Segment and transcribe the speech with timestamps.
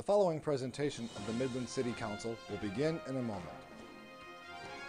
[0.00, 3.44] The following presentation of the Midland City Council will begin in a moment.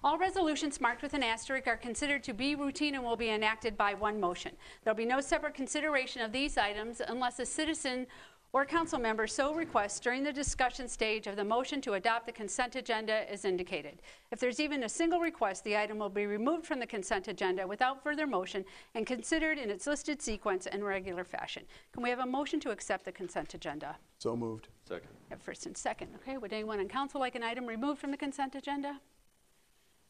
[0.05, 3.77] All resolutions marked with an asterisk are considered to be routine and will be enacted
[3.77, 4.53] by one motion.
[4.84, 8.06] There'll be no separate consideration of these items unless a citizen
[8.53, 12.33] or council member so requests during the discussion stage of the motion to adopt the
[12.33, 14.01] consent agenda is indicated.
[14.31, 17.67] If there's even a single request, the item will be removed from the consent agenda
[17.67, 18.65] without further motion
[18.95, 21.65] and considered in its listed sequence in regular fashion.
[21.93, 23.97] Can we have a motion to accept the consent agenda?
[24.19, 24.69] So moved.
[24.87, 25.09] Second.
[25.29, 26.09] We have first and second.
[26.17, 28.99] Okay, would anyone on council like an item removed from the consent agenda?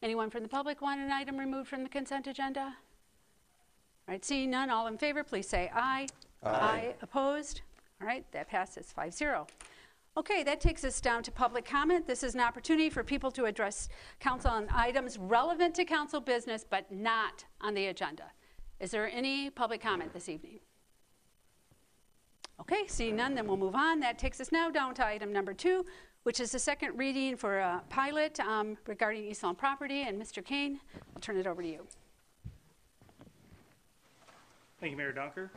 [0.00, 2.60] Anyone from the public want an item removed from the consent agenda?
[4.06, 6.06] All right, seeing none, all in favor, please say aye.
[6.44, 6.94] Aye.
[7.02, 7.62] Opposed?
[8.00, 9.46] All right, that passes 5 0.
[10.16, 12.06] Okay, that takes us down to public comment.
[12.06, 13.88] This is an opportunity for people to address
[14.20, 18.24] council on items relevant to council business but not on the agenda.
[18.80, 20.60] Is there any public comment this evening?
[22.60, 24.00] Okay, seeing none, then we'll move on.
[24.00, 25.84] That takes us now down to item number two,
[26.24, 30.02] which is the second reading for a pilot um, regarding East Lawn property.
[30.02, 30.44] And Mr.
[30.44, 30.80] Kane,
[31.14, 31.86] I'll turn it over to you.
[34.80, 35.50] Thank you, Mayor Donker.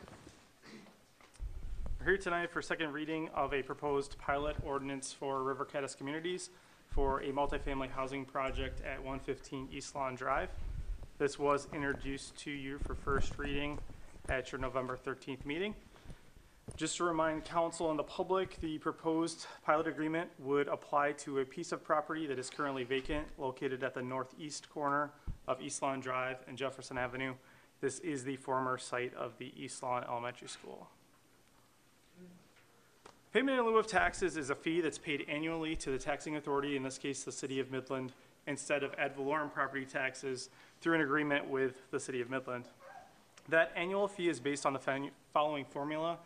[2.02, 6.50] We're here tonight for second reading of a proposed pilot ordinance for River Caddis Communities
[6.88, 10.48] for a multifamily housing project at 115 East Lawn Drive.
[11.18, 13.78] This was introduced to you for first reading
[14.28, 15.76] at your November 13th meeting.
[16.74, 21.44] Just to remind council and the public, the proposed pilot agreement would apply to a
[21.44, 25.12] piece of property that is currently vacant located at the northeast corner
[25.46, 27.34] of East Lawn Drive and Jefferson Avenue.
[27.80, 30.88] This is the former site of the East Lawn Elementary School.
[33.32, 36.76] Payment in lieu of taxes is a fee that's paid annually to the taxing authority,
[36.76, 38.12] in this case, the city of Midland,
[38.46, 40.50] instead of ad valorem property taxes
[40.82, 42.66] through an agreement with the city of Midland.
[43.48, 46.18] That annual fee is based on the following formula.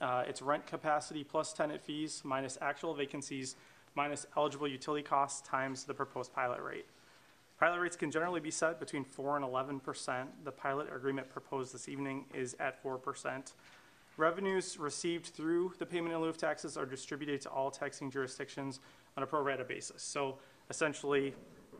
[0.00, 3.54] Uh, it's rent capacity plus tenant fees minus actual vacancies
[3.94, 6.86] minus eligible utility costs times the proposed pilot rate.
[7.60, 10.44] Pilot rates can generally be set between 4 and 11 percent.
[10.44, 13.52] The pilot agreement proposed this evening is at 4 percent.
[14.18, 18.80] Revenues received through the payment in lieu of taxes are distributed to all taxing jurisdictions
[19.16, 20.02] on a pro rata basis.
[20.02, 20.38] So
[20.68, 21.34] essentially,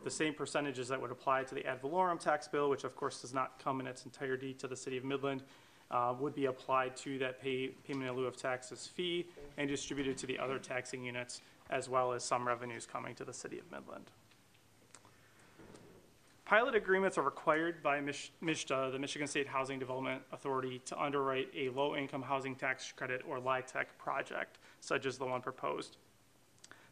[0.05, 3.21] the same percentages that would apply to the ad valorem tax bill, which of course
[3.21, 5.43] does not come in its entirety to the city of Midland,
[5.91, 9.27] uh, would be applied to that pay, payment in lieu of taxes fee
[9.57, 13.33] and distributed to the other taxing units, as well as some revenues coming to the
[13.33, 14.11] city of Midland.
[16.49, 21.47] Pilot agreements are required by Mich- MSHDA, the Michigan State Housing Development Authority, to underwrite
[21.55, 25.97] a low-income housing tax credit or LIHTC project, such as the one proposed.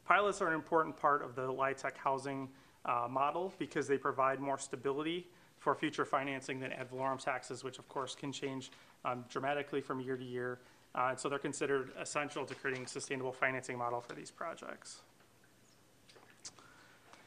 [0.05, 2.47] Pilots are an important part of the LIHTC housing
[2.85, 5.25] uh, model because they provide more stability
[5.57, 8.69] for future financing than ad valorem taxes, which of course can change
[9.05, 10.59] um, dramatically from year to year.
[10.93, 15.01] Uh, and so they're considered essential to creating a sustainable financing model for these projects.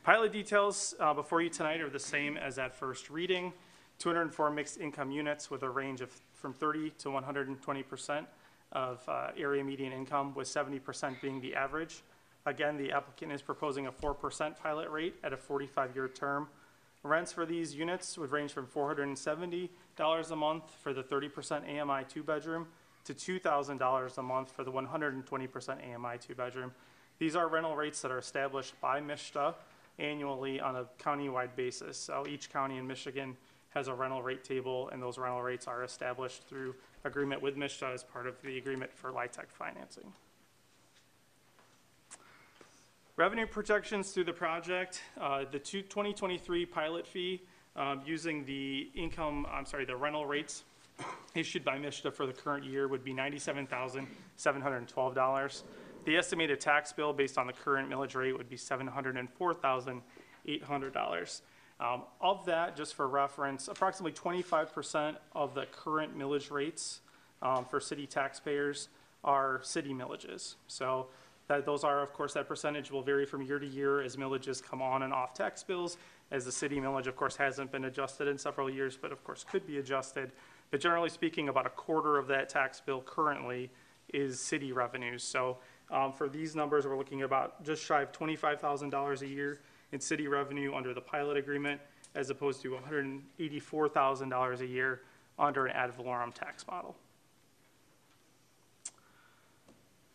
[0.02, 3.52] Pilot details uh, before you tonight are the same as at first reading.
[3.98, 8.26] 204 mixed income units with a range of from 30 to 120 percent
[8.72, 12.02] of uh, area median income, with 70 percent being the average.
[12.46, 16.48] Again, the applicant is proposing a 4 percent pilot rate at a 45-year term.
[17.02, 22.66] Rents for these units would range from $470 a month for the 30% AMI two-bedroom
[23.04, 26.72] to $2,000 a month for the 120% AMI two-bedroom.
[27.18, 29.54] These are rental rates that are established by MSHDA
[30.00, 31.96] annually on a countywide basis.
[31.96, 33.36] So each county in Michigan
[33.70, 36.74] has a rental rate table, and those rental rates are established through
[37.04, 40.12] agreement with MSHDA as part of the agreement for LIHTC financing.
[43.16, 47.42] Revenue projections through the project, uh, the two- 2023 pilot fee,
[47.76, 50.64] um, using the income, I'm sorry, the rental rates
[51.34, 55.62] issued by MSHDA for the current year would be $97,712.
[56.04, 61.40] The estimated tax bill based on the current millage rate would be $704,800.
[61.78, 67.00] Um, Of that, just for reference, approximately 25% of the current millage rates
[67.42, 68.88] um, for city taxpayers
[69.24, 70.54] are city millages.
[70.66, 71.08] So
[71.48, 74.62] that, those are, of course, that percentage will vary from year to year as millages
[74.62, 75.98] come on and off tax bills,
[76.30, 79.44] as the city millage, of course, hasn't been adjusted in several years, but of course
[79.50, 80.32] could be adjusted.
[80.70, 83.70] But generally speaking, about a quarter of that tax bill currently
[84.14, 85.24] is city revenues.
[85.24, 85.58] So
[85.90, 89.60] um, for these numbers, we're looking about just shy of $25,000 a year
[89.92, 91.80] in city revenue under the pilot agreement,
[92.14, 95.00] as opposed to $184,000 a year
[95.38, 96.96] under an ad valorem tax model.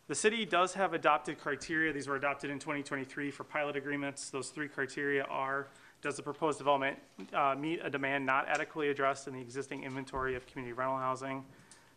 [0.08, 1.92] The city does have adopted criteria.
[1.92, 4.30] These were adopted in 2023 for pilot agreements.
[4.30, 5.68] Those three criteria are,
[6.04, 7.00] does the proposed development
[7.34, 11.44] uh, meet a demand not adequately addressed in the existing inventory of community rental housing?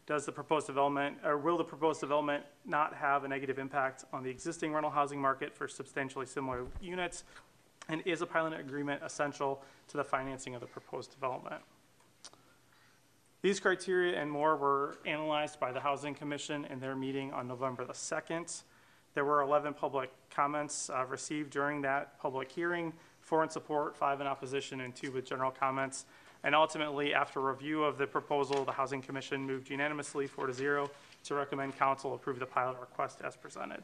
[0.08, 4.22] Does the proposed development, or will the proposed development not have a negative impact on
[4.22, 7.25] the existing rental housing market for substantially similar units?
[7.90, 11.60] And is a pilot agreement essential to the financing of the proposed development?
[13.43, 17.84] These criteria and more were analyzed by the Housing Commission in their meeting on November
[17.84, 18.62] the 2nd.
[19.12, 24.22] There were 11 public comments uh, received during that public hearing, four in support, five
[24.22, 26.06] in opposition, and two with general comments.
[26.49, 30.91] And ultimately, after review of the proposal, the Housing Commission moved unanimously, four to zero,
[31.25, 33.83] to recommend council approve the pilot request as presented.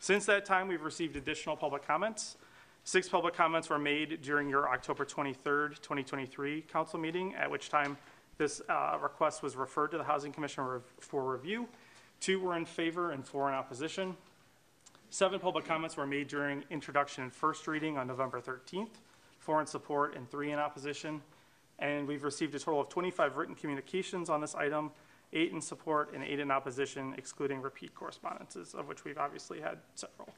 [0.00, 2.36] Since that time, we've received additional public comments.
[2.84, 7.96] Six public comments were made during your October 23rd, 2023 council meeting, at which time
[8.36, 10.62] this uh, request was referred to the Housing Commission
[11.00, 11.66] for review.
[12.20, 14.14] Two were in favor and four in opposition.
[15.08, 18.90] Seven public comments were made during introduction and first reading on November 13th,
[19.46, 21.22] four in support and three in opposition.
[21.78, 24.90] And we've received a total of 25 written communications on this item,
[25.32, 29.78] eight in support and eight in opposition, excluding repeat correspondences, of which we've obviously had
[29.94, 30.28] several.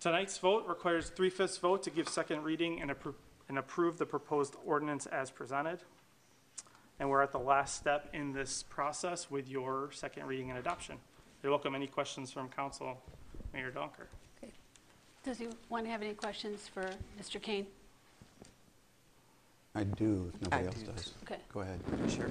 [0.00, 3.16] Tonight's vote requires three-fifths vote to give second reading and approve,
[3.48, 5.80] and approve the proposed ordinance as presented.
[6.98, 10.96] And we're at the last step in this process with your second reading and adoption.
[11.44, 13.02] I welcome any questions from council.
[13.52, 14.06] Mayor Donker.
[15.28, 16.88] Does anyone have any questions for
[17.20, 17.38] Mr.
[17.42, 17.66] Kane?
[19.74, 20.90] I do, if nobody I else do.
[20.90, 21.12] does.
[21.24, 21.36] Okay.
[21.52, 21.78] Go ahead.
[22.08, 22.30] Sure.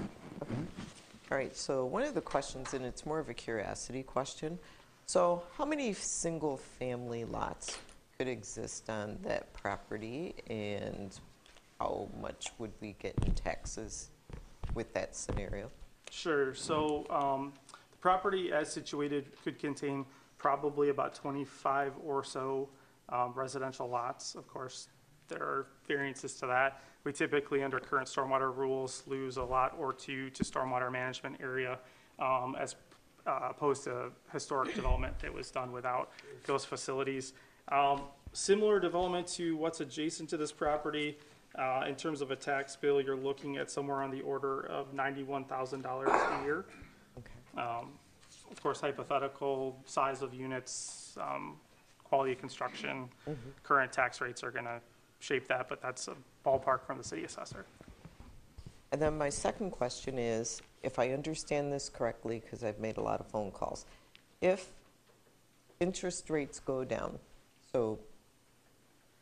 [1.31, 4.57] All right, so one of the questions, and it's more of a curiosity question.
[5.05, 7.77] So how many single-family lots
[8.17, 10.33] could exist on that property?
[10.49, 11.11] And
[11.79, 14.09] how much would we get in taxes
[14.73, 15.69] with that scenario?
[16.09, 17.53] Sure, so, um,
[17.91, 20.03] the property as situated could contain
[20.39, 22.69] probably about twenty-five or so,
[23.09, 24.35] um, residential lots.
[24.35, 24.89] Of course,
[25.27, 26.81] there are variances to that.
[27.03, 31.79] We typically, under current stormwater rules, lose a lot or two to stormwater management area,
[32.19, 32.75] um, as
[33.25, 36.11] uh, opposed to historic development that was done without
[36.45, 37.33] those facilities.
[37.69, 38.01] Um,
[38.33, 41.17] Similar development to what's adjacent to this property,
[41.57, 44.93] uh, in terms of a tax bill, you're looking at somewhere on the order of
[44.93, 46.65] ninety-one thousand dollars a year.
[47.17, 47.61] Okay.
[47.61, 47.97] Um,
[48.51, 51.57] Of course, hypothetical, size of units, um,
[52.07, 53.09] quality of construction,
[53.63, 54.79] current tax rates are gonna
[55.19, 57.65] shape that, but that's a ballpark from the city assessor.
[58.91, 63.01] And then my second question is, if I understand this correctly, because I've made a
[63.01, 63.85] lot of phone calls,
[64.41, 64.69] if
[65.79, 67.19] interest rates go down,
[67.73, 67.99] so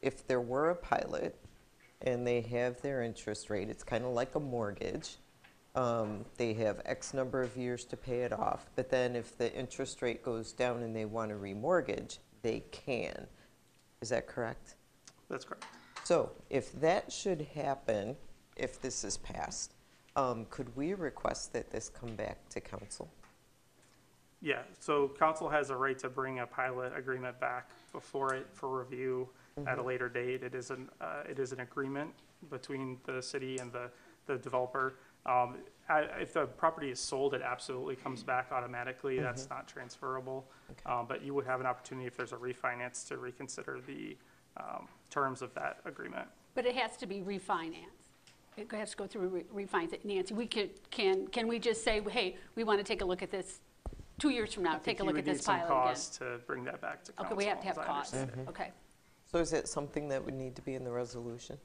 [0.02, 1.36] if there were a pilot
[2.02, 5.16] and they have their interest rate, it's kind of like a mortgage.
[5.74, 9.54] Um, they have X number of years to pay it off, but then if the
[9.54, 13.26] interest rate goes down and they want to remortgage, they can.
[14.02, 14.76] Is that correct?
[15.30, 15.66] That's correct.
[16.04, 18.16] So if that should happen,
[18.56, 19.74] if this is passed,
[20.16, 23.10] um, could we request that this come back to council?
[24.44, 28.78] Yeah, so council has a right to bring a pilot agreement back before it for
[28.78, 29.28] review
[29.66, 30.44] at a later date.
[30.44, 32.12] It is an, uh, it is an agreement
[32.52, 33.90] between the city and the,
[34.28, 34.98] the developer.
[35.26, 35.56] Um,
[35.88, 39.20] I- if the property is sold, it absolutely comes back automatically.
[39.20, 40.48] That's not transferable.
[40.86, 44.18] Um, But you would have an opportunity if there's a refinance to reconsider the
[44.58, 46.28] um, terms of that agreement.
[46.54, 48.08] But it has to be refinanced.
[48.56, 50.04] It has to go through re- refinance.
[50.06, 53.22] Nancy, we could, can, can we just say, hey, we want to take a look
[53.22, 53.60] at this
[54.18, 55.56] two years from now, I think take a you look would at need this some
[55.60, 55.84] pilot again?
[55.88, 57.36] costs To bring that back to council.
[57.36, 58.14] Okay, we have to have as I costs.
[58.14, 58.50] understand it.
[58.50, 58.72] Okay.
[59.30, 61.58] So is it something that would need to be in the resolution?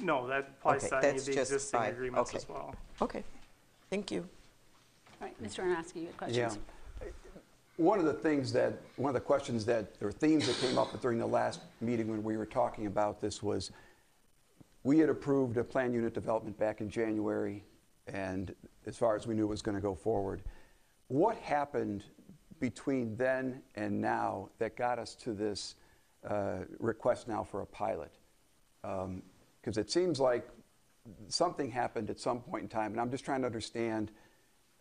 [0.00, 1.90] No, that applies Okay, to any of that's the just existing fine.
[1.92, 2.38] agreements Okay.
[2.38, 2.74] as well.
[3.02, 3.24] Okay,
[3.90, 4.28] thank you.
[5.20, 5.64] All right, Mr.
[5.64, 6.48] Arnosky, you had Yeah.
[6.48, 6.58] questions?
[7.76, 11.00] One of the things that, one of the questions that, or themes that came up
[11.00, 13.70] during the last meeting when we were talking about this was,
[14.82, 17.64] we had approved a plan unit development back in January,
[18.06, 18.54] and
[18.86, 20.42] as far as we knew, it was going to go forward.
[21.08, 22.04] What happened
[22.58, 25.76] between then and now that got us to this
[26.24, 28.12] uh, request now for a pilot?
[29.60, 30.48] Because it seems like
[31.28, 34.10] something happened at some point in time, and I'm just trying to understand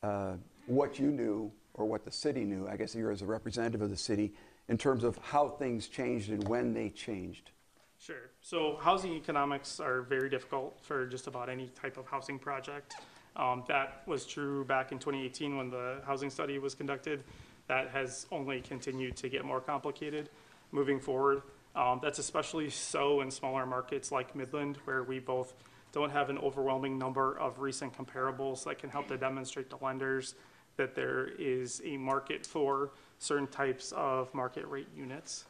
[0.04, 0.34] uh,
[0.68, 3.90] what you knew or what the city knew, I guess you're as a representative of
[3.90, 4.34] the city,
[4.68, 7.52] in terms of how things changed and when they changed.
[8.00, 8.30] Sure.
[8.42, 12.96] So housing economics are very difficult for just about any type of housing project.
[13.36, 17.24] Um, that was true back in 2018 when the housing study was conducted.
[17.68, 20.30] That has only continued to get more complicated
[20.72, 21.42] moving forward.
[21.78, 25.54] Um, that's especially so in smaller markets like Midland, where we both
[25.92, 30.34] don't have an overwhelming number of recent comparables that can help to demonstrate to lenders
[30.76, 35.46] that there is a market for certain types of market rate units.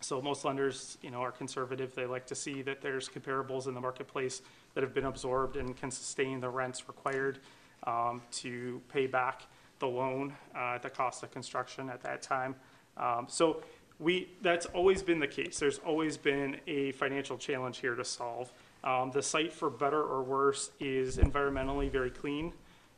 [0.00, 1.94] So most lenders, you know, are conservative.
[1.94, 4.42] They like to see that there's comparables in the marketplace
[4.74, 7.38] that have been absorbed and can sustain the rents required
[7.84, 9.42] um, to pay back
[9.78, 12.56] the loan uh, at the cost of construction at that time.
[12.96, 13.62] Um, So
[13.98, 15.58] we, that's always been the case.
[15.58, 18.52] There's always been a financial challenge here to solve.
[18.82, 22.52] Um, The site, for better or worse, is environmentally very clean.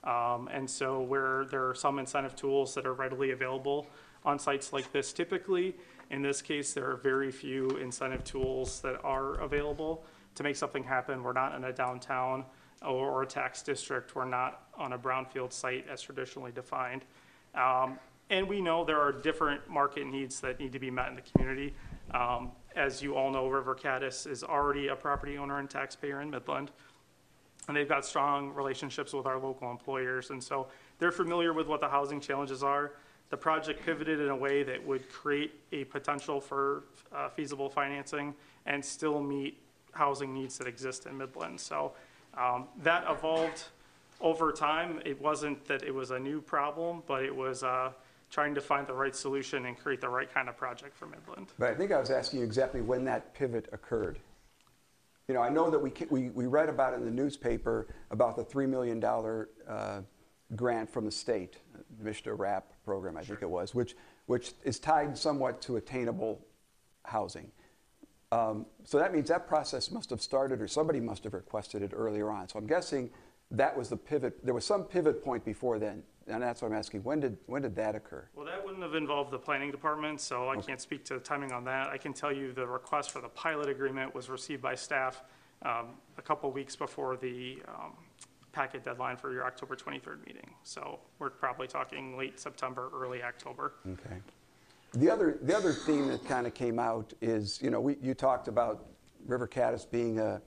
[0.04, 3.86] Um, and so where there are some incentive tools that are readily available
[4.24, 5.74] on sites like this typically,
[6.10, 10.04] in this case, there are very few incentive tools that are available
[10.36, 11.22] to make something happen.
[11.22, 12.44] We're not in a downtown
[12.86, 14.14] or, a tax district.
[14.14, 17.04] We're not on a brownfield site as traditionally defined.
[17.54, 17.98] Um,
[18.30, 21.22] and we know there are different market needs that need to be met in the
[21.22, 21.74] community.
[22.12, 26.30] Um, as you all know, River Caddis is already a property owner and taxpayer in
[26.30, 26.70] Midland
[27.68, 30.68] and they've got strong relationships with our local employers, and so
[30.98, 32.92] they're familiar with what the housing challenges are.
[33.30, 38.34] The project pivoted in a way that would create a potential for uh, feasible financing
[38.66, 39.58] and still meet
[39.90, 41.60] housing needs that exist in Midland.
[41.60, 41.92] So
[42.34, 43.64] um, that evolved
[44.20, 45.00] over time.
[45.04, 47.90] It wasn't that it was a new problem, but it was uh,
[48.36, 51.46] trying to find the right solution and create the right kind of project for Midland.
[51.58, 54.18] But I think I was asking you exactly when that pivot occurred.
[55.26, 58.36] You know, I know that we, we, we read about it in the newspaper about
[58.36, 60.02] the $3 million uh,
[60.54, 61.56] grant from the state,
[61.98, 66.44] the MSHDA RAP program, I think it was, which, which is tied somewhat to attainable
[67.06, 67.50] housing.
[68.32, 71.92] Um, so that means that process must have started, or somebody must have requested it
[71.94, 72.50] earlier on.
[72.50, 73.08] So I'm guessing
[73.52, 74.44] that was the pivot.
[74.44, 77.02] There was some pivot point before then, and that's what I'm asking.
[77.02, 78.28] When did when did that occur?
[78.34, 81.52] Well, that wouldn't have involved the planning department, so I can't speak to the timing
[81.52, 81.88] on that.
[81.88, 85.22] I can tell you the request for the pilot agreement was received by staff
[85.62, 87.92] um, a couple weeks before the um,
[88.52, 90.50] packet deadline for your October 23rd meeting.
[90.64, 93.74] So we're probably talking late September, early October.
[93.86, 94.16] Okay.
[94.92, 98.14] The other, the other theme that kind of came out is, you know, we, you
[98.14, 98.86] talked about
[99.26, 100.38] River Caddis being uh,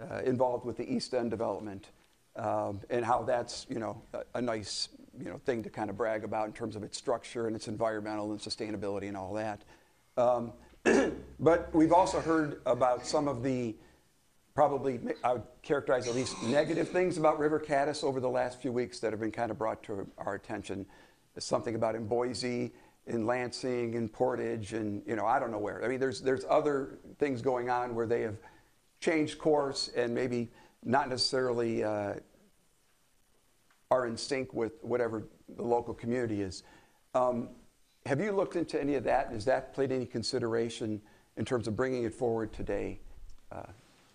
[0.00, 1.88] uh, involved with the East End development
[2.36, 5.96] um, and how that's, you know, a, a nice, you know, thing to kind of
[5.96, 9.62] brag about in terms of its structure and its environmental and sustainability and all that.
[10.16, 10.52] Um,
[11.40, 13.74] but we've also heard about some of the
[14.54, 18.72] probably, I would characterize at least negative things about River Caddis over the last few
[18.72, 20.86] weeks that have been kind of brought to our attention.
[21.34, 22.72] There's something about in Boise,
[23.06, 25.84] in Lansing, in Portage, and you know, I don't know where.
[25.84, 28.36] I mean, there's there's other things going on where they have
[29.00, 30.50] changed course and maybe
[30.84, 32.14] not necessarily uh,
[33.90, 35.24] are in sync with whatever
[35.56, 36.62] the local community is.
[37.14, 37.48] Um,
[38.06, 39.32] have you looked into any of that?
[39.32, 41.00] Has that played any consideration
[41.36, 43.00] in terms of bringing it forward today?
[43.50, 43.62] Uh,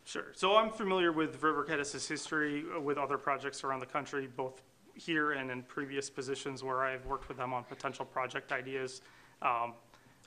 [0.07, 0.27] Sure.
[0.35, 4.61] So I'm familiar with River Caddis's history uh, with other projects around the country, both
[4.93, 9.01] here and in previous positions where I've worked with them on potential project ideas.
[9.41, 9.73] Um,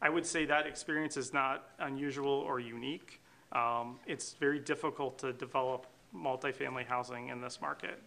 [0.03, 3.23] I would say that experience is not unusual or unique.
[3.53, 8.03] Um, it's very difficult to develop multifamily housing in this market.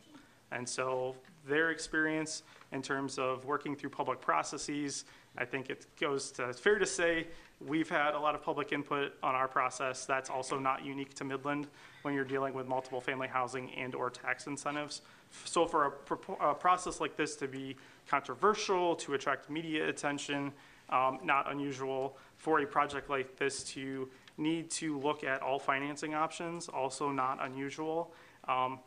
[0.52, 1.16] And so
[1.48, 5.06] their experience in terms of working through public processes.
[5.38, 7.28] I think it goes to, it's fair to say,
[7.66, 10.06] we've had a lot of public input on our process.
[10.06, 11.68] That's also not unique to Midland
[12.02, 15.02] when you're dealing with multiple family housing and/or tax incentives.
[15.46, 15.94] So for
[16.42, 17.76] a, a process like this to be
[18.10, 20.52] controversial, to attract media attention,
[20.90, 22.18] um, not unusual.
[22.38, 27.38] For a project like this to need to look at all financing options, also not
[27.42, 28.12] unusual.
[28.48, 28.80] Um,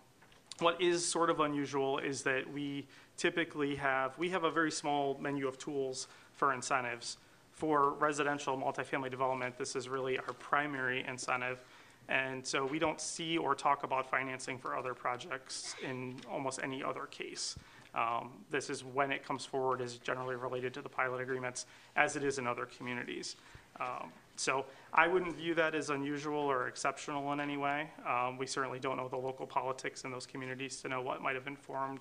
[0.60, 5.18] what is sort of unusual is that we typically have, we have a very small
[5.20, 7.18] menu of tools for incentives.
[7.52, 11.62] For residential multifamily development, this is really our primary incentive.
[12.08, 16.82] And so we don't see or talk about financing for other projects in almost any
[16.82, 17.56] other case.
[17.94, 22.16] Um, This is when it comes forward is generally related to the pilot agreements, as
[22.16, 23.36] it is in other communities.
[23.80, 27.90] Um, So I wouldn't view that as unusual or exceptional in any way.
[28.06, 31.34] Um, We certainly don't know the local politics in those communities to know what might
[31.34, 32.00] have informed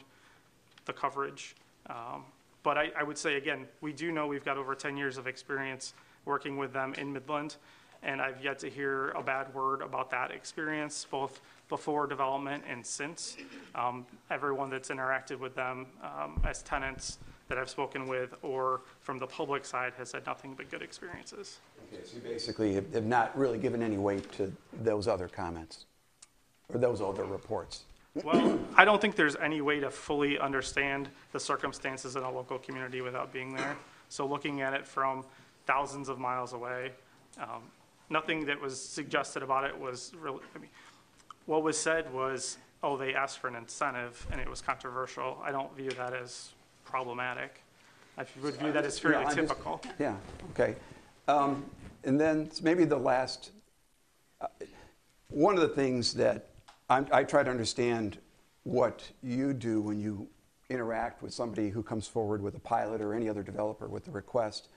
[0.85, 1.55] the coverage.
[1.89, 2.25] Um,
[2.61, 5.27] But I, I would say, again, we do know we've got over 10 years of
[5.27, 7.57] experience working with them in Midland,
[8.03, 12.85] and I've yet to hear a bad word about that experience, both before development and
[12.85, 13.37] since.
[13.73, 17.17] Um, Everyone that's interacted with them um, as tenants
[17.49, 21.59] that I've spoken with or from the public side has had nothing but good experiences.
[22.03, 24.51] So you basically have have not really given any weight to
[24.81, 25.85] those other comments,
[26.69, 27.83] or those other reports.
[28.23, 32.59] Well, I don't think there's any way to fully understand the circumstances in a local
[32.59, 33.75] community without being there.
[34.09, 35.25] So looking at it from
[35.65, 36.91] thousands of miles away,
[37.39, 37.63] um,
[38.11, 40.69] nothing that was suggested about it was really, I mean,
[41.47, 45.39] what was said was, oh, they asked for an incentive and it was controversial.
[45.43, 46.51] I don't view that as
[46.85, 47.63] problematic.
[48.15, 49.81] I would view that as Yeah, fairly I'm just- typical.
[49.97, 50.15] Yeah,
[50.51, 50.75] okay.
[51.27, 51.69] Um,
[52.05, 53.51] And then maybe the last,
[54.41, 54.47] uh,
[55.29, 56.49] one of the things that
[56.89, 58.17] I'm- I try to understand
[58.63, 60.27] what you do when you
[60.69, 64.11] interact with somebody who comes forward with a pilot or any other developer with a
[64.11, 64.67] request.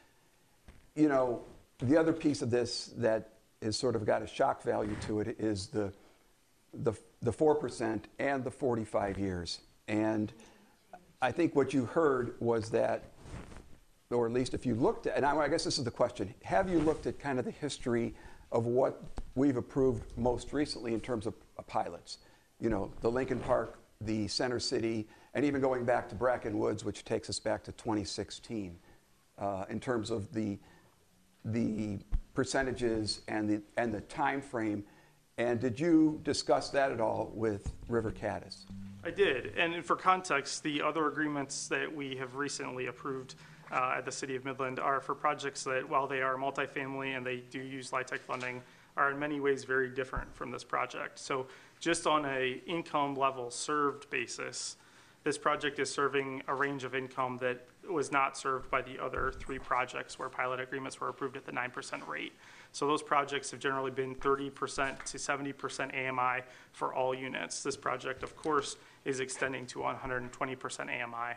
[0.94, 1.44] You know,
[1.78, 3.30] the other piece of this that
[3.60, 5.92] has sort of got a shock value to it is the,
[6.72, 9.60] the, the 4% and the 45 years.
[9.88, 10.32] And
[11.20, 13.02] I think what you heard was that
[14.10, 16.32] or at least if you looked at, and I I guess this is the question,
[16.44, 18.14] have you looked at kind of the history
[18.52, 19.02] of what
[19.34, 21.34] we've approved most recently in terms of
[21.66, 22.18] pilots?
[22.60, 26.84] You know, the Lincoln Park, the Center City, and even going back to Bracken Woods,
[26.84, 28.78] which takes us back to 2016,
[29.38, 30.58] uh, in terms of the,
[31.44, 31.98] the
[32.32, 34.84] percentages and the, and the time frame.
[35.36, 38.64] And did you discuss that at all with River Caddis?
[39.04, 43.34] I did, and for context, the other agreements that we have recently approved
[43.72, 47.26] uh, at the City of Midland are for projects that, while they are multifamily and
[47.26, 48.62] they do use LIHTC funding,
[48.96, 51.18] are in many ways very different from this project.
[51.18, 51.46] So
[51.80, 54.76] just on a income level served basis,
[55.26, 59.32] this project is serving a range of income that was not served by the other
[59.38, 62.32] three projects where pilot agreements were approved at the 9% rate.
[62.72, 67.62] So those projects have generally been 30% to 70% AMI for all units.
[67.62, 71.34] This project, of course, is extending to 120% AMI.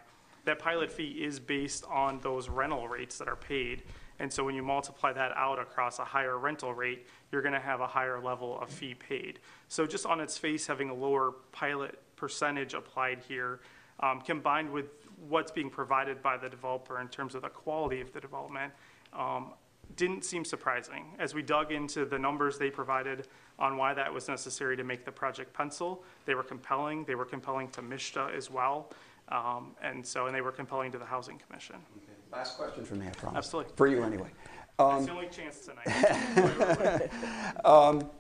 [0.50, 3.84] That pilot fee is based on those rental rates that are paid.
[4.18, 7.60] And so when you multiply that out across a higher rental rate, you're going to
[7.60, 9.38] have a higher level of fee paid.
[9.68, 13.60] So just on its face, having a lower pilot percentage applied here,
[14.00, 14.86] um, combined with
[15.28, 18.74] what's being provided by the developer in terms of the quality of the development,
[19.14, 19.54] um,
[19.98, 21.16] didn't seem surprising.
[21.20, 23.28] As we dug into the numbers they provided
[23.60, 27.06] on why that was necessary to make the project pencil, they were compelling.
[27.06, 28.92] They were compelling to MSHDA as well.
[29.30, 31.76] Um, and so, and they were compelling to the Housing Commission.
[32.32, 33.38] Last question from me, I promise.
[33.38, 33.74] Absolutely.
[33.76, 34.30] For you anyway.
[34.80, 37.10] It's the only chance tonight.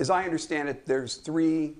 [0.00, 1.74] As I understand it, there's three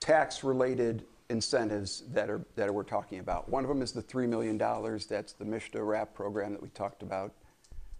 [0.00, 3.48] tax-related incentives that are, that we're talking about.
[3.48, 7.02] One of them is the $3 million, that's the MSHDA RAP program that we talked
[7.02, 7.32] about.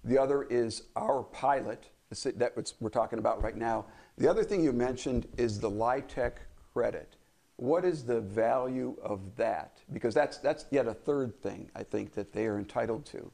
[0.04, 3.86] The other is our pilot, that we're talking about right now.
[4.18, 6.32] The other thing you mentioned is the LIHTC
[6.72, 7.16] credit.
[7.62, 9.78] What is the value of that?
[9.92, 13.30] Because that's, that's yet a third thing, I think, that they are entitled to.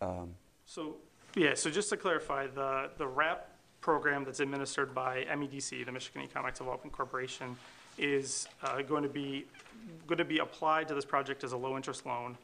[0.00, 0.34] Um,
[0.66, 0.96] So,
[1.36, 3.48] yeah, so just to clarify, the, the RAP
[3.80, 7.56] program that's administered by MEDC, the Michigan Economic Development Corporation,
[7.96, 9.46] is uh, going to be,
[10.08, 12.36] going to be applied to this project as a low-interest loan.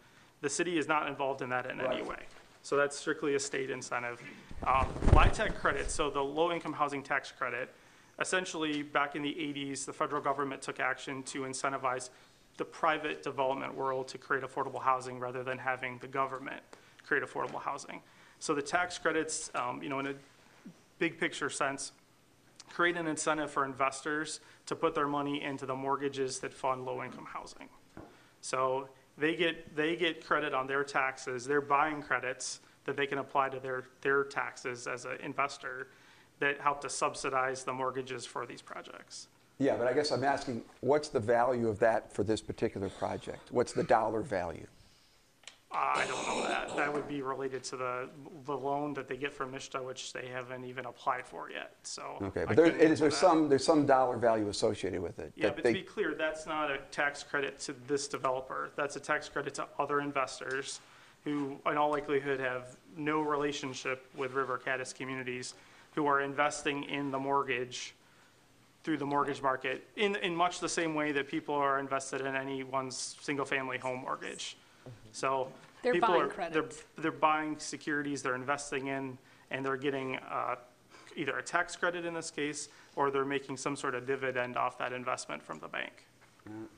[0.42, 2.22] The city is not involved in that in any way.
[2.62, 4.22] So that's strictly a state incentive.
[4.64, 7.74] Um, LIHTC credit, so the low-income housing tax credit,
[8.20, 12.10] essentially, back in the 80s, the federal government took action to incentivize
[12.56, 16.62] the private development world to create affordable housing rather than having the government
[17.04, 18.00] create affordable housing.
[18.38, 20.14] So the tax credits, um, you know, in a
[20.98, 21.92] big picture sense,
[22.70, 27.26] create an incentive for investors to put their money into the mortgages that fund low-income
[27.26, 27.68] housing.
[28.40, 33.18] So they get, they get credit on their taxes, they're buying credits that they can
[33.18, 35.88] apply to their, their taxes as an investor
[36.40, 39.28] that help to subsidize the mortgages for these projects.
[39.58, 43.50] Yeah, but I guess I'm asking, what's the value of that for this particular project?
[43.50, 44.66] What's the dollar value?
[45.72, 46.76] I don't know that.
[46.76, 48.08] That would be related to the,
[48.44, 52.18] the loan that they get from MSHDA, which they haven't even applied for yet, so.
[52.22, 53.16] Okay, I but there, couldn't is answer there that.
[53.16, 55.32] some, there's some dollar value associated with it?
[55.36, 58.70] Yeah, that but to they- be clear, that's not a tax credit to this developer.
[58.76, 60.80] That's a tax credit to other investors
[61.24, 65.54] who, in all likelihood, have no relationship with River Caddis communities,
[65.96, 67.94] who are investing in the mortgage
[68.84, 72.36] through the mortgage market in, in much the same way that people are invested in
[72.36, 74.56] anyone's single-family home mortgage.
[75.10, 75.50] So.
[75.82, 76.84] They're people buying are- they're- credits.
[76.98, 79.18] They're buying securities, they're investing in,
[79.50, 80.56] and they're getting uh,
[81.16, 84.78] either a tax credit in this case, or they're making some sort of dividend off
[84.78, 86.04] that investment from the bank.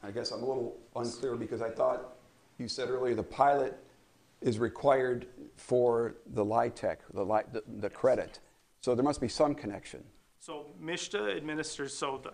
[0.03, 2.15] I guess I'm a little unclear because I thought
[2.59, 3.79] you said earlier the pilot
[4.41, 5.27] is required
[5.57, 8.39] for the LIHTC, the, li- the, the credit.
[8.81, 10.05] So there must be some connection.
[10.41, 12.31] So MSHDA administers, so the,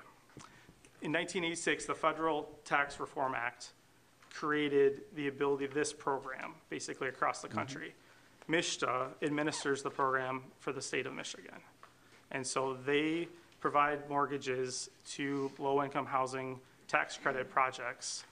[1.00, 3.72] in 1986, the Federal Tax Reform Act
[4.30, 7.58] created the ability, of this program, basically across the mm-hmm.
[7.58, 7.94] country.
[8.48, 11.60] MSHDA administers the program for the state of Michigan.
[12.30, 13.28] And so they
[13.60, 18.24] provide mortgages to low-income housing tax credit projects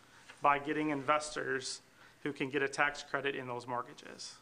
[0.43, 1.81] by getting investors
[2.23, 4.35] who can get a tax credit in those mortgages.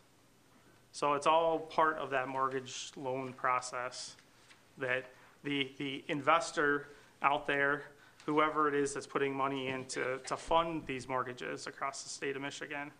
[0.92, 4.16] So it's all part of that mortgage loan process
[4.78, 5.06] that
[5.44, 6.88] the, the investor
[7.22, 7.84] out there,
[8.26, 12.36] whoever it is that's putting money in to, to fund these mortgages across the state
[12.36, 12.90] of Michigan,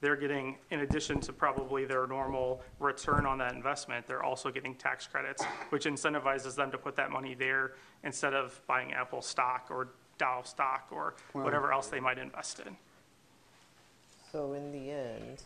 [0.00, 4.74] they're getting, in addition to probably their normal return on that investment, they're also getting
[4.74, 9.68] tax credits, which incentivizes them to put that money there instead of buying Apple stock
[9.70, 12.76] or Dow stock or whatever else they might invest in.
[14.30, 15.42] So in the end,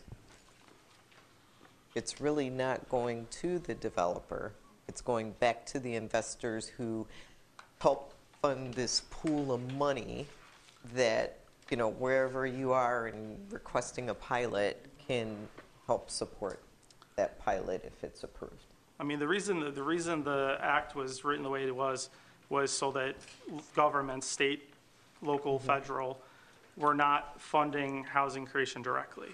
[1.94, 4.52] it's really not going to the developer.
[4.88, 7.06] It's going back to the investors who
[7.80, 10.26] help fund this pool of money
[10.94, 11.38] that,
[11.70, 15.36] you know, wherever you are and requesting a pilot can
[15.86, 16.60] help support
[17.16, 18.54] that pilot if it's approved.
[19.00, 22.10] I mean, the reason, the reason the act was written the way it was,
[22.48, 23.16] was so that
[23.74, 24.74] governments, state,
[25.22, 25.66] local, mm-hmm.
[25.66, 26.20] federal,
[26.76, 29.28] were not funding housing creation directly.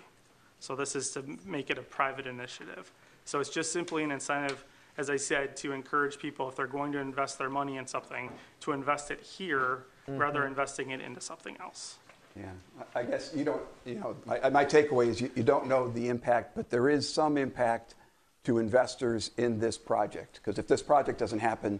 [0.65, 2.91] So this is to make it a private initiative.
[3.27, 4.65] So it's just simply an incentive,
[4.97, 8.31] as I said, to encourage people, if they're going to invest their money in something,
[8.61, 10.19] to invest it here mm-hmm.
[10.19, 11.99] rather than investing it into something else.
[12.35, 12.47] Yeah,
[12.95, 16.09] I guess you don't, you know, my, my takeaway is you, you don't know the
[16.09, 17.95] impact, but there is some impact
[18.45, 20.41] to investors in this project.
[20.43, 21.79] Because if this project doesn't happen,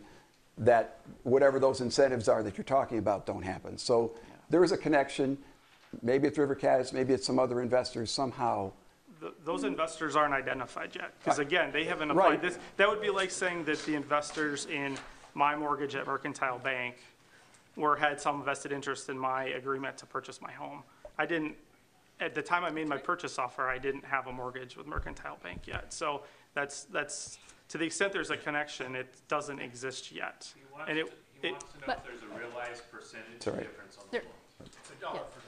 [0.59, 3.79] that whatever those incentives are that you're talking about don't happen.
[3.79, 4.13] So
[4.51, 5.39] there is a connection.
[6.03, 8.73] Maybe it's River Caddis, maybe it's some other investors somehow.
[9.21, 11.47] Th- Those investors aren't identified yet, because Right.
[11.47, 12.35] again, they haven't Right.
[12.35, 12.59] applied this.
[12.77, 14.99] That would be like saying that the investors in
[15.35, 16.97] my mortgage at Mercantile Bank
[17.77, 20.85] were, had some vested interest in my agreement to purchase my home.
[21.19, 21.57] I didn't,
[22.21, 25.39] at the time I made my purchase offer, I didn't have a mortgage with Mercantile
[25.43, 25.93] Bank yet.
[25.93, 26.23] So
[26.55, 27.39] that's, that's,
[27.71, 30.53] to the extent there's a connection, it doesn't exist yet.
[30.55, 33.47] He wants, And to- he it, wants to know But- if there's a realized percentage
[33.49, 33.63] all right.
[33.63, 34.31] difference on the There- loan.
[34.61, 34.65] Yeah.
[34.65, 35.43] That's what he's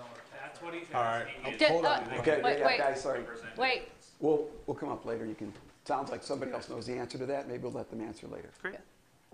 [0.62, 1.26] All right.
[1.28, 1.52] asking.
[1.52, 2.04] is Did- Hold on.
[2.04, 2.78] uh, Okay, Wait, yeah, wait.
[2.78, 3.22] guys, sorry.
[3.22, 4.10] percentage Wait, difference.
[4.20, 5.24] We'll, we'll come up later.
[5.26, 5.52] You can,
[5.84, 7.48] sounds like somebody else knows the answer to that.
[7.48, 8.50] Maybe we'll let them answer later.
[8.62, 8.76] great.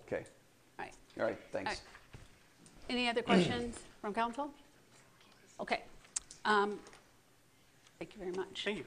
[0.07, 0.25] Okay,
[0.79, 0.95] all right.
[1.19, 1.71] all right, thanks.
[1.71, 1.81] All right.
[2.91, 4.51] Any other questions from council?
[5.61, 5.83] Okay.
[6.45, 6.79] Um,
[7.99, 8.63] Thank you very much.
[8.65, 8.85] Thank you.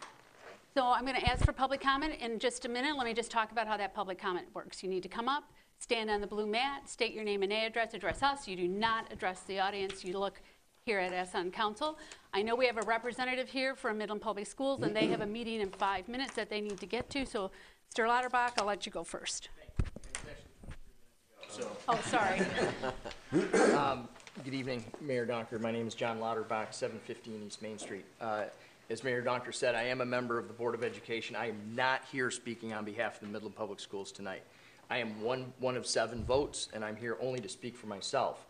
[0.75, 2.97] So I'm going to ask for public comment in just a minute.
[2.97, 4.83] Let me just talk about how that public comment works.
[4.83, 5.45] You need to come up,
[5.79, 8.45] stand on the blue mat, state your name and address, address us.
[8.45, 10.03] You do not address the audience.
[10.03, 10.41] You look
[10.85, 11.97] here at us on council.
[12.31, 15.25] I know we have a representative here from Midland Public Schools, and they have a
[15.25, 17.25] meeting in five minutes that they need to get to.
[17.25, 17.49] So,
[17.91, 18.07] Mr.
[18.07, 19.49] Lauterbach, I'll let you go first.
[21.87, 22.39] Oh, sorry.
[24.43, 25.59] Good evening, Mayor Donker.
[25.59, 28.05] My name is John Lauterbach, 715 East Main Street.
[28.21, 28.43] Uh,
[28.91, 31.35] As Mayor Donker said, I am a member of the Board of Education.
[31.35, 34.43] I am not here speaking on behalf of the Midland Public Schools tonight.
[34.91, 38.45] I am one, one of seven votes, and I'm here only to speak for myself.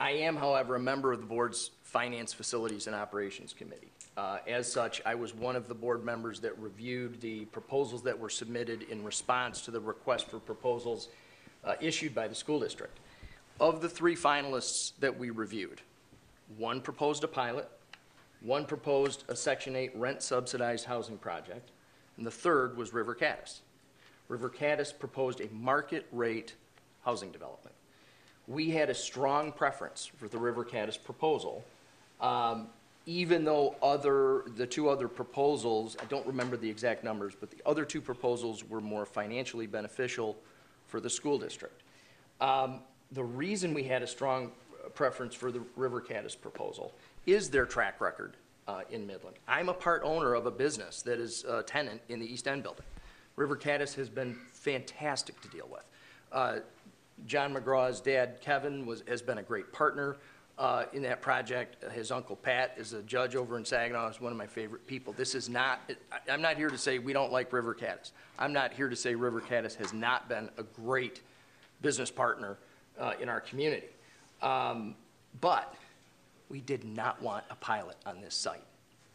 [0.00, 3.92] I am, however, a member of the board's Finance, Facilities, and Operations Committee.
[4.16, 8.18] Uh, As such, I was one of the board members that reviewed the proposals that
[8.18, 11.08] were submitted in response to the request for proposals
[11.64, 12.98] uh, issued by the school district.
[13.60, 15.80] Of the three finalists that we reviewed,
[16.58, 17.68] one proposed a pilot,
[18.40, 21.70] one proposed a Section 8 rent subsidized housing project,
[22.16, 23.60] and the third was River Caddis.
[24.28, 26.54] River Caddis proposed a market rate
[27.04, 27.73] housing development.
[28.46, 31.64] We had a strong preference for the River Caddis proposal.
[32.20, 32.68] Um,
[33.06, 37.58] even though other, the two other proposals, I don't remember the exact numbers, but the
[37.66, 40.36] other two proposals were more financially beneficial
[40.86, 41.82] for the school district.
[42.40, 42.80] Um,
[43.12, 44.50] The reason we had a strong
[44.94, 46.92] preference for the River Caddis proposal
[47.26, 49.36] is their track record uh, in Midland.
[49.46, 52.62] I'm a part owner of a business that is a tenant in the East End
[52.62, 52.86] building.
[53.36, 55.84] River Caddis has been fantastic to deal with.
[56.32, 56.58] Uh,
[57.26, 60.16] John McGraw's dad, Kevin, was, has been a great partner
[60.58, 61.82] uh, in that project.
[61.92, 65.12] His uncle Pat is a judge over in Saginaw, is one of my favorite people.
[65.14, 65.80] This is not,
[66.12, 68.12] I- I'm not here to say we don't like River Caddis.
[68.38, 71.22] I'm not here to say River Caddis has not been a great
[71.82, 72.56] business partner
[72.98, 73.88] uh, in our community.
[74.42, 74.94] Um,
[75.40, 75.74] But
[76.48, 78.62] we did not want a pilot on this site.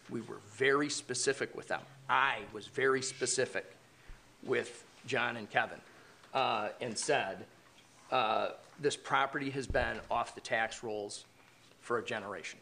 [0.09, 1.81] We were very specific with them.
[2.09, 3.65] I was very specific
[4.43, 5.79] with John and Kevin
[6.33, 7.45] uh, and said,
[8.12, 11.26] uh, this property has been off the tax rolls
[11.82, 12.60] for a generation.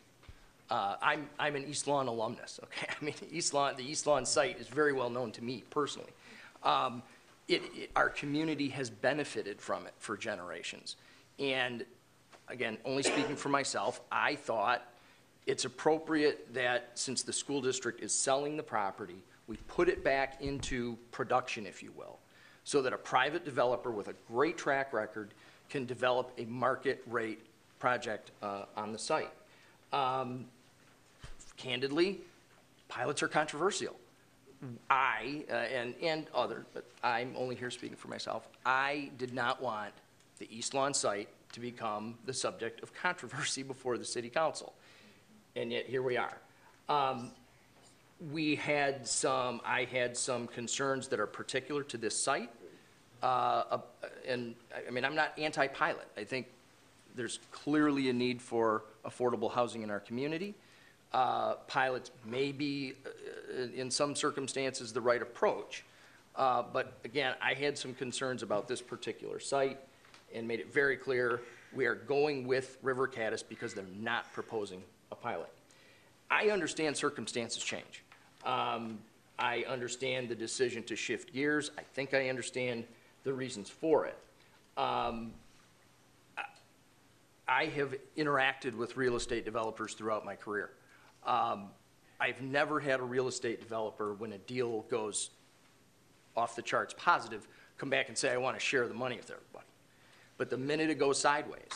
[0.69, 2.87] Uh, I'm, I'm an East Lawn alumnus, okay?
[2.89, 6.11] I mean, East Lawn, the East Lawn site is very well known to me personally.
[6.63, 7.03] Um,
[7.47, 10.97] it, it, our community has benefited from it for generations.
[11.39, 11.85] And
[12.49, 14.83] again, only speaking for myself, I thought
[15.45, 20.41] it's appropriate that since the school district is selling the property, we put it back
[20.41, 22.19] into production, if you will,
[22.67, 25.33] so that a private developer with a great track record
[25.69, 27.39] can develop a market rate
[27.79, 29.31] project uh, on the site.
[29.93, 30.43] Um,
[31.55, 32.19] Candidly,
[32.89, 33.95] pilots are controversial.
[34.89, 39.61] I, uh, and, and other, but I'm only here speaking for myself, I did not
[39.61, 39.93] want
[40.37, 44.73] the East Lawn site to become the subject of controversy before the city council.
[45.55, 46.37] And yet, here we are.
[46.89, 47.31] Um,
[48.31, 52.49] we had some, I had some concerns that are particular to this site.
[53.21, 53.79] Uh,
[54.27, 56.07] and, I- I mean, I'm not anti-pilot.
[56.17, 56.47] I think
[57.15, 60.53] there's clearly a need for affordable housing in our community.
[61.13, 65.83] Uh, Pilots may be, uh, in some circumstances, the right approach.
[66.35, 69.79] Uh, But again, I had some concerns about this particular site
[70.33, 71.41] and made it very clear,
[71.73, 75.49] we are going with River Caddis because they're not proposing a pilot.
[76.29, 78.03] I understand circumstances change.
[78.45, 78.99] Um,
[79.39, 81.71] I understand the decision to shift gears.
[81.77, 82.85] I think I understand
[83.27, 84.17] the reasons for it.
[84.77, 85.33] Um,
[87.45, 90.71] I- have interacted with real estate developers throughout my career.
[91.25, 91.69] Um,
[92.21, 95.29] I've never had a real estate developer, when a deal goes
[96.37, 99.29] off the charts positive, come back and say, I want to share the money with
[99.29, 99.67] everybody.
[100.37, 101.71] But the minute it goes sideways,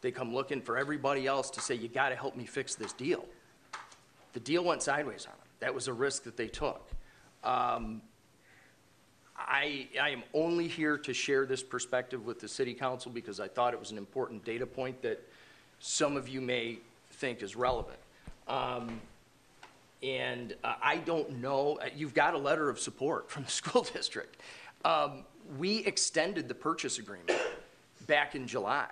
[0.00, 2.92] they come looking for everybody else to say, you got to help me fix this
[2.92, 3.24] deal.
[4.32, 5.48] The deal went sideways on them.
[5.60, 6.90] That was a risk that they took.
[7.44, 8.02] Um,
[9.38, 13.48] I, I am only here to share this perspective with the city council because I
[13.48, 15.22] thought it was an important data point that
[15.80, 16.78] some of you may
[17.12, 17.98] think is relevant.
[18.48, 19.00] Um,
[20.02, 23.82] and uh, I don't know, uh, you've got a letter of support from the school
[23.82, 24.40] district.
[24.84, 25.24] Um,
[25.58, 27.32] we extended the purchase agreement
[28.06, 28.88] back in July.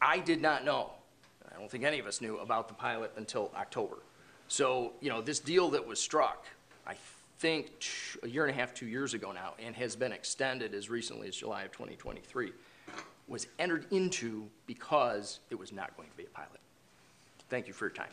[0.00, 0.90] I did not know,
[1.50, 3.96] I don't think any of us knew about the pilot until October.
[4.48, 6.46] So, you know, this deal that was struck,
[6.86, 6.94] I
[7.40, 7.70] think
[8.22, 11.26] a year and a half, two years ago now, and has been extended as recently
[11.26, 12.52] as July of 2023,
[13.28, 16.60] was entered into because it was not going to be a pilot.
[17.48, 18.10] Thank you for your time.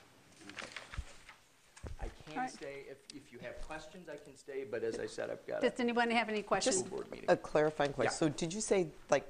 [2.00, 2.50] I All can right.
[2.50, 5.64] stay, if, if you have questions, I can stay, but as I said, I've got
[5.64, 6.78] a Does anyone have any questions?
[6.78, 7.30] school board meeting.
[7.30, 8.12] A clarifying question.
[8.14, 8.30] Yeah.
[8.30, 9.28] So did you say, like,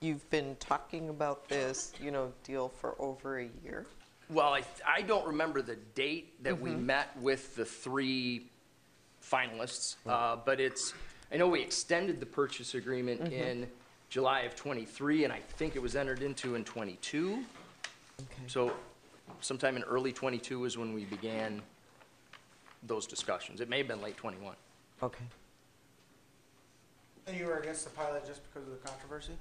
[0.00, 3.84] you've been talking about this, you know, deal for over a year?
[4.30, 6.86] Well, I, I don't remember the date that we mm-hmm.
[6.86, 8.46] met with the three
[9.22, 10.94] finalists, uh, but it's,
[11.32, 13.66] I know we extended the purchase agreement in
[14.10, 17.44] July of '23, and I think it was entered into in '22.
[18.20, 18.42] Okay.
[18.46, 18.72] So
[19.40, 21.62] sometime in early '22 is when we began
[22.82, 23.60] those discussions.
[23.60, 24.54] It may have been late '21.
[25.02, 25.24] Okay.
[27.26, 29.32] And you were against the pilot just because of the controversy?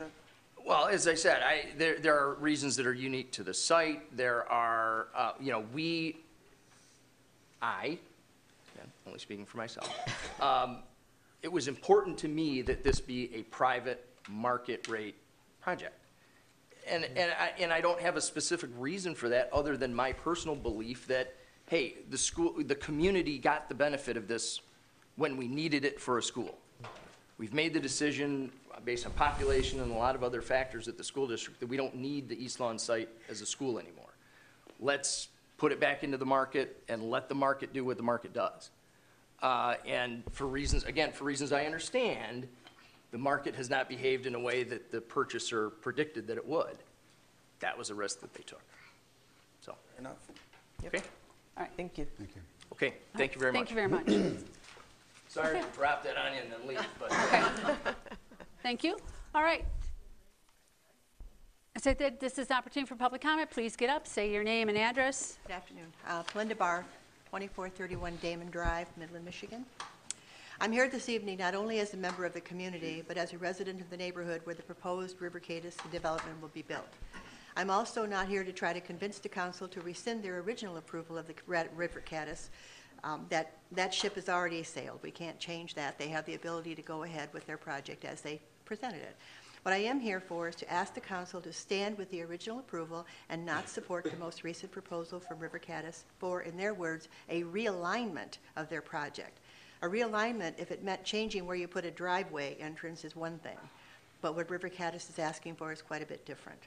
[0.00, 0.10] Okay.
[0.64, 4.16] Well, as I said, I, there, there are reasons that are unique to the site.
[4.16, 6.18] There are, uh, you know, we,
[7.60, 7.98] I, again,
[9.06, 9.90] only speaking for myself,
[10.40, 10.78] um,
[11.42, 15.16] it was important to me that this be a private market rate
[15.60, 15.98] project.
[16.88, 20.12] And, and I, and I don't have a specific reason for that, other than my
[20.12, 21.34] personal belief that,
[21.68, 24.60] hey, the school, the community got the benefit of this
[25.16, 26.58] when we needed it for a school.
[27.38, 28.50] We've made the decision
[28.84, 31.76] based on population and a lot of other factors at the school district that we
[31.76, 34.14] don't need the East Lawn site as a school anymore.
[34.80, 38.32] Let's put it back into the market and let the market do what the market
[38.32, 38.70] does.
[39.42, 42.46] Uh, and for reasons, again, for reasons I understand,
[43.10, 46.78] the market has not behaved in a way that the purchaser predicted that it would.
[47.58, 48.62] That was a risk that they took.
[49.60, 50.16] So, Fair Enough.
[50.86, 51.02] okay,
[51.56, 51.72] All right.
[51.76, 52.06] Thank you.
[52.16, 52.42] Thank you.
[52.72, 53.68] okay, thank you very much.
[53.68, 54.42] Thank you very much.
[55.28, 57.10] Sorry to drop that on you and then leave, but.
[57.32, 57.96] Okay.
[58.62, 58.96] Thank you.
[59.34, 59.64] All right.
[61.74, 63.50] I said that this is an opportunity for public comment.
[63.50, 65.38] Please get up, say your name and address.
[65.46, 65.86] Good afternoon.
[66.06, 66.84] Uh, Belinda Barr,
[67.32, 69.64] 2431 Damon Drive, Midland, Michigan.
[70.60, 73.38] I'm here this evening not only as a member of the community, but as a
[73.38, 76.92] resident of the neighborhood where the proposed River Caddis development will be built.
[77.56, 81.16] I'm also not here to try to convince the council to rescind their original approval
[81.16, 81.34] of the
[81.74, 82.50] River Caddis.
[83.02, 85.00] Um, That, that ship has already sailed.
[85.02, 85.98] We can't change that.
[85.98, 89.16] They have the ability to go ahead with their project as they presented it.
[89.62, 92.58] What I am here for is to ask the council to stand with the original
[92.58, 97.08] approval and not support the most recent proposal from River Caddis for, in their words,
[97.28, 99.38] a realignment of their project.
[99.82, 103.56] A realignment, if it meant changing where you put a driveway entrance, is one thing,
[104.20, 106.60] but what River Caddis is asking for is quite a bit different.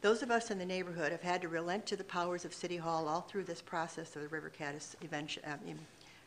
[0.00, 2.76] Those of us in the neighborhood have had to relent to the powers of City
[2.76, 4.96] Hall all through this process of the River Caddis
[5.46, 5.60] um,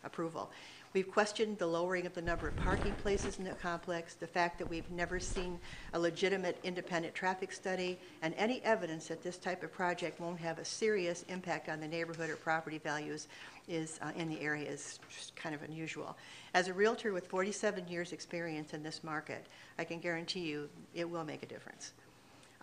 [0.05, 0.49] approval.
[0.91, 4.58] We've questioned the lowering of the number of parking places in the complex, the fact
[4.58, 5.60] that we've never seen
[5.93, 10.58] a legitimate independent traffic study, and any evidence that this type of project won't have
[10.58, 13.28] a serious impact on the neighborhood or property values
[13.67, 14.99] is, uh, in the area is
[15.36, 16.17] kind of unusual.
[16.56, 19.45] As a Realtor with 47 years' experience in this market,
[19.78, 21.93] I can guarantee you it will make a difference.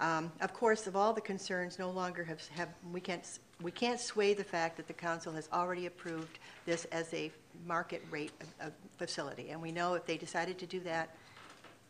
[0.00, 3.24] Um, Of course, of all the concerns, no longer have, have, we can't,
[3.62, 7.30] we can't sway the fact that the council has already approved this as a
[7.64, 9.50] market rate of- of facility.
[9.50, 11.14] And we know if they decided to do that,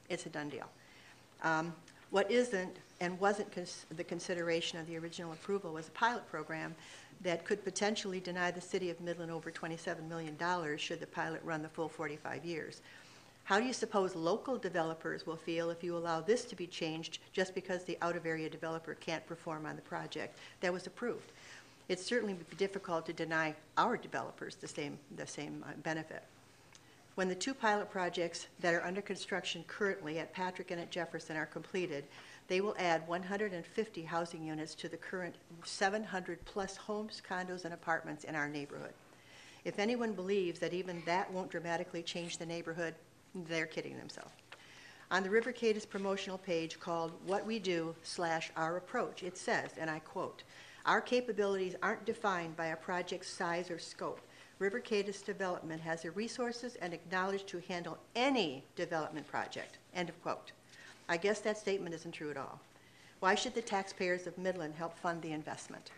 [0.08, 0.70] it's a done deal.
[1.42, 1.74] Um,
[2.10, 6.76] What isn't and wasn't cons- the consideration of the original approval was a pilot program
[7.20, 10.38] that could potentially deny the city of Midland over $27 million
[10.78, 12.80] should the pilot run the full 45 years.
[13.42, 17.18] How do you suppose local developers will feel if you allow this to be changed
[17.32, 21.32] just because the out-of-area developer can't perform on the project that was approved?
[21.88, 26.22] It certainly would be difficult to deny our developers the same, the same uh, benefit.
[27.14, 31.36] When the two pilot projects that are under construction currently at Patrick and at Jefferson
[31.36, 32.04] are completed,
[32.48, 38.34] they will add 150 housing units to the current 700-plus homes, condos, and apartments in
[38.34, 38.92] our neighborhood.
[39.64, 42.94] If anyone believes that even that won't dramatically change the neighborhood,
[43.34, 44.30] they're kidding themselves.
[45.10, 45.54] On the River
[45.88, 50.42] promotional page called What We Do slash Our Approach, it says, and I quote,
[50.86, 54.20] "Our capabilities aren't defined by a project's size or scope.
[54.60, 60.52] River Development has the resources and acknowledged to handle any development project." End of quote.
[61.08, 62.60] I guess that statement isn't true at all.
[63.18, 65.90] Why should the taxpayers of Midland help fund the investment?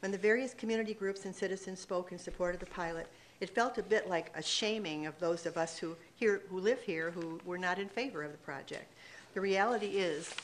[0.00, 3.06] When the various community groups and citizens spoke in support of the pilot,
[3.40, 6.82] it felt a bit like a shaming of those of us who here, who live
[6.82, 8.92] here, who were not in favor of the project.
[9.34, 10.34] The reality is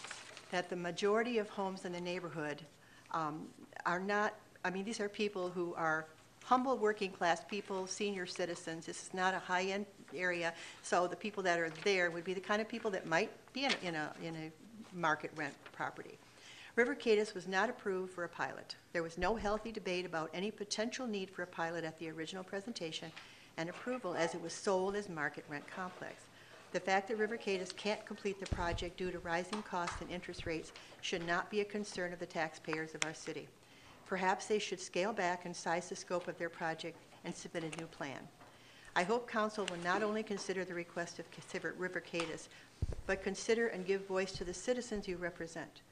[0.51, 2.63] that the majority of homes in the neighborhood
[3.13, 3.47] um,
[3.87, 6.07] are not, I mean, these are people who are
[6.44, 8.87] humble working-class people, senior citizens.
[8.87, 12.40] This is not a high-end area, so the people that are there would be the
[12.40, 14.53] kind of people that might be in in a, in a
[14.97, 16.18] market rent property.
[16.77, 18.75] River Caddis was not approved for a pilot.
[18.92, 22.42] There was no healthy debate about any potential need for a pilot at the original
[22.42, 23.12] presentation
[23.57, 26.25] and approval as it was sold as market rent complex.
[26.73, 30.47] The fact that River Caddis can't complete the project due to rising costs and interest
[30.47, 33.47] rates should not be a concern of the taxpayers of our city.
[34.07, 37.80] Perhaps they should scale back and size the scope of their project and submit a
[37.80, 38.20] new plan.
[38.96, 42.48] I hope council will not only consider the request of Consider River Caddis,
[43.07, 45.82] but consider and give voice to the citizens you represent.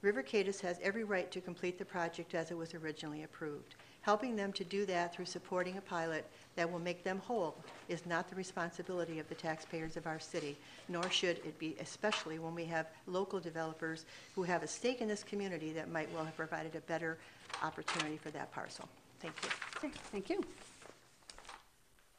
[0.00, 3.74] River Caddis has every right to complete the project as it was originally approved.
[4.02, 6.24] Helping them to do that through supporting a pilot
[6.56, 7.54] that will make them whole
[7.88, 10.56] is not the responsibility of the taxpayers of our city,
[10.88, 15.08] nor should it be, especially when we have local developers who have a stake in
[15.08, 17.18] this community that might well have provided a better
[17.62, 18.88] opportunity for that parcel.
[19.20, 19.50] Thank you.
[19.76, 20.44] Okay, Thank you.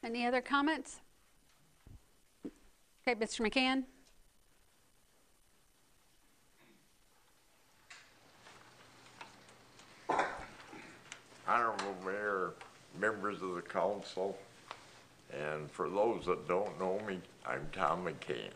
[0.02, 1.00] Any other comments?
[2.46, 3.46] Okay, Mr.
[3.46, 3.84] McCann?
[11.50, 12.52] Honorable Mayor,
[13.00, 14.38] members of the council,
[15.32, 18.52] and for those that don't know me, I'm Tom McCann.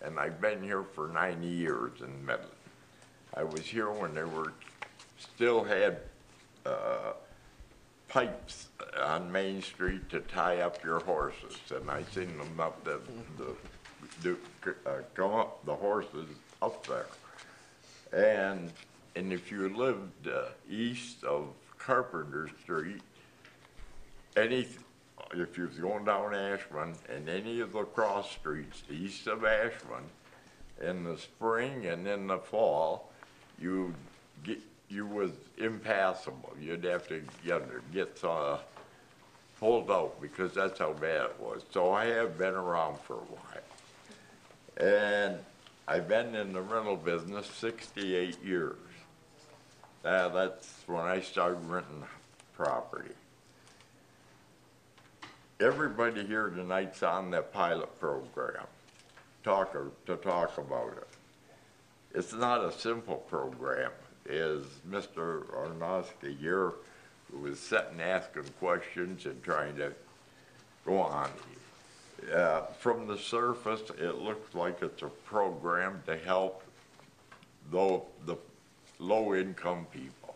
[0.00, 2.48] And I've been here for 90 years in Medlin.
[3.34, 4.54] I was here when they were,
[5.18, 5.98] still had
[6.64, 7.12] uh,
[8.08, 11.58] pipes on Main Street to tie up your horses.
[11.74, 12.98] And I seen them up the,
[13.36, 16.28] the, the, uh, come up, the horses
[16.62, 17.06] up there.
[18.10, 18.72] And,
[19.16, 21.48] and if you lived uh, east of
[21.86, 23.00] Carpenter Street,
[24.36, 24.66] any,
[25.32, 30.02] if you was going down Ashman and any of the cross streets east of Ashman,
[30.82, 33.12] in the spring and in the fall,
[33.60, 33.94] you
[34.44, 34.58] get,
[34.90, 36.52] you was impassable.
[36.60, 38.58] You'd have to get, get, uh,
[39.58, 41.62] pulled out because that's how bad it was.
[41.72, 43.62] So I have been around for a while.
[44.76, 45.38] And
[45.88, 48.76] I've been in the rental business sixty-eight years.
[50.06, 52.04] Uh, that's when I started renting
[52.54, 53.10] property.
[55.58, 58.66] Everybody here tonight's on that pilot program,
[59.42, 61.08] talk, to talk about it.
[62.14, 63.90] It's not a simple program,
[64.30, 65.44] as Mr.
[65.46, 66.74] Arnosky here
[67.42, 69.92] was sitting asking questions and trying to
[70.84, 71.30] go on.
[72.32, 76.62] Uh, from the surface, it looks like it's a program to help
[77.72, 78.36] though the
[78.98, 80.34] low-income people.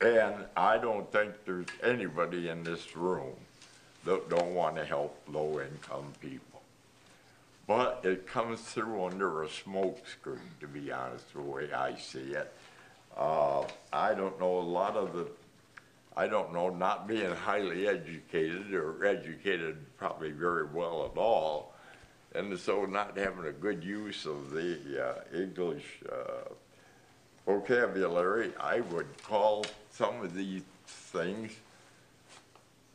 [0.00, 3.34] And I don't think there's anybody in this room
[4.04, 6.60] that don't want to help low-income people.
[7.66, 12.52] But it comes through under a smokescreen, to be honest, the way I see it.
[13.16, 15.26] Uh, I don't know a lot of the,
[16.16, 21.72] I don't know, not being highly educated or educated probably very well at all,
[22.34, 26.48] and so not having a good use of the uh, English uh,
[27.46, 31.52] vocabulary, I would call some of these things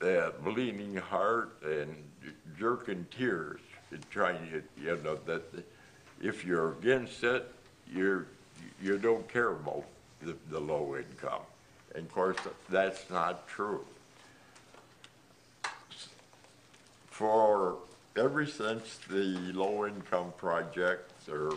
[0.02, 1.96] uh, bleeding heart and
[2.58, 3.60] jerking tears,
[3.92, 5.44] and trying to, you know, that
[6.22, 7.52] if you're against it,
[7.92, 8.28] you're,
[8.82, 9.84] you don't care about
[10.22, 11.42] the, the low income.
[11.96, 12.38] And of course,
[12.70, 13.84] that's not true.
[17.10, 17.76] For
[18.18, 21.54] ever since the low income projects or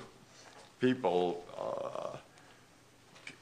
[0.81, 2.17] people uh,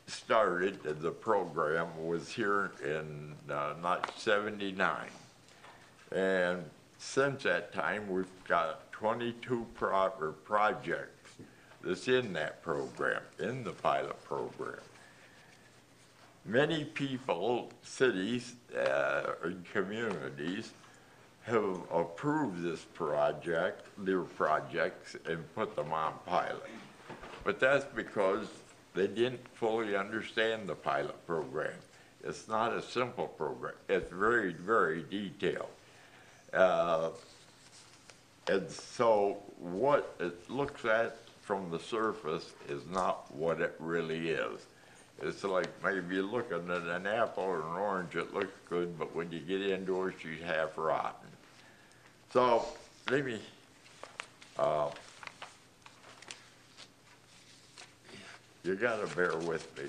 [0.07, 5.07] started, the program was here in uh, not 79.
[6.11, 6.65] And
[6.99, 11.33] since that time, we've got 22 pro- projects
[11.83, 14.79] that's in that program, in the pilot program.
[16.45, 20.73] Many people, cities, uh, and communities
[21.45, 26.71] have approved this project, their projects, and put them on pilot.
[27.45, 28.47] But that's because
[28.95, 31.75] they didn't fully understand the pilot program.
[32.23, 33.75] It's not a simple program.
[33.89, 35.67] It's very, very detailed.
[36.53, 37.11] Uh,
[38.49, 44.61] and so what it looks at from the surface is not what it really is.
[45.21, 49.31] It's like maybe looking at an apple or an orange, it looks good, but when
[49.31, 49.89] you get it,
[50.21, 51.22] she's half rotten.
[52.33, 52.65] So,
[53.11, 53.39] let me,
[54.59, 54.89] uh,
[58.65, 59.85] you gotta bear with me.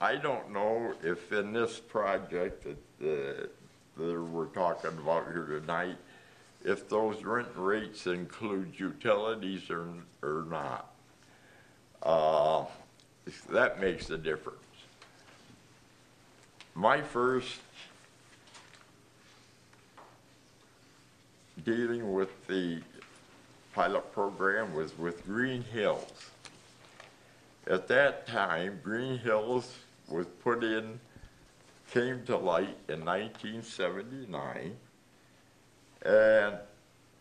[0.00, 3.46] I don't know if in this project that, uh,
[3.96, 5.96] that we're talking about here tonight,
[6.64, 9.88] if those rent rates include utilities or,
[10.22, 10.92] or not.
[12.04, 12.66] Uh,
[13.50, 14.61] that makes a difference.
[16.74, 17.60] My first
[21.64, 22.80] dealing with the
[23.74, 26.30] pilot program was with Green Hills.
[27.66, 30.98] At that time, Green Hills was put in,
[31.90, 34.76] came to light in 1979,
[36.04, 36.56] and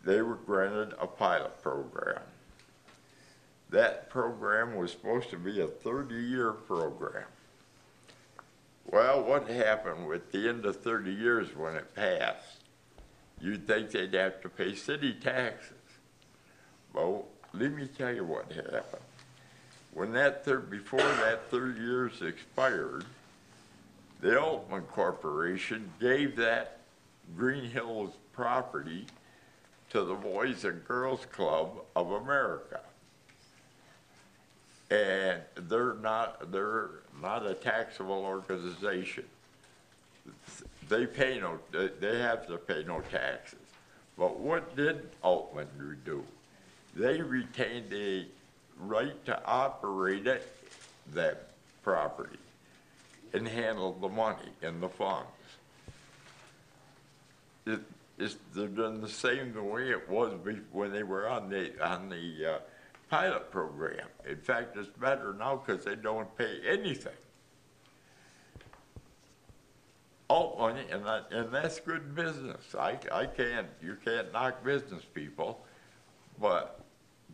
[0.04, 2.22] they were granted a pilot program.
[3.70, 7.26] That program was supposed to be a 30-year program.
[8.86, 12.64] Well, what happened with the end of 30 years when it passed?
[13.40, 15.78] You'd think they'd have to pay city taxes.
[16.94, 19.04] Well, let me tell you what happened.
[19.94, 23.06] When that before that 30 years expired,
[24.22, 26.80] the Altman Corporation gave that
[27.36, 29.06] Green Hills property
[29.90, 32.82] to the Boys and Girls Club of America.
[34.92, 36.90] And they're not, they're
[37.22, 39.24] not a taxable organization.
[40.90, 43.58] They pay no, they- have to pay no taxes.
[44.18, 45.68] But what did Altman
[46.04, 46.24] do?
[46.94, 48.26] They retained a
[48.78, 50.46] right to operate it,
[51.14, 51.48] that
[51.84, 52.38] property,
[53.34, 55.30] and handle the money and the funds.
[57.66, 57.80] It,
[58.20, 60.34] it's, they're done the same the way it was
[60.74, 62.60] when they were on the, on the, uh,
[63.12, 64.08] pilot program.
[64.26, 67.12] In fact, it's better now because they don't pay anything.
[70.30, 72.74] Oh, All money, and that, and that's good business.
[72.74, 75.66] I, I can't, you can't knock business people,
[76.40, 76.80] but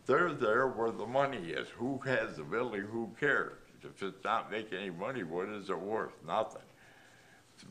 [0.04, 1.68] they're there where the money is.
[1.68, 3.60] Who has the building, who cares?
[3.84, 6.14] If it's not making any money, what is it worth?
[6.26, 6.62] Nothing.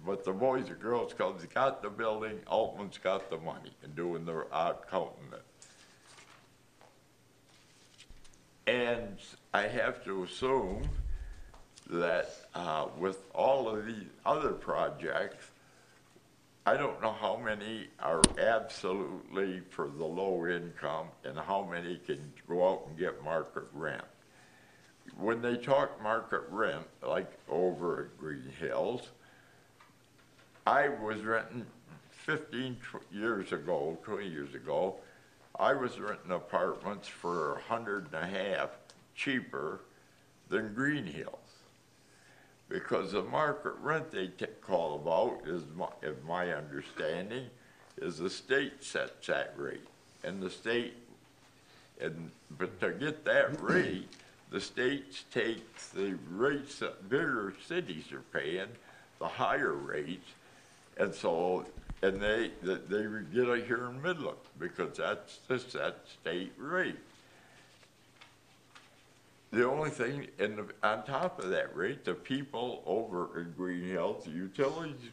[0.05, 4.23] but the Boys and Girls Club's got the building, Altman's got the money and doing
[4.23, 5.43] their out counting it.
[8.67, 9.17] And
[9.53, 10.83] I have to assume
[11.89, 15.45] that uh, with all of these other projects,
[16.65, 22.33] I don't know how many are absolutely for the low income and how many can
[22.45, 24.03] go out and get market rent.
[25.17, 29.01] When they talk market rent, like over at Green Hills,
[30.65, 31.65] I was renting
[32.09, 34.97] 15 tw- years ago, 20 years ago,
[35.59, 38.69] I was renting apartments for a hundred and a half
[39.15, 39.81] cheaper
[40.49, 41.33] than Green Hills.
[42.69, 44.27] Because the market rent they
[44.61, 47.45] call about is my, is my understanding,
[47.97, 49.87] is the state sets that rate.
[50.23, 50.93] And the state,
[51.99, 54.09] and, but to get that rate,
[54.51, 58.67] the states take the rates that bigger cities are paying,
[59.19, 60.29] the higher rates,
[60.99, 61.65] and so,
[62.01, 66.95] and they, they get it here in Midland, because that's the set state rate.
[69.51, 74.25] The only thing, and on top of that rate, the people over in Green Hills,
[74.25, 75.09] the utilities,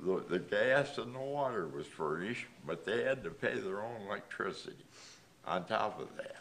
[0.00, 4.02] the, the gas and the water was furnished, but they had to pay their own
[4.06, 4.76] electricity
[5.46, 6.36] on top of that.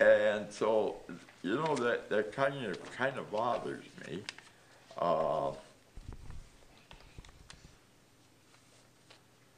[0.00, 0.96] And so,
[1.42, 4.22] you know, that, that kind of, kind of bothers me.
[4.96, 5.50] Uh,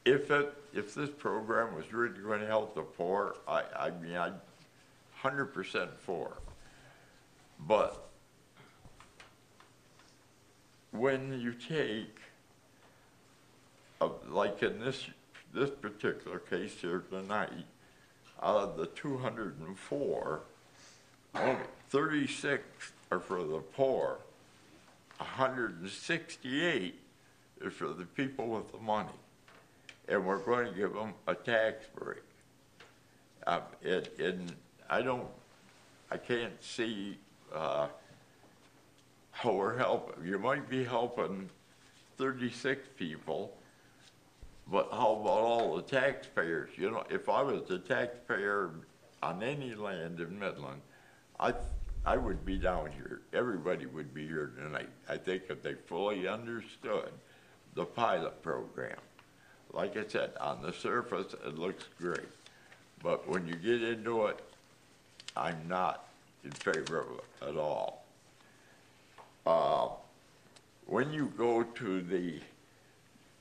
[0.05, 4.15] If it, if this program was really going to help the poor, I, I mean,
[4.15, 4.31] I,
[5.15, 6.33] hundred percent for.
[7.59, 8.09] But
[10.91, 12.17] when you take,
[14.01, 15.05] uh, like in this,
[15.53, 17.65] this particular case here tonight,
[18.41, 20.41] out of the two hundred and four,
[21.33, 21.55] only
[21.89, 22.63] thirty-six
[23.09, 24.17] are for the poor.
[25.17, 26.99] hundred and sixty-eight
[27.61, 29.09] is for the people with the money.
[30.07, 32.23] And we're going to give them a tax break.
[33.45, 34.53] And
[34.89, 35.27] I don't,
[36.11, 37.17] I can't see,
[37.53, 37.87] uh,
[39.31, 40.25] how we're helping.
[40.25, 41.49] You might be helping
[42.17, 43.57] thirty-six people,
[44.71, 46.69] but how about all the taxpayers?
[46.77, 48.69] You know, if I was a taxpayer
[49.23, 50.81] on any land in Midland,
[51.39, 51.55] I,
[52.05, 53.21] I would be down here.
[53.33, 54.89] Everybody would be here tonight.
[55.09, 57.09] I think if they fully understood
[57.73, 58.99] the pilot program.
[59.73, 62.29] Like I said, on the surface, it looks great.
[63.01, 64.39] But when you get into it,
[65.35, 66.05] I'm not
[66.43, 68.05] in favor of it at all.
[69.45, 69.89] Uh,
[70.85, 72.39] when you go to the,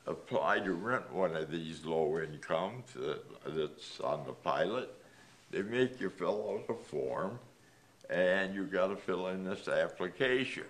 [0.06, 4.92] apply to rent one of these low incomes that, that's on the pilot,
[5.50, 7.38] they make you fill out a form
[8.08, 10.64] and you gotta fill in this application.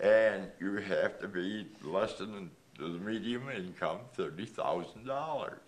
[0.00, 5.58] And you have to be less than the medium income, thirty thousand dollars.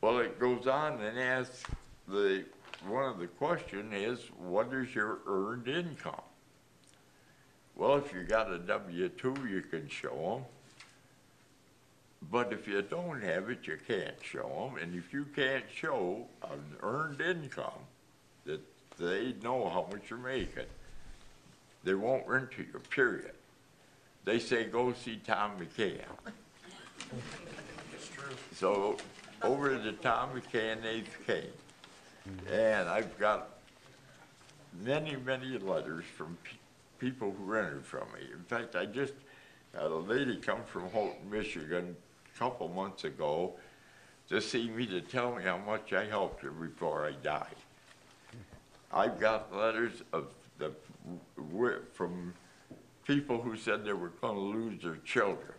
[0.00, 1.62] Well, it goes on and asks
[2.06, 2.44] the,
[2.86, 6.20] one of the question is, what is your earned income?
[7.74, 10.44] Well, if you got a W two, you can show them.
[12.30, 16.26] But if you don't have it, you can't show them, and if you can't show
[16.42, 17.86] an earned income,
[18.44, 18.60] that
[18.98, 20.64] they know how much you're making,
[21.82, 23.32] they won't rent to you, period.
[24.24, 26.00] They say, go see Tom McCann.
[28.54, 28.96] So,
[29.42, 31.52] over to Tom McCann, they came.
[32.50, 33.50] And I've got
[34.82, 36.56] many, many letters from pe-
[36.98, 38.20] people who rented from me.
[38.32, 39.12] In fact, I just
[39.74, 41.94] had a lady come from Houghton, Michigan,
[42.34, 43.52] a couple months ago
[44.30, 47.56] to see me to tell me how much I helped her before I died.
[48.90, 50.72] I've got letters of the,
[51.92, 52.32] from
[53.04, 55.52] people who said they were gonna lose their children.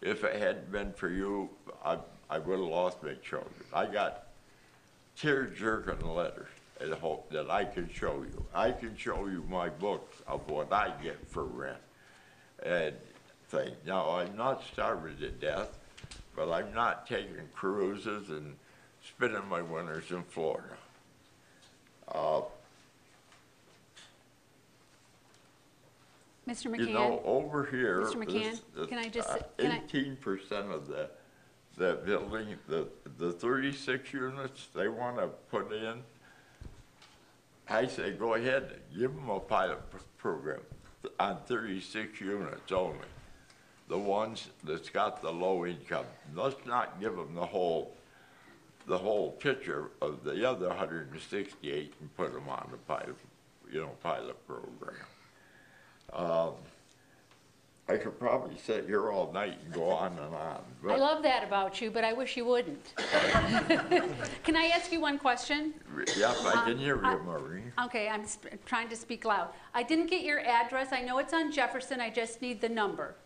[0.00, 1.50] If it hadn't been for you,
[1.84, 1.98] I,
[2.28, 3.52] I would've lost my children.
[3.72, 4.26] I got
[5.16, 6.48] tear-jerking letters
[6.80, 8.44] and hope that I can show you.
[8.54, 11.78] I can show you my books of what I get for rent
[12.62, 12.94] and
[13.48, 13.72] thing.
[13.86, 15.78] Now, I'm not starving to death,
[16.34, 18.56] but I'm not taking cruises and
[19.06, 20.76] spending my winters in Florida.
[22.08, 22.42] Uh,
[26.48, 26.64] Mr.
[26.78, 28.02] You know, McCann, over here.
[28.02, 28.16] Mr.
[28.24, 31.08] McCann, can I just uh, say- can I- Eighteen percent of the,
[31.76, 32.86] the building, the,
[33.18, 36.02] the thirty-six units they wanna put in,
[37.68, 40.60] I say, go ahead, give them a pilot p- program
[41.18, 42.98] on thirty-six units only.
[43.88, 47.94] The ones that's got the low income, let's not give them the whole,
[48.86, 53.16] the whole picture of the other hundred and sixty-eight and put them on the pilot,
[53.72, 54.94] you know, pilot program.
[56.14, 56.52] Um,
[57.86, 60.34] I could probably sit here all night and go on and on.
[60.34, 62.94] I but- love that about you, but I wish you wouldn't.
[64.42, 65.74] Can I ask you one question?
[66.16, 67.62] Yep, I can hear Uh, you, Marie.
[67.84, 69.48] Okay, I'm sp- trying to speak loud.
[69.74, 70.92] I didn't get your address.
[70.92, 72.00] I know it's on Jefferson.
[72.00, 73.16] I just need the number.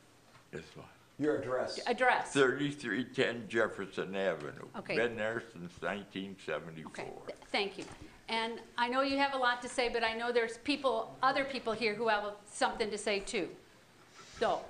[0.52, 0.86] Guess what?
[1.20, 1.78] Your address.
[1.86, 2.32] Address.
[2.32, 4.66] Thirty-three ten Jefferson Avenue.
[4.78, 4.96] Okay.
[4.96, 7.22] Been there since nineteen Okay, seventy-four.
[7.26, 7.84] th- thank you.
[8.28, 11.44] And I know you have a lot to say, but I know there's people, other
[11.44, 13.48] people here who have something to say too.
[14.38, 14.60] So,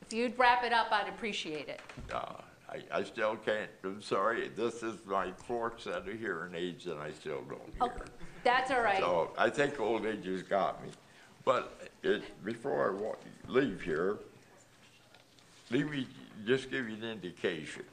[0.00, 1.80] if you'd wrap it up, I'd appreciate it.
[2.12, 2.32] Uh,
[2.68, 6.98] I, I still can't, I'm sorry, this is my fourth set of hearing aids and
[7.00, 7.82] I still don't hear.
[7.82, 8.10] Okay,
[8.42, 8.98] that's all right.
[8.98, 10.90] So I think old age has got me.
[11.44, 13.16] But it, before I wa-
[13.48, 14.18] leave here,
[15.70, 16.06] let me
[16.46, 17.84] just give you an indication.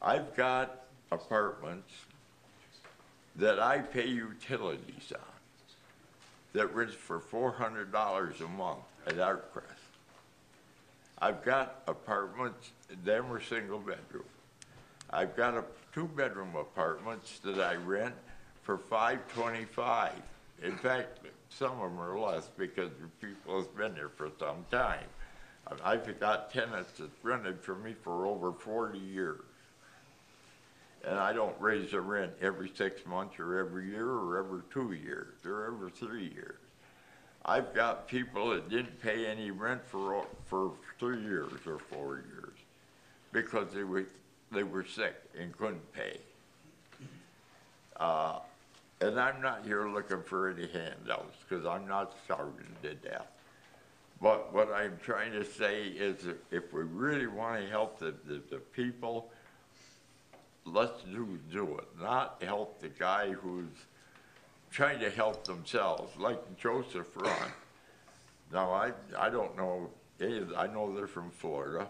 [0.00, 1.92] I've got apartments
[3.36, 5.20] that I pay utilities on
[6.52, 9.62] that rents for four hundred dollars a month at Artcrest.
[11.18, 12.70] I've got apartments,
[13.04, 14.24] them are single bedroom.
[15.10, 18.14] I've got a two-bedroom apartments that I rent
[18.62, 20.20] for five twenty-five.
[20.62, 24.64] In fact, some of them are less because the people have been there for some
[24.70, 25.06] time.
[25.82, 29.40] I've got tenants that rented for me for over forty years.
[31.06, 34.92] And I don't raise the rent every six months or every year or every two
[34.92, 36.58] years or every three years.
[37.44, 42.54] I've got people that didn't pay any rent for, for three years or four years
[43.32, 44.06] because they were,
[44.50, 46.18] they were sick and couldn't pay.
[47.96, 48.38] Uh,
[49.00, 53.26] and I'm not here looking for any handouts, because I'm not starving to death.
[54.22, 56.16] But what I'm trying to say is
[56.50, 59.30] if we really want to help the, the, the people,
[60.64, 63.70] let's do, do it, not help the guy who's
[64.70, 67.50] trying to help themselves, like Joseph Ron.
[68.52, 69.90] Now, I, I don't know,
[70.20, 71.88] any of- I know they're from Florida.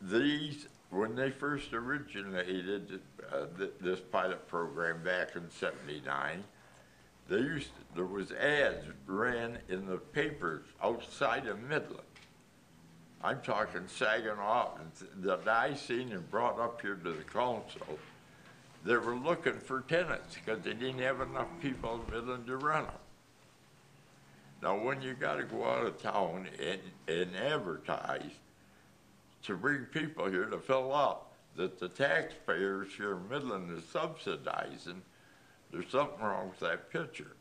[0.00, 3.00] These, when they first originated,
[3.32, 6.44] uh, th- this pilot program back in seventy-nine,
[7.28, 12.05] they used, there was ads ran in the papers outside of Midland.
[13.26, 14.68] I'm talking Saginaw,
[15.16, 17.98] that I seen and brought up here to the council.
[18.84, 22.86] They were looking for tenants because they didn't have enough people in Midland to rent
[22.86, 22.96] them.
[24.62, 28.30] Now, when you gotta go out of town and, and advertise
[29.42, 35.02] to bring people here to fill up, that the taxpayers here in Midland is subsidizing,
[35.72, 37.34] there's something wrong with that picture.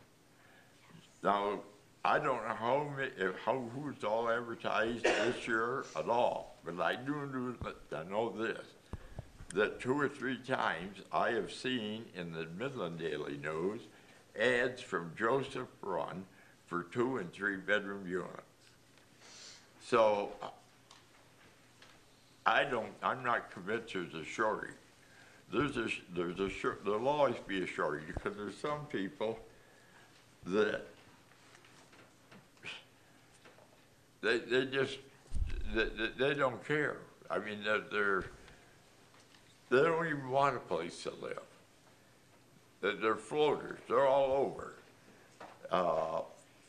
[1.22, 1.60] Now,
[2.06, 6.80] I don't know how, ma- if, how, who's all advertised this year at all, but
[6.80, 7.56] I do, do,
[7.98, 8.64] I know this,
[9.56, 13.82] that two or three times I have seen in the Midland Daily News
[14.40, 16.26] ads from Joseph Run
[16.68, 18.30] for two and three bedroom units.
[19.84, 20.30] So
[22.46, 24.76] I don't, I'm not convinced there's a shortage.
[25.52, 26.52] There's a, there's a,
[26.84, 29.40] there'll always be a shortage because there's some people
[30.46, 30.86] that
[34.26, 34.98] they, they just,
[35.74, 36.98] they, they, don't care.
[37.30, 38.24] I mean, they're, they're,
[39.70, 41.40] they don't even want a place to live.
[42.82, 44.74] They're, they're floaters, they're all over.
[45.72, 46.22] Uh,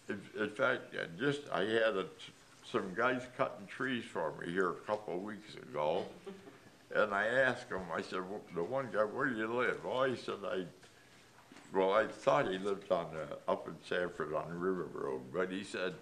[0.09, 2.07] in, in fact, just, I had a,
[2.71, 6.05] some guys cutting trees for me here a couple of weeks ago.
[6.95, 9.85] And I asked him, I said, "Wh- the one guy, where do you live?
[9.85, 10.65] Well, he said, I,
[11.75, 15.65] well, I thought he lived on, uh, up in Sanford on River Road, but he
[15.65, 15.95] said,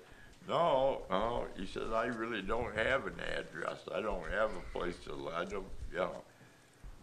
[0.49, 3.79] no, no, he said, I really don't have an address.
[3.95, 5.35] I don't have a place to live.
[5.35, 6.23] I don't, you know.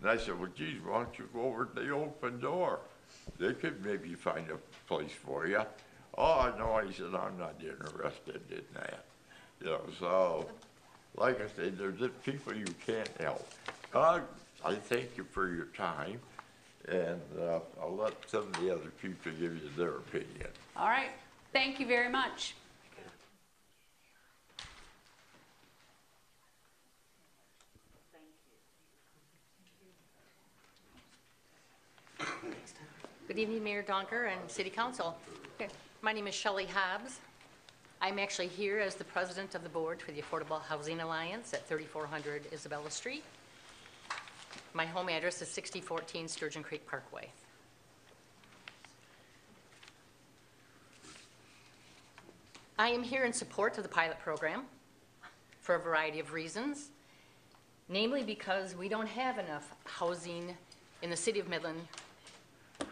[0.01, 2.79] And I said, well, geez, why don't you go over to the open door?
[3.39, 5.61] They could maybe find a place for you.
[6.17, 9.05] Oh, no, he said, I'm not interested in that.
[9.59, 10.49] You know, so,
[11.15, 13.47] like I said, there's just people you can't help.
[13.93, 14.21] Uh,
[14.63, 16.19] I thank you for your time,
[16.87, 20.49] and, uh, I'll let some of the other people give you their opinion.
[20.75, 21.11] All right,
[21.53, 22.55] thank you very much.
[33.27, 35.17] Good evening, Mayor Donker and City Council.
[36.01, 37.19] My name is Shelley Hobbs.
[38.01, 41.67] I'm actually here as the president of the board for the Affordable Housing Alliance at
[41.67, 43.23] 3400 Isabella Street.
[44.73, 47.29] My home address is 6014 Sturgeon Creek Parkway.
[52.77, 54.63] I am here in support of the pilot program
[55.61, 56.89] for a variety of reasons,
[57.87, 60.55] namely because we don't have enough housing
[61.01, 61.79] in the city of Midland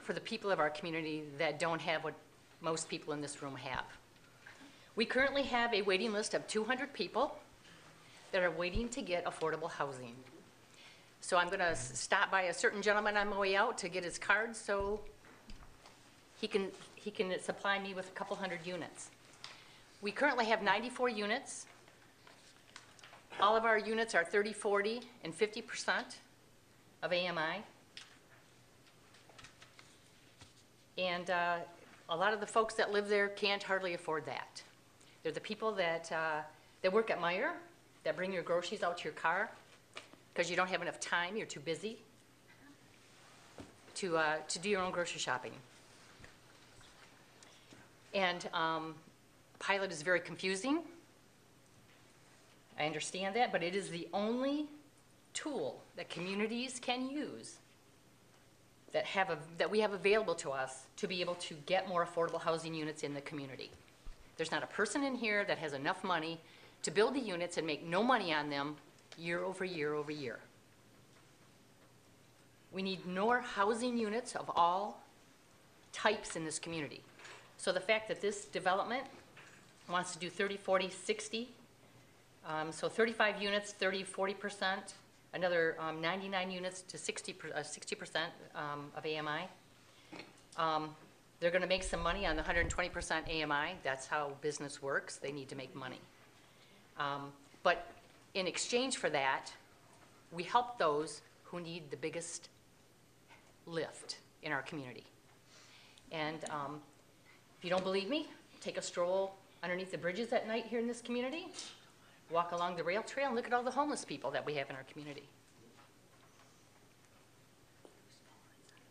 [0.03, 2.13] for the people of our community that don't have what
[2.61, 3.85] most people in this room have.
[4.95, 7.37] We currently have a waiting list of 200 people
[8.31, 10.15] that are waiting to get affordable housing.
[11.21, 14.03] So I'm going to stop by a certain gentleman on my way out to get
[14.03, 14.99] his card so
[16.39, 19.09] he can, he can supply me with a couple hundred units.
[20.01, 21.65] We currently have 94 units.
[23.41, 26.03] All of our units are 30, 40, and 50%
[27.03, 27.63] of AMI.
[30.99, 31.55] And uh,
[32.09, 34.61] a lot of the folks that live there can't hardly afford that.
[35.23, 36.41] They're the people that, uh,
[36.81, 37.51] that work at Meijer,
[38.03, 39.49] that bring your groceries out to your car
[40.33, 41.97] because you don't have enough time, you're too busy
[43.95, 45.53] to, uh, to do your own grocery shopping.
[48.13, 48.95] And um,
[49.59, 50.79] pilot is very confusing.
[52.77, 54.67] I understand that, but it is the only
[55.33, 57.57] tool that communities can use
[58.91, 62.05] that have a, that we have available to us to be able to get more
[62.05, 63.69] affordable housing units in the community.
[64.37, 66.39] There's not a person in here that has enough money
[66.83, 68.77] to build the units and make no money on them
[69.17, 70.39] year over year over year.
[72.71, 75.01] We need more housing units of all
[75.91, 77.01] types in this community.
[77.57, 79.03] So the fact that this development
[79.89, 81.49] wants to do 30, 40, 60,
[82.47, 84.93] um, so 35 units, 30, 40 percent,
[85.33, 87.63] another um, 99 units to 60 uh,
[87.97, 89.47] percent um, of AMI.
[90.57, 90.95] Um,
[91.39, 93.75] they're going to make some money on the 120 percent AMI.
[93.83, 95.17] That's how business works.
[95.17, 96.01] They need to make money.
[96.97, 97.31] Um,
[97.63, 97.87] but
[98.33, 99.51] in exchange for that,
[100.31, 102.49] we help those who need the biggest
[103.65, 105.05] lift in our community.
[106.11, 106.81] And um,
[107.57, 108.27] if you don't believe me,
[108.61, 111.47] take a stroll underneath the bridges at night here in this community,
[112.31, 114.69] walk along the rail trail, and look at all the homeless people that we have
[114.69, 115.23] in our community.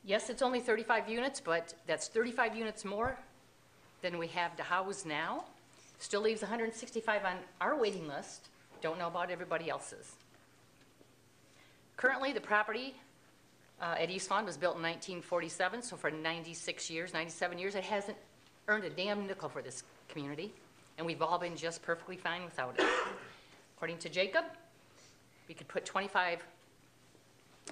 [0.04, 3.18] Yes, it's only 35 units, but that's 35 units more
[4.00, 5.44] than we have to house now.
[5.98, 8.48] Still leaves 165 on our waiting list.
[8.80, 10.14] Don't know about everybody else's.
[11.96, 12.94] Currently, the property
[13.82, 17.84] uh, at East Lawn was built in 1947, so for 96 years, 97 years, it
[17.84, 18.16] hasn't
[18.68, 20.52] earned a damn nickel for this community,
[20.98, 22.84] and we've all been just perfectly fine without it.
[23.76, 24.44] According to Jacob,
[25.46, 26.44] we could put 25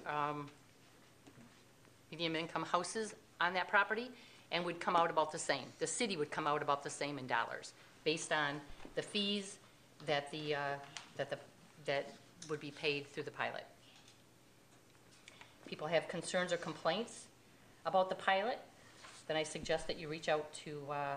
[0.07, 0.49] um,
[2.13, 4.11] medium income houses on that property
[4.53, 5.65] and would come out about the same.
[5.81, 7.73] The city would come out about the same in dollars
[8.05, 8.61] based on
[8.95, 9.59] the fees
[10.07, 10.61] that the, uh,
[11.17, 11.39] that the,
[11.85, 12.15] that
[12.49, 13.65] would be paid through the pilot.
[15.67, 17.25] People have concerns or complaints
[17.85, 18.61] about the pilot,
[19.27, 21.15] then I suggest that you reach out to uh,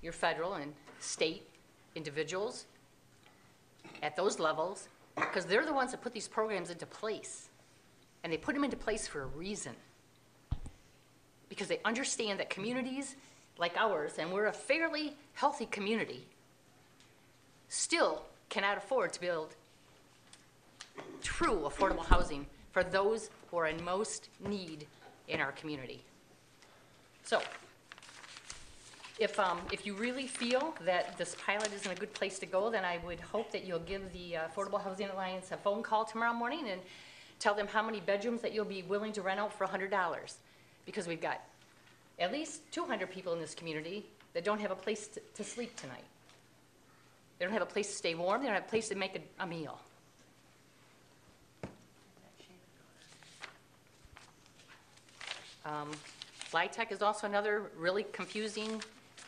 [0.00, 1.46] your federal and state
[1.94, 2.66] individuals
[4.02, 7.48] at those levels, because they're the ones that put these programs into place.
[8.22, 9.72] And they put them into place for a reason.
[11.48, 13.16] Because they understand that communities
[13.58, 16.24] like ours, and we're a fairly healthy community,
[17.68, 19.54] still cannot afford to build
[21.22, 24.86] true affordable housing for those who are in most need
[25.28, 26.02] in our community.
[27.24, 27.40] So,
[29.18, 32.70] if, um, if you really feel that this pilot isn't a good place to go,
[32.70, 36.04] then I would hope that you'll give the uh, Affordable Housing Alliance a phone call
[36.04, 36.80] tomorrow morning and
[37.38, 40.34] tell them how many bedrooms that you'll be willing to rent out for $100.
[40.84, 41.40] Because we've got
[42.18, 45.76] at least 200 people in this community that don't have a place to, to sleep
[45.76, 46.04] tonight.
[47.38, 49.16] They don't have a place to stay warm, they don't have a place to make
[49.16, 49.78] a, a meal.
[55.64, 55.92] Um,
[56.52, 58.82] LIHTC is also another really confusing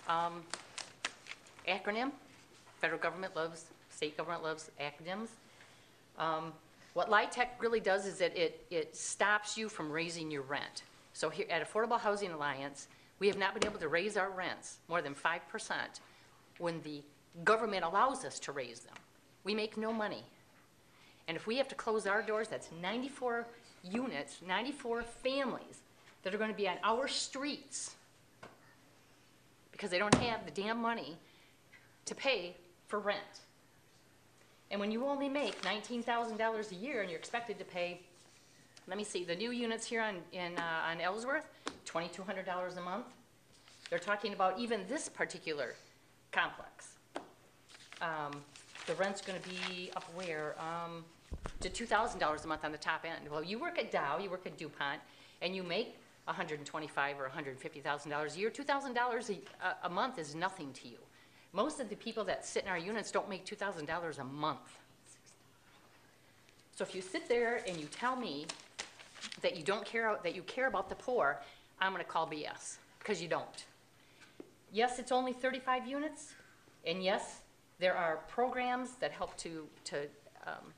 [0.09, 0.43] um,
[1.69, 2.13] acronym.
[2.81, 5.29] Federal government loves, state government loves acronyms.
[6.19, 6.53] Um,
[6.95, 10.83] what LIHTC really does is that it, it stops you from raising your rent.
[11.13, 12.89] So here at Affordable Housing Alliance,
[13.19, 15.75] we have not been able to raise our rents more than 5%
[16.59, 17.03] when the
[17.45, 18.95] government allows us to raise them.
[19.45, 20.25] We make no money.
[21.29, 23.47] And if we have to close our doors, that's 94
[23.83, 25.81] units, 94 families
[26.23, 27.95] that are going to be on our streets
[29.77, 31.19] because they don't have the damn money
[32.07, 32.57] to pay
[32.89, 33.43] for rent.
[34.71, 38.01] And when you only make $19,000 a year and you're expected to pay,
[38.89, 41.47] let me see, the new units here on, in, uh, on Ellsworth,
[41.85, 43.05] $2,200 a month.
[43.91, 45.75] They're talking about even this particular
[46.33, 46.95] complex.
[48.01, 48.41] Um,
[48.87, 50.57] the rent's going to be up where?
[50.59, 51.05] Um,
[51.61, 53.31] to $2,000 a month on the top end.
[53.31, 55.01] Well, you work at Dow, you work at DuPont,
[55.43, 55.97] and you make
[56.27, 58.51] 125 or 150,000 dollars a year.
[58.51, 59.31] 2,000 dollars
[59.85, 60.99] a month is nothing to you.
[61.53, 64.79] Most of the people that sit in our units don't make 2,000 dollars a month.
[66.75, 68.47] So if you sit there and you tell me
[69.41, 71.41] that you don't care that you care about the poor,
[71.81, 73.65] I'm going to call BS because you don't.
[74.73, 76.35] yes, it's only 35 units,
[76.87, 77.41] and yes,
[77.79, 80.03] there are programs that help to, to
[80.47, 80.73] um,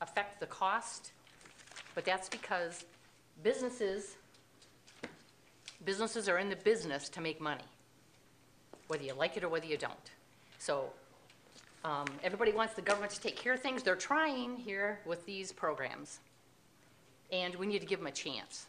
[0.00, 1.12] affect the cost,
[2.00, 2.86] but that's because
[3.42, 4.16] businesses,
[5.84, 7.60] businesses are in the business to make money,
[8.86, 10.10] whether you like it or whether you don't.
[10.56, 10.86] So
[11.84, 13.82] um, everybody wants the government to take care of things.
[13.82, 16.20] They're trying here with these programs,
[17.30, 18.64] and we need to give them a chance.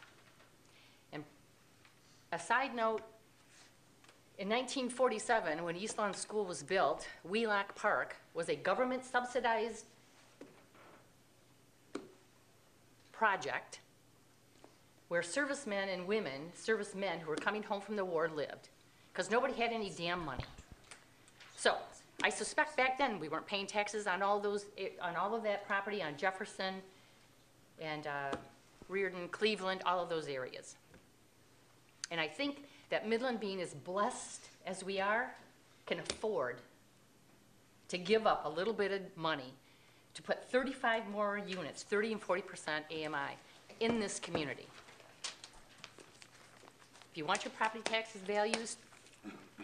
[1.13, 1.23] And
[2.33, 3.01] a side note,
[4.39, 9.85] in 1947, when East Lawn School was built, Wheelock Park was a government subsidized
[13.21, 13.81] project
[15.09, 18.69] where servicemen and women, servicemen who were coming home from the war lived,
[19.13, 20.43] because nobody had any damn money.
[21.55, 21.75] So
[22.23, 25.43] I suspect back then we weren't paying taxes on all those, eh, on all of
[25.43, 26.73] that property on Jefferson
[27.79, 28.31] and uh,
[28.89, 30.75] Reardon, Cleveland, all of those areas.
[32.09, 35.31] And I think that Midland being as blessed as we are,
[35.85, 36.57] can afford
[37.89, 39.53] to give up a little bit of money
[40.13, 43.37] to put 35 more units, 30 and 40 percent AMI,
[43.79, 44.67] in this community.
[47.11, 48.77] If you want your property taxes values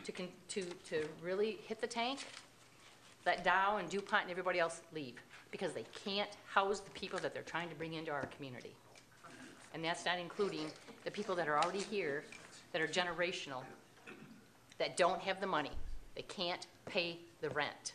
[0.04, 2.20] to, to, to really hit the tank,
[3.26, 5.16] let Dow and DuPont and everybody else leave,
[5.52, 8.76] because they can't house the people that they're trying to bring into our community.
[9.74, 10.68] And that's not including
[11.06, 12.24] the people that are already here,
[12.74, 13.64] that are generational,
[14.78, 15.72] that don't have the money.
[16.16, 17.94] They can't pay the rent.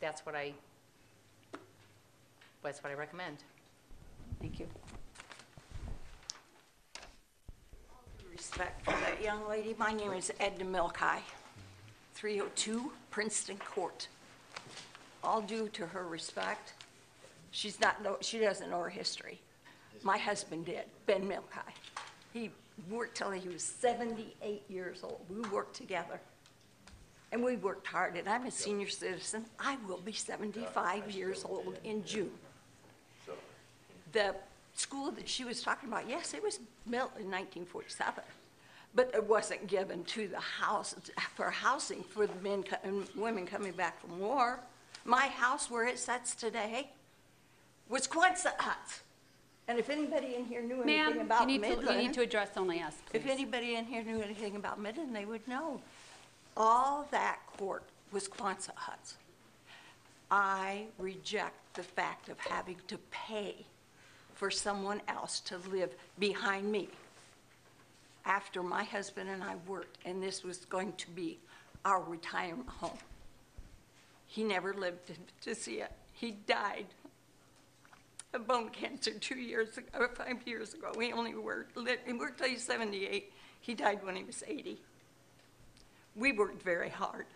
[0.00, 0.52] That's what I,
[2.62, 3.38] that's what I recommend.
[4.40, 4.66] Thank you.
[8.30, 9.74] Respect for that young lady.
[9.78, 11.18] My name is Edna Milkai,
[12.14, 14.08] 302 Princeton Court.
[15.24, 16.74] All due to her respect,
[17.50, 19.40] she's not, know- she doesn't know her history.
[20.02, 21.72] My husband did, Ben Milkai.
[22.34, 22.50] He
[22.90, 25.22] worked till he was 78 years old.
[25.30, 26.20] We worked together.
[27.32, 29.44] And we worked hard, and I'm a senior citizen.
[29.58, 32.30] I will be 75 years old in June.
[34.12, 34.34] The
[34.74, 36.58] school that she was talking about, yes, it was
[36.88, 38.22] built in 1947,
[38.94, 40.94] but it wasn't given to the house,
[41.34, 44.60] for housing for the men co- and women coming back from war.
[45.04, 46.90] My house where it sits today
[47.88, 49.00] was Quonset huts.
[49.68, 52.14] And if anybody in here knew anything Ma'am, you about need to, you need Midland,
[52.14, 53.18] to address only us, please.
[53.18, 55.80] if anybody in here knew anything about Midland, they would know.
[56.56, 59.16] All that court was Quonset huts.
[60.30, 63.66] I reject the fact of having to pay
[64.34, 66.88] for someone else to live behind me.
[68.24, 71.38] After my husband and I worked, and this was going to be
[71.84, 72.98] our retirement home.
[74.26, 75.92] He never lived to- see it.
[76.12, 76.86] He died
[78.32, 80.92] of bone cancer two years ago, five years ago.
[80.98, 83.32] He only worked, he worked till he was 78.
[83.60, 84.80] He died when he was 80.
[86.16, 87.26] We worked very hard.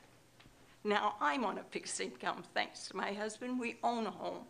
[0.84, 3.60] Now I'm on a fixed income thanks to my husband.
[3.60, 4.44] We own a home.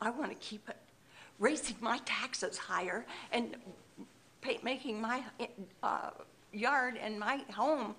[0.00, 0.76] I want to keep it.
[1.38, 3.56] Raising my taxes higher and
[4.42, 5.22] pay, making my
[5.82, 6.10] uh,
[6.52, 7.94] yard and my home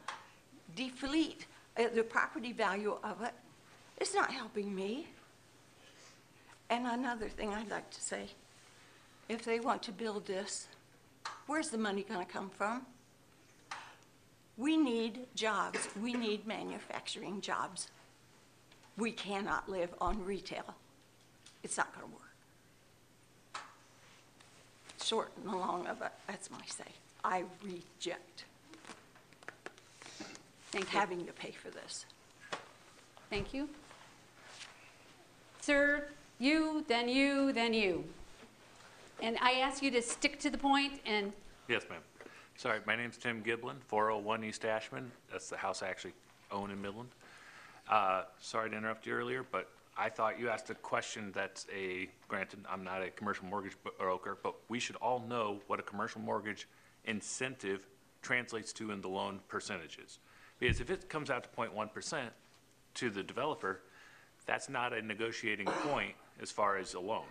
[0.75, 1.45] deflate
[1.77, 3.33] uh, the property value of it.
[3.97, 5.07] it is not helping me.
[6.69, 8.27] And another thing I'd like to say,
[9.27, 10.67] if they want to build this,
[11.47, 12.85] where's the money going to come from?
[14.59, 15.87] We need jobs.
[16.01, 17.87] We need manufacturing jobs.
[18.97, 20.75] We cannot live on retail.
[21.63, 23.63] It's not going to work.
[25.01, 26.91] Short and long of it, that's my say.
[27.23, 28.43] I reject
[30.71, 30.99] Thank you.
[30.99, 32.05] having to pay for this.
[33.29, 33.69] Thank you.
[35.61, 38.03] Sir, you, then you, then you.
[39.21, 41.31] And I ask you to stick to the point and,
[41.69, 42.01] Yes, ma'am.
[42.59, 45.09] Sorry, my name's Tim Giblin, 401 East Ashman.
[45.31, 46.11] That's the house I actually
[46.51, 47.07] own in Midland.
[47.89, 52.09] Uh, Sorry to interrupt you earlier, but I thought you asked a question that's a,
[52.27, 56.19] granted, I'm not a commercial mortgage broker, but we should all know what a commercial
[56.19, 56.67] mortgage
[57.05, 57.87] incentive
[58.21, 60.19] translates to in the loan percentages.
[60.59, 62.23] Because if it comes out to 0.1%
[62.95, 63.79] to the developer,
[64.45, 67.23] that's not a negotiating point as far as a loan,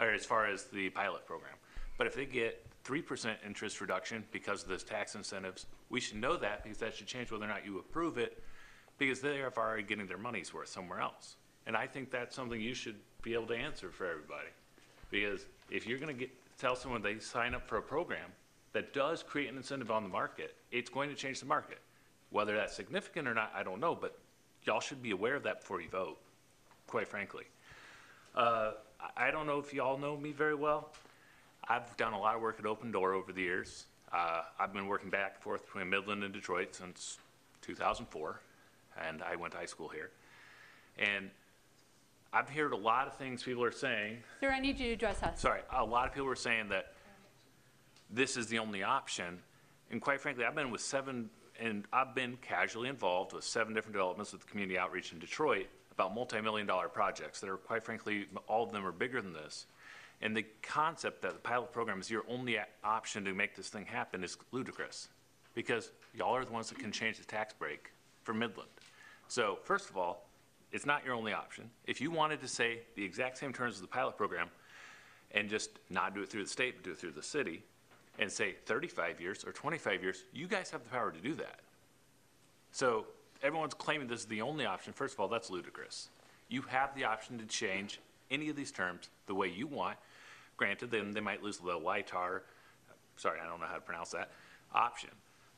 [0.00, 1.56] or as far as the pilot program.
[1.98, 6.16] But if they get three percent interest reduction because of those tax incentives, we should
[6.16, 8.42] know that because that should change whether or not you approve it,
[8.98, 11.36] because they are already getting their money's worth somewhere else.
[11.66, 14.48] And I think that's something you should be able to answer for everybody.
[15.10, 16.14] Because if you're gonna
[16.58, 18.30] tell someone they sign up for a program
[18.72, 21.78] that does create an incentive on the market, it's going to change the market.
[22.30, 24.18] Whether that's significant or not, I don't know, but
[24.64, 26.18] y'all should be aware of that before you vote,
[26.86, 27.44] quite frankly.
[28.34, 28.72] Uh,
[29.16, 30.90] I don't know if y'all know me very well.
[31.68, 33.86] I've done a lot of work at Open Door over the years.
[34.12, 37.18] Uh, I've been working back and forth between Midland and Detroit since
[37.62, 38.40] 2004,
[39.00, 40.10] and I went to high school here.
[40.98, 41.30] And
[42.32, 45.22] I've heard a lot of things people are saying Sir, I need you to address
[45.22, 45.40] us.
[45.40, 46.92] sorry, a lot of people were saying that
[48.10, 49.38] this is the only option.
[49.90, 53.94] And quite frankly, I've been with seven, and I've been casually involved with seven different
[53.94, 58.26] developments with the community outreach in Detroit about multi-million dollar projects that are, quite frankly,
[58.48, 59.66] all of them are bigger than this.
[60.22, 63.84] And the concept that the pilot program is your only option to make this thing
[63.84, 65.08] happen is ludicrous.
[65.54, 67.90] Because y'all are the ones that can change the tax break
[68.22, 68.70] for Midland.
[69.28, 70.28] So first of all,
[70.70, 71.68] it's not your only option.
[71.86, 74.48] If you wanted to say the exact same terms as the pilot program,
[75.34, 77.62] and just not do it through the state, but do it through the city,
[78.18, 81.60] and say 35 years or 25 years, you guys have the power to do that.
[82.70, 83.06] So
[83.42, 84.92] everyone's claiming this is the only option.
[84.92, 86.08] First of all, that's ludicrous.
[86.48, 88.00] You have the option to change
[88.30, 89.96] any of these terms the way you want.
[90.62, 92.44] Granted, then they might lose the LITAR,
[93.16, 94.30] sorry, I don't know how to pronounce that,
[94.72, 95.10] option.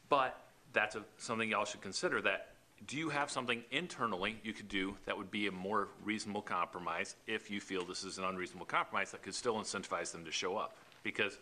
[0.09, 0.35] But
[0.73, 2.55] that's a, something y'all should consider that,
[2.87, 7.17] do you have something internally you could do that would be a more reasonable compromise
[7.27, 10.57] if you feel this is an unreasonable compromise that could still incentivize them to show
[10.57, 10.75] up?
[11.03, 11.37] Because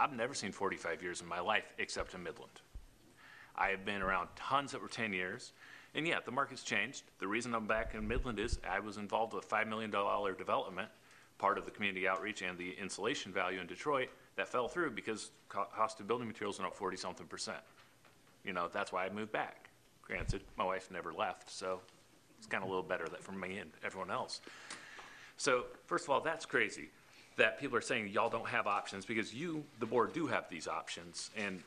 [0.00, 2.60] I've never seen 45 years in my life except in Midland.
[3.54, 5.52] I have been around tons that were 10 years,
[5.94, 7.04] and yeah, the market's changed.
[7.20, 10.88] The reason I'm back in Midland is I was involved with a $5 million development,
[11.38, 15.30] part of the community outreach and the insulation value in Detroit, that fell through because
[15.48, 17.58] cost of building materials went up 40-something percent.
[18.44, 19.70] You know, that's why I moved back.
[20.02, 21.80] Granted, my wife never left, so
[22.38, 24.40] it's kind of a little better that for me and everyone else.
[25.36, 26.90] So, first of all, that's crazy
[27.36, 30.66] that people are saying y'all don't have options because you, the board, do have these
[30.68, 31.62] options, and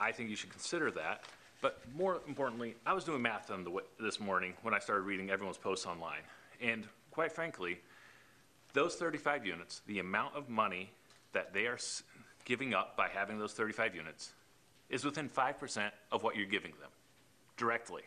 [0.00, 1.24] I think you should consider that.
[1.60, 3.70] But more importantly, I was doing math on the,
[4.00, 6.22] this morning when I started reading everyone's posts online.
[6.60, 7.78] And quite frankly,
[8.72, 10.92] those 35 units, the amount of money
[11.32, 11.78] that they are
[12.44, 14.32] giving up by having those 35 units
[14.88, 16.90] is within 5% of what you're giving them
[17.56, 18.02] directly.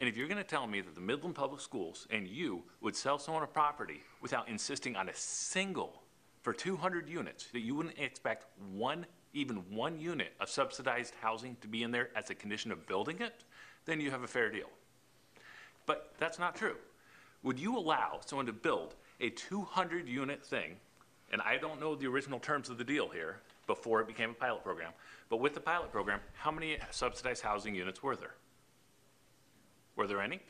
[0.00, 2.96] And if you're going to tell me that the Midland Public Schools and you would
[2.96, 6.02] sell someone a property without insisting on a single
[6.42, 11.68] for 200 units, that you wouldn't expect one, even one unit of subsidized housing to
[11.68, 13.44] be in there as a condition of building it,
[13.86, 14.68] then you have a fair deal.
[15.86, 16.76] But that's not true.
[17.42, 20.76] Would you allow someone to build a 200 unit thing,
[21.32, 24.34] and I don't know the original terms of the deal here before it became a
[24.34, 24.92] pilot program,
[25.28, 28.34] but with the pilot program, how many subsidized housing units were there?
[29.96, 30.40] Were there any?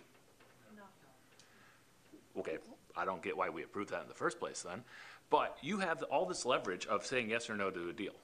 [2.36, 2.58] Okay,
[2.96, 4.82] I don't get why we approved that in the first place then.
[5.30, 8.14] But you have all this leverage of saying yes or no to a deal.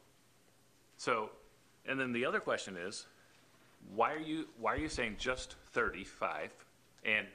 [0.97, 1.30] So,
[1.86, 3.07] and then the other question is,
[3.95, 6.53] why are you, why are you saying just 35?
[7.05, 7.26] And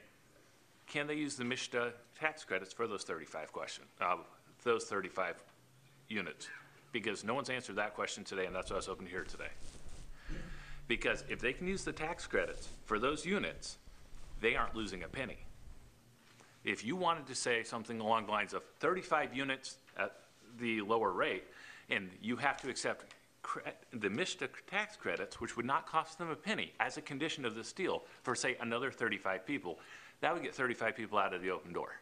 [0.86, 4.16] can they use the MSHDA tax credits for those 35 question, uh,
[4.64, 5.36] those 35
[6.08, 6.48] units?
[6.92, 9.24] Because no one's answered that question today, and that's why I was hoping to hear
[9.24, 9.50] today.
[10.88, 13.78] Because if they can use the tax credits for those units,
[14.40, 15.38] they aren't losing a penny.
[16.64, 20.16] If you wanted to say something along the lines of 35 units at
[20.58, 21.44] the lower rate,
[21.90, 23.14] and you have to accept
[23.92, 27.54] the MSHDA tax credits, which would not cost them a penny, as a condition of
[27.54, 29.78] this deal, for say another 35 people,
[30.20, 32.00] that would get 35 people out of the open door.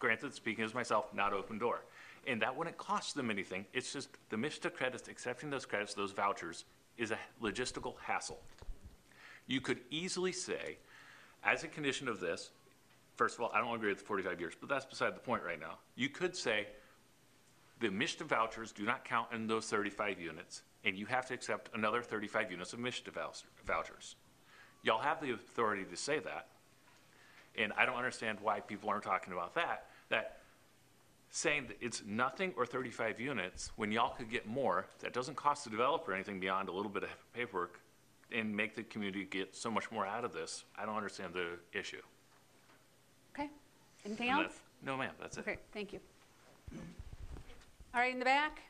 [0.00, 1.82] Granted, speaking as myself, not open door.
[2.26, 3.64] And that wouldn't cost them anything.
[3.72, 6.64] It's just the MSHDA credits, accepting those credits, those vouchers,
[6.98, 8.40] is a logistical hassle.
[9.46, 10.78] You could easily say,
[11.44, 12.50] as a condition of this,
[13.16, 15.42] first of all, I don't agree with the 45 years, but that's beside the point
[15.42, 15.78] right now.
[15.96, 16.66] You could say,
[17.80, 21.70] the MSHDA vouchers do not count in those 35 units, and you have to accept
[21.74, 23.12] another 35 units of MSHDA
[23.66, 24.16] vouchers.
[24.82, 26.48] Y'all have the authority to say that,
[27.56, 30.36] and I don't understand why people aren't talking about that, that
[31.30, 35.64] saying that it's nothing or 35 units, when y'all could get more, that doesn't cost
[35.64, 37.80] the developer anything beyond a little bit of paperwork,
[38.32, 41.58] and make the community get so much more out of this, I don't understand the
[41.76, 42.00] issue.
[43.34, 43.48] Okay,
[44.04, 44.54] anything And else?
[44.54, 45.40] that- No, ma'am, that's it.
[45.40, 46.00] Okay, thank you.
[47.94, 48.62] All right, in the back?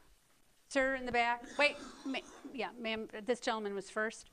[0.68, 1.42] Sir, in the back?
[1.58, 1.76] Wait,
[2.06, 2.18] ma-
[2.54, 4.30] yeah, ma'am, this gentleman was first.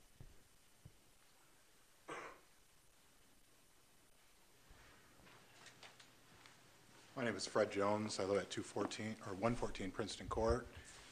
[7.18, 8.20] My name is Fred Jones.
[8.20, 10.68] I live at 214, or 114 Princeton Court.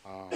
[0.09, 0.31] Um,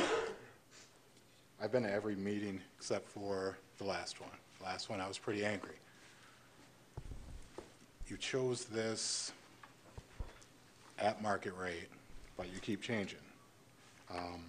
[1.62, 4.32] I've been to every meeting except for the last one.
[4.58, 5.76] The last one, I was pretty angry.
[8.08, 9.30] You chose this
[10.98, 11.86] at market rate,
[12.36, 13.20] but you keep changing.
[14.12, 14.42] Um,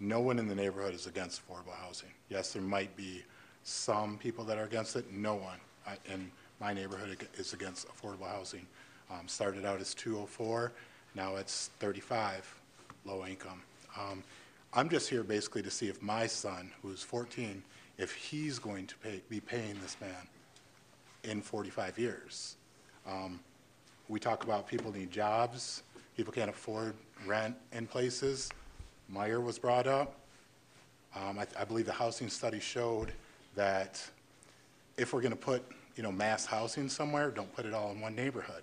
[0.00, 2.10] No one in the neighborhood is against affordable housing.
[2.28, 3.22] Yes, there might be
[3.62, 5.08] some people that are against it.
[5.12, 8.66] No one I- in my neighborhood is against affordable housing.
[9.12, 10.72] Um, Started out as 204,
[11.14, 12.60] now it's 35,
[13.04, 13.60] low income.
[13.98, 14.22] Um,
[14.72, 17.62] I'm just here basically to see if my son, who's 14,
[17.98, 20.28] if he's going to pay, be paying this man
[21.24, 22.56] in 45 years.
[23.06, 23.40] Um,
[24.08, 25.82] We talk about people need jobs,
[26.16, 26.94] people can't afford
[27.26, 28.50] rent in places.
[29.12, 30.14] Meijer was brought up.
[31.14, 33.12] Um, I, I believe the housing study showed
[33.54, 34.02] that
[34.96, 35.62] if we're going to put,
[35.96, 38.62] you know, mass housing somewhere, don't put it all in one neighborhood.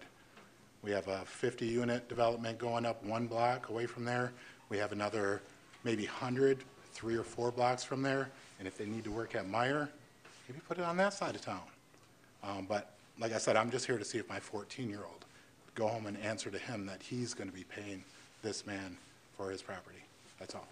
[0.82, 4.32] We have a 50-unit development going up one block away from there.
[4.70, 5.42] We have another
[5.84, 6.64] maybe 100,
[6.94, 8.30] three or four blocks from there.
[8.60, 9.90] And if they need to work at Meijer,
[10.48, 11.62] maybe put it on that side of town.
[12.44, 15.26] Um, But like I said, I'm just here to see if my 14-year-old,
[15.76, 18.04] go home and answer to him that he's going to be paying
[18.42, 18.98] this man
[19.36, 20.00] for his property.
[20.40, 20.68] That's all.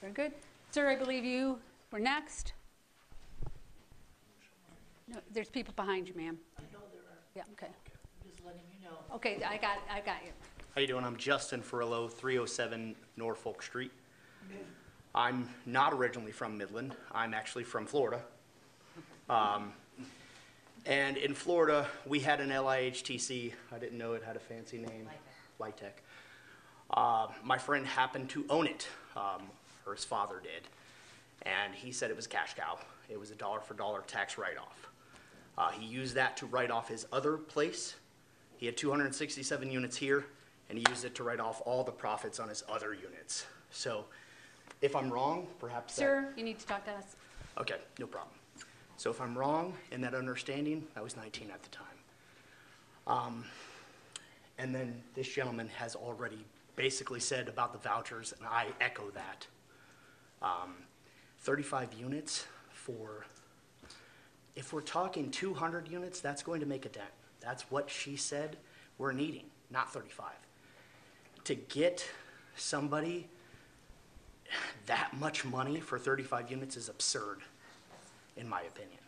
[0.00, 0.32] Very good.
[0.72, 1.58] Sir, I believe you
[1.92, 2.52] were next.
[5.08, 6.38] No, there's people behind you, ma'am.
[6.58, 7.18] I know there are.
[7.34, 7.72] Yeah, okay.
[8.44, 8.96] Letting you know.
[9.14, 10.32] Okay, I got, I got you.
[10.74, 11.04] How you doing?
[11.04, 13.90] I'm Justin Furillo, 307 Norfolk Street.
[15.14, 16.94] I'm not originally from Midland.
[17.12, 18.20] I'm actually from Florida.
[19.30, 19.72] Um,
[20.84, 23.52] and in Florida, we had an LIHTC.
[23.72, 25.08] I didn't know it had a fancy name.
[25.58, 26.02] Litech.
[26.90, 29.42] Uh, my friend happened to own it, um,
[29.86, 30.68] or his father did,
[31.42, 32.78] and he said it was a cash cow.
[33.08, 34.90] It was a dollar for dollar tax write-off.
[35.56, 37.94] Uh, he used that to write off his other place.
[38.56, 40.26] He had 267 units here,
[40.68, 43.46] and he used it to write off all the profits on his other units.
[43.70, 44.04] So,
[44.80, 47.16] if I'm wrong, perhaps that- Sir, you need to talk to us.
[47.58, 48.34] Okay, no problem.
[48.96, 51.86] So if I'm wrong in that understanding, I was 19 at the time.
[53.06, 53.44] Um,
[54.58, 56.44] and then this gentleman has already
[56.76, 59.46] basically said about the vouchers, and I echo that.
[60.42, 60.74] Um,
[61.40, 63.26] 35 units for,
[64.56, 67.10] if we're talking 200 units, that's going to make a dent.
[67.44, 68.56] That's what she said
[68.98, 70.26] we're needing, not 35.
[71.44, 72.08] To get
[72.56, 73.28] somebody
[74.86, 77.40] that much money for 35 units is absurd,
[78.36, 78.98] in my opinion.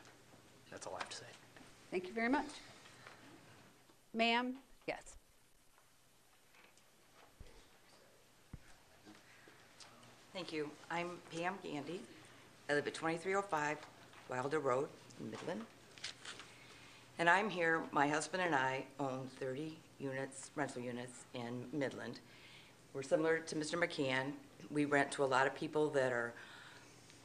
[0.71, 1.25] That's all I have to say.
[1.91, 2.47] Thank you very much.
[4.13, 4.55] Ma'am,
[4.87, 5.17] yes.
[10.33, 10.71] Thank you.
[10.91, 12.01] I'm Pam Gandy.
[12.69, 13.79] I live at 2305
[14.29, 14.89] Wilder Road
[15.21, 15.63] in Midland.
[17.19, 22.21] And I'm here, my husband and I own 30 units, rental units in Midland.
[22.93, 23.83] We're similar to Mr.
[23.83, 24.33] McCann.
[24.71, 26.35] We rent to a lot of people that are,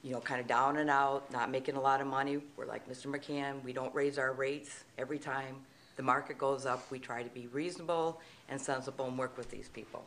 [0.01, 2.39] you know, kind of down and out, not making a lot of money.
[2.55, 3.07] We're like Mr.
[3.07, 5.57] McCann, we don't raise our rates every time
[5.97, 6.89] the market goes up.
[6.89, 10.05] We try to be reasonable and sensible and work with these people.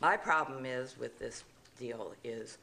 [0.00, 1.42] My problem is with this
[1.80, 2.58] deal is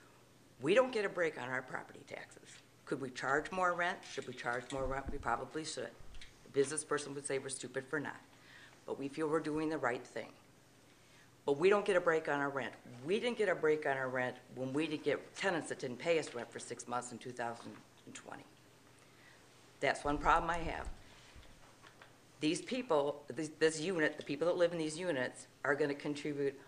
[0.61, 2.49] we don't get a break on our property taxes.
[2.85, 3.97] Could we charge more rent?
[4.11, 5.05] Should we charge more rent?
[5.11, 5.89] We probably should.
[6.45, 8.19] A business person would say we're stupid for not.
[8.85, 10.30] But we feel we're doing the right thing.
[11.45, 12.73] But we don't get a break on our rent.
[13.05, 15.99] We didn't get a break on our rent when we didn't get tenants that didn't
[15.99, 18.43] pay us rent for six months in 2020.
[19.80, 20.88] That's one problem I have.
[22.39, 26.60] These people, this, this unit, the people that live in these units are gonna contribute,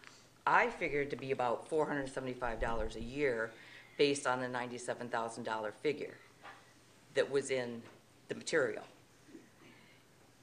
[0.47, 3.51] I figured to be about four hundred and seventy-five dollars a year
[3.97, 6.15] based on the ninety-seven thousand dollar figure
[7.13, 7.81] that was in
[8.27, 8.83] the material.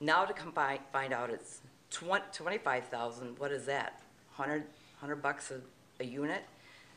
[0.01, 1.61] Now to come by, find out it's
[1.91, 4.01] twen- twenty-five thousand, what is that?
[4.33, 4.65] Hundred,
[5.01, 5.61] hundred bucks a,
[6.03, 6.45] a unit?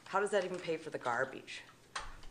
[0.06, 1.62] How does that even pay for the garbage?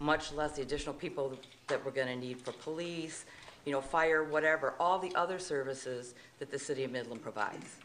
[0.01, 1.39] Much less the additional people
[1.69, 3.25] that we're gonna need for police,
[3.65, 7.77] you know, fire, whatever, all the other services that the city of Midland provides.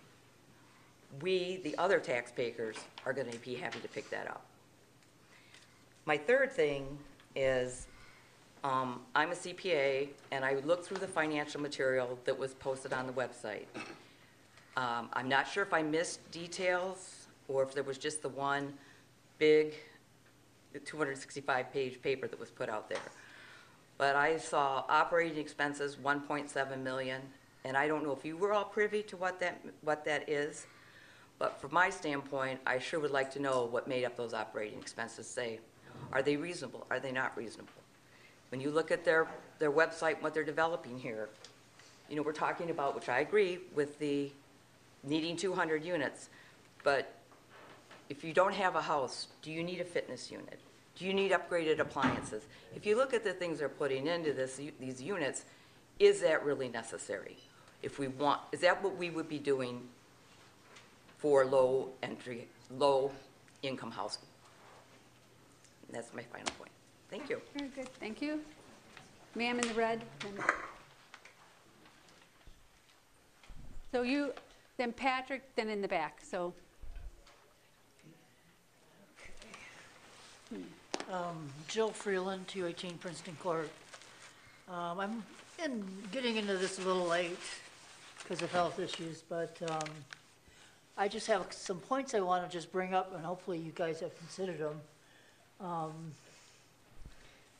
[1.21, 4.45] We, the other taxpayers, are gonna be having to pick that up.
[6.09, 6.97] My third thing
[7.35, 7.85] is,
[8.63, 13.05] um, I'm a CPA, and I looked through the financial material that was posted on
[13.05, 13.65] the website.
[14.75, 18.73] Um, I'm not sure if I missed details, or if there was just the one
[19.37, 19.75] big
[20.75, 22.97] 265-page paper that was put out there.
[23.99, 27.21] But I saw operating expenses, 1.7 million,
[27.65, 30.65] and I don't know if you were all privy to what that, what that is,
[31.37, 34.79] but from my standpoint, I sure would like to know what made up those operating
[34.79, 35.59] expenses, say,
[36.11, 37.71] are they reasonable, are they not reasonable?
[38.49, 39.27] When you look at their,
[39.59, 41.29] their website, and what they're developing here,
[42.09, 44.31] you know, we're talking about, which I agree with the
[45.03, 46.29] needing 200 units,
[46.83, 47.13] but
[48.09, 50.59] if you don't have a house, do you need a fitness unit?
[50.97, 52.43] Do you need upgraded appliances?
[52.75, 55.45] If you look at the things they're putting into this, these units,
[55.99, 57.37] is that really necessary?
[57.83, 59.81] If we want, is that what we would be doing
[61.19, 63.11] for low entry, low
[63.61, 64.28] income housing?
[65.89, 66.69] And that's my final point.
[67.09, 67.41] Thank you.
[67.57, 68.41] Very good, thank you.
[69.33, 70.03] Ma'am in the red.
[70.19, 70.43] then-
[73.91, 74.33] So you,
[74.77, 76.53] then Patrick, then in the back, so.
[81.11, 83.69] Um, Jill Freeland, 218 Princeton Court.
[84.67, 85.23] Um, I'm
[85.63, 87.39] in, getting into this a little late
[88.21, 89.89] because of health issues, but um,
[90.95, 94.01] I just have some points I want to just bring up, and hopefully you guys
[94.01, 94.79] have considered them.
[95.59, 96.13] Um,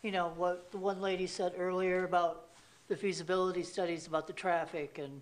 [0.02, 2.46] You know, what the one lady said earlier about
[2.88, 5.22] the feasibility studies about the traffic and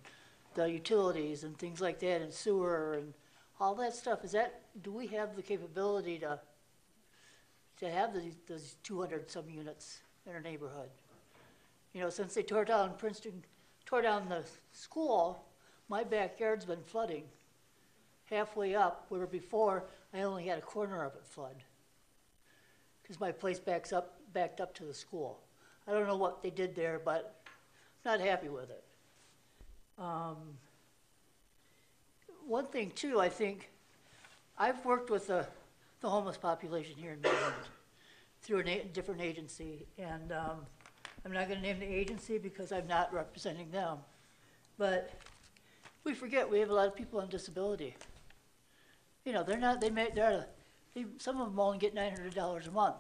[0.53, 3.13] the utilities and things like that, and sewer and
[3.59, 6.39] all that stuff, is that, do we have the capability to
[7.79, 10.89] to have these, those two hundred some units in our neighborhood.
[11.93, 13.43] You know, since they tore down Princeton,
[13.85, 15.43] tore down the school,
[15.89, 17.23] my backyard's been flooding
[18.25, 21.55] halfway up, where before I only had a corner of it flood.
[23.07, 25.39] Because my place backs up, backed up to the school.
[25.87, 27.39] I don't know what they did there, but
[28.05, 28.83] I'm not happy with it.
[29.97, 30.35] Um,
[32.45, 33.69] one thing too, I think,
[34.57, 35.47] I've worked with the,
[36.01, 37.53] the homeless population here in Maryland
[38.41, 40.65] through a different agency, and um,
[41.25, 43.97] I'm not going to name the agency because I'm not representing them.
[44.77, 45.11] But
[46.03, 47.95] we forget we have a lot of people on disability.
[49.25, 49.81] You know, they're not.
[49.81, 50.09] They may.
[50.13, 50.45] They're.
[50.97, 52.95] They, some of them only get nine hundred dollars a month.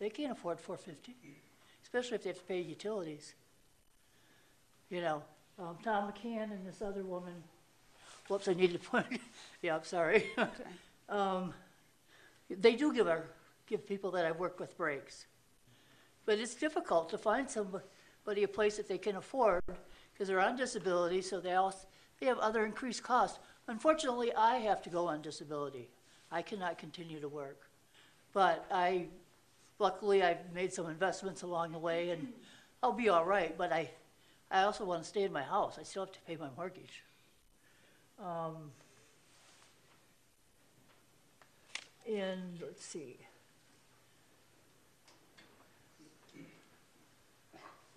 [0.00, 1.14] They can't afford four fifty,
[1.84, 3.34] especially if they have to pay utilities.
[4.90, 5.22] You know,
[5.56, 7.34] um, Tom McCann and this other woman.
[8.28, 9.20] Whoops, I need to point.
[9.62, 10.26] yeah, I'm sorry.
[11.08, 11.54] um,
[12.50, 13.22] they do give our
[13.68, 15.26] give people that I work with breaks.
[16.24, 19.62] But it's difficult to find somebody a place that they can afford
[20.12, 21.86] because they're on disability, so they also
[22.18, 23.38] they have other increased costs.
[23.68, 25.90] Unfortunately, I have to go on disability.
[26.30, 27.60] I cannot continue to work.
[28.32, 29.06] But I,
[29.78, 32.32] luckily, I've made some investments along the way, and
[32.82, 33.56] I'll be all right.
[33.56, 33.90] But I,
[34.50, 35.78] I also want to stay in my house.
[35.78, 37.02] I still have to pay my mortgage.
[38.18, 38.70] Um,
[42.08, 43.16] and let's see.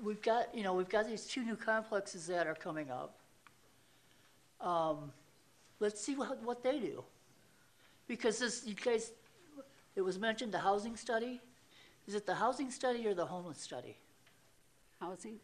[0.02, 3.16] we've got, you know, we've got these two new complexes that are coming up.
[4.62, 5.12] Um,
[5.80, 7.04] let's see what, what they do.
[8.10, 9.12] Because this, you guys,
[9.96, 11.40] it was mentioned the housing study.
[12.08, 13.96] Is it the housing study or the homeless study?
[15.00, 15.36] Housing.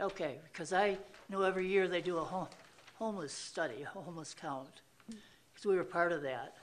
[0.00, 0.96] Okay, because I
[1.28, 2.48] know every year they do a home,
[2.94, 4.80] homeless study, a homeless count.
[5.06, 6.56] Because we were part of that.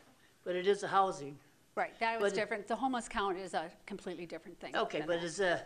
[0.43, 1.37] But it is a housing.
[1.75, 2.67] Right, that was But- different.
[2.67, 4.75] The homeless count is a completely different thing.
[4.75, 5.25] Okay, than but that.
[5.25, 5.59] is uh,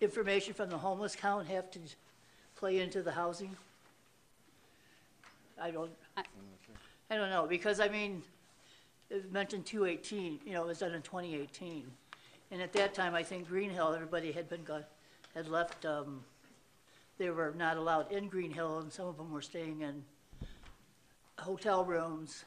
[0.00, 1.80] information from the homeless count have to
[2.54, 3.56] play into the housing?
[5.60, 8.22] I don't, I don't know, because I mean,
[9.12, 11.86] it mentioned 218, you know, it was done in 2018.
[12.50, 14.88] And at that time, I think Green Hill, everybody had been, got-
[15.34, 16.24] had left, um,
[17.18, 20.02] they were not allowed in Green Hill, and some of them were staying in
[21.38, 22.44] hotel rooms,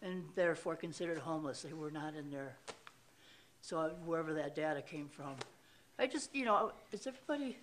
[0.00, 1.62] and therefore considered homeless.
[1.62, 2.56] They were not in there.
[3.60, 5.36] So wherever that data came from.
[5.98, 7.58] I just, you know, is everybody,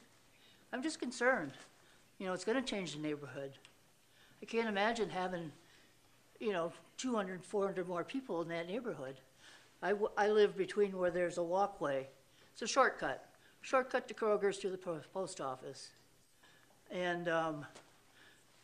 [0.72, 1.54] I'm just concerned.
[2.20, 3.54] You know, it's gonna change the neighborhood.
[4.42, 5.52] I can't imagine having,
[6.40, 6.72] you know,
[7.02, 9.16] 200, 400 more people in that neighborhood.
[9.82, 12.08] I, I live between where there's a walkway.
[12.54, 13.26] It's a shortcut,
[13.62, 15.90] shortcut to Kroger's to the post office.
[16.92, 17.66] And, um,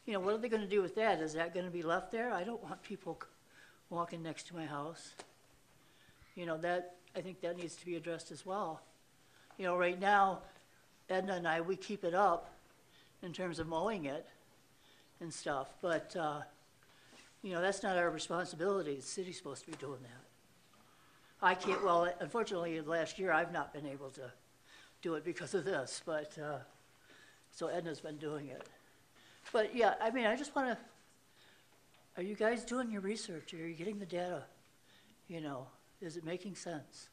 [0.06, 1.20] you know, what are they gonna do with that?
[1.20, 2.32] Is that gonna be left there?
[2.32, 3.20] I don't want people
[3.90, 5.14] walking next to my house.
[6.36, 8.82] You know, that, I think that needs to be addressed as well.
[9.58, 10.42] You know, right now,
[11.10, 12.52] Edna and I, we keep it up
[13.24, 14.28] in terms of mowing it
[15.22, 16.42] and stuff, but, uh,
[17.48, 18.96] you know, that's not our responsibility.
[18.96, 21.46] The city's supposed to be doing that.
[21.46, 24.30] I can't, well, unfortunately, last year, I've not been able to
[25.02, 26.58] do it because of this, but, uh,
[27.52, 28.68] so Edna's been doing it.
[29.54, 30.78] But, yeah, I mean, I just want to,
[32.18, 33.54] are you guys doing your research?
[33.54, 34.44] Are you getting the data?
[35.30, 35.68] You know,
[36.02, 37.08] is it making sense?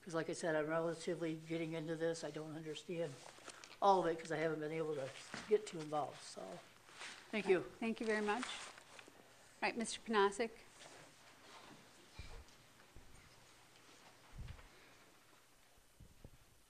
[0.00, 2.22] Because like I said, I'm relatively getting into this.
[2.22, 3.10] I don't understand
[3.80, 5.04] all of it because I haven't been able to
[5.48, 6.42] get too involved, so,
[7.30, 7.64] thank you.
[7.80, 8.44] Thank you very much.
[9.62, 9.98] Right, Mr.
[10.10, 10.50] Panasic?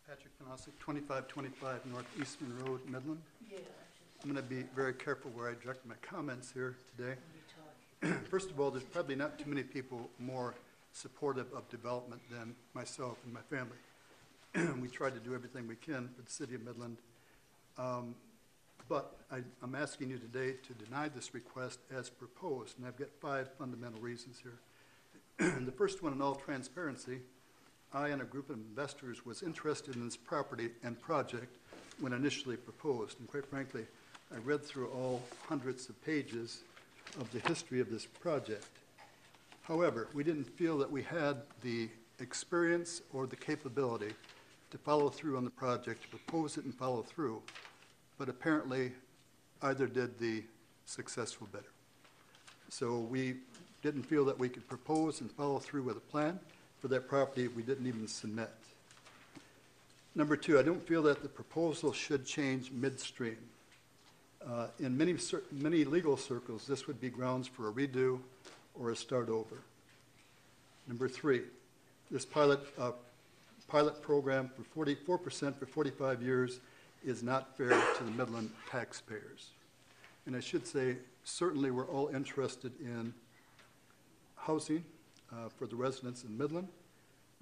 [0.06, 3.22] Patrick Panasic, 2525 North Eastman Road, Midland.
[4.22, 7.14] I'm going to be very careful where I direct my comments here today.
[8.30, 10.54] First of all, there's probably not too many people more
[10.92, 13.78] supportive of development than myself and my family.
[14.82, 16.98] we try to do everything we can for the city of Midland.
[17.78, 18.14] Um,
[18.88, 23.08] but I, I'm asking you today to deny this request as proposed, and I've got
[23.20, 25.50] five fundamental reasons here.
[25.64, 27.20] the first one, in all transparency,
[27.94, 31.56] I and a group of investors was interested in this property and project
[32.00, 33.18] when initially proposed.
[33.18, 33.86] And quite frankly,
[34.34, 36.62] I read through all hundreds of pages
[37.20, 38.66] of the history of this project.
[39.62, 41.88] However, we didn't feel that we had the
[42.18, 44.12] experience or the capability
[44.70, 47.42] to follow through on the project, to propose it and follow through,
[48.22, 48.92] but apparently
[49.62, 50.44] either did the
[50.86, 51.72] successful bidder.
[52.68, 53.34] So we
[53.82, 56.38] didn't feel that we could propose and follow through with a plan
[56.78, 58.52] for that property we didn't even submit.
[60.14, 63.38] Number two, I don't feel that the proposal should change midstream.
[64.46, 65.16] Uh, In many,
[65.50, 68.20] many legal circles, this would be grounds for a redo
[68.78, 69.56] or a start over.
[70.86, 71.42] Number three,
[72.08, 72.92] this pilot, uh,
[73.66, 76.60] pilot program for forty-four percent for forty-five years
[77.04, 79.50] is not fair to the Midland taxpayers.
[80.26, 83.12] And I should say, certainly, we're all interested in
[84.36, 84.84] housing
[85.32, 86.68] uh, for the residents in Midland,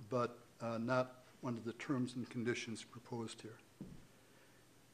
[0.08, 3.56] but uh, not under the terms and conditions proposed here.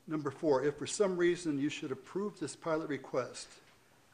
[0.08, 3.48] Number four, if for some reason you should approve this pilot request,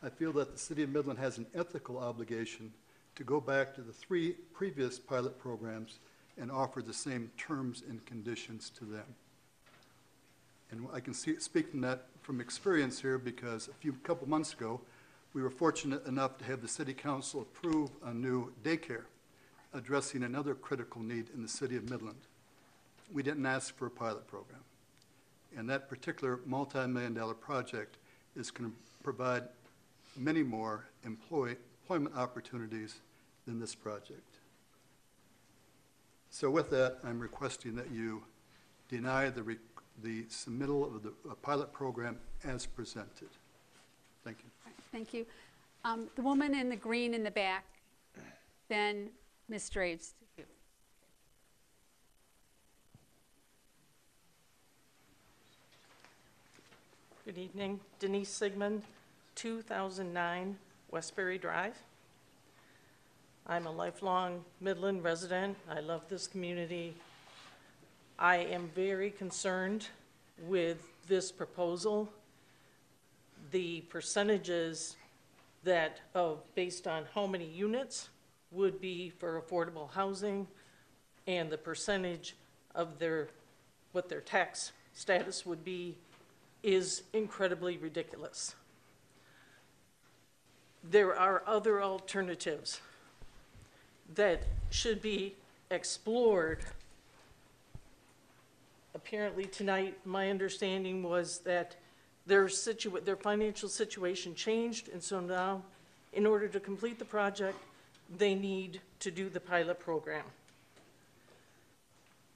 [0.03, 2.73] I feel that the City of Midland has an ethical obligation
[3.15, 5.99] to go back to the three previous pilot programs
[6.39, 9.05] and offer the same terms and conditions to them.
[10.73, 14.55] And I can see, speak from that from experience here because a few, couple months
[14.55, 14.81] ago,
[15.35, 19.05] we were fortunate enough to have the City Council approve a new daycare
[19.75, 22.19] addressing another critical need in the City of Midland.
[23.13, 24.61] We didn't ask for a pilot program.
[25.57, 27.97] And that particular multi-million dollar project
[28.37, 29.45] is going to provide
[30.17, 33.01] many more employ, employment opportunities
[33.47, 34.39] than this project.
[36.31, 38.23] So with that, I'm requesting that you
[38.89, 39.57] deny the,
[40.03, 43.29] the submittal of the uh, pilot program as presented.
[44.25, 44.73] Thank you.
[44.91, 45.27] Thank you.
[45.85, 47.65] Um, The woman in the green in the back,
[48.69, 49.11] then
[49.49, 49.69] Ms.
[49.69, 50.15] Draves.
[57.25, 57.79] Good evening.
[58.01, 58.83] Denise Sigmund,
[59.37, 60.59] 2009
[60.91, 61.77] Westbury Drive.
[63.47, 65.57] I'm a lifelong Midland resident.
[65.71, 66.95] I love this community.
[68.19, 69.89] I am very concerned
[70.39, 70.79] with
[71.09, 72.13] this proposal.
[73.51, 74.97] The percentages
[75.65, 78.09] that, of, based on how many units
[78.51, 80.47] would be for affordable housing
[81.27, 82.37] and the percentage
[82.75, 83.29] of their,
[83.93, 85.97] what their tax status would be
[86.63, 88.55] is incredibly ridiculous.
[90.85, 92.81] There are other alternatives
[94.15, 95.37] that should be
[95.71, 96.65] explored.
[98.95, 101.77] Apparently tonight, my understanding was that
[102.27, 105.63] their situa, their financial situation changed, and so now,
[106.13, 107.59] in order to complete the project,
[108.19, 110.25] they need to do the pilot program.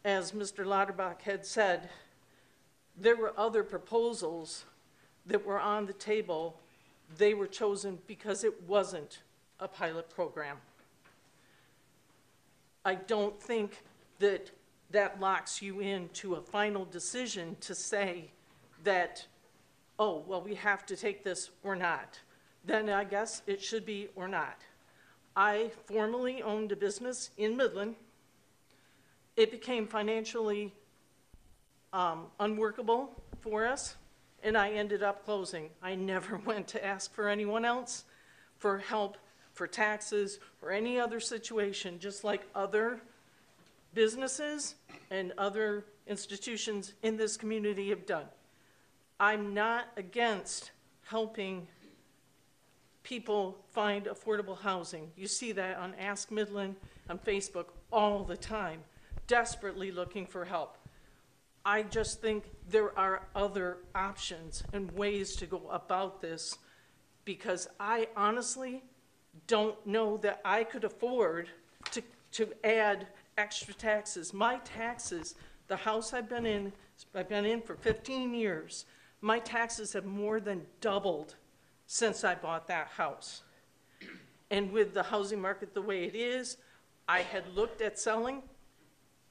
[0.04, 0.64] As Mr.
[0.64, 1.90] Lauterbach had said,
[2.96, 4.64] there were other proposals
[5.26, 6.58] that were on the table.
[7.18, 9.20] They were chosen because it wasn't
[9.60, 10.56] a pilot program.
[12.84, 13.82] I don't think
[14.20, 14.50] that
[14.90, 18.30] that locks you into a final decision to say
[18.84, 19.26] that,
[19.98, 22.20] oh, well, we have to take this or not.
[22.64, 24.60] Then I guess it should be or not.
[25.36, 27.96] I formerly owned a business in Midland.
[29.36, 30.72] It became financially
[31.92, 33.10] um, unworkable
[33.40, 33.96] for us,
[34.42, 35.70] and I ended up closing.
[35.82, 38.04] I never went to ask for anyone else
[38.58, 39.18] for help
[39.52, 43.00] for taxes or any other situation, just like other
[43.96, 44.74] businesses
[45.10, 48.26] and other institutions in this community have done.
[49.18, 50.70] I'm not against
[51.06, 51.66] helping
[53.02, 55.10] people find affordable housing.
[55.16, 56.76] You see that on Ask Midland
[57.08, 58.80] on Facebook all the time,
[59.26, 60.76] desperately looking for help.
[61.64, 66.58] I just think there are other options and ways to go about this
[67.24, 68.84] because I honestly
[69.46, 71.48] don't know that I could afford
[72.36, 73.06] to, add
[73.38, 74.32] extra taxes.
[74.32, 75.34] My taxes,
[75.68, 76.72] the house I've been in,
[77.14, 78.84] I've been in for 15 years,
[79.20, 81.34] my taxes have more than doubled
[81.86, 83.42] since I bought that house.
[84.50, 86.58] And with the housing market the way it is,
[87.08, 88.42] I had looked at selling,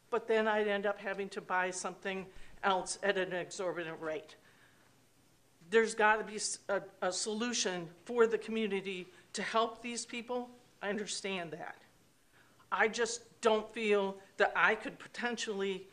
[0.10, 2.26] but then I'd end up having to buy something
[2.64, 4.36] else at an exorbitant rate.
[5.69, 10.49] There's got to be a, a solution for the community to help these people.
[10.82, 11.85] I understand that.
[12.72, 15.88] I just don't feel that I could potentially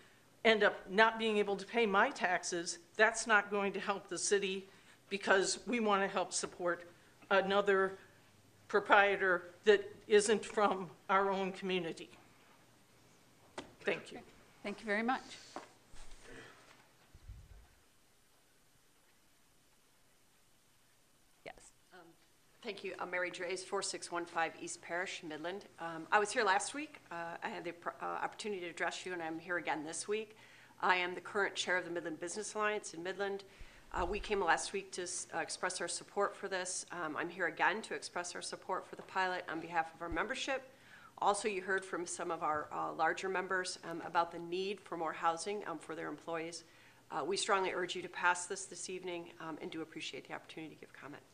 [0.44, 2.78] end up not being able to pay my taxes.
[2.96, 4.68] That's not going to help the city
[5.08, 6.88] because we want to help support
[7.30, 7.98] another
[8.68, 12.10] proprietor that isn't from our own community.
[13.84, 14.18] Thank you.
[14.62, 15.22] Thank you very much.
[22.62, 22.94] Thank you.
[23.00, 25.64] I'm Mary Draves, 4615 East Parish, Midland.
[25.80, 27.00] Um, I was here last week.
[27.10, 30.36] Uh, I had the uh, opportunity to address you, and I'm here again this week.
[30.80, 33.42] I am the current chair of the Midland Business Alliance in Midland.
[33.92, 35.02] Uh, We came last week to
[35.34, 36.86] uh, express our support for this.
[36.92, 40.08] Um, I'm here again to express our support for the pilot on behalf of our
[40.08, 40.62] membership.
[41.18, 44.96] Also, you heard from some of our uh, larger members um, about the need for
[44.96, 46.62] more housing um, for their employees.
[47.10, 50.34] Uh, We strongly urge you to pass this this evening um, and do appreciate the
[50.34, 51.24] opportunity to give comment.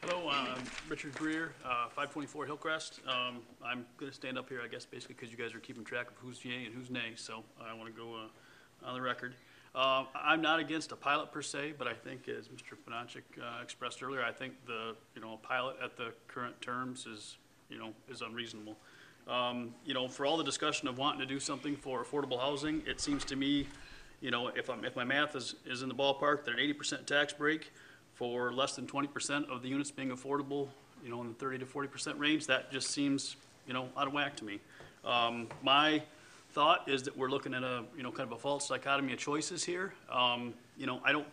[0.00, 3.00] Hello, uh, I'm Richard Greer, uh, 524 Hillcrest.
[3.06, 5.84] Um, I'm going to stand up here, I guess, basically because you guys are keeping
[5.84, 9.00] track of who's yay and who's nay, so I want to go uh, on the
[9.00, 9.34] record.
[9.72, 12.76] Uh, I'm not against a pilot per se, but I think, as Mr.
[12.84, 17.06] Panachik uh, expressed earlier, I think the, you know, a pilot at the current terms
[17.06, 17.36] is,
[17.70, 18.76] you know, is unreasonable.
[19.28, 22.82] Um, You know, for all the discussion of wanting to do something for affordable housing,
[22.86, 23.68] it seems to me,
[24.22, 27.04] you know, if I'm, if my math is, is in the ballpark, that an 80%
[27.06, 27.72] tax break
[28.14, 30.68] for less than 20% of the units being affordable,
[31.04, 33.36] you know, in the 30 to 40% range, that just seems,
[33.66, 34.60] you know, out of whack to me.
[35.04, 36.02] Um, My
[36.52, 39.18] thought is that we're looking at a, you know, kind of a false dichotomy of
[39.18, 39.92] choices here.
[40.08, 41.26] Um, You know, I don't,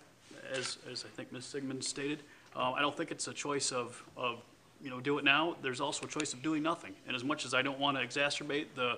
[0.51, 1.45] as, as I think Ms.
[1.45, 2.23] Sigmund stated,
[2.55, 4.41] uh, I don't think it's a choice of, of,
[4.81, 5.55] you know, do it now.
[5.61, 6.93] There's also a choice of doing nothing.
[7.05, 8.97] And as much as I don't want to exacerbate the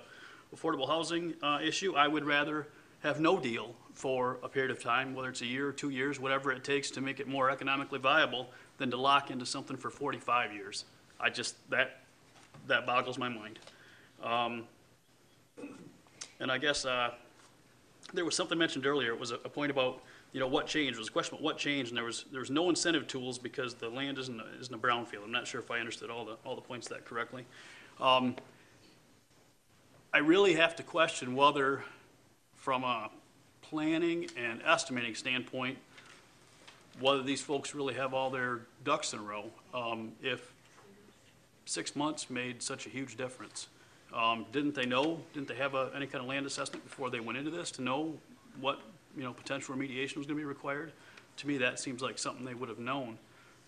[0.55, 2.68] affordable housing uh, issue, I would rather
[3.01, 6.19] have no deal for a period of time, whether it's a year or two years,
[6.19, 9.89] whatever it takes to make it more economically viable, than to lock into something for
[9.89, 10.85] 45 years.
[11.19, 12.01] I just, that,
[12.68, 13.59] that boggles my mind.
[14.23, 14.63] Um,
[16.39, 17.11] And I guess, uh,
[18.13, 20.01] there was something mentioned earlier, it was a, a point about,
[20.34, 22.39] you know, what changed, it was a question about what changed, and there was, there
[22.39, 25.23] was no incentive tools because the land isn't, a- isn't a brownfield.
[25.23, 27.45] I'm not sure if I understood all the, all the points that correctly.
[27.99, 28.35] Um,
[30.13, 31.84] I really have to question whether,
[32.55, 33.11] from a
[33.72, 35.77] planning and estimating standpoint,
[36.99, 39.45] whether these folks really have all their ducks in a row.
[39.73, 40.52] Um, if
[41.65, 43.69] six months made such a huge difference.
[44.14, 47.22] Um, didn't they know, didn't they have a, any kind of land assessment before they
[47.22, 48.14] went into this to know
[48.60, 48.81] what,
[49.15, 50.91] you know, potential remediation was gonna be required?
[51.38, 53.18] To me, that seems like something they would have known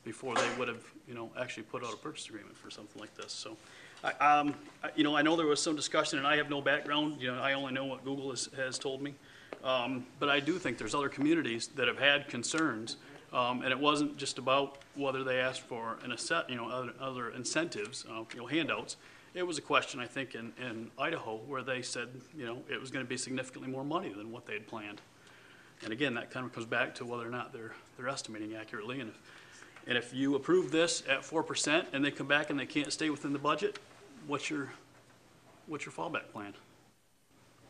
[0.04, 3.16] before they would have, you know, actually put out a purchase agreement for something like
[3.16, 3.56] this, so.
[4.04, 4.54] I, um,
[4.84, 7.34] I- you know, I know there was some discussion, and I have no background, you
[7.34, 9.14] know, I only know what Google has, has told me.
[9.64, 12.98] Um, but I do think there's other communities that have had concerns,
[13.32, 16.94] um, and it wasn't just about whether they asked for an asset, you know, other,
[17.00, 18.98] other incentives, uh, you know, handouts.
[19.34, 22.80] It was a question, I think, in, in Idaho, where they said, you know, it
[22.80, 25.02] was gonna be significantly more money than what they had planned.
[25.84, 29.00] And again, that kind of comes back to whether or not they're, they're estimating accurately,
[29.00, 29.22] and if,
[29.88, 32.92] and if you approve this at four percent and they come back and they can't
[32.92, 33.80] stay within the budget,
[34.28, 34.70] what's your,
[35.68, 36.54] what's your fallback plan?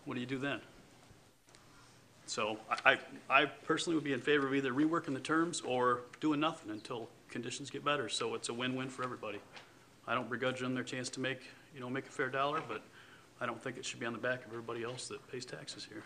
[0.06, 0.60] What do you do then?
[2.25, 2.93] So I,
[3.29, 6.71] I I personally would be in favor of either reworking the terms or doing nothing
[6.71, 9.39] until conditions get better, so it's a win-win for everybody.
[10.07, 11.41] I don't begrudge them their chance to make,
[11.73, 12.81] you know, make a fair dollar, but
[13.41, 15.85] I don't think it should be on the back of everybody else that pays taxes
[15.85, 16.03] here.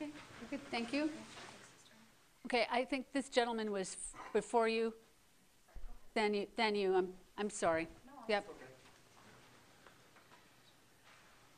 [0.00, 0.10] Okay,
[0.50, 1.10] good, thank you.
[2.46, 3.96] Okay, I think this gentleman was
[4.32, 4.92] before you.
[6.14, 7.08] Then you, then you, I'm,
[7.38, 7.88] I'm sorry.
[8.28, 8.46] Yep,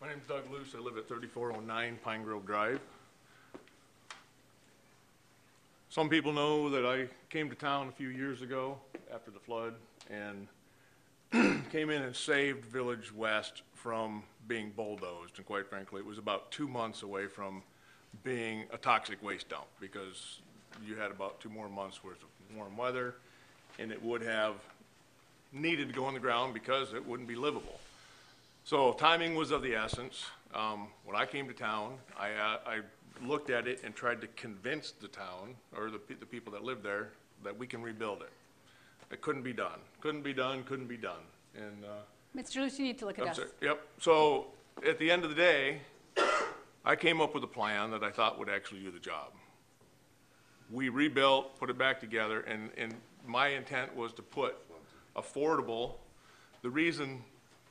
[0.00, 0.76] My name's Doug Luce.
[0.76, 2.78] I live at 3409 Pine Grove Drive.
[5.88, 8.78] Some people know that I came to town a few years ago
[9.12, 9.74] after the flood
[10.08, 10.46] and
[11.72, 15.36] came in and saved Village West from being bulldozed.
[15.38, 17.64] And quite frankly, it was about two months away from
[18.22, 20.38] being a toxic waste dump because
[20.86, 23.16] you had about two more months worth of warm weather
[23.80, 24.54] and it would have
[25.52, 27.80] needed to go on the ground because it wouldn't be livable.
[28.68, 30.26] So timing was of the essence.
[30.54, 32.80] Um, when I came to town, I, uh, I
[33.26, 36.62] looked at it and tried to convince the town, or the, pe- the people that
[36.62, 37.12] live there,
[37.44, 38.30] that we can rebuild it.
[39.10, 39.80] It couldn't be done.
[40.02, 41.22] Couldn't be done, couldn't be done.
[41.56, 42.56] And, uh, Mr.
[42.56, 43.36] Luce, you need to look at I'm us.
[43.36, 43.48] sorry.
[43.62, 43.86] Yep.
[44.00, 44.48] So
[44.86, 45.80] at the end of the day,
[46.84, 49.32] I came up with a plan that I thought would actually do the job.
[50.70, 52.92] We rebuilt, put it back together, and, and
[53.26, 54.56] my intent was to put
[55.16, 55.94] affordable,
[56.60, 57.24] the reason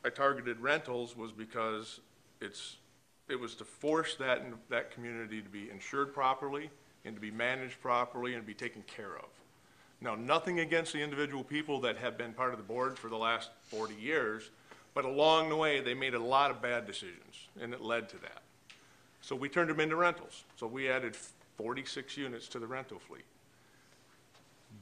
[0.04, 2.00] I targeted rentals was because
[2.42, 2.78] it's,
[3.30, 6.70] it was to force that, that community to be insured properly
[7.06, 9.30] and to be managed properly and to be taken care of.
[10.00, 13.18] Now, nothing against the individual people that have been part of the board for the
[13.18, 14.52] last 40 years,
[14.94, 18.18] but along the way, they made a lot of bad decisions, and it led to
[18.18, 18.44] that.
[19.22, 20.44] So we turned them into rentals.
[20.56, 21.16] So we added
[21.58, 23.26] 46 units to the rental fleet.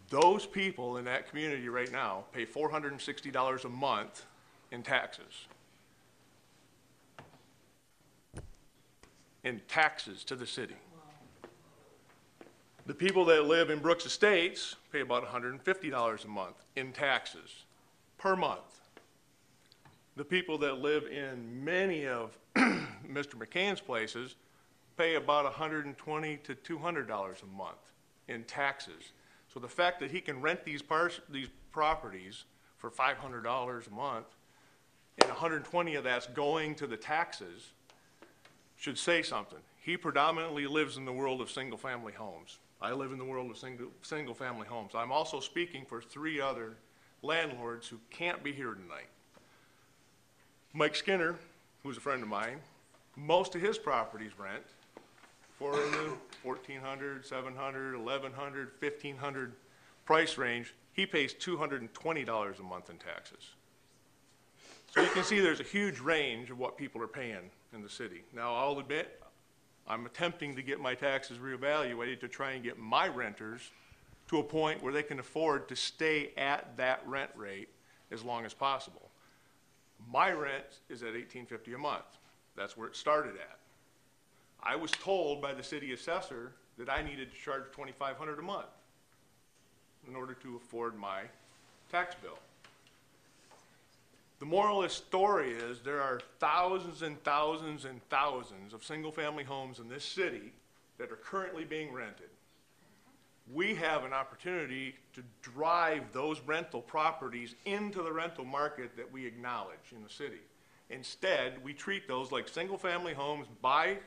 [0.10, 4.26] Those people in that community right now pay $460 a month
[4.72, 5.48] in taxes.
[9.46, 10.76] in taxes to the city.
[12.88, 17.64] The people that live in Brooks Estates pay about $150 a month in taxes
[18.18, 18.82] per month.
[20.18, 23.36] The people that live in many of Mr.
[23.36, 24.36] McCann's places
[24.98, 27.92] pay about 120 to $200 a month
[28.28, 29.12] in taxes.
[29.54, 30.82] So the fact that he can rent these
[31.30, 32.46] these properties
[32.78, 34.26] for $500 a month
[35.20, 37.72] and 120 of that's going to the taxes
[38.78, 39.60] should say something.
[39.80, 42.60] He predominantly lives in the world of single-family homes.
[42.82, 44.92] I live in the world of single, single-family homes.
[44.96, 46.78] I'm also speaking for three other
[47.22, 49.08] landlords who can't be here tonight.
[50.74, 51.36] Mike Skinner,
[51.84, 52.60] who's a friend of mine,
[53.16, 54.64] most of his properties rent
[55.58, 56.14] for the
[56.44, 59.54] 1,400, 700, 1,100, 1,500
[60.06, 60.74] price range.
[60.94, 63.52] He pays $220 a month in taxes.
[64.96, 67.90] So you can see there's a huge range of what people are paying in the
[67.90, 68.24] city.
[68.34, 69.22] Now, I'll admit,
[69.86, 73.72] I'm attempting to get my taxes reevaluated to try and get my renters
[74.30, 77.68] to a point where they can afford to stay at that rent rate
[78.10, 79.10] as long as possible.
[80.10, 82.06] My rent is at $18.50 a month.
[82.56, 83.60] That's where it started at.
[84.64, 88.66] I was told by the city assessor that I needed to charge 2,500 a month
[90.08, 91.24] in order to afford my
[91.92, 92.40] tax bill.
[94.40, 99.80] The moral of story is there are thousands and thousands and thousands of single-family homes
[99.80, 100.52] in this city
[100.98, 102.30] that are currently being rented.
[103.54, 109.26] We have an opportunity to drive those rental properties into the rental market that we
[109.26, 110.42] acknowledge in the city.
[110.90, 113.98] Instead, we treat those like single-family homes by,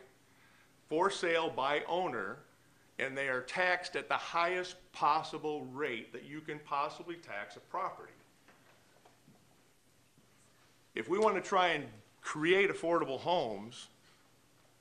[0.89, 2.37] for sale by owner,
[2.99, 7.61] and they are taxed at the highest possible rate that you can possibly tax a
[7.61, 8.08] property.
[10.99, 11.85] If we want to try and
[12.23, 13.87] create affordable homes,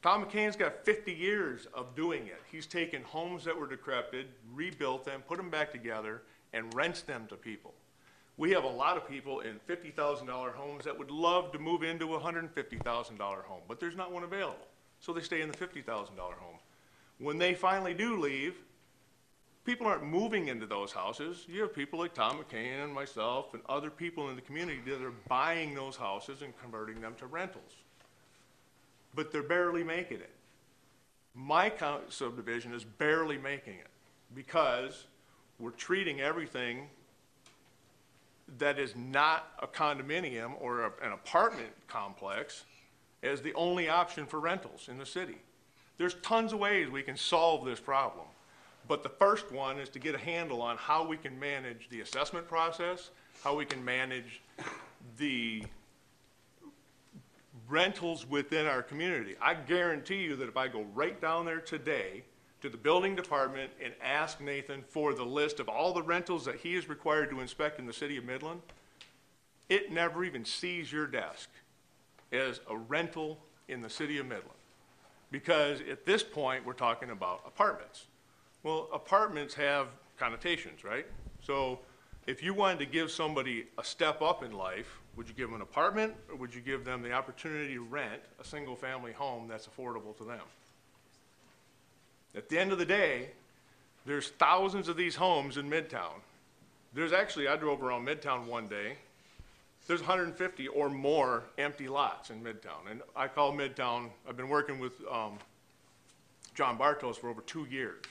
[0.01, 2.41] Tom McCain's got 50 years of doing it.
[2.51, 6.23] He's taken homes that were decrepit, rebuilt them, put them back together,
[6.53, 7.71] and rents them to people.
[8.35, 12.15] We have a lot of people in $50,000 homes that would love to move into
[12.15, 14.67] a $150,000 home, but there's not one available.
[14.99, 15.85] So they stay in the $50,000
[16.17, 16.57] home.
[17.19, 18.55] When they finally do leave,
[19.67, 21.45] people aren't moving into those houses.
[21.49, 25.03] You have people like Tom McCain and myself and other people in the community that
[25.03, 27.73] are buying those houses and converting them to rentals.
[29.13, 30.31] But they're barely making it.
[31.35, 31.69] My
[32.07, 33.89] subdivision is barely making it
[34.33, 35.03] because
[35.59, 36.87] we're treating everything
[38.59, 42.63] that is not a condominium or a- an apartment complex
[43.21, 45.41] as the only option for rentals in the city.
[45.97, 48.27] There's tons of ways we can solve this problem.
[48.87, 52.01] But the first one is to get a handle on how we can manage the
[52.01, 53.09] assessment process,
[53.43, 54.41] how we can manage
[55.17, 55.63] the
[57.67, 59.35] rentals within our community.
[59.41, 62.23] I guarantee you that if I go right down there today
[62.61, 66.55] to the building department and ask Nathan for the list of all the rentals that
[66.55, 68.61] he is required to inspect in the city of Midland,
[69.69, 71.49] it never even sees your desk
[72.31, 74.51] as a rental in the city of Midland.
[75.29, 78.05] Because at this point, we're talking about apartments.
[78.67, 79.87] Well, apartments have
[80.19, 81.05] connotations, right?
[81.41, 81.79] So
[82.25, 85.55] if you wanted to give somebody a step up in life, would you give them
[85.55, 89.69] an apartment or would you give them the opportunity to rent a single-family home that's
[89.69, 90.41] affordable to them?
[92.35, 93.29] At the end of the day,
[94.05, 96.19] there's thousands of these homes in Midtown.
[96.93, 98.97] There's actually, I drove around Midtown one day.
[99.87, 102.91] There's 150 or more empty lots in Midtown.
[102.91, 105.37] And I call Midtown, I've been working with um,
[106.53, 108.03] John Bartos for over two years.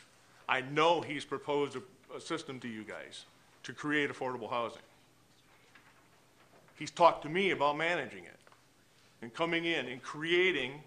[0.49, 3.25] I know he's proposed a, a system to you guys
[3.65, 4.83] to create affordable housing.
[6.79, 8.39] He's talked to me about managing it
[9.23, 10.83] and coming in and creating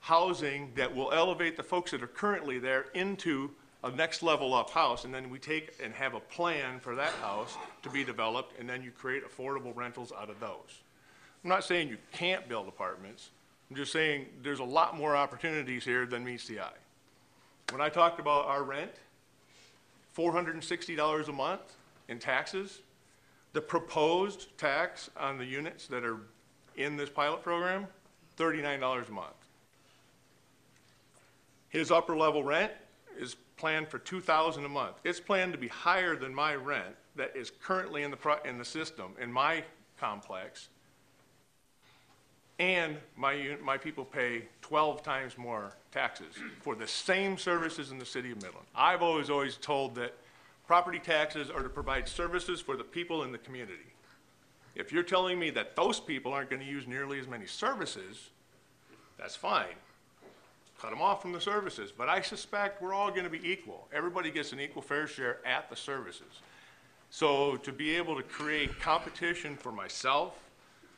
[0.00, 3.50] housing that will elevate the folks that are currently there into
[3.84, 7.12] a next level up house, and then we take and have a plan for that
[7.14, 10.82] house to be developed, and then you create affordable rentals out of those.
[11.44, 13.30] I'm not saying you can't build apartments.
[13.70, 16.72] I'm just saying there's a lot more opportunities here than meets the eye.
[17.70, 18.92] When I talked about our rent,
[20.16, 21.60] $460 a month
[22.08, 22.80] in taxes,
[23.52, 26.18] the proposed tax on the units that are
[26.76, 27.86] in this pilot program,
[28.38, 29.26] $39 a month.
[31.68, 32.72] His upper level rent
[33.18, 34.96] is planned for 2000 a month.
[35.04, 38.64] It's planned to be higher than my rent that is currently in the, in the
[38.64, 39.62] system, in my
[40.00, 40.68] complex.
[42.58, 48.06] And my, my people pay 12 times more taxes for the same services in the
[48.06, 48.66] city of Midland.
[48.74, 50.14] I've always, always told that
[50.66, 53.94] property taxes are to provide services for the people in the community.
[54.74, 58.30] If you're telling me that those people aren't going to use nearly as many services,
[59.18, 59.74] that's fine.
[60.80, 61.92] cut them off from the services.
[61.96, 63.88] But I suspect we're all gonna be equal.
[63.92, 66.40] Everybody gets an equal fair share at the services.
[67.10, 70.38] So to be able to create competition for myself,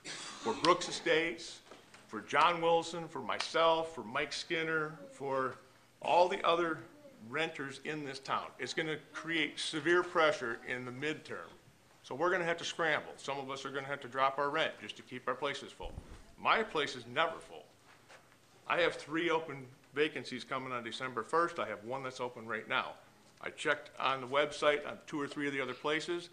[0.05, 1.60] for Brooks Estates,
[2.09, 5.55] for John Wilson, for myself, for Mike Skinner, for
[6.02, 6.78] all the other
[7.28, 11.48] renters in this town, it's gonna create severe pressure in the midterm.
[12.02, 13.12] So we're gonna have to scramble.
[13.16, 15.70] Some of us are gonna have to drop our rent just to keep our places
[15.70, 15.93] full.
[16.39, 17.64] My place is never full.
[18.66, 21.59] I have three open vacancies coming on December 1st.
[21.59, 22.94] I have one that's open right now.
[23.43, 26.31] I checked on the website on two or three of the other places.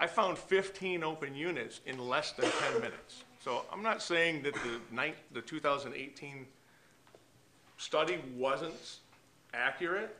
[0.00, 3.24] I found 15 open units in less than 10 minutes.
[3.44, 6.46] So I'm not saying that the the 2018
[7.76, 8.98] study wasn't
[9.52, 10.16] accurate,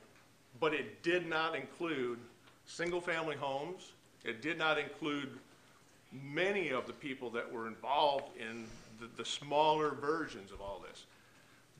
[0.60, 2.18] but it did not include
[2.66, 3.92] single-family homes.
[4.22, 5.30] It did not include
[6.12, 8.66] many of the people that were involved in
[9.00, 11.06] the, the smaller versions of all this.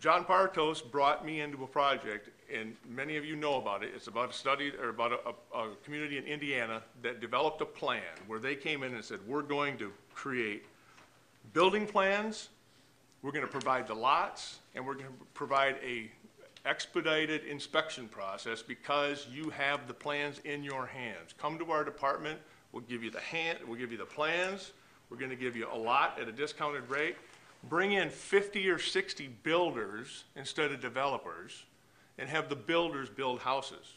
[0.00, 3.92] John Partos brought me into a project, and many of you know about it.
[3.94, 7.66] It's about a study, or about a, a, a community in Indiana that developed a
[7.66, 10.64] plan where they came in and said, we're going to create
[11.52, 12.50] building plans,
[13.22, 16.10] we're gonna provide the lots, and we're gonna provide a
[16.66, 21.34] expedited inspection process because you have the plans in your hands.
[21.38, 22.38] Come to our department,
[22.72, 24.72] we'll give you the hand, we'll give you the plans,
[25.08, 27.16] we're gonna give you a lot at a discounted rate.
[27.68, 31.64] Bring in fifty or sixty builders instead of developers,
[32.20, 33.94] and have the builders build houses.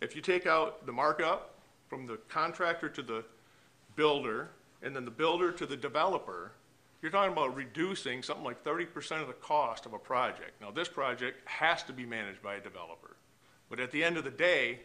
[0.00, 1.54] If you take out the markup
[1.88, 3.24] from the contractor to the
[3.94, 4.48] builder,
[4.82, 6.52] and then the builder to the developer,
[7.02, 10.52] you're talking about reducing something like thirty percent of the cost of a project.
[10.60, 13.16] Now, this project has to be managed by a developer.
[13.68, 14.80] But at the end of the day,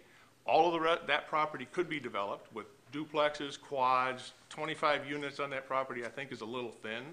[0.45, 5.67] all of the, that property could be developed with duplexes, quads, twenty-five units on that
[5.67, 7.03] property, I think is a little thin.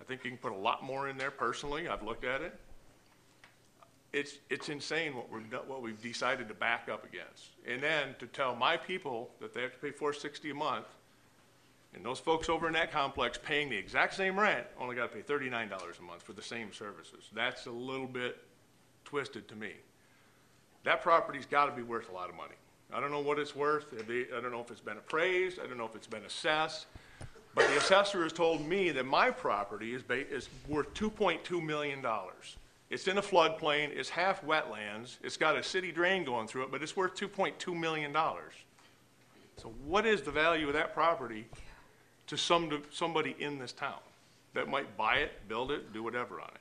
[0.00, 2.58] I think you can put a lot more in there personally, I've looked at it.
[4.16, 7.50] It's, it's insane what we're, what we've decided to back up against.
[7.68, 10.86] And then to tell my people that they have to pay four sixty a month,
[11.94, 15.20] and those folks over in that complex paying the exact same rent only gotta pay
[15.20, 17.28] thirty-nine dollars a month for the same services.
[17.34, 18.38] That's a little bit
[19.04, 19.72] twisted to me.
[20.84, 22.56] That property's gotta be worth a lot of money.
[22.94, 25.76] I don't know what it's worth, I don't know if it's been appraised, I don't
[25.76, 26.86] know if it's been assessed,
[27.54, 31.60] but the assessor has told me that my property is is worth two point two
[31.60, 32.56] million dollars.
[32.88, 36.70] It's in a floodplain, it's half wetlands, it's got a city drain going through it,
[36.70, 38.54] but it's worth two point two million dollars.
[39.56, 41.46] So what is the value of that property
[42.28, 43.98] to some, somebody in this town
[44.54, 46.60] that might buy it, build it, do whatever on it?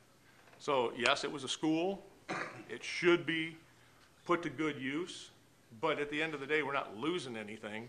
[0.59, 2.03] So yes, it was a school,
[2.69, 3.55] it should be
[4.25, 5.29] put to good use,
[5.79, 7.87] but at the end of the day, we're not losing anything.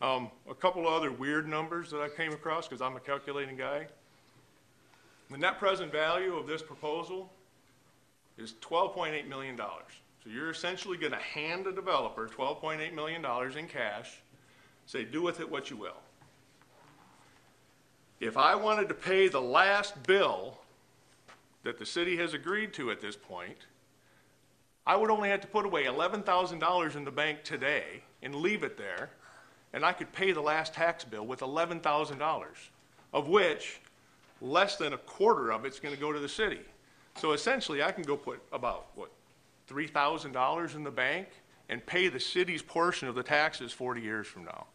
[0.00, 3.56] Um, a couple of other weird numbers that I came across, because I'm a calculating
[3.56, 3.86] guy.
[5.30, 7.32] The net present value of this proposal
[8.38, 9.92] is twelve point eight million dollars.
[10.22, 14.22] So you're essentially gonna hand a developer twelve point eight million dollars in cash,
[14.86, 15.98] say, do with it what you will.
[18.20, 20.58] If I wanted to pay the last bill
[21.62, 23.66] that the city has agreed to at this point,
[24.86, 28.34] I would only have to put away eleven thousand dollars in the bank today and
[28.34, 29.10] leave it there,
[29.72, 32.56] and I could pay the last tax bill with eleven thousand dollars,
[33.12, 33.80] of which
[34.40, 36.60] less than a quarter of it's gonna go to the city.
[37.16, 39.10] So essentially, I can go put about, what,
[39.66, 41.28] three thousand dollars in the bank
[41.68, 44.66] and pay the city's portion of the taxes forty years from now.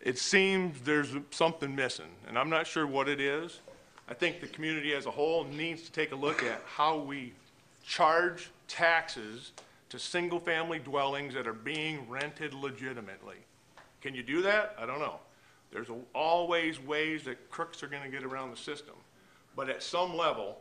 [0.00, 3.60] It seems there's something missing, and I'm not sure what it is.
[4.08, 7.32] I think the community as a whole needs to take a look at how we
[7.84, 9.52] charge taxes
[9.90, 13.36] to single-family dwellings that are being rented legitimately.
[14.00, 14.76] Can you do that?
[14.78, 15.16] I don't know.
[15.72, 18.94] There's always ways that crooks are gonna get around the system.
[19.58, 20.60] But at some level,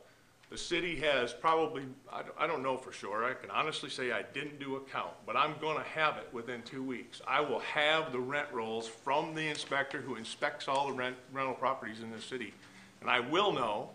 [0.50, 4.12] the city has probably, I don't, I don't know for sure, I can honestly say
[4.12, 7.22] I didn't do a count, but I'm gonna have it within two weeks.
[7.28, 11.54] I will have the rent rolls from the inspector who inspects all the rent, rental
[11.54, 12.56] properties in the city.
[13.02, 13.92] And I will know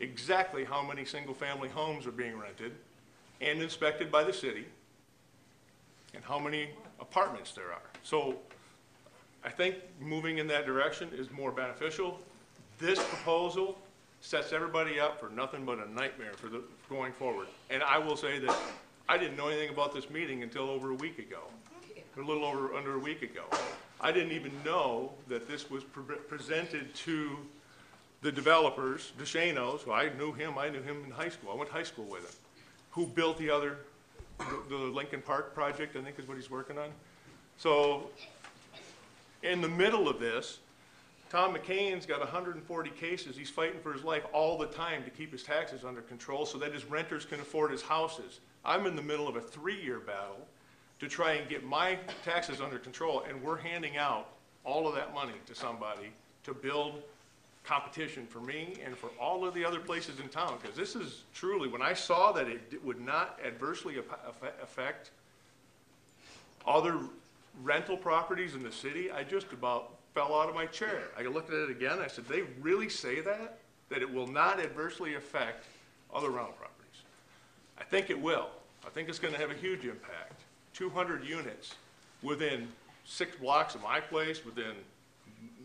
[0.00, 2.72] exactly how many single-family homes are being rented
[3.42, 4.64] and inspected by the city,
[6.14, 7.90] and how many apartments there are.
[8.02, 8.36] So
[9.44, 12.18] I think moving in that direction is more beneficial.
[12.78, 13.76] This proposal
[14.26, 17.46] sets everybody up for nothing but a nightmare for the, going forward.
[17.70, 18.56] And I will say that
[19.08, 21.42] I didn't know anything about this meeting until over a week ago,
[22.16, 23.44] a little over, under a week ago.
[24.00, 27.36] I didn't even know that this was pre- presented to
[28.22, 31.70] the developers, DeShanos, who I knew him, I knew him in high school, I went
[31.70, 32.34] to high school with him,
[32.90, 33.78] who built the other,
[34.38, 36.90] the- the Lincoln Park project, I think is what he's working on.
[37.58, 38.10] So,
[39.44, 40.58] in the middle of this,
[41.28, 43.36] Tom McCain's got 140 cases.
[43.36, 46.56] He's fighting for his life all the time to keep his taxes under control so
[46.58, 48.40] that his renters can afford his houses.
[48.64, 50.46] I'm in the middle of a three-year battle
[51.00, 54.28] to try and get my taxes under control, and we're handing out
[54.64, 56.10] all of that money to somebody
[56.44, 57.02] to build
[57.64, 60.56] competition for me and for all of the other places in town.
[60.62, 63.96] Because this is truly, when I saw that it would not adversely
[64.62, 65.10] affect
[66.66, 66.98] other
[67.62, 71.02] rental properties in the city, I just about fell out of my chair.
[71.18, 73.58] I looked at it again, I said, they really say that?
[73.90, 75.66] That it will not adversely affect
[76.12, 77.02] other rental properties?
[77.78, 78.48] I think it will.
[78.86, 80.40] I think it's gonna have a huge impact.
[80.72, 81.74] Two hundred units
[82.22, 82.66] within
[83.04, 84.72] six blocks of my place, within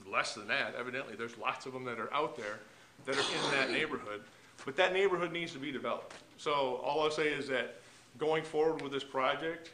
[0.06, 2.60] less than that, evidently, there's lots of them that are out there
[3.06, 4.22] that are in that neighborhood,
[4.66, 6.14] but that neighborhood needs to be developed.
[6.38, 7.80] So all I'll say is that
[8.18, 9.72] going forward with this project,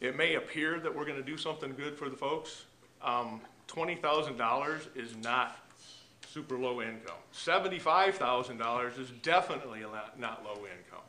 [0.00, 2.66] it may appear that we're gonna do something good for the folks.
[3.04, 5.58] Um, twenty thousand dollars is not
[6.34, 7.16] super low income.
[7.32, 9.80] Seventy-five thousand dollars is definitely
[10.18, 11.04] not, low income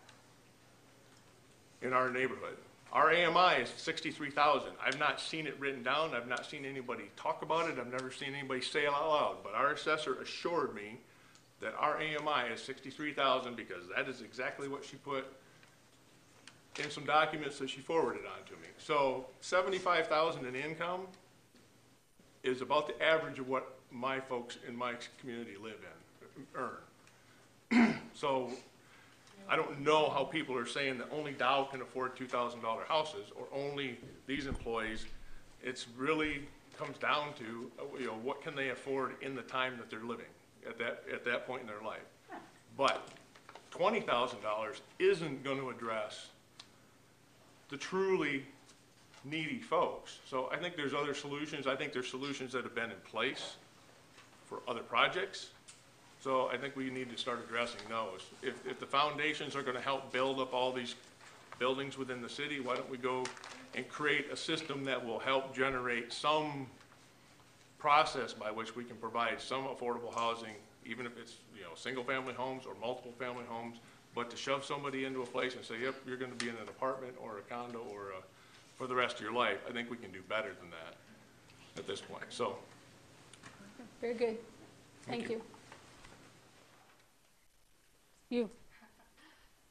[1.81, 2.57] in our neighborhood.
[2.91, 4.73] Our AMI is sixty-three thousand.
[4.85, 8.11] I've not seen it written down, I've not seen anybody talk about it, I've never
[8.11, 10.99] seen anybody say it out loud, but our assessor assured me
[11.61, 15.26] that our AMI is sixty-three thousand because that is exactly what she put
[16.84, 18.67] in some documents that she forwarded on to me.
[18.77, 21.07] So seventy-five thousand in income
[22.45, 25.80] is about the average of what my folks in my community live
[26.41, 27.95] in, earn.
[28.13, 28.49] So
[29.49, 32.84] I don't know how people are saying that only Dow can afford two thousand dollar
[32.88, 35.05] houses, or only these employees.
[35.61, 36.47] It's really
[36.77, 37.69] comes down to,
[37.99, 40.26] you know, what can they afford in the time that they're living
[40.67, 42.05] at that, at that point in their life.
[42.77, 43.09] But
[43.69, 46.27] twenty thousand dollars isn't gonna address
[47.69, 48.45] the truly
[49.26, 50.19] needy folks.
[50.30, 51.68] So I think there's other solutions.
[51.68, 53.56] I think there's solutions that have been in place
[54.45, 55.49] for other projects.
[56.22, 58.22] So I think we need to start addressing those.
[58.41, 60.95] If, if the foundations are gonna help build up all these
[61.60, 63.23] buildings within the city, why don't we go
[63.76, 66.68] and create a system that will help generate some
[67.77, 72.34] process by which we can provide some affordable housing, even if it's, you know, single-family
[72.34, 73.77] homes or multiple-family homes,
[74.15, 76.68] but to shove somebody into a place and say, yep, you're gonna be in an
[76.69, 78.22] apartment or a condo or a,
[78.76, 80.95] for the rest of your life, I think we can do better than that
[81.77, 82.57] at this point, so.
[84.02, 84.38] Very good.
[85.07, 85.41] Thank you.
[88.30, 88.49] You.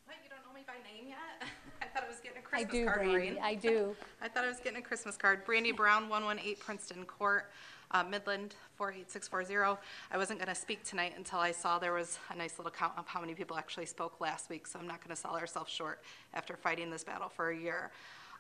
[0.07, 1.49] What, you don't know me by name yet?
[1.83, 3.39] I thought I was getting a I Christmas do, card, Brandy, Maureen.
[3.43, 3.97] I do.
[4.23, 5.45] I thought I was getting a Christmas card.
[5.45, 7.51] Brandy Brown, 118 Princeton Court,
[7.91, 9.81] uh, Midland, 48640.
[10.11, 12.95] I wasn't going to speak tonight until I saw there was a nice little count
[12.97, 15.71] of how many people actually spoke last week, so I'm not going to sell ourselves
[15.71, 16.03] short
[16.33, 17.91] after fighting this battle for a year.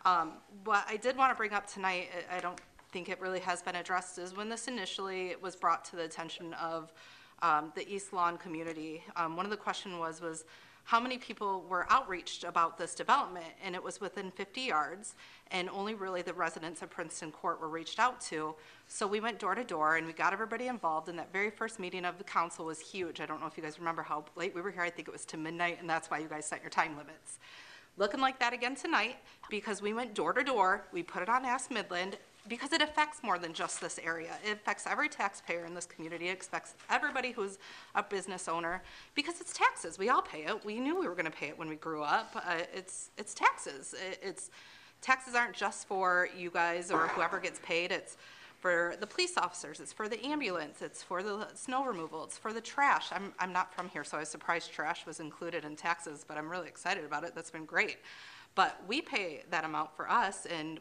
[0.04, 0.32] Um,
[0.64, 2.60] What I did want to bring up tonight, I don't
[2.92, 6.54] think it really has been addressed, is when this initially was brought to the attention
[6.54, 6.92] of
[7.42, 10.44] um, the East Lawn community, um, one of the question was, was
[10.84, 13.46] how many people were outreached about this development?
[13.62, 15.14] And it was within 50 yards,
[15.50, 18.54] and only really the residents of Princeton Court were reached out to.
[18.86, 21.78] So we went door to door, and we got everybody involved, and that very first
[21.80, 23.20] meeting of the council was huge.
[23.20, 25.12] I don't know if you guys remember how late we were here, I think it
[25.12, 27.38] was to midnight, and that's why you guys set your time limits.
[27.96, 29.16] Looking like that again tonight,
[29.48, 32.16] because we went door to door, we put it on Ask Midland,
[32.48, 34.32] because it affects more than just this area.
[34.44, 37.58] It affects every taxpayer in this community, it affects everybody who's
[37.94, 38.82] a business owner,
[39.14, 41.68] because it's taxes, we all pay it, we knew we were gonna pay it when
[41.68, 43.94] we grew up, uh, it's, it's taxes.
[43.94, 44.50] It- It's,
[45.00, 48.16] taxes aren't just for you guys or whoever gets paid, it's
[48.64, 52.50] for the police officers, it's for the ambulance, it's for the snow removal, it's for
[52.50, 53.08] the trash.
[53.12, 56.38] I'm, I'm not from here, so I was surprised trash was included in taxes, but
[56.38, 57.98] I'm really excited about it, that's been great.
[58.54, 60.80] But we pay that amount for us, and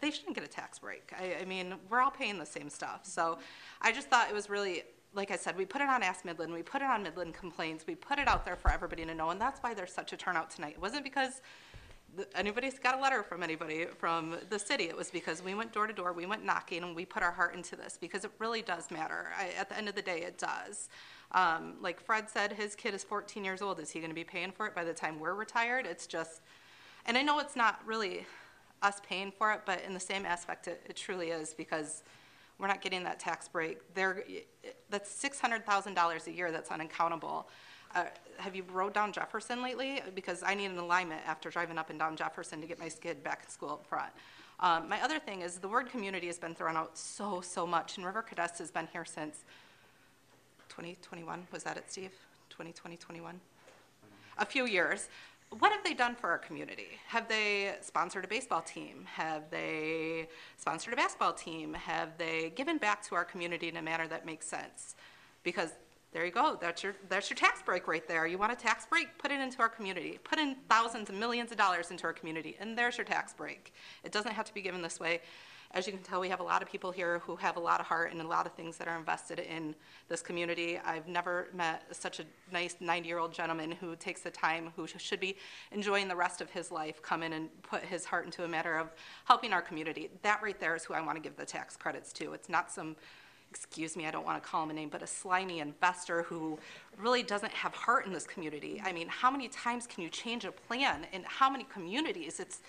[0.00, 1.12] they shouldn't get a tax break.
[1.14, 3.00] I, I mean, we're all paying the same stuff.
[3.02, 3.36] So
[3.82, 6.54] I just thought it was really, like I said, we put it on Ask Midland,
[6.54, 9.28] we put it on Midland Complaints, we put it out there for everybody to know,
[9.28, 10.72] and that's why there's such a turnout tonight.
[10.76, 11.42] It wasn't because
[12.34, 14.84] anybody's got a letter from anybody from the city.
[14.84, 17.32] It was because we went door to door, we went knocking, and we put our
[17.32, 19.28] heart into this because it really does matter.
[19.38, 20.88] I, at the end of the day, it does.
[21.32, 23.80] Um, like Fred said, his kid is 14 years old.
[23.80, 25.86] Is he going to be paying for it by the time we're retired?
[25.86, 26.40] It's just,
[27.06, 28.26] and I know it's not really
[28.82, 32.04] us paying for it, but in the same aspect, it, it truly is because
[32.58, 33.94] we're not getting that tax break.
[33.94, 34.24] There,
[34.90, 37.48] that's six hundred thousand dollars a year that's unaccountable.
[37.94, 38.04] Uh,
[38.38, 40.02] have you rode down Jefferson lately?
[40.14, 43.22] Because I need an alignment after driving up and down Jefferson to get my skid
[43.22, 44.12] back in school up front.
[44.60, 47.96] Um, my other thing is the word community has been thrown out so, so much,
[47.96, 49.44] and River Caddis has been here since
[50.68, 51.46] 2021.
[51.52, 52.12] Was that it, Steve?
[52.50, 53.40] 2020, 21?
[54.38, 55.08] a few years.
[55.58, 56.98] what have they done for our community?
[57.06, 59.06] Have they sponsored a baseball team?
[59.12, 60.26] Have they
[60.56, 61.74] sponsored a basketball team?
[61.74, 64.96] Have they given back to our community in a manner that makes sense?
[65.44, 65.70] Because
[66.14, 68.24] there you go, that's your, that's your tax break right there.
[68.24, 69.18] You want a tax break?
[69.18, 70.20] Put it into our community.
[70.22, 73.74] Put in thousands and millions of dollars into our community, and there's your tax break.
[74.04, 75.20] It doesn't have to be given this way.
[75.72, 77.80] As you can tell, we have a lot of people here who have a lot
[77.80, 79.74] of heart and a lot of things that are invested in
[80.08, 80.78] this community.
[80.78, 85.36] I've never met such a nice 90-year-old gentleman who takes the time, who should be
[85.72, 88.76] enjoying the rest of his life, come in and put his heart into a matter
[88.76, 88.92] of
[89.24, 90.10] helping our community.
[90.22, 92.34] That right there is who I want to give the tax credits to.
[92.34, 92.94] It's not some
[93.54, 96.58] excuse me, I don't want to call him a name, but a slimy investor who
[96.98, 98.82] really doesn't have heart in this community.
[98.84, 102.40] I mean, how many times can you change a plan in how many communities?
[102.40, 102.62] It's,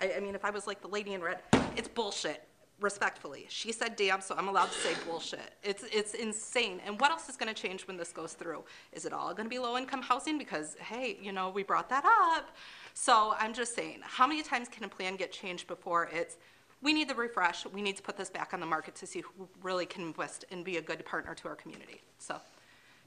[0.00, 1.40] I, I mean, if I was like the lady in red,
[1.76, 2.42] it's bullshit.
[2.80, 5.52] Respectfully, she said damn, so I'm allowed to say bullshit.
[5.62, 6.80] It's it's insane.
[6.86, 8.64] And what else is going to change when this goes through?
[8.94, 10.38] Is it all going to be low income housing?
[10.38, 12.56] Because hey, you know, we brought that up.
[12.94, 16.38] So I'm just saying, how many times can a plan get changed before it's
[16.82, 17.66] we need the refresh.
[17.66, 20.44] We need to put this back on the market to see who really can invest
[20.50, 22.00] and be a good partner to our community.
[22.18, 22.36] So,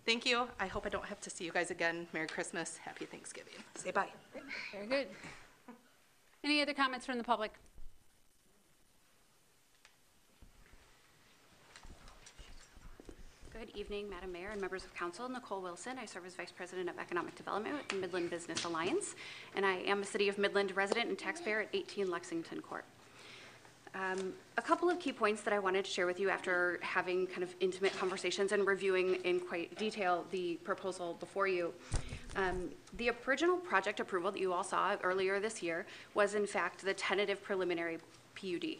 [0.06, 0.48] thank you.
[0.60, 2.08] I hope I don't have to see you guys again.
[2.14, 2.78] Merry Christmas.
[2.78, 3.54] Happy Thanksgiving.
[3.76, 4.10] Say bye.
[4.72, 5.08] Very good.
[6.44, 7.54] Any other comments from the public?
[13.54, 15.30] Good evening, Madam Mayor and members of council.
[15.30, 15.98] Nicole Wilson.
[15.98, 19.16] I serve as Vice President of Economic Development with the Midland Business Alliance,
[19.56, 22.84] and I am a City of Midland resident and taxpayer at 18 Lexington Court.
[23.96, 27.28] Um, a couple of key points that I wanted to share with you after having
[27.28, 31.74] kind of intimate conversations and reviewing in quite detail the proposal before you.
[32.36, 36.84] Um, the original project approval that you all saw earlier this year was in fact
[36.84, 38.00] the tentative preliminary
[38.36, 38.78] PUD.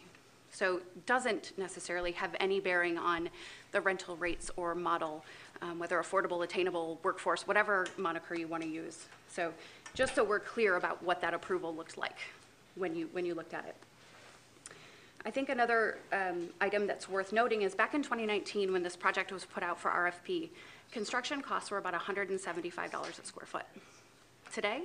[0.50, 3.28] So doesn't necessarily have any bearing on
[3.70, 5.24] the rental rates or model,
[5.62, 9.06] um, whether affordable, attainable, workforce, whatever moniker you want to use.
[9.28, 9.52] So
[9.94, 12.18] just so we're clear about what that approval looked like
[12.74, 13.76] when you, when you looked at it.
[15.26, 19.32] I think another um, item that's worth noting is back in 2019, when this project
[19.32, 20.50] was put out for RFP,
[20.92, 23.64] construction costs were about $175 a square foot.
[24.52, 24.82] Today,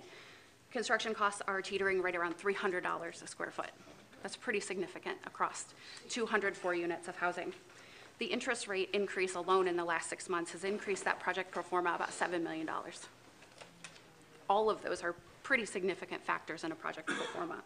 [0.72, 3.72] construction costs are teetering right around $300 a square foot.
[4.24, 5.66] That's pretty significant across
[6.10, 7.53] 204 units of housing.
[8.20, 11.64] The interest rate increase alone in the last six months has increased that project pro
[11.64, 12.70] forma about $7 million.
[14.49, 17.61] All of those are pretty significant factors in a project pro forma.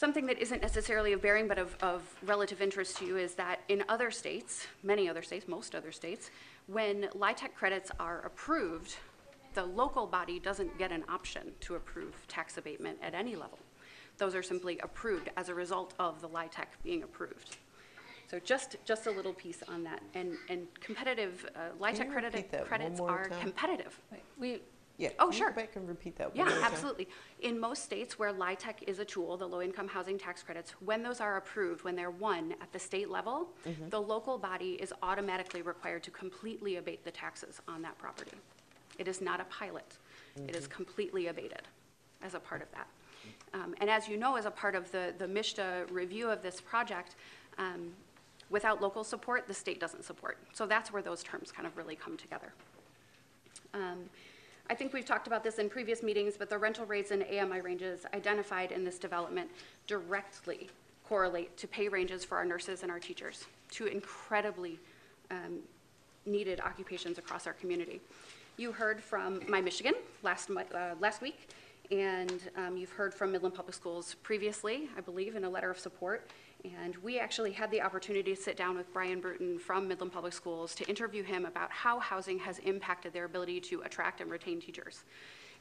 [0.00, 3.60] Something that isn't necessarily of bearing but of, of relative interest to you is that
[3.68, 6.30] in other states, many other states, most other states,
[6.68, 8.96] when LIHTC credits are approved,
[9.52, 13.58] the local body doesn't get an option to approve tax abatement at any level.
[14.16, 17.58] Those are simply approved as a result of the LIHTC being approved.
[18.30, 20.00] So just, just a little piece on that.
[20.14, 23.40] And, and competitive, uh, Can LIHTC credit, repeat that one credits are time?
[23.42, 24.00] competitive.
[24.38, 24.62] We,
[25.00, 25.08] Yeah.
[25.18, 25.48] Oh, can you sure.
[25.50, 27.08] Go back and repeat that one Yeah, absolutely.
[27.40, 31.20] In most states where LIHTC is a tool, the low-income housing tax credits, when those
[31.22, 33.88] are approved, when they're won at the state level, Mhm.
[33.88, 38.36] the local body is automatically required to completely abate the taxes on that property.
[38.98, 39.96] It is not a pilot.
[40.36, 40.72] It is Mhm.
[40.72, 41.62] completely abated
[42.20, 42.86] as a part of that.
[43.54, 46.60] Um, And as you know, as a part of the, the MSHDA review of this
[46.60, 47.16] project,
[47.56, 47.96] um,
[48.50, 50.36] without local support, the state doesn't support.
[50.52, 52.52] So that's where those terms kind of really come together.
[53.72, 54.10] Um,
[54.70, 57.60] I think we've talked about this in previous meetings, but the rental rates and AMI
[57.60, 59.50] ranges identified in this development
[59.88, 60.70] directly
[61.04, 64.78] correlate to pay ranges for our nurses and our teachers, two incredibly
[65.32, 65.58] um,
[66.24, 68.00] needed occupations across our community.
[68.58, 71.48] You heard from My Michigan last, uh, last week,
[71.90, 75.80] and um, you've heard from Midland Public Schools previously, I believe, in a letter of
[75.80, 76.30] support.
[76.64, 80.32] And we actually had the opportunity to sit down with Brian Bruton from Midland Public
[80.32, 84.60] Schools to interview him about how housing has impacted their ability to attract and retain
[84.60, 85.04] teachers.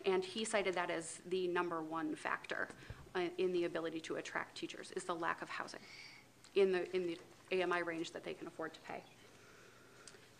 [0.05, 2.67] And he cited that as the number one factor
[3.15, 5.79] uh, in the ability to attract teachers is the lack of housing
[6.55, 9.03] in the, in the AMI range that they can afford to pay.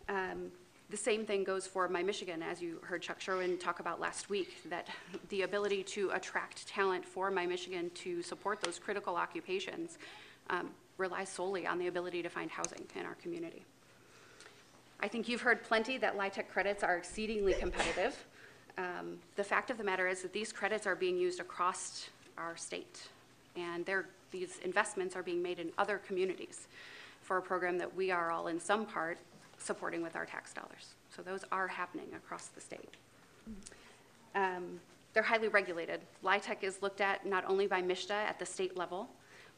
[0.09, 0.51] Um,
[0.89, 4.29] the same thing goes for My Michigan, as you heard Chuck Sherwin talk about last
[4.29, 4.87] week, that
[5.29, 9.99] the ability to attract talent for My Michigan to support those critical occupations
[10.49, 13.63] um, relies solely on the ability to find housing in our community.
[14.99, 18.25] I think you've heard plenty that LIHTC credits are exceedingly competitive.
[18.77, 22.57] Um, the fact of the matter is that these credits are being used across our
[22.57, 23.07] state,
[23.55, 23.89] and
[24.31, 26.67] these investments are being made in other communities
[27.21, 29.17] for a program that we are all, in some part,
[29.57, 30.95] supporting with our tax dollars.
[31.15, 32.93] So those are happening across the state.
[34.35, 34.79] Um,
[35.13, 36.01] they're highly regulated.
[36.23, 39.09] LIHTC is looked at not only by MSHDA at the state level,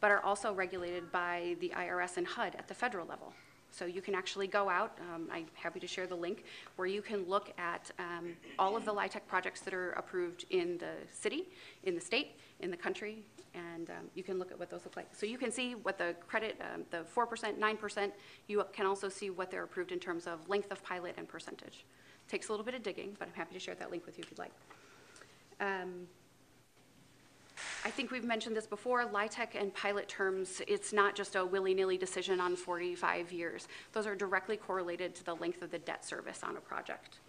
[0.02, 3.34] but are also regulated by the IRS and HUD at the federal level.
[3.72, 6.44] So you can actually go out, um, I'm happy to share the link,
[6.76, 10.78] where you can look at um, all of the LIHTC projects that are approved in
[10.78, 11.46] the city,
[11.84, 13.24] in the state, in the country,
[13.54, 15.08] and um, you can look at what those look like.
[15.14, 18.12] So you can see what the credit, um, the 4%, 9%,
[18.48, 21.86] you can also see what they're approved in terms of length of pilot and percentage.
[22.28, 24.24] Takes a little bit of digging, but I'm happy to share that link with you
[24.24, 24.52] if you'd like.
[27.84, 31.98] I think we've mentioned this before, LIHTC and pilot terms, it's not just a willy-nilly
[31.98, 33.68] decision on 45 years.
[33.94, 37.20] Those are directly correlated to the length of the debt service on a project.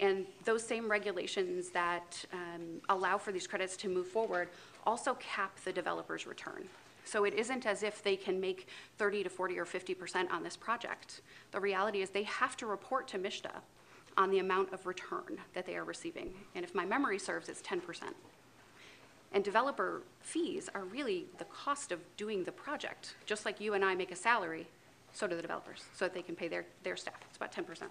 [0.00, 4.48] And those same regulations that um, allow for these credits to move forward
[4.86, 6.68] also cap the developer's return.
[7.04, 8.68] So it isn't as if they can make
[8.98, 11.22] 30 to 40 or 50% on this project.
[11.52, 13.50] The reality is they have to report to MSHDA
[14.16, 16.34] on the amount of return that they are receiving.
[16.54, 17.80] And if my memory serves, it's 10%.
[19.32, 23.14] And developer fees are really the cost of doing the project.
[23.26, 24.66] Just like you and I make a salary,
[25.12, 27.20] so do the developers, so that they can pay their, their staff.
[27.28, 27.88] It's about 10%.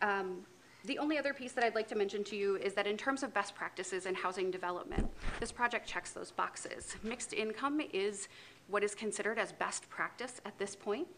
[0.00, 0.44] Um,
[0.84, 3.22] the only other piece that I'd like to mention to you is that in terms
[3.22, 5.08] of best practices in housing development,
[5.40, 6.96] this project checks those boxes.
[7.02, 8.28] Mixed income is
[8.68, 11.08] what is considered as best practice at this point.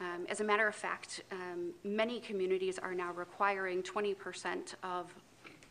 [0.00, 5.14] Um, as a matter of fact, um, many communities are now requiring 20% of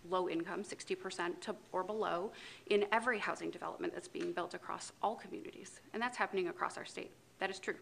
[0.09, 2.31] low income, 60% to, or below,
[2.67, 5.79] in every housing development that's being built across all communities.
[5.93, 7.11] And that's happening across our state.
[7.39, 7.75] That is true.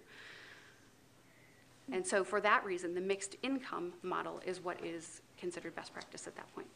[1.91, 6.27] And so for that reason, the mixed income model is what is considered best practice
[6.27, 6.67] at that point.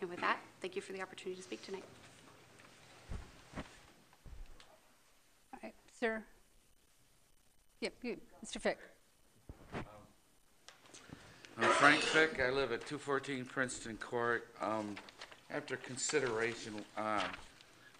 [0.00, 1.84] And with that, thank you for the opportunity to speak tonight.
[5.52, 6.22] All right, sir.
[7.80, 8.60] Yep, you, Mr.
[8.60, 8.78] Fick.
[11.58, 12.38] I'm Frank Fick.
[12.38, 14.46] I live at 214 Princeton Court.
[14.60, 14.94] Um,
[15.50, 17.22] after consideration, uh,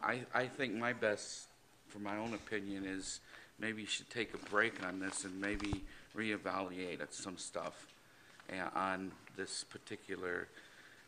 [0.02, 1.46] I, I think my best,
[1.88, 3.20] for my own opinion, is
[3.58, 5.82] maybe you should take a break on this and maybe
[6.14, 7.86] reevaluate some stuff
[8.52, 10.48] uh, on this particular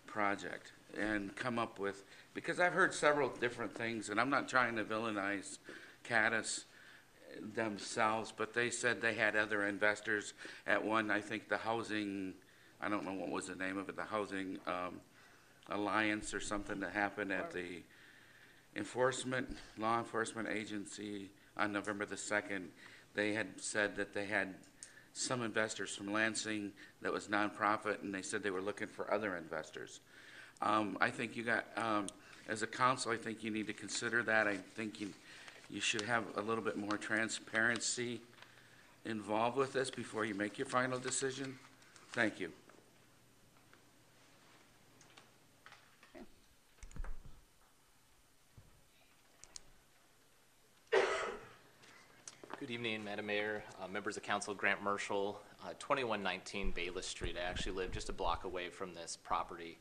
[0.06, 4.74] project and come up with, because I've heard several different things, and I'm not trying
[4.76, 5.58] to villainize
[6.02, 6.64] Caddis
[7.54, 10.34] themselves, but they said they had other investors
[10.66, 12.34] at one, I think the housing,
[12.80, 15.00] I don't know what was the name of it, the Housing um,
[15.70, 17.82] Alliance or something that happened at the
[18.76, 22.66] enforcement, law enforcement agency on November the 2nd.
[23.14, 24.54] They had said that they had
[25.12, 29.36] some investors from Lansing that was nonprofit, and they said they were looking for other
[29.36, 30.00] investors.
[30.62, 32.06] Um, I think you got, um,
[32.48, 34.46] as a council, I think you need to consider that.
[34.46, 35.10] I think you,
[35.70, 38.20] you should have a little bit more transparency
[39.04, 41.58] involved with this before you make your final decision.
[42.12, 42.50] Thank you.
[52.60, 57.36] Good evening, Madam Mayor, uh, members of council, Grant Marshall, uh, 2119 Bayless Street.
[57.40, 59.78] I actually live just a block away from this property.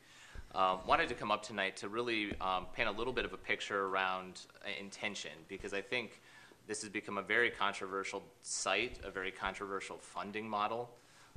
[0.56, 3.38] Um, wanted to come up tonight to really um, paint a little bit of a
[3.38, 6.22] picture around uh, intention because I think
[6.68, 10.90] this has become a very controversial site, a very controversial funding model.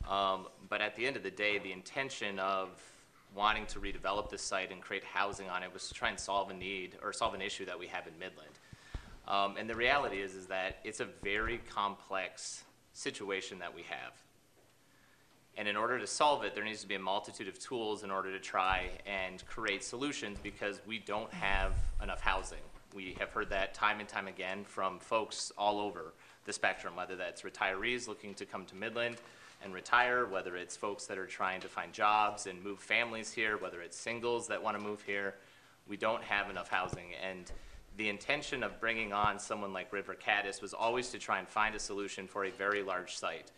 [0.09, 2.69] Um, but at the end of the day, the intention of
[3.35, 6.51] wanting to redevelop this site and create housing on it was to try and solve
[6.51, 8.59] a need or solve an issue that we have in Midland.
[9.29, 14.13] Um, and the reality is, is that it's a very complex situation that we have.
[15.57, 18.11] And in order to solve it, there needs to be a multitude of tools in
[18.11, 22.59] order to try and create solutions because we don't have enough housing.
[22.95, 26.15] We have heard that time and time again from folks all over
[26.45, 29.17] the spectrum, whether that's retirees looking to come to Midland
[29.63, 33.59] and retire, whether it's folks that are trying to find jobs and move families here,
[33.59, 35.35] whether it's singles that want to move here.
[35.87, 37.15] We don't have enough housing.
[37.23, 37.51] And
[37.97, 41.75] the intention of bringing on someone like River Caddis was always to try and find
[41.75, 43.51] a solution for a very large site.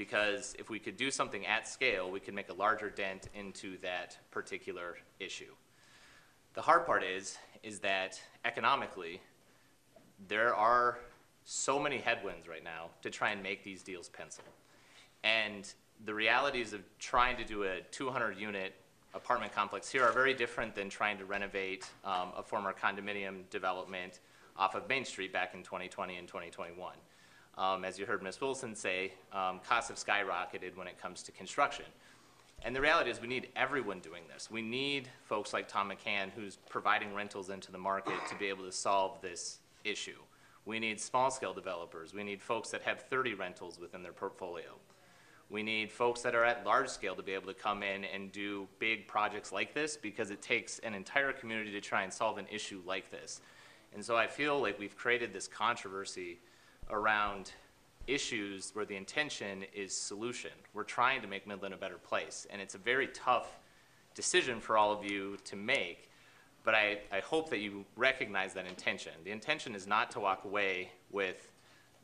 [0.00, 3.76] Because if we could do something at scale, we could make a larger dent into
[3.82, 5.52] that particular issue.
[6.54, 9.20] The hard part is, is that economically,
[10.26, 11.00] there are
[11.44, 14.44] so many headwinds right now to try and make these deals pencil.
[15.22, 15.70] And
[16.06, 18.76] the realities of trying to do a 200 unit
[19.12, 24.20] apartment complex here are very different than trying to renovate um, a former condominium development
[24.56, 26.94] off of Main Street back in 2020 and 2021.
[27.58, 28.40] Um, as you heard Ms.
[28.40, 31.84] Wilson say, um, costs have skyrocketed when it comes to construction.
[32.62, 34.50] And the reality is we need everyone doing this.
[34.50, 38.64] We need folks like Tom McCann who's providing rentals into the market to be able
[38.64, 40.18] to solve this issue.
[40.66, 42.12] We need small scale developers.
[42.12, 44.76] We need folks that have 30 rentals within their portfolio.
[45.48, 48.30] We need folks that are at large scale to be able to come in and
[48.30, 52.38] do big projects like this because it takes an entire community to try and solve
[52.38, 53.40] an issue like this.
[53.92, 56.38] And so I feel like we've created this controversy
[56.92, 57.52] around
[58.06, 60.50] issues where the intention is solution.
[60.74, 63.58] We're trying to make Midland a better place, and it's a very tough
[64.14, 66.10] decision for all of you to make,
[66.64, 69.12] but I, I hope that you recognize that intention.
[69.24, 71.52] The intention is not to walk away with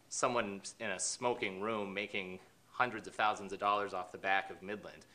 [0.09, 2.39] someone in a smoking room making
[2.71, 5.07] hundreds of thousands of dollars off the back of Midland.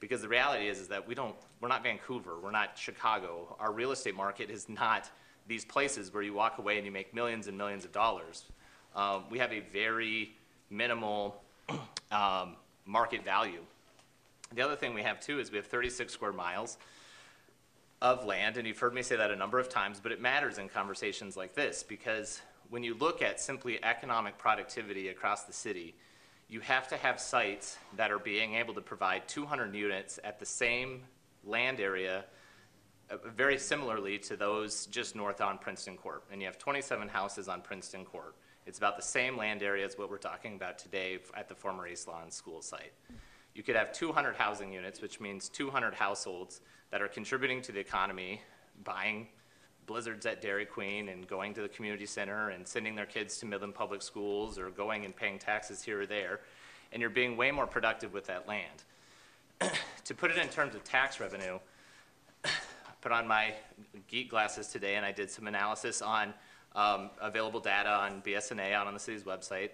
[0.00, 3.56] Because the reality is, is that we don't, we're not Vancouver, we're not Chicago.
[3.60, 5.08] Our real estate market is not
[5.46, 8.46] these places where you walk away and you make millions and millions of dollars.
[8.94, 10.34] Um, we have a very
[10.70, 11.42] minimal
[12.10, 13.60] um, market value.
[14.54, 16.76] The other thing we have too is we have 36 square miles
[18.02, 20.58] of land, and you've heard me say that a number of times, but it matters
[20.58, 25.94] in conversations like this because when you look at simply economic productivity across the city,
[26.48, 30.44] you have to have sites that are being able to provide 200 units at the
[30.44, 31.02] same
[31.44, 32.24] land area
[33.10, 36.22] uh, very similarly to those just north on Princeton Court.
[36.30, 38.34] And you have 27 houses on Princeton Court.
[38.66, 41.86] It's about the same land area as what we're talking about today at the former
[41.86, 42.92] East Lawn School site.
[43.54, 46.60] You could have 200 housing units, which means 200 households
[46.90, 48.40] that are contributing to the economy,
[48.84, 49.26] buying
[49.86, 53.46] blizzards at Dairy Queen and going to the community center and sending their kids to
[53.46, 56.40] Midland Public Schools or going and paying taxes here or there.
[56.92, 58.84] And you're being way more productive with that land.
[60.04, 61.58] to put it in terms of tax revenue,
[62.44, 62.50] I
[63.00, 63.54] put on my
[64.06, 66.32] geek glasses today and I did some analysis on
[66.74, 69.70] um, available data on BS&A out on the city's website.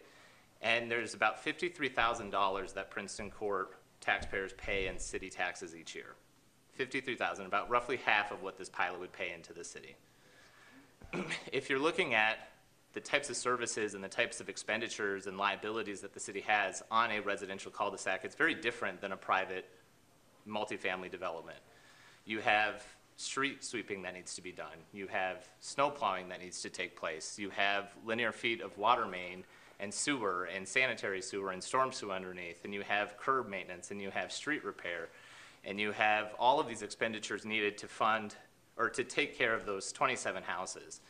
[0.61, 6.15] And there's about $53,000 that Princeton Court taxpayers pay in city taxes each year.
[6.75, 9.97] 53,000, about roughly half of what this pilot would pay into the city.
[11.53, 12.51] if you're looking at
[12.95, 16.83] the types of services and the types of expenditures and liabilities that the city has
[16.91, 19.69] on a residential cul-de-sac, it's very different than a private
[20.49, 21.59] multifamily development.
[22.25, 22.85] You have
[23.19, 24.79] street sweeping that needs to be done.
[24.93, 27.37] You have snow plowing that needs to take place.
[27.37, 29.45] You have linear feet of water main
[29.81, 32.65] and sewer and sanitary sewer and storm sewer underneath.
[32.65, 35.09] And you have curb maintenance and you have street repair.
[35.65, 38.37] And you have all of these expenditures needed to fund
[38.77, 41.01] or to take care of those 27 houses.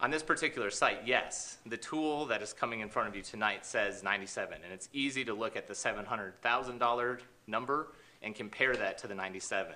[0.00, 3.64] On this particular site, yes, the tool that is coming in front of you tonight
[3.64, 9.06] says 97, and it's easy to look at the $700,000 number and compare that to
[9.06, 9.72] the 97.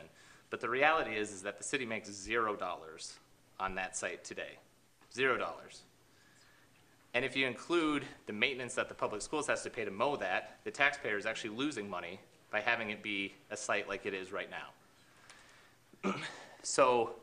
[0.51, 3.15] But the reality is, is that the city makes zero dollars
[3.59, 4.59] on that site today.
[5.15, 5.83] Zero dollars.
[7.15, 10.17] And if you include the maintenance that the public schools has to pay to mow
[10.17, 12.21] that, the taxpayer is actually losing money
[12.51, 14.51] by having it be a site like it is right
[16.05, 16.15] now.
[16.63, 17.15] so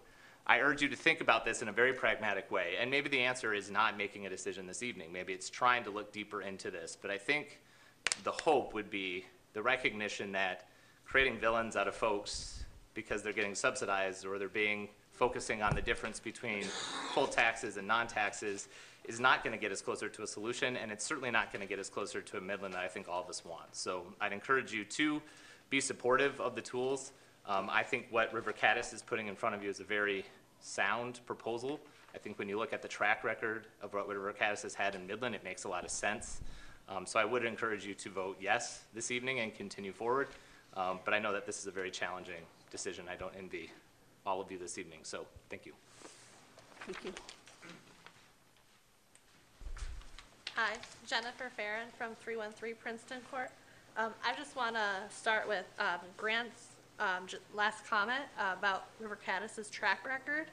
[0.45, 2.73] I urge you to think about this in a very pragmatic way.
[2.79, 5.13] And maybe the answer is not making a decision this evening.
[5.13, 6.97] Maybe it's trying to look deeper into this.
[6.99, 7.59] But I think
[8.23, 10.67] the hope would be the recognition that
[11.05, 12.62] creating villains out of folks
[12.93, 16.63] because they're getting subsidized or they're being focusing on the difference between
[17.13, 18.67] full taxes and non-taxes
[19.05, 21.61] is not going to get us closer to a solution, and it's certainly not going
[21.61, 23.75] to get us closer to a Midland that I think all of us want.
[23.75, 25.21] So I'd encourage you to
[25.69, 27.11] be supportive of the tools.
[27.45, 30.23] Um, I think what River Caddis is putting in front of you is a very
[30.61, 31.79] sound proposal.
[32.15, 34.95] I think when you look at the track record of what River Caddis has had
[34.95, 36.41] in Midland, it makes a lot of sense.
[36.87, 40.27] Um, so I would encourage you to vote yes this evening and continue forward.
[40.75, 42.43] Um, but I know that this is a very challenging
[42.73, 43.05] decision.
[43.07, 43.69] I don't envy
[44.25, 45.73] all of you this evening, so thank you.
[46.85, 47.13] Thank you.
[50.55, 50.73] Hi,
[51.07, 53.51] Jennifer Farron from 313 Princeton Court.
[53.95, 56.69] Um, I just want to start with um, Grant's
[56.99, 60.47] um, j- last comment uh, about River Caddis's track record.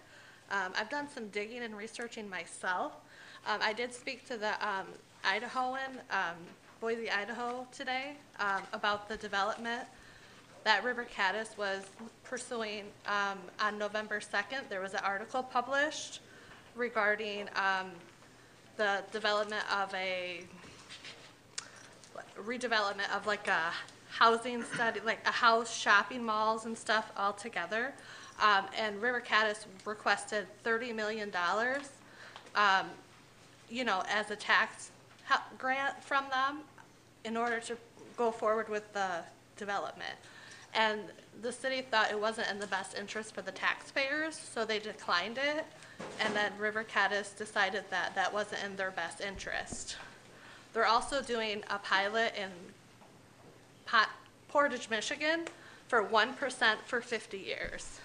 [0.51, 2.93] Um, I've done some digging and researching myself.
[3.47, 4.87] Um, I did speak to the um,
[5.25, 6.37] Idahoan, um,
[6.83, 9.85] Boise, Idaho today um, about the development
[10.65, 11.85] that River Caddis was
[12.25, 14.69] pursuing um, on November 2nd.
[14.69, 16.21] There was an article published
[16.77, 17.91] regarding um,
[18.77, 20.43] the development of a
[22.39, 23.73] redevelopment of like a
[24.11, 27.93] housing study, like a house, shopping malls and stuff all together.
[28.43, 31.31] Um, and River Caddis requested $30 million,
[32.55, 32.87] um,
[33.69, 34.91] you know, as a tax
[35.59, 36.61] grant from them
[37.25, 37.77] in order to
[38.17, 39.23] go forward with the
[39.57, 40.15] development.
[40.75, 41.01] And
[41.43, 45.39] the city thought it wasn't in the best interest for the taxpayers, so they declined
[45.39, 45.65] it.
[46.21, 49.97] And then River Caddis decided that that wasn't in their best interest.
[50.73, 52.51] They're also doing a pilot in
[53.87, 54.11] Pot-
[54.49, 55.47] Portage, Michigan
[55.89, 58.01] for 1% for 50 years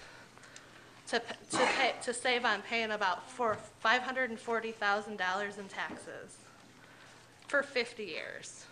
[1.08, 6.38] to, to pay, to save on paying about for $540,000 in taxes
[7.46, 8.66] for 50 years.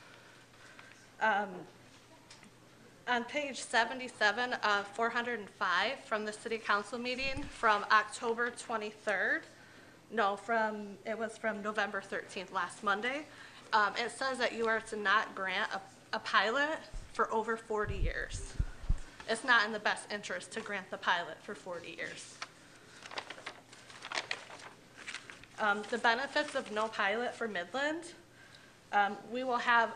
[1.21, 1.49] Um,
[3.07, 9.41] on page 77 of 405 from the city council meeting from October 23rd,
[10.11, 13.27] no, from, it was from November 13th, last Monday,
[13.73, 16.79] um, it says that you are to not grant a, a pilot
[17.13, 18.55] for over 40 years.
[19.29, 22.37] It's not in the best interest to grant the pilot for 40 years.
[25.59, 28.05] Um, the benefits of no pilot for Midland,
[28.93, 29.91] um, we will have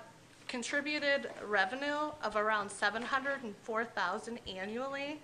[0.48, 5.20] contributed revenue of around 704,000 annually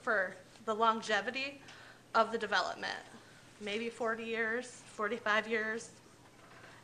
[0.00, 0.34] for
[0.64, 1.60] the longevity
[2.14, 2.98] of the development.
[3.60, 5.90] Maybe 40 years, 45 years.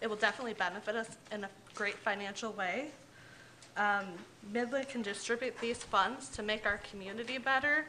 [0.00, 2.88] It will definitely benefit us in a great financial way.
[3.76, 4.06] Um,
[4.52, 7.86] Midland can distribute these funds to make our community better.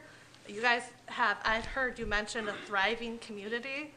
[0.48, 3.92] You guys have, I've heard you mention a thriving community.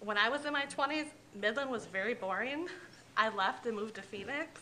[0.00, 2.68] When I was in my 20s, Midland was very boring.
[3.16, 4.60] I left and moved to Phoenix.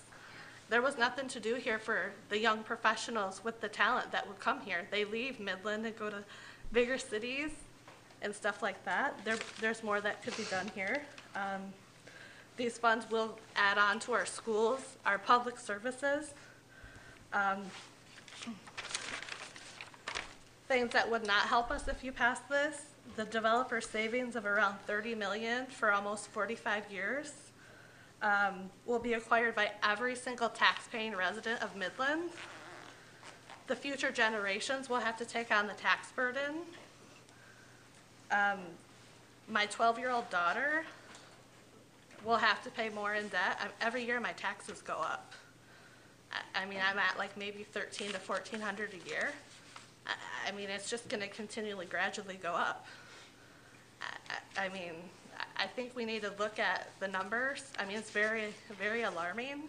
[0.71, 4.39] There was nothing to do here for the young professionals with the talent that would
[4.39, 4.87] come here.
[4.91, 6.23] They leave Midland and go to
[6.73, 7.51] bigger cities
[8.21, 9.19] and stuff like that.
[9.25, 11.03] There, there's more that could be done here.
[11.35, 11.63] Um,
[12.59, 16.35] these funds will add on to our schools, our public services.
[17.33, 17.63] Um,
[20.67, 22.83] things that would not help us if you pass this,
[23.17, 27.48] the developer savings of around 30 million for almost 45 years
[28.23, 32.31] um, will be acquired by every single tax-paying resident of Midland.
[33.67, 36.63] The future generations will have to take on the tax burden.
[38.31, 38.59] Um,
[39.49, 40.85] my 12-year-old daughter
[42.25, 43.59] will have to pay more in debt.
[43.61, 45.33] I'm- Every year, my taxes go up.
[46.33, 49.33] I- I mean, I'm at like maybe 13 to 1,400 a year.
[50.07, 50.15] I-
[50.49, 52.87] I mean, it's just going to continually, gradually go up.
[54.03, 54.07] I-
[54.59, 54.95] I I mean,
[55.57, 57.63] I- think we need to look at the numbers.
[57.79, 59.69] I mean, it's very, very alarming.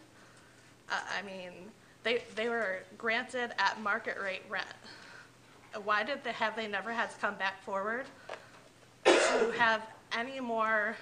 [0.92, 1.52] Uh, I mean,
[2.04, 4.66] they, they were granted at market rate rent.
[5.84, 8.06] Why did they, have they never had to come back forward
[9.06, 9.84] to have
[10.18, 10.96] any more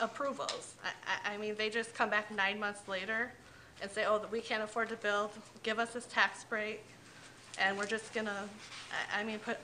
[0.00, 0.74] approvals?
[0.84, 3.30] I, I, mean, they just come back nine months later
[3.82, 5.30] and say, oh, we can't afford to build,
[5.62, 6.82] give us this tax break,
[7.60, 8.48] and we're just gonna,
[9.14, 9.58] I, I mean, put,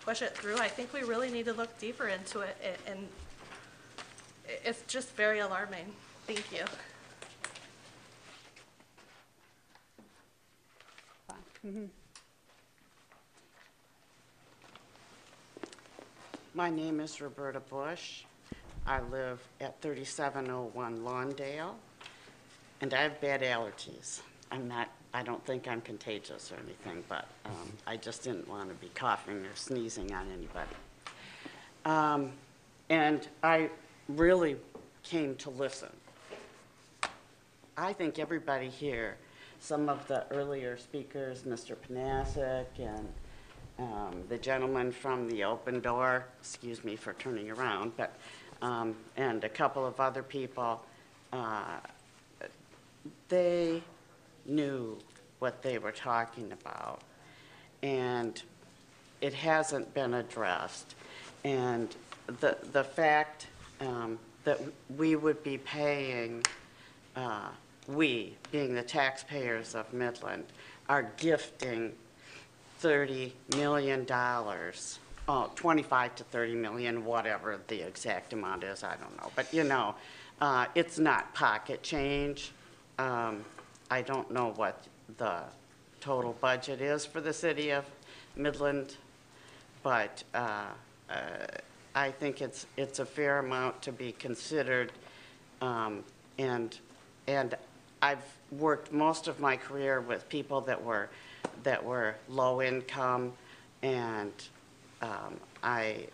[0.00, 0.56] push it through.
[0.56, 2.56] I think we really need to look deeper into it,
[2.86, 3.25] and i-
[4.64, 5.92] it's just very alarming.
[6.26, 6.64] Thank you.
[16.54, 18.22] My name is Roberta Bush.
[18.86, 21.74] I live at 3701 Lawndale,
[22.80, 24.20] and I have bad allergies.
[24.52, 28.68] I'm not, I don't think I'm contagious or anything, but um, I just didn't want
[28.68, 30.76] to be coughing or sneezing on anybody.
[31.84, 32.32] Um,
[32.88, 33.70] And I
[34.08, 34.56] really
[35.02, 35.90] came to listen.
[37.76, 39.16] I think everybody here,
[39.60, 41.76] some of the earlier speakers, Mr.
[41.76, 43.08] Panasic and
[43.78, 48.14] um, the gentleman from the Open Door, excuse me for turning around, but,
[48.62, 50.82] um, and a couple of other people,
[51.32, 51.76] uh,
[53.28, 53.82] they
[54.46, 54.98] knew
[55.38, 57.02] what they were talking about.
[57.82, 58.40] And
[59.20, 60.94] it hasn't been addressed.
[61.44, 61.94] And
[62.40, 63.48] the, the fact
[63.80, 64.60] um, that
[64.96, 66.42] we would be paying,
[67.16, 67.48] uh,
[67.88, 70.44] we, being the taxpayers of Midland,
[70.88, 71.92] are gifting
[72.82, 74.06] $30 million,
[75.28, 79.30] oh, 25 to 30 million, whatever the exact amount is, I don't know.
[79.34, 79.94] But, you know,
[80.40, 82.52] uh, it's not pocket change.
[82.98, 83.44] Um,
[83.90, 84.84] I don't know what
[85.18, 85.40] the
[86.00, 87.84] total budget is for the city of
[88.36, 88.96] Midland,
[89.82, 90.66] but uh,
[91.10, 91.14] uh,
[91.96, 94.92] I think it's, it's a fair amount to be considered.
[95.62, 96.04] Um,
[96.38, 96.78] And,
[97.26, 97.54] and
[98.02, 101.08] I've worked most of my career with people that were,
[101.62, 103.32] that were low income,
[103.82, 104.32] and
[105.00, 106.06] um, I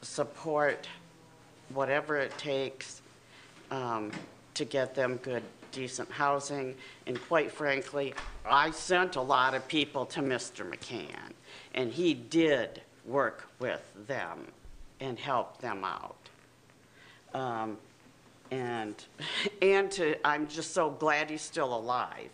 [0.00, 0.88] support
[1.74, 3.02] whatever it takes
[3.70, 4.10] um,
[4.54, 6.74] to get them good, decent housing.
[7.06, 8.14] And quite frankly,
[8.46, 10.66] I sent a lot of people to Mr.
[10.66, 11.32] McCann,
[11.74, 14.46] and he did work with them
[15.04, 16.16] and help them out.
[17.34, 17.76] Um,
[18.50, 18.94] And,
[19.62, 22.30] and to, I'm just so glad he's still alive.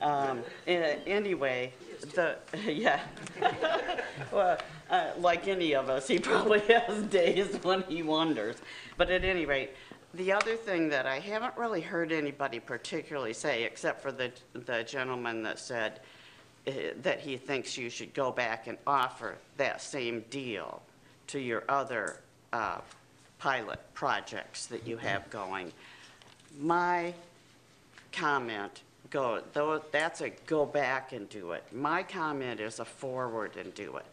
[0.00, 1.72] Um, Anyway,
[2.14, 2.36] the,
[2.66, 3.00] yeah.
[4.32, 4.58] Well,
[4.90, 8.56] uh, like any of us, he probably has days when he wonders.
[8.96, 9.70] But at any rate,
[10.14, 14.84] the other thing that I haven't really heard anybody particularly say, except for the, the
[14.84, 16.00] gentleman that said
[16.66, 16.72] uh,
[17.02, 20.80] that he thinks you should go back and offer that same deal
[21.28, 22.20] to your other
[22.52, 22.78] uh,
[23.38, 25.72] pilot projects that you have going.
[26.58, 27.12] My
[28.12, 31.62] comment go, though, that's a go back and do it.
[31.72, 34.06] My comment is a forward and do it.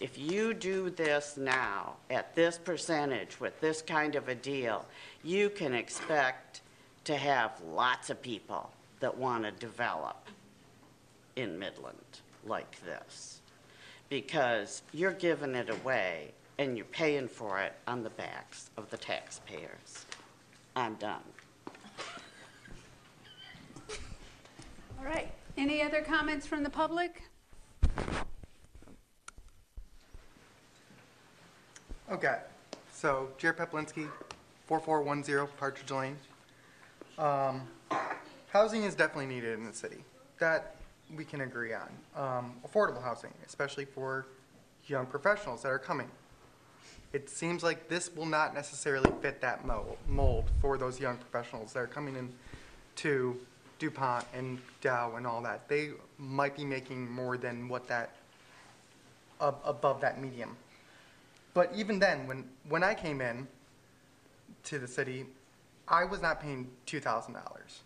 [0.00, 4.86] If you do this now, at this percentage, with this kind of a deal,
[5.22, 6.62] you can expect
[7.04, 8.70] to have lots of people
[9.00, 10.28] that want to develop
[11.36, 11.96] in Midland
[12.46, 13.40] like this.
[14.08, 18.98] Because you're giving it away and you're paying for it on the backs of the
[18.98, 20.04] taxpayers.
[20.76, 21.22] I'm done.
[23.88, 25.32] All right.
[25.56, 27.22] Any other comments from the public?
[32.12, 32.40] Okay,
[32.92, 34.06] so Jared Peplinski,
[34.66, 36.16] 4410 Partridge Lane.
[37.18, 37.62] Um,
[38.52, 40.04] Housing is definitely needed in the city.
[40.40, 40.74] That
[41.16, 41.88] we can agree on.
[42.14, 44.26] Um, Affordable housing, especially for
[44.86, 46.10] young professionals that are coming.
[47.12, 51.72] It seems like this will not necessarily fit that mo- mold for those young professionals
[51.72, 52.32] that are coming in
[52.96, 53.38] to
[53.78, 55.68] DuPont and Dow and all that.
[55.68, 58.14] They might be making more than what that,
[59.40, 60.56] ab- above that medium.
[61.52, 63.48] But even then, when, when I came in
[64.64, 65.26] to the city,
[65.88, 67.80] I was not paying two thousand dollars.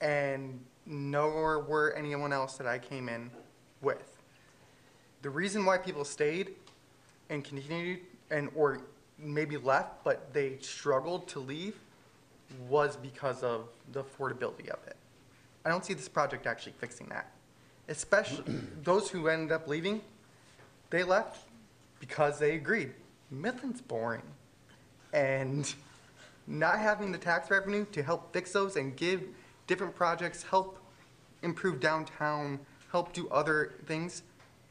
[0.00, 3.30] And nor were anyone else that I came in
[3.82, 4.16] with.
[5.22, 6.54] The reason why people stayed
[7.30, 8.00] and continued
[8.30, 8.80] and or
[9.18, 11.76] maybe left, but they struggled to leave
[12.68, 14.96] was because of the affordability of it.
[15.64, 17.30] I don't see this project actually fixing that.
[17.88, 18.44] Especially
[18.82, 20.00] those who ended up leaving,
[20.90, 21.48] they left
[22.00, 22.92] because they agreed
[23.30, 24.22] Midland's boring.
[25.12, 25.72] And
[26.46, 29.22] not having the tax revenue to help fix those and give
[29.66, 30.78] different projects, help
[31.42, 32.58] improve downtown,
[32.90, 34.22] help do other things,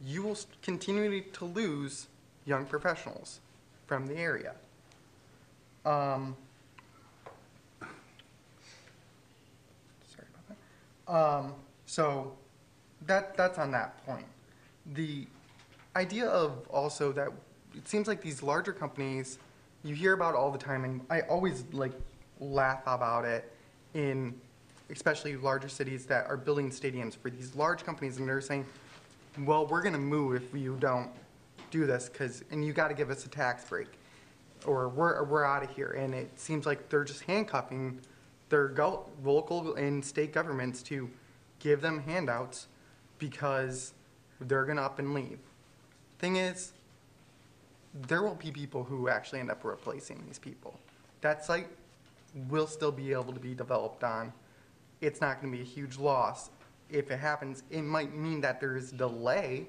[0.04, 2.08] you will continue to lose
[2.48, 3.42] young professionals
[3.86, 4.54] from the area.
[5.86, 6.36] Um,
[10.10, 10.48] sorry about
[11.08, 11.14] that.
[11.14, 11.54] Um,
[11.86, 12.34] so
[13.06, 14.26] that, that's on that point.
[14.94, 15.28] The
[15.96, 17.28] idea of also that
[17.76, 19.38] it seems like these larger companies
[19.84, 21.94] you hear about all the time, and I always like
[22.40, 23.52] laugh about it
[23.94, 24.34] in
[24.90, 28.66] especially larger cities that are building stadiums for these large companies, and they're saying,
[29.40, 31.10] "Well, we're going to move if you don't
[31.72, 33.88] do this, because and you got to give us a tax break,
[34.66, 38.02] or we're we're out of here." And it seems like they're just handcuffing
[38.50, 41.10] their go- local and state governments to
[41.60, 42.68] give them handouts
[43.20, 43.94] because
[44.42, 45.40] they're going to up and leave.
[46.20, 46.74] Thing is,
[47.94, 50.80] there will be people who actually end up replacing these people.
[51.22, 51.68] That site
[52.50, 54.32] will still be able to be developed on.
[55.02, 56.50] It's not going to be a huge loss.
[56.90, 59.68] If it happens, it might mean that there is delay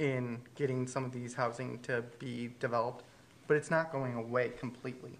[0.00, 3.04] in getting some of these housing to be developed,
[3.46, 5.12] but it's not going away completely.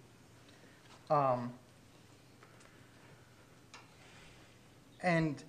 [1.10, 1.52] Um,
[5.02, 5.44] and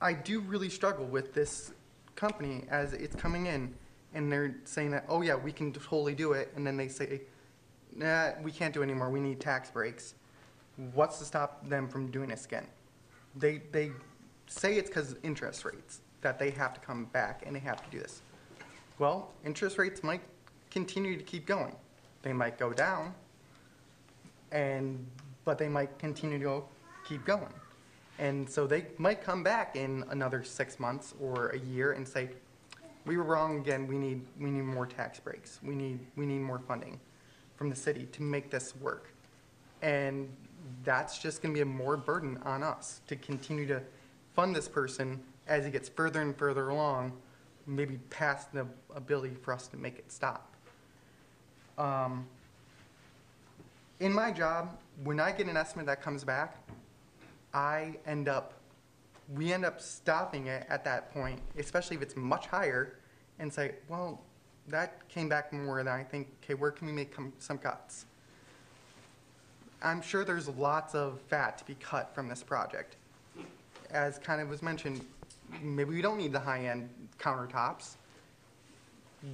[0.00, 1.72] I do really struggle with this
[2.16, 3.72] company as it's coming in
[4.14, 6.52] and they're saying that, oh yeah, we can totally do it.
[6.56, 7.22] And then they say,
[7.94, 9.10] nah, we can't do it anymore.
[9.10, 10.14] We need tax breaks.
[10.92, 12.66] What's to stop them from doing this again?
[13.36, 13.92] They, they
[14.48, 17.90] say it's because interest rates that they have to come back and they have to
[17.90, 18.22] do this.
[18.98, 20.20] Well, interest rates might
[20.70, 21.74] continue to keep going.
[22.22, 23.14] They might go down,
[24.52, 25.04] and
[25.44, 26.64] but they might continue to go,
[27.08, 27.52] keep going.
[28.18, 32.30] And so they might come back in another six months or a year and say,
[33.04, 33.86] we were wrong again.
[33.86, 35.58] We need we need more tax breaks.
[35.62, 37.00] We need we need more funding
[37.56, 39.12] from the city to make this work.
[39.82, 40.28] And
[40.84, 43.82] that's just going to be a more burden on us to continue to
[44.34, 47.12] fund this person as he gets further and further along,
[47.66, 50.54] maybe past the ability for us to make it stop.
[51.78, 52.26] Um,
[54.00, 56.56] in my job, when I get an estimate that comes back,
[57.54, 58.54] I end up,
[59.34, 62.96] we end up stopping it at that point, especially if it's much higher,
[63.38, 64.20] and say, well,
[64.68, 68.06] that came back more than I think, okay, where can we make some cuts?
[69.82, 72.96] I'm sure there's lots of fat to be cut from this project.
[73.90, 75.04] As kind of was mentioned,
[75.60, 76.88] maybe we don't need the high-end
[77.18, 77.96] countertops.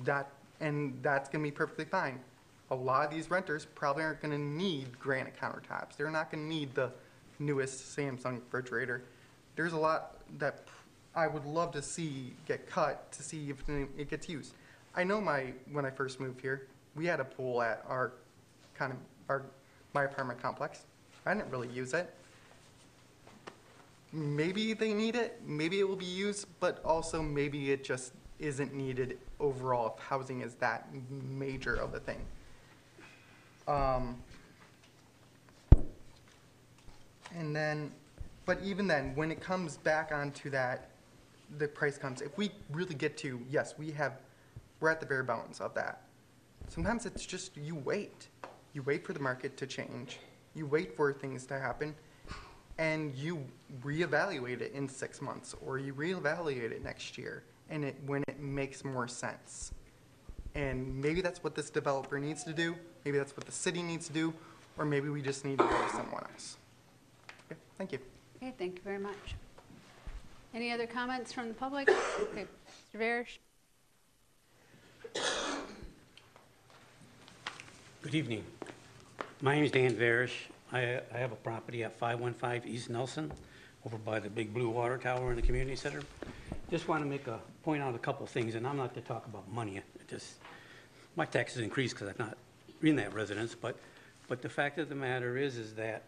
[0.05, 0.31] That,
[0.61, 2.21] and that's gonna be perfectly fine.
[2.71, 5.97] A lot of these renters probably aren't gonna need granite countertops.
[5.97, 6.91] They're not gonna need the
[7.39, 9.03] newest Samsung refrigerator.
[9.57, 10.65] There's a lot that
[11.15, 14.55] I would love to see get cut to see if it gets used.
[14.95, 18.13] I know my, when I first moved here, we had a pool at our,
[18.75, 19.43] kind of, our,
[19.95, 20.85] my apartment complex.
[21.27, 22.13] I didn't really use it.
[24.13, 28.73] Maybe they need it, maybe it will be used, but also maybe it just isn't
[28.73, 32.21] needed overall if housing is that major of a thing.
[33.67, 34.17] Um,
[37.37, 37.93] and then,
[38.47, 40.89] but even then, when it comes back onto that,
[41.59, 44.15] the price comes, if we really get to, yes, we have,
[44.81, 46.03] we're at the bare bones of that.
[46.69, 48.29] Sometimes it's just, you wait.
[48.73, 50.19] You wait for the market to change.
[50.55, 51.95] you wait for things to happen,
[52.79, 53.45] and you
[53.83, 58.41] reevaluate it in six months, or you reevaluate it next year, and it, when it
[58.41, 59.73] makes more sense.
[60.55, 64.07] And maybe that's what this developer needs to do, maybe that's what the city needs
[64.07, 64.33] to do,
[64.79, 66.57] or maybe we just need to go to someone else.
[67.51, 67.99] Okay, thank you.
[68.37, 69.35] Okay, thank you very much.
[70.55, 71.91] Any other comments from the public?
[72.21, 72.47] Okay,
[72.95, 73.01] Mr.
[73.01, 73.39] Varish?
[78.03, 78.45] Good evening.
[79.43, 80.31] My name is Dan Varish.
[80.73, 83.33] I, I have a property at 515 East Nelson,
[83.87, 86.03] over by the big blue water tower in the community center.
[86.71, 89.27] Just want to make a, point out a couple things, and I'm not to talk
[89.27, 89.79] about money.
[89.79, 90.35] It just,
[91.17, 92.37] my taxes increased because I'm not
[92.83, 93.77] in that residence, but,
[94.29, 96.03] but the fact of the matter is, is that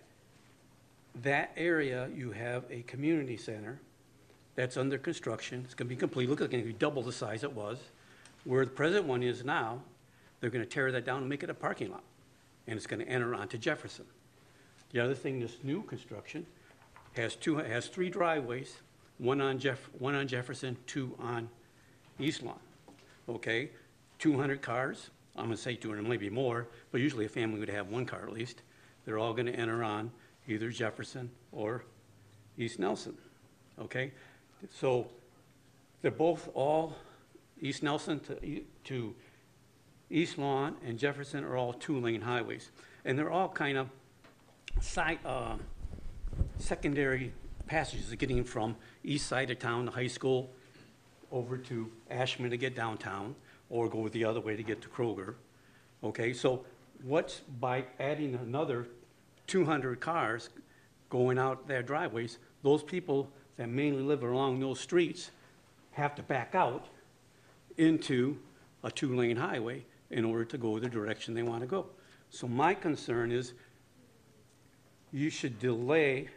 [1.23, 3.81] that area, you have a community center
[4.57, 5.63] that's under construction.
[5.65, 7.79] It's going to be complete, look, it's going to be double the size it was.
[8.45, 9.81] Where the present one is now,
[10.41, 12.05] they're going to tear that down and make it a parking lot.
[12.67, 14.05] And it's going to enter onto Jefferson.
[14.93, 16.47] The other thing, this new construction
[17.13, 18.77] has two, has three driveways,
[19.19, 21.49] one on Jeff, one on Jefferson, two on
[22.19, 22.59] East Lawn.
[23.29, 23.71] Okay,
[24.19, 28.05] 200 cars, I'm gonna say 200, maybe more, but usually a family would have one
[28.05, 28.63] car at least.
[29.05, 30.11] They're all gonna enter on
[30.49, 31.85] either Jefferson or
[32.59, 33.17] East Nelson,
[33.79, 34.13] okay?
[34.71, 35.09] So
[36.03, 36.97] they're both all,
[37.61, 39.15] East Nelson to, to
[40.11, 42.71] East Lawn and Jefferson are all two-lane highways.
[43.05, 43.89] And they're all kind of
[44.81, 45.57] side, uh,
[46.59, 47.33] secondary
[47.67, 50.51] passages, getting from east side of town, the high school,
[51.31, 53.35] over to Ashman to get downtown,
[53.69, 55.35] or go the other way to get to Kroger.
[56.03, 56.65] Okay, so
[57.03, 58.89] what's, by adding another
[59.47, 60.51] 200 cars
[61.09, 65.31] going out their driveways, those people that mainly live along those streets
[65.93, 66.87] have to back out
[67.77, 68.37] into
[68.83, 71.87] a two-lane highway in order to go the direction they want to go.
[72.31, 73.53] So my concern is
[75.13, 76.29] you should delay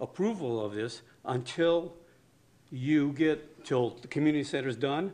[0.00, 1.94] approval of this until
[2.70, 5.12] you get, till the community center is done,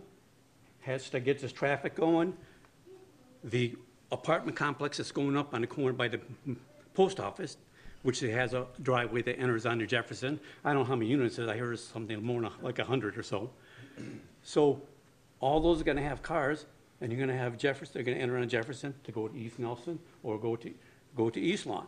[0.81, 2.33] has to get this traffic going.
[3.45, 3.75] The
[4.11, 6.21] apartment complex that's going up on the corner by the
[6.95, 7.57] post office,
[8.03, 10.41] which has a driveway that enters onto Jefferson.
[10.65, 13.19] I don't know how many units it is, I heard something more like a hundred
[13.19, 13.51] or so.
[14.43, 14.81] So
[15.41, 16.67] all those are gonna have cars,
[17.01, 19.99] and you're gonna have Jefferson, they're gonna enter on Jefferson to go to East Nelson
[20.23, 20.73] or go to,
[21.17, 21.87] go to East Lawn.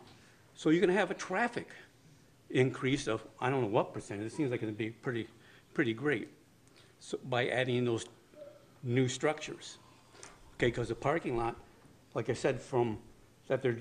[0.55, 1.69] So you're gonna have a traffic
[2.49, 5.27] increase of, I don't know what percentage, it seems like it'd be pretty,
[5.73, 6.29] pretty great.
[6.99, 8.05] So by adding those
[8.83, 9.77] new structures.
[10.55, 11.55] Okay, because the parking lot,
[12.13, 12.97] like I said, from,
[13.47, 13.79] that they're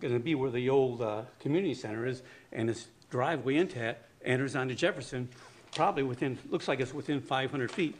[0.00, 2.22] gonna be where the old, uh, community center is,
[2.52, 5.28] and this driveway into it enters onto Jefferson,
[5.74, 7.96] probably within, looks like it's within five hundred feet.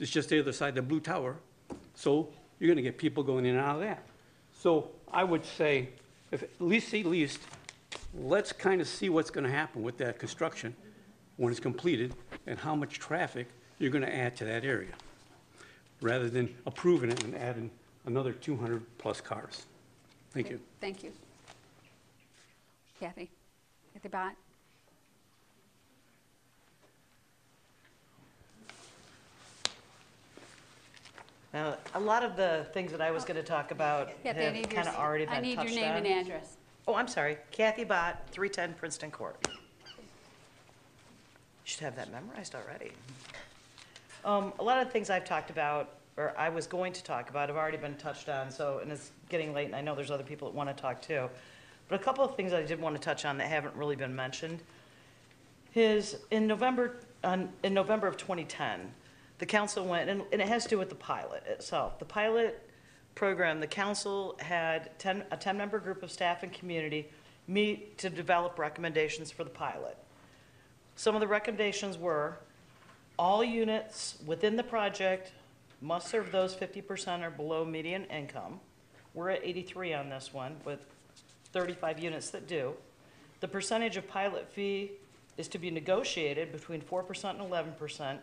[0.00, 1.36] It's just the other side of the blue tower,
[1.94, 2.28] so
[2.58, 4.06] you're gonna get people going in and out of that.
[4.58, 5.90] So I would say,
[6.32, 7.38] if, at least, at least,
[8.12, 10.74] let's kind of see what's gonna happen with that construction
[11.36, 12.14] when it's completed,
[12.46, 13.46] and how much traffic
[13.78, 14.92] you're gonna add to that area,
[16.00, 17.70] rather than approving it and adding
[18.06, 19.66] another two hundred plus cars.
[20.32, 20.60] Thank you.
[20.80, 21.12] Thank you.
[22.98, 23.30] Kathy?
[23.92, 24.32] Kathy Bott?
[24.32, 24.43] Now,
[31.94, 34.60] a lot of the things that I was going to talk about I have need
[34.60, 35.96] your kind of already I been need your touched name on.
[35.98, 36.56] and address.
[36.86, 37.38] Oh, I'm sorry.
[37.50, 39.36] Kathy Bott, 310 Princeton Court.
[39.46, 39.52] You
[41.64, 42.90] should have that memorized already.
[44.24, 47.30] Um, A lot of the things I've talked about, or I was going to talk
[47.30, 50.10] about, have already been touched on, so, and it's getting late, and I know there's
[50.10, 51.28] other people that want to talk too.
[51.88, 54.14] But a couple of things I did want to touch on that haven't really been
[54.14, 54.60] mentioned
[55.74, 58.92] is in November, on, in November of 2010,
[59.38, 61.98] the council went, and, and it has to do with the pilot itself.
[61.98, 62.68] The pilot
[63.14, 67.08] program, the council had 10, a 10-member group of staff and community
[67.46, 69.96] meet to develop recommendations for the pilot.
[70.96, 72.38] Some of the recommendations were,
[73.18, 75.32] all units within the project
[75.80, 78.60] must serve those 50% or below median income.
[79.12, 80.80] We're at 83 on this one, with
[81.52, 82.74] 35 units that do.
[83.40, 84.92] The percentage of pilot fee
[85.36, 88.18] is to be negotiated between 4% and 11%.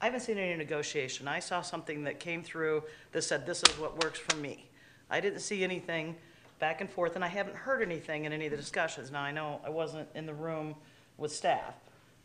[0.00, 1.28] I haven't seen any negotiation.
[1.28, 4.68] I saw something that came through that said, this is what works for me.
[5.10, 6.16] I didn't see anything
[6.58, 9.10] back and forth, and I haven't heard anything in any of the discussions.
[9.10, 10.74] Now, I know I wasn't in the room
[11.16, 11.74] with staff,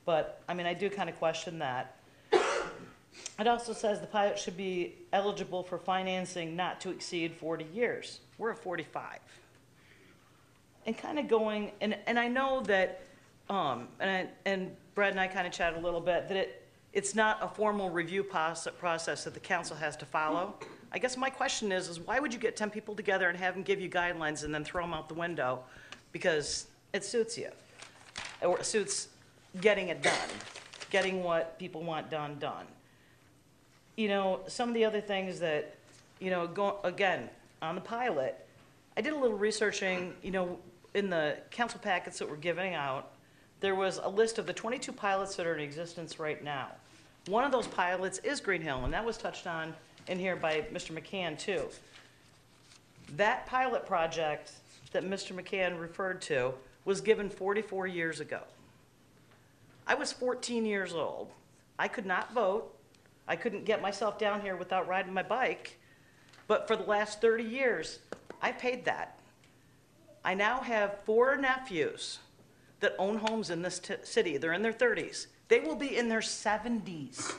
[0.06, 1.96] but, I mean, I do kind of question that.
[3.40, 8.20] It also says the pilot should be eligible for financing not to exceed 40 years.
[8.38, 9.20] We're at 45
[10.86, 13.02] and kind of going, and, and I know that,
[13.50, 16.59] um, and, I, and Brad and I kind of chatted a little bit, that it,
[16.94, 20.56] it's not a formal review process that the council has to follow.
[20.92, 23.54] I guess my question is, is why would you get 10 people together and have
[23.54, 25.60] them give you guidelines and then throw them out the window?
[26.12, 27.50] Because it suits you,
[28.42, 29.10] or it suits
[29.62, 30.30] getting it done,
[30.90, 32.66] getting what people want done, done.
[33.96, 35.76] You know, some of the other things that,
[36.20, 37.30] you know, go, again,
[37.62, 38.48] on the pilot,
[38.98, 40.58] I did a little researching, you know,
[40.96, 43.12] in the council packets that we're giving out,
[43.60, 46.70] there was a list of the 22 pilots that are in existence right now.
[47.28, 49.74] One of those pilots is Green Hill, and that was touched on
[50.08, 50.98] in here by Mr.
[50.98, 51.66] McCann, too.
[53.18, 54.54] That pilot project
[54.92, 55.34] that Mr.
[55.34, 56.54] McCann referred to
[56.86, 58.42] was given 44 years ago.
[59.86, 61.30] I was 14 years old.
[61.78, 62.74] I could not vote.
[63.28, 65.78] I couldn't get myself down here without riding my bike.
[66.48, 68.00] But for the last 30 years,
[68.42, 69.20] I paid that.
[70.24, 72.20] I now have four nephews
[72.80, 74.38] that own homes in this t- city.
[74.38, 75.28] They're in their 30s.
[75.48, 77.34] They will be in their 70s.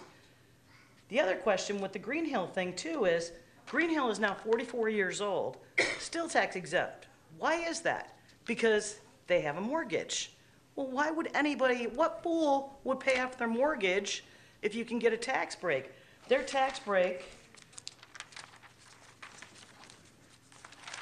[1.09, 3.33] The other question with the Green Hill thing, too, is
[3.69, 5.59] Green Hill is now 44 years old,
[5.99, 7.07] still tax exempt.
[7.39, 8.17] Why is that?
[8.45, 10.33] Because they have a mortgage.
[10.77, 14.25] Well, why would anybody, what fool would pay off their mortgage
[14.63, 15.91] if you can get a tax break?
[16.29, 17.25] Their tax break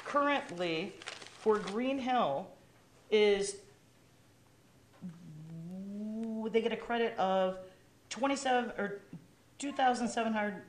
[0.05, 0.93] currently
[1.39, 2.47] for Green Hill
[3.11, 3.57] is
[6.51, 7.57] they get a credit of
[8.09, 9.01] 27 or
[9.57, 10.61] 2,700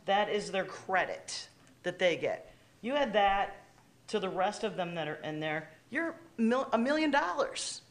[0.05, 1.47] That is their credit
[1.83, 2.53] that they get.
[2.81, 3.65] You add that
[4.07, 7.81] to the rest of them that are in there, you're a million dollars.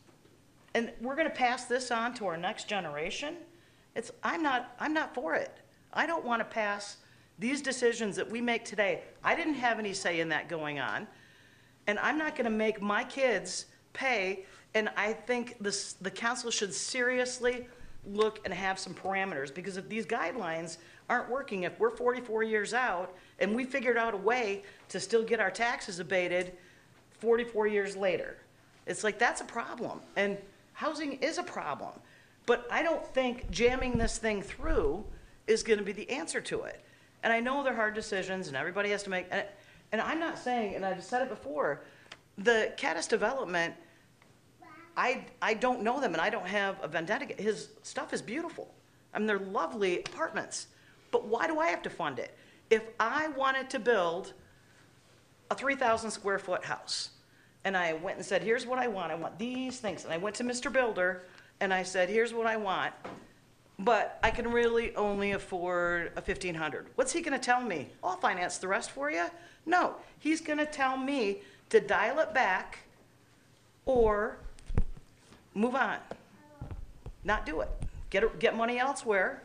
[0.75, 3.37] And we're going to pass this on to our next generation.
[3.95, 5.59] It's I'm not I'm not for it.
[5.93, 6.97] I don't want to pass
[7.39, 9.03] these decisions that we make today.
[9.23, 11.07] I didn't have any say in that going on.
[11.87, 14.45] And I'm not going to make my kids pay.
[14.75, 17.67] And I think this, the council should seriously
[18.07, 20.79] look and have some parameters because if these guidelines
[21.09, 25.23] aren't working, if we're 44 years out and we figured out a way to still
[25.23, 26.53] get our taxes abated
[27.21, 28.39] 44 years later,
[28.87, 30.01] it's like that's a problem.
[30.17, 30.37] And
[30.73, 31.93] housing is a problem.
[32.47, 35.05] But I don't think jamming this thing through
[35.47, 36.81] is going to be the answer to it.
[37.23, 39.27] And I know they're hard decisions and everybody has to make,
[39.93, 41.83] and, I'm not saying, and I've said it before,
[42.39, 43.75] the Caddis development,
[44.97, 47.27] I, I don't know them and I don't have a vendetta.
[47.41, 48.73] His stuff is beautiful.
[49.15, 50.69] I mean, they're lovely apartments.
[51.11, 52.37] But why do I have to fund it?
[52.71, 54.33] If I wanted to build
[55.51, 57.11] a 3,000 square foot house
[57.65, 60.05] and I went and said, here's what I want, I want these things.
[60.05, 60.73] And I went to Mr.
[60.73, 61.25] Builder
[61.61, 62.95] and I said, here's what I want,
[63.79, 66.89] but I can really only afford a 1,500.
[66.95, 67.89] What's he going to tell me?
[68.03, 69.27] I'll finance the rest for you?
[69.67, 72.81] No, he's going to tell me to dial it back
[73.87, 74.39] or
[75.55, 75.99] move on.
[77.25, 77.69] Not do it.
[78.11, 79.43] Get, get money elsewhere.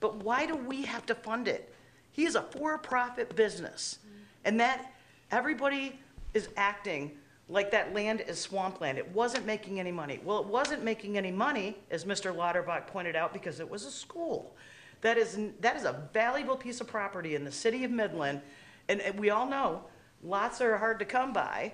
[0.00, 1.72] But why do we have to fund it?
[2.12, 3.98] He is a for-profit business.
[4.44, 4.92] And that,
[5.30, 5.98] everybody
[6.34, 7.12] is acting
[7.48, 8.98] like that land is swampland.
[8.98, 10.20] It wasn't making any money.
[10.24, 12.34] Well, it wasn't making any money, as Mr.
[12.34, 14.54] Lauterbach pointed out, because it was a school.
[15.00, 18.40] That is, that is a valuable piece of property in the city of Midland.
[18.88, 19.82] And, and we all know
[20.22, 21.72] lots are hard to come by,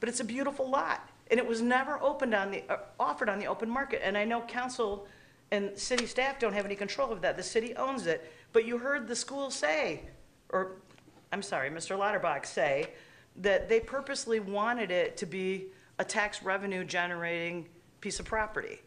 [0.00, 1.08] but it's a beautiful lot.
[1.30, 4.00] And it was never opened on the, uh, offered on the open market.
[4.04, 5.06] And I know council
[5.50, 7.36] and city staff don't have any control of that.
[7.36, 8.32] The city owns it.
[8.52, 10.02] But you heard the school say,
[10.50, 10.76] or,
[11.32, 11.96] I'm sorry, Mr.
[11.98, 12.90] Lauterbach say,
[13.36, 15.66] that they purposely wanted it to be
[15.98, 17.68] a tax revenue generating
[18.00, 18.80] piece of property.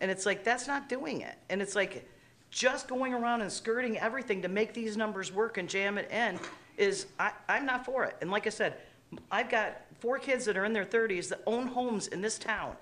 [0.00, 1.36] And it's like, that's not doing it.
[1.50, 2.08] And it's like,
[2.50, 6.38] just going around and skirting everything to make these numbers work and jam it in
[6.76, 8.16] is, I, I'm not for it.
[8.20, 8.74] And like I said,
[9.30, 12.76] I've got four kids that are in their 30s that own homes in this town,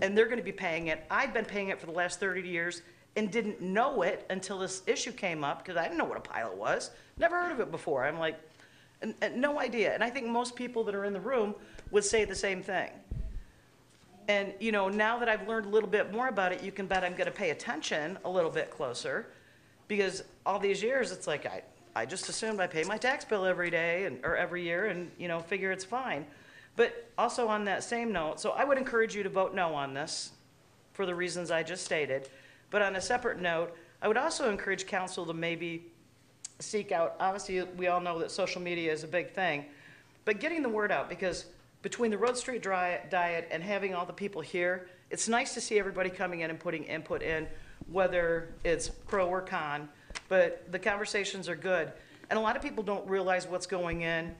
[0.00, 1.04] and they're going to be paying it.
[1.10, 2.82] I've been paying it for the last 30 years
[3.16, 6.20] and didn't know it until this issue came up because I didn't know what a
[6.20, 6.90] pilot was.
[7.18, 8.04] Never heard of it before.
[8.04, 8.38] I'm like,
[9.02, 9.94] and, and no idea.
[9.94, 11.54] And I think most people that are in the room
[11.90, 12.90] would say the same thing.
[14.26, 16.86] And, you know, now that I've learned a little bit more about it, you can
[16.86, 19.26] bet I'm going to pay attention a little bit closer
[19.86, 21.62] because all these years, it's like I,
[21.96, 25.10] I just assumed I pay my tax bill every day and, or every year and,
[25.18, 26.26] you know, figure it's fine.
[26.76, 29.94] But also on that same note, so I would encourage you to vote no on
[29.94, 30.32] this
[30.92, 32.28] for the reasons I just stated.
[32.70, 35.86] But on a separate note, I would also encourage council to maybe
[36.58, 39.66] seek out, obviously, we all know that social media is a big thing,
[40.24, 41.46] but getting the word out because
[41.82, 45.78] between the Rodd Street Diet and having all the people here, it's nice to see
[45.78, 47.46] everybody coming in and putting input in,
[47.90, 49.88] whether it's pro or con,
[50.28, 51.92] but the conversations are good.
[52.30, 54.34] And a lot of people don't realize what's going in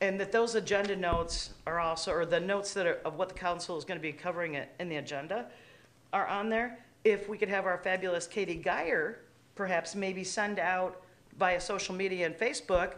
[0.00, 3.34] And that those agenda notes are also, or the notes that are, of what the
[3.34, 5.46] council is gonna be covering it in the agenda
[6.12, 6.78] are on there.
[7.04, 9.20] If we could have our fabulous Katie Geyer
[9.56, 11.02] perhaps maybe send out
[11.36, 12.94] via social media and Facebook,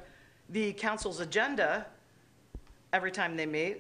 [0.51, 1.87] the council's agenda
[2.93, 3.79] every time they meet,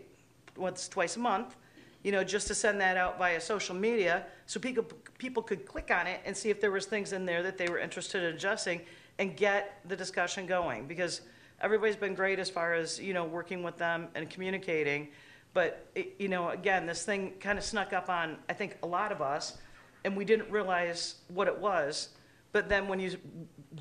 [0.56, 1.56] once, twice a month,
[2.02, 4.84] you know, just to send that out via social media, so people,
[5.18, 7.68] people could click on it and see if there was things in there that they
[7.68, 8.80] were interested in adjusting
[9.18, 11.20] and get the discussion going, because
[11.60, 15.08] everybody's been great as far as, you know, working with them and communicating,
[15.52, 18.86] but, it- you know, again, this thing kind of snuck up on, I think, a
[18.86, 19.58] lot of us,
[20.04, 22.10] and we didn't realize what it was,
[22.52, 23.18] but then when you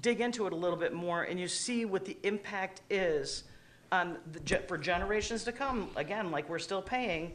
[0.01, 3.45] dig into it a little bit more and you see what the impact is
[3.93, 7.31] on the, for generations to come, again, like we're still paying,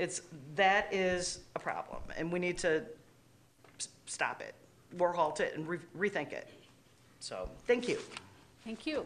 [0.00, 0.22] it's,
[0.56, 2.82] that is a problem, and we need to
[3.78, 4.54] s- stop it,
[4.98, 6.48] or halt it and re- rethink it.
[7.20, 7.98] So, thank you.
[8.64, 9.04] Thank you.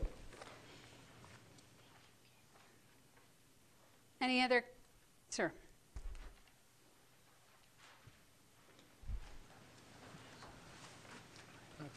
[4.21, 4.65] Any other,
[5.31, 5.51] sir?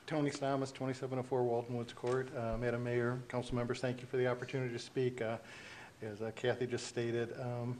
[0.07, 2.29] Tony Stamas, 2704 Walton Woods Court.
[2.35, 5.21] Uh, Madam Mayor, council members, thank you for the opportunity to speak.
[5.21, 5.37] Uh,
[6.01, 7.77] As uh, Kathy just stated, um,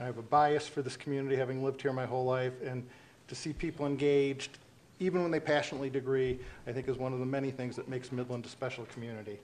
[0.00, 2.86] I have a bias for this community, having lived here my whole life, and
[3.28, 4.58] to see people engaged,
[4.98, 8.10] even when they passionately agree, I think is one of the many things that makes
[8.10, 9.38] Midland a special community.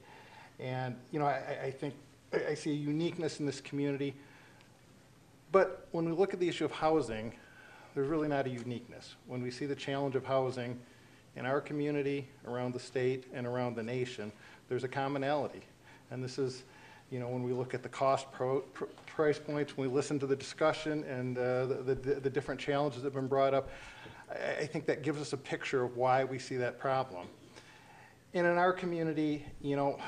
[0.59, 1.95] And, you know, I, I- think,
[2.49, 4.15] I see a uniqueness in this community,
[5.53, 7.33] but when we look at the issue of housing,
[7.95, 9.15] there's really not a uniqueness.
[9.27, 10.79] When we see the challenge of housing
[11.37, 14.33] in our community, around the state, and around the nation,
[14.69, 15.63] there's a commonality.
[16.11, 16.65] And this is,
[17.11, 18.85] you know, when we look at the cost pro, pr-
[19.17, 23.01] price points, when we listen to the discussion and uh, the, the, the different challenges
[23.01, 23.71] that have been brought up,
[24.31, 27.27] I, I think that gives us a picture of why we see that problem.
[28.35, 29.99] And in our community, you know,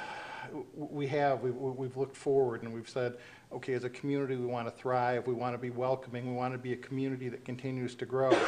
[0.75, 3.17] we have, we- we've looked forward and we've said,
[3.51, 6.53] okay, as a community, we want to thrive, we want to be welcoming, we want
[6.53, 8.39] to be a community that continues to grow.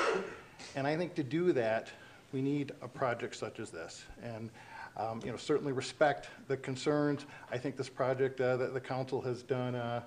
[0.77, 1.89] And I think to do that,
[2.33, 4.05] we need a project such as this.
[4.23, 4.51] And,
[4.99, 7.25] um, you know, certainly respect the concerns.
[7.51, 10.03] I think this project uh, that the council has done uh,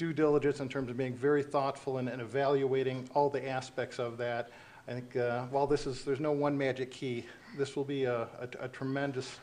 [0.00, 4.16] due diligence in terms of being very thoughtful and and evaluating all the aspects of
[4.16, 4.48] that.
[4.88, 7.26] I think uh, while this is, there's no one magic key,
[7.58, 9.38] this will be a a- a tremendous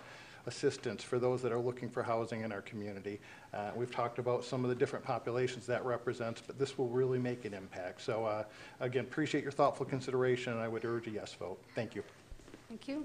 [0.47, 3.19] assistance for those that are looking for housing in our community.
[3.53, 7.19] Uh, We've talked about some of the different populations that represents, but this will really
[7.19, 8.01] make an impact.
[8.01, 8.43] So uh,
[8.79, 11.59] again, appreciate your thoughtful consideration, and I would urge a yes vote.
[11.75, 12.03] Thank you.
[12.67, 12.97] Thank you.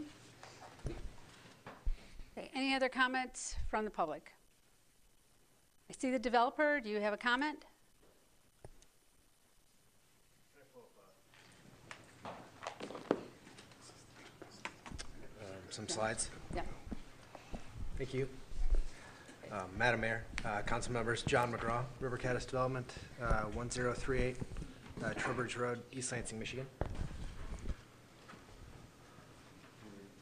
[2.39, 4.33] Okay, Any other comments from the public?
[5.93, 6.81] I see the developer.
[6.81, 7.67] Do you have a comment?
[15.69, 16.31] some slides.
[16.55, 16.63] Yeah.
[17.97, 18.29] Thank you.
[19.51, 22.91] Um, Madam Mayor, uh, council members, John McGraw, River Caddis Development,
[23.23, 24.37] uh, 1038
[25.03, 26.67] uh, Trowbridge Road, East Lansing, Michigan.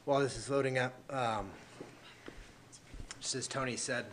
[0.05, 1.51] While this is loading up, um,
[3.21, 4.07] just as Tony said,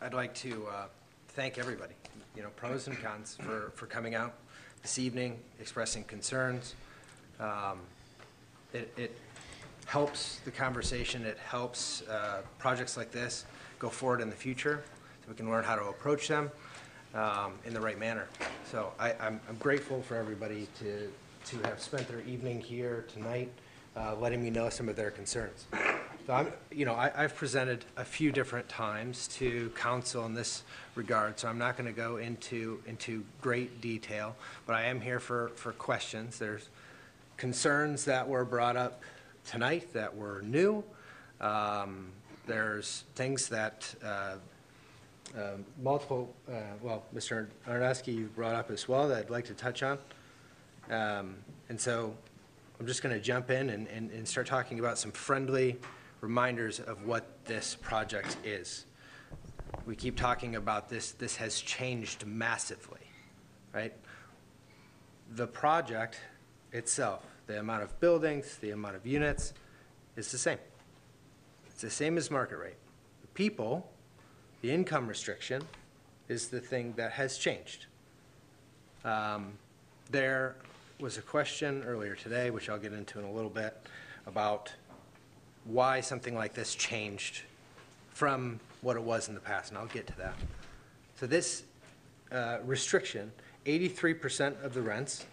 [0.00, 0.86] I'd like to uh,
[1.28, 1.94] thank everybody,
[2.36, 4.34] you know, pros and cons, for, for coming out
[4.82, 6.74] this evening, expressing concerns.
[7.40, 7.80] Um,
[8.74, 9.12] It, it
[9.86, 13.44] helps the conversation, it helps uh, projects like this
[13.78, 14.82] go forward in the future,
[15.22, 16.50] so we can learn how to approach them
[17.14, 18.26] um, in the right manner.
[18.72, 21.08] So I, I'm I'm grateful for everybody to,
[21.50, 23.50] to have spent their evening here tonight,
[23.96, 25.66] uh, letting me know some of their concerns.
[26.26, 30.62] So I'm, you know, I, I've presented a few different times to council in this
[30.94, 35.20] regard, so I'm not going to go into, into great detail, but I am here
[35.20, 36.38] for, for questions.
[36.38, 36.70] There's
[37.36, 39.02] concerns that were brought up
[39.44, 40.82] tonight that were new.
[41.42, 42.08] Um,
[42.46, 44.36] There's things that uh,
[45.36, 47.48] um, multiple, uh, well, Mr.
[47.68, 49.98] Arneski, you brought up as well that I'd like to touch on.
[50.90, 51.36] Um,
[51.68, 52.14] And so
[52.80, 55.78] I'm just going to jump in and, and and start talking about some friendly
[56.24, 58.86] reminders of what this project is.
[59.84, 63.06] We keep talking about this, this has changed massively,
[63.74, 63.92] right?
[65.32, 66.18] The project
[66.72, 69.52] itself, the amount of buildings, the amount of units,
[70.16, 70.58] is the same.
[71.66, 72.80] It's the same as market rate.
[73.20, 73.92] The people,
[74.62, 75.62] the income restriction,
[76.28, 77.84] is the thing that has changed.
[79.04, 79.58] Um,
[80.10, 80.56] There
[81.00, 83.74] was a question earlier today, which I'll get into in a little bit,
[84.26, 84.72] about
[85.64, 87.42] why something like this changed
[88.12, 90.34] from what it was in the past, and I'll get to that.
[91.16, 91.64] So this
[92.30, 93.32] uh, restriction,
[93.66, 95.24] 83% of the rents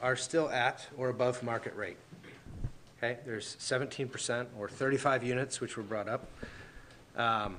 [0.00, 1.96] are still at or above market rate.
[2.98, 6.26] Okay, there's 17% or 35 units which were brought up.
[7.16, 7.56] Um,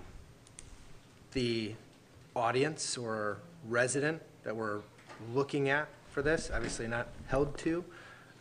[1.31, 1.75] The
[2.35, 4.81] audience or resident that we're
[5.33, 7.83] looking at for this, obviously not held to,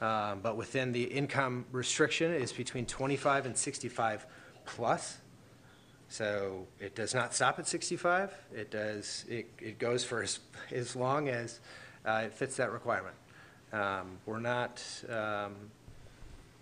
[0.00, 4.26] um, but within the income restriction is between 25 and 65
[4.64, 5.18] plus.
[6.08, 8.32] So it does not stop at 65.
[8.54, 10.38] It does, it, it goes for as,
[10.70, 11.60] as long as
[12.06, 13.16] uh, it fits that requirement.
[13.72, 15.54] Um, We're not um,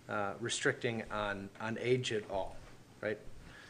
[0.09, 2.57] uh, restricting on, on age at all,
[3.01, 3.17] right?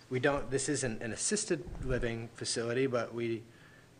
[0.10, 3.44] We don't, this isn't an assisted living facility, but we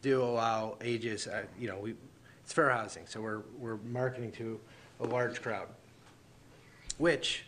[0.02, 1.96] do allow ages, uh, you know, we,
[2.44, 4.60] it's fair housing, so we're, we're marketing to
[5.00, 5.68] a large crowd,
[6.98, 7.44] which,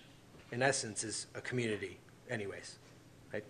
[0.52, 1.98] in essence, is a community
[2.30, 2.78] anyways,
[3.34, 3.44] right?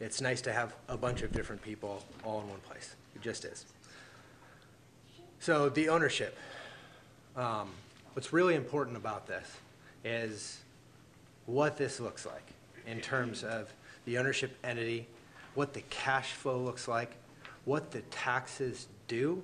[0.00, 2.96] It's nice to have a bunch of different people all in one place.
[3.14, 3.66] It just is.
[5.38, 6.36] So the ownership.
[7.36, 7.70] Um,
[8.14, 9.46] What's really important about this
[10.04, 10.58] is
[11.46, 12.42] what this looks like
[12.86, 13.72] in terms of
[14.04, 15.06] the ownership entity,
[15.54, 17.12] what the cash flow looks like,
[17.66, 19.42] what the taxes do.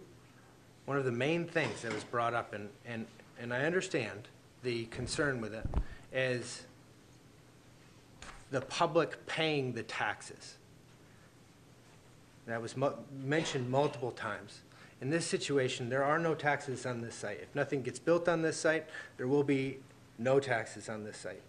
[0.85, 3.07] One of the main things that was brought up, and, and,
[3.41, 4.29] and I understand
[4.63, 5.67] the concern with it,
[6.13, 6.65] is
[8.51, 10.57] the public paying the taxes.
[12.47, 12.75] That was
[13.23, 14.61] mentioned multiple times.
[15.01, 17.41] In this situation, there are no taxes on this site.
[17.43, 19.79] If nothing gets built on this site, there will be
[20.19, 21.43] no taxes on this site.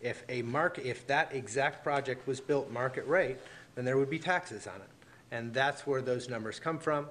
[0.00, 3.38] If a mark, if that exact project was built market rate,
[3.74, 4.88] then there would be taxes on it.
[5.30, 7.08] And that's where those numbers come from.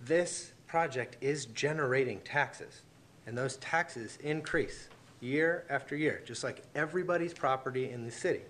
[0.00, 2.82] This project is generating taxes,
[3.28, 4.88] and those taxes increase
[5.20, 8.40] year after year, just like everybody's property in the city.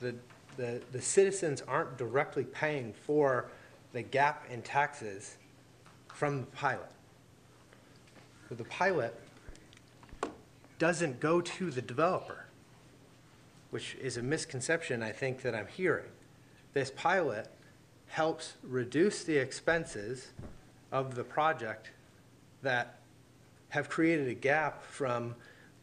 [0.00, 0.14] The,
[0.56, 3.50] the, the citizens aren't directly paying for
[3.92, 5.36] the gap in taxes
[6.08, 6.90] from the pilot.
[8.48, 9.14] But the pilot
[10.78, 12.46] doesn't go to the developer,
[13.68, 16.08] which is a misconception I think that I'm hearing.
[16.72, 17.48] This pilot
[18.06, 20.28] helps reduce the expenses
[20.90, 21.90] of the project
[22.62, 22.98] that
[23.68, 25.34] have created a gap from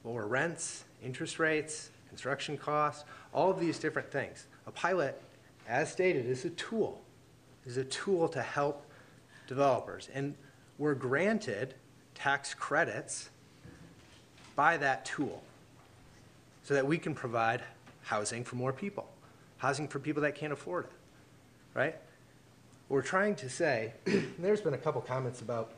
[0.04, 3.04] lower rents, interest rates, construction costs,
[3.34, 4.46] all of these different things.
[4.68, 5.22] A pilot,
[5.68, 7.02] as stated, is a tool,
[7.66, 8.86] is a tool to help
[9.48, 10.10] developers.
[10.14, 10.36] And
[10.78, 11.74] we're granted
[12.16, 13.30] tax credits
[14.56, 15.42] by that tool
[16.64, 17.62] so that we can provide
[18.04, 19.08] housing for more people,
[19.58, 20.92] housing for people that can't afford it,
[21.74, 21.96] right?
[22.90, 23.94] We're trying to say,
[24.40, 25.72] there's been a couple comments about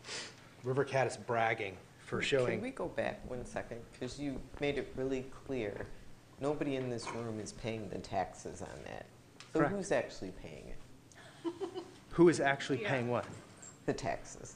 [0.66, 2.54] River Caddis bragging for showing.
[2.54, 3.80] Can we go back one second?
[3.94, 5.86] Because you made it really clear,
[6.42, 9.06] nobody in this room is paying the taxes on that.
[9.54, 9.76] So Correct.
[9.76, 11.54] who's actually paying it?
[12.12, 13.26] Who is actually paying what?
[13.86, 14.56] The taxes.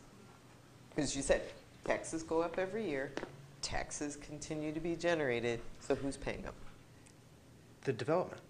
[0.89, 1.41] Because you said
[1.83, 3.11] taxes go up every year,
[3.61, 6.53] taxes continue to be generated, so who's paying them?
[7.83, 8.41] The development.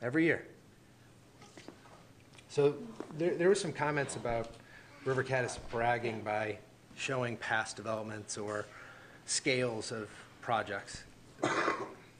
[0.00, 0.46] Every year.
[2.52, 2.74] So
[3.16, 4.50] there, there were some comments about
[5.06, 6.58] River Caddis bragging by
[6.96, 8.66] showing past developments or
[9.24, 10.10] scales of
[10.42, 11.04] projects.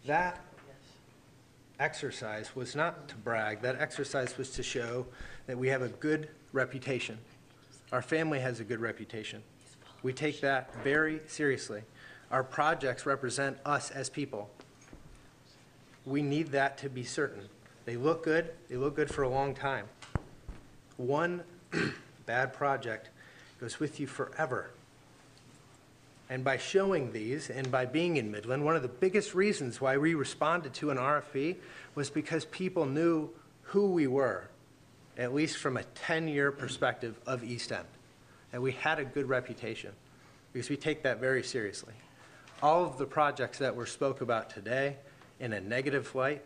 [0.06, 0.40] That
[1.78, 5.04] exercise was not to brag, that exercise was to show
[5.48, 7.18] that we have a good reputation.
[7.92, 9.42] Our family has a good reputation.
[10.02, 11.82] We take that very seriously.
[12.30, 14.48] Our projects represent us as people.
[16.06, 17.50] We need that to be certain.
[17.84, 19.88] They look good, they look good for a long time.
[20.96, 21.42] One
[22.26, 23.10] bad project
[23.60, 24.70] goes with you forever.
[26.28, 29.98] And by showing these and by being in Midland, one of the biggest reasons why
[29.98, 31.56] we responded to an RFP
[31.94, 33.30] was because people knew
[33.64, 34.48] who we were,
[35.18, 37.84] at least from a 10-year perspective of East End.
[38.52, 39.92] And we had a good reputation
[40.52, 41.94] because we take that very seriously.
[42.62, 44.96] All of the projects that were spoke about today
[45.38, 46.42] in a negative light,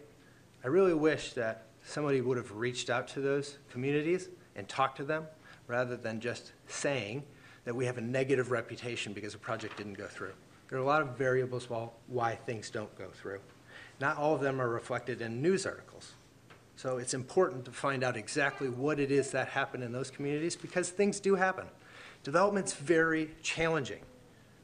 [0.64, 5.04] I really wish that somebody would have reached out to those communities and talked to
[5.04, 5.26] them
[5.68, 7.22] rather than just saying
[7.64, 10.32] that we have a negative reputation because a project didn't go through.
[10.68, 13.40] There are a lot of variables why- things don't go through.
[14.00, 16.12] Not all of them are reflected in news articles.
[16.76, 20.56] So it's important to find out exactly what it is that happened in those communities
[20.56, 21.66] because things do happen.
[22.22, 24.00] Development's very challenging.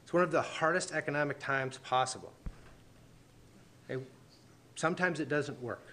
[0.03, 2.33] It's one of the hardest economic times possible.
[4.75, 5.92] Sometimes it doesn't work.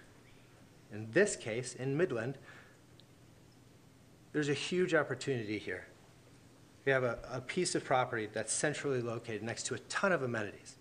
[0.93, 2.39] In this case, in Midland,
[4.33, 5.87] there's a huge opportunity here.
[6.85, 10.23] We have a, a piece of property that's centrally located next to a ton of
[10.23, 10.77] amenities.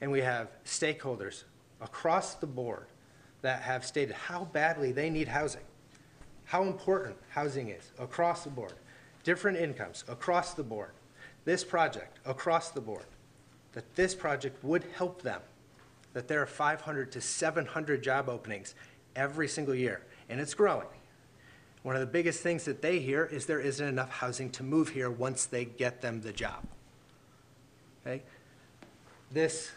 [0.00, 1.44] And we have stakeholders
[1.80, 2.86] across the board
[3.42, 5.62] that have stated how badly they need housing,
[6.44, 8.74] how important housing is across the board,
[9.22, 10.92] different incomes across the board,
[11.44, 13.06] this project across the board.
[13.74, 15.40] that this project would help them,
[16.12, 18.74] that there are 500 to 700 job openings
[19.16, 20.86] every single year, and it's growing.
[21.82, 24.88] One of the biggest things that they hear is there isn't enough housing to move
[24.88, 26.64] here once they get them the job.
[28.06, 28.22] Okay?
[29.30, 29.70] This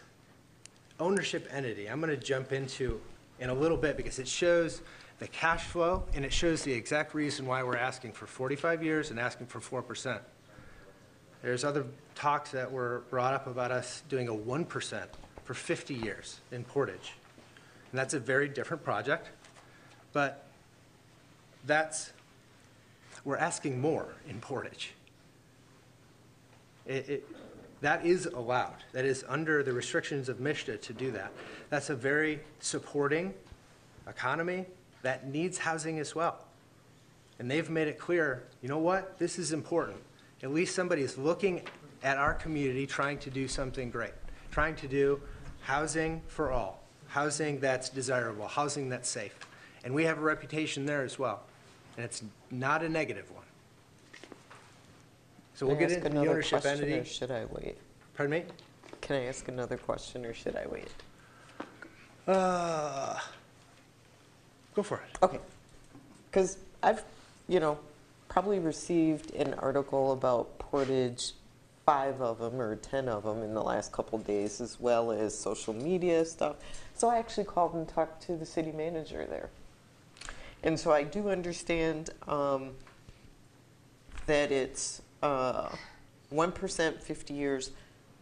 [0.98, 3.00] ownership entity, I'm going to jump into
[3.38, 4.80] in a little bit because it shows
[5.18, 9.10] the cash flow and it shows the exact reason why we're asking for 45 years
[9.10, 10.18] and asking for 4%.
[11.42, 11.84] There's other
[12.14, 15.06] talks that were brought up about us doing a 1%
[15.44, 17.14] for 50 years in Portage.
[17.90, 19.28] And that's a very different project,
[20.12, 20.46] but
[21.66, 22.12] that's,
[23.24, 24.92] we're asking more in Portage.
[26.86, 27.28] It, it,
[27.80, 28.84] that is allowed.
[28.92, 31.32] That is under the restrictions of MSHDA to do that.
[31.70, 33.34] That's a very supporting
[34.08, 34.66] economy
[35.02, 36.44] that needs housing as well.
[37.38, 39.98] And they've made it clear, you know what, this is important.
[40.42, 41.62] At least somebody is looking
[42.02, 44.12] at our community trying to do something great,
[44.50, 45.20] trying to do
[45.60, 49.34] housing for all, housing that's desirable, housing that's safe.
[49.84, 51.40] And we have a reputation there as well.
[51.96, 53.44] And it's not a negative one.
[55.54, 57.00] So we'll Can I get ask into the another ownership question, entity.
[57.00, 57.76] Or should I wait?
[58.14, 58.44] Pardon me?
[59.00, 60.88] Can I ask another question or should I wait?
[62.26, 63.18] Uh,
[64.74, 65.18] go for it.
[65.22, 65.38] Okay.
[66.30, 67.02] Because I've,
[67.48, 67.78] you know,
[68.28, 71.32] probably received an article about Portage,
[71.86, 75.36] five of them or 10 of them in the last couple days, as well as
[75.36, 76.56] social media stuff.
[76.98, 79.50] So I actually called and talked to the city manager there.
[80.64, 82.70] And so I do understand um,
[84.26, 85.68] that it's uh,
[86.34, 87.70] 1% 50 years,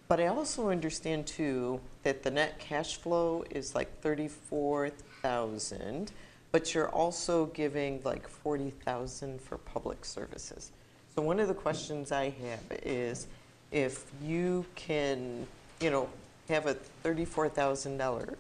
[0.09, 6.13] but I also understand too that the net cash flow is like 34,000,
[6.53, 10.71] but you're also giving like 40,000 for public services.
[11.15, 13.27] So one of the questions I have is
[13.73, 15.47] if you can,
[15.81, 16.11] you know,
[16.51, 18.37] have a $34,000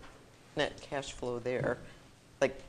[0.56, 1.78] net cash flow there,
[2.40, 2.60] like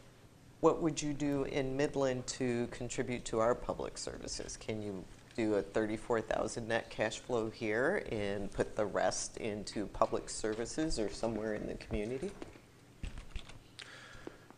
[0.62, 4.58] what would you do in Midland to contribute to our public services?
[4.58, 5.04] Can you
[5.36, 11.10] do a 34,000 net cash flow here and put the rest into public services or
[11.10, 12.32] somewhere in the community?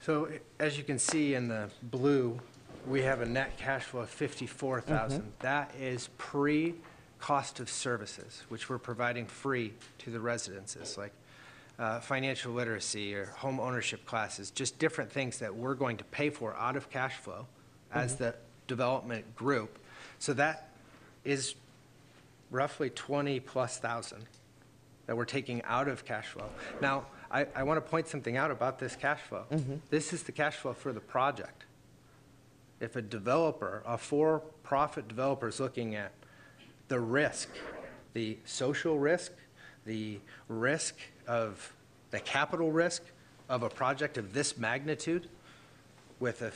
[0.01, 2.39] So as you can see in the blue,
[2.87, 5.21] we have a net cash flow of 54,000.
[5.21, 5.25] Mhm.
[5.41, 11.11] That is pre-cost of services, which we're providing free to the residences, like
[11.79, 16.29] uh, financial literacy or home ownership classes, just different things that we're going to pay
[16.29, 17.47] for out of cash flow
[17.93, 18.17] as Mhm.
[18.17, 18.35] the
[18.67, 19.79] development group.
[20.19, 20.69] So that
[21.23, 21.55] is
[22.51, 24.25] roughly 20-plus thousand
[25.05, 26.49] that we're taking out of cash flow.
[26.81, 29.45] Now, I, I want to point something out about this cash flow.
[29.49, 29.79] Mhm.
[29.89, 31.63] This is the cash flow for the project.
[32.79, 36.11] If a developer, a for-profit developer is looking at
[36.89, 37.49] the risk,
[38.13, 39.31] the social risk,
[39.85, 40.95] the risk
[41.29, 41.73] of,
[42.11, 43.03] the capital risk
[43.47, 45.29] of a project of this magnitude
[46.19, 46.51] with a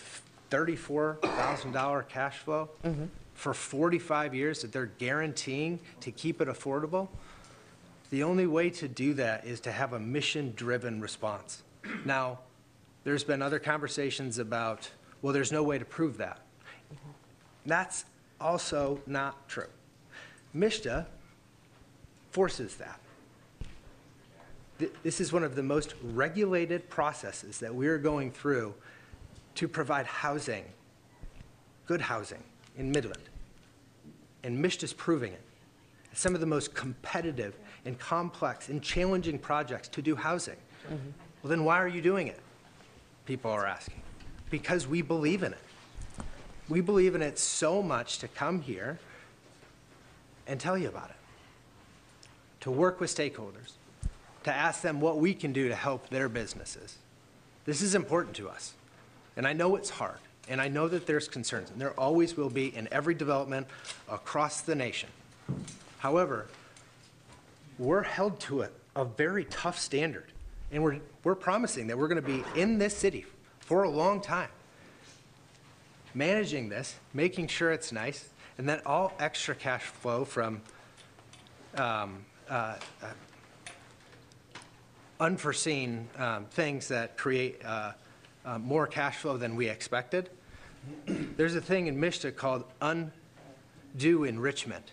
[0.49, 3.07] $34,000 cash flow Mhm.
[3.35, 7.07] for 45 years that they're guaranteeing to keep it affordable,
[8.09, 11.63] the only way to do that is to have a mission-driven response.
[12.03, 12.39] Now,
[13.03, 14.89] there's been other conversations about,
[15.21, 16.39] well, there's no way to prove that.
[17.65, 18.05] That's
[18.41, 19.69] also not true.
[20.55, 21.05] MSHDA
[22.31, 22.99] forces that.
[24.79, 28.73] Th- This is one of the most regulated processes that we're going through
[29.55, 30.65] to provide housing,
[31.85, 32.43] good housing
[32.77, 33.21] in Midland.
[34.43, 35.41] And MSHDA's proving it.
[36.13, 40.57] Some of the most competitive and complex and challenging projects to do housing.
[40.85, 41.09] Mm-hmm.
[41.41, 42.39] Well, then why are you doing it?
[43.25, 44.01] People are asking.
[44.49, 45.59] Because we believe in it.
[46.69, 48.99] We believe in it so much to come here
[50.47, 51.15] and tell you about it,
[52.61, 53.73] to work with stakeholders,
[54.43, 56.97] to ask them what we can do to help their businesses.
[57.65, 58.73] This is important to us.
[59.35, 62.49] And I know it's hard, and I know that there's concerns, and there always will
[62.49, 63.67] be in every development
[64.09, 65.09] across the nation.
[65.99, 66.47] However,
[67.79, 70.25] we're held to a, a very tough standard,
[70.71, 73.25] and we're, we're promising that we're going to be in this city
[73.59, 74.49] for a long time,
[76.13, 80.61] managing this, making sure it's nice, and then all extra cash flow from
[81.75, 83.07] um, uh, uh,
[85.23, 87.93] unforeseen um, things that create uh,
[88.45, 90.29] uh, more cash flow than we expected.
[91.07, 94.91] There's a thing in MSHDA called undue enrichment,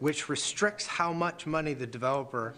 [0.00, 2.54] which restricts how much money the developer,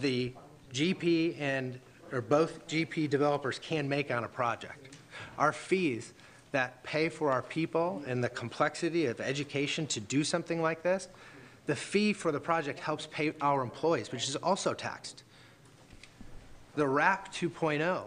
[0.00, 0.32] the
[0.72, 1.78] GP and,
[2.10, 4.96] or both GP developers can make on a project.
[5.36, 6.14] Our fees
[6.52, 11.08] that pay for our people and the complexity of education to do something like this,
[11.66, 15.23] The fee for the project helps pay our employees, which is also taxed.
[16.76, 18.02] The RAP 2.0,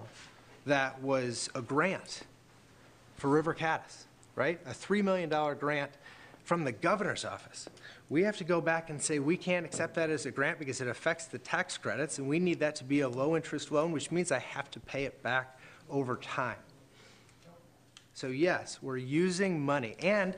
[0.65, 2.23] that was a grant
[3.15, 4.03] for River Caddis,
[4.35, 4.59] right?
[4.65, 5.91] A $3 million grant
[6.43, 7.69] from the governor's office.
[8.09, 10.81] We have to go back and say, we can't accept that as a grant because
[10.81, 14.11] it affects the tax credits, and we need that to be a low-interest loan, which
[14.11, 15.57] means I have to pay it back
[15.89, 16.57] over time.
[18.13, 20.35] So yes, we're using money, and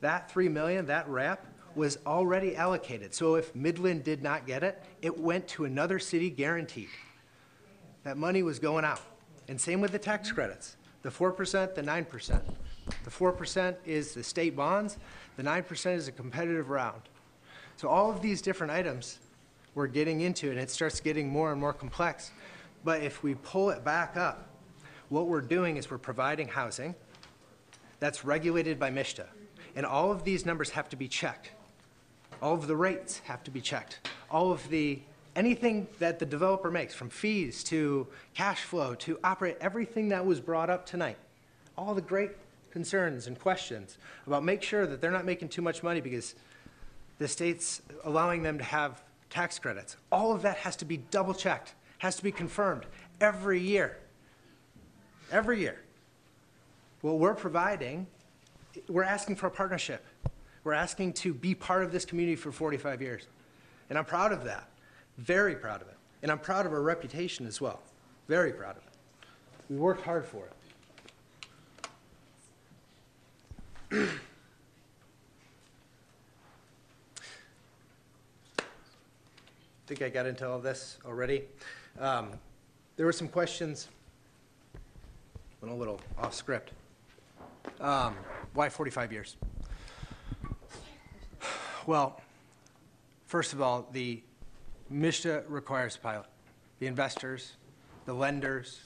[0.00, 3.14] that 3 million, that RAP, was already allocated.
[3.14, 6.88] So if Midland did not get it, it went to another city guaranteed.
[8.08, 9.02] That money was going out.
[9.48, 12.40] And same with the tax credits, the 4%, the 9%.
[13.04, 14.96] The 4% is the state bonds,
[15.36, 17.02] the 9% is a competitive round.
[17.76, 19.18] So all of these different items
[19.74, 22.30] we're getting into, and it starts getting more and more complex.
[22.82, 24.48] But if we pull it back up,
[25.10, 26.94] what we're doing is we're providing housing
[28.00, 29.26] that's regulated by MSHDA.
[29.76, 31.50] And all of these numbers have to be checked.
[32.40, 34.08] All of the rates have to be checked.
[34.30, 35.02] All of the,
[35.38, 40.40] anything that the developer makes, from fees to cash flow to operate, everything that was
[40.40, 41.16] brought up tonight,
[41.76, 42.32] all the great
[42.72, 46.34] concerns and questions about make sure that they're not making too much money because
[47.18, 49.00] the state's allowing them to have
[49.30, 49.96] tax credits.
[50.10, 52.84] All of that has to be double checked, has to be confirmed
[53.20, 53.96] every year.
[55.30, 55.80] Every year.
[57.00, 58.08] What we're providing,
[58.88, 60.04] we're asking for a partnership.
[60.64, 63.28] We're asking to be part of this community for 45 years.
[63.88, 64.67] And I'm proud of that.
[65.18, 65.96] Very proud of it.
[66.22, 67.80] And I'm proud of our reputation as well.
[68.28, 68.92] Very proud of it.
[69.68, 70.52] We worked hard for it.
[73.90, 73.96] I
[79.86, 81.44] think I got into all this already.
[81.98, 82.30] Um,
[82.96, 83.88] there were some questions,
[85.60, 86.72] went a little off script.
[87.80, 88.16] Um,
[88.54, 89.36] why 45 years?
[91.86, 92.20] Well,
[93.26, 94.20] first of all, the
[94.92, 96.26] MSHDA requires a pilot.
[96.78, 97.52] The investors,
[98.06, 98.80] the lenders,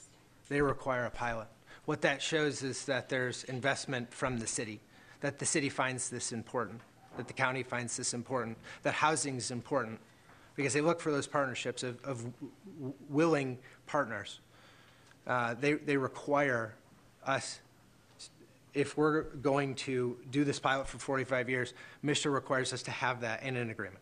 [0.49, 1.47] they require a pilot.
[1.85, 4.81] What that shows is that there's investment from the city,
[5.21, 6.81] that the city finds this important,
[7.17, 9.99] that the county finds this important, that housing is important,
[10.55, 12.25] because they look for those partnerships of, of
[13.09, 14.39] willing partners.
[15.25, 16.75] Uh, they, they require
[17.25, 17.59] us,
[18.73, 21.73] if we're going to do this pilot for 45 years,
[22.03, 23.99] MSHDA requires us to have that in an agreement.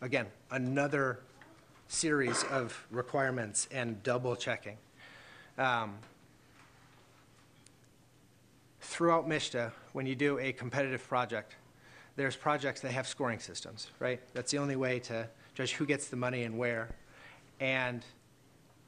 [0.00, 1.20] Again, another
[1.88, 4.76] series of requirements and double checking.
[5.56, 5.96] Um,
[8.80, 11.56] throughout MSHDA, when you do a competitive project,
[12.16, 14.20] there's projects that have scoring systems, right?
[14.34, 16.88] That's the only way to judge who gets the money and where.
[17.60, 18.04] And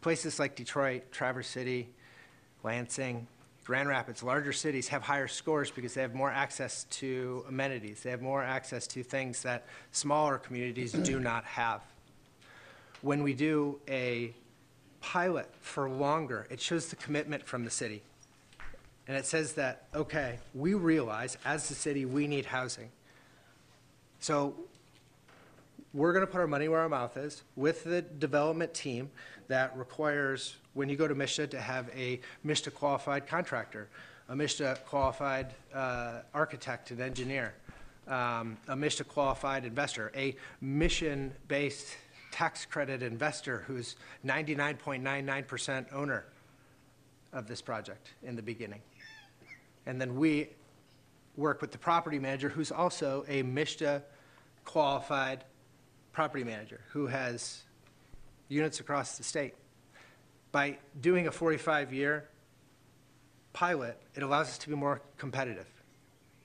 [0.01, 1.89] places like Detroit, Traverse City,
[2.63, 3.27] Lansing,
[3.65, 8.03] Grand Rapids, larger cities have higher scores because they have more access to amenities.
[8.03, 11.83] They have more access to things that smaller communities do not have.
[13.03, 14.35] When we do a
[15.01, 18.03] pilot for longer, it shows the commitment from the city.
[19.09, 22.91] And it says that, okay, we realize as the city, we need housing.
[24.21, 24.55] So
[25.93, 29.11] we're going to put our money where our mouth is with the development team
[29.49, 33.89] that requires, when you go to MSHDA, to have a MSHDA qualified contractor,
[34.29, 37.55] a MSHDA qualified uh, architect and engineer,
[38.07, 41.97] um, a MSHDA qualified investor, a mission based
[42.31, 46.25] tax credit investor who's 99.99% owner
[47.33, 48.81] of this project in the beginning.
[49.87, 50.49] And then we
[51.37, 54.03] work with the property manager, who's also a MSHDA
[54.65, 55.45] qualified
[56.13, 57.63] property manager who has
[58.49, 59.55] units across the state.
[60.53, 62.29] By doing a 45-year
[63.53, 65.67] pilot, it allows us to be more competitive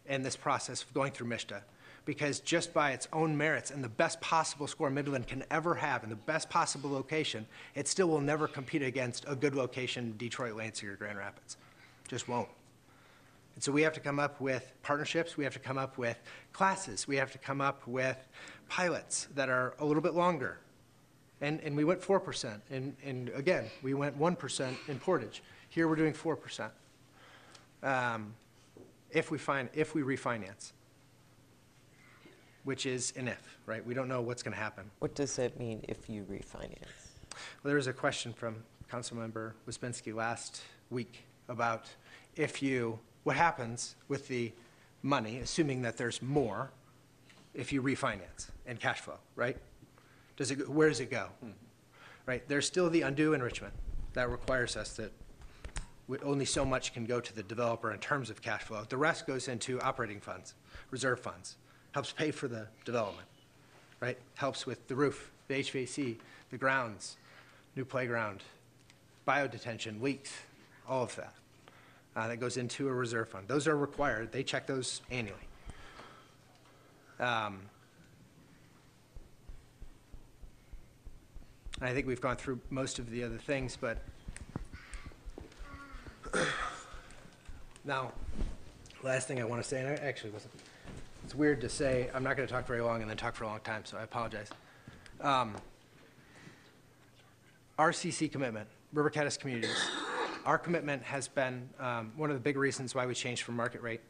[0.05, 1.61] in this process of going through MSHDA.
[2.05, 6.03] Because just by its own merits and the best possible score Midland can ever have
[6.03, 10.55] in the best possible location, it still will never compete against a good location Detroit,
[10.55, 11.57] Lansing, or Grand Rapids.
[12.07, 12.49] Just won't.
[13.55, 16.17] And so we have to come up with partnerships, we have to come up with
[16.51, 18.17] classes, we have to come up with
[18.67, 20.59] pilots that are a little bit longer.
[21.41, 22.59] And, and we went 4%.
[22.69, 25.41] And, and again, we went 1% in Portage.
[25.69, 26.69] Here we're doing 4%.
[27.83, 28.33] Um,
[29.11, 30.71] if we find, if we refinance,
[32.65, 33.85] which is an if, right?
[33.85, 34.83] We don't know what's going to happen.
[34.99, 36.81] What does that mean if you refinance?
[37.31, 38.57] Well, there was a question from
[38.91, 41.85] Councilmember Wazbinski last week about
[42.35, 44.51] if you, what happens with the
[45.03, 46.71] money, assuming that there's more,
[47.53, 49.57] if you refinance and cash flow, right?
[50.35, 51.27] Does it, where does it go?
[51.41, 51.51] Hmm.
[52.25, 53.73] Right, there's still the undue enrichment
[54.13, 55.11] that requires us that
[56.07, 58.83] we- only so much can go to the developer in terms of cash flow.
[58.89, 60.55] The rest goes into operating funds,
[60.89, 61.57] reserve funds,
[61.95, 63.25] helps pay for the development.
[64.01, 64.17] right?
[64.33, 66.17] Helps with the roof, the HVAC,
[66.51, 67.15] the grounds,
[67.77, 68.43] new playground,
[69.25, 70.33] bioretention, leaks,
[70.89, 71.33] all of that.
[72.13, 73.47] Uh, that goes into a reserve fund.
[73.47, 74.33] Those are required.
[74.33, 75.39] They check those annually.
[77.17, 77.61] Um,
[81.81, 83.99] I think we've gone through most of the other things, but
[87.85, 88.11] now,
[89.01, 90.51] last thing I want to say, and I actually wasn't,
[91.25, 93.45] it's weird to say, I'm not going to talk very long and then talk for
[93.45, 94.47] a long time, so I apologize.
[95.21, 95.55] Um,
[97.79, 99.75] RCC commitment, River Caddis Communities.
[100.45, 103.81] Our commitment has been um, one of the big reasons why we changed from market
[103.81, 104.01] rate.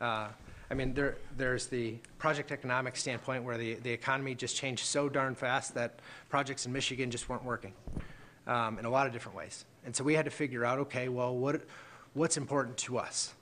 [0.00, 0.28] Uh,
[0.70, 5.08] I mean, there, there's the project economic standpoint where the, the economy just changed so
[5.08, 7.72] darn fast that projects in Michigan just weren't working
[8.46, 9.64] um, in a lot of different ways.
[9.84, 11.62] And so we had to figure out, okay, well, what,
[12.14, 13.34] what's important to us?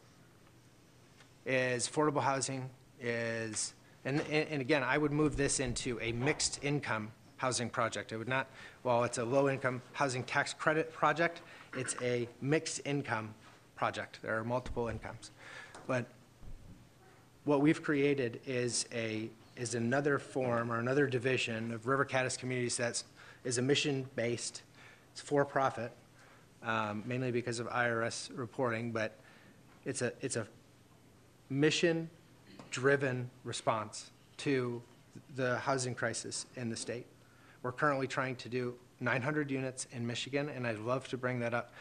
[1.44, 2.70] Is affordable housing,
[3.00, 8.12] is, and, and again, I would move this into a mixed income housing project.
[8.12, 8.48] I would not,
[8.82, 11.40] while it's a low income housing tax credit project,
[11.76, 13.34] it's a mixed income
[13.76, 14.18] project.
[14.22, 15.30] There are multiple incomes.
[15.86, 16.06] But
[17.44, 22.76] what we've created is a, is another form or another division of River Caddis Communities
[22.76, 23.04] that's,
[23.44, 24.62] is a mission-based,
[25.12, 25.92] it's for-profit,
[26.62, 29.16] um, mainly because of IRS reporting, but
[29.84, 30.46] it's a, it's a
[32.68, 34.82] mission-driven response to
[35.36, 37.06] the housing crisis in the state.
[37.62, 41.54] We're currently trying to do 900 units in Michigan, and I'd love to bring that
[41.54, 41.72] up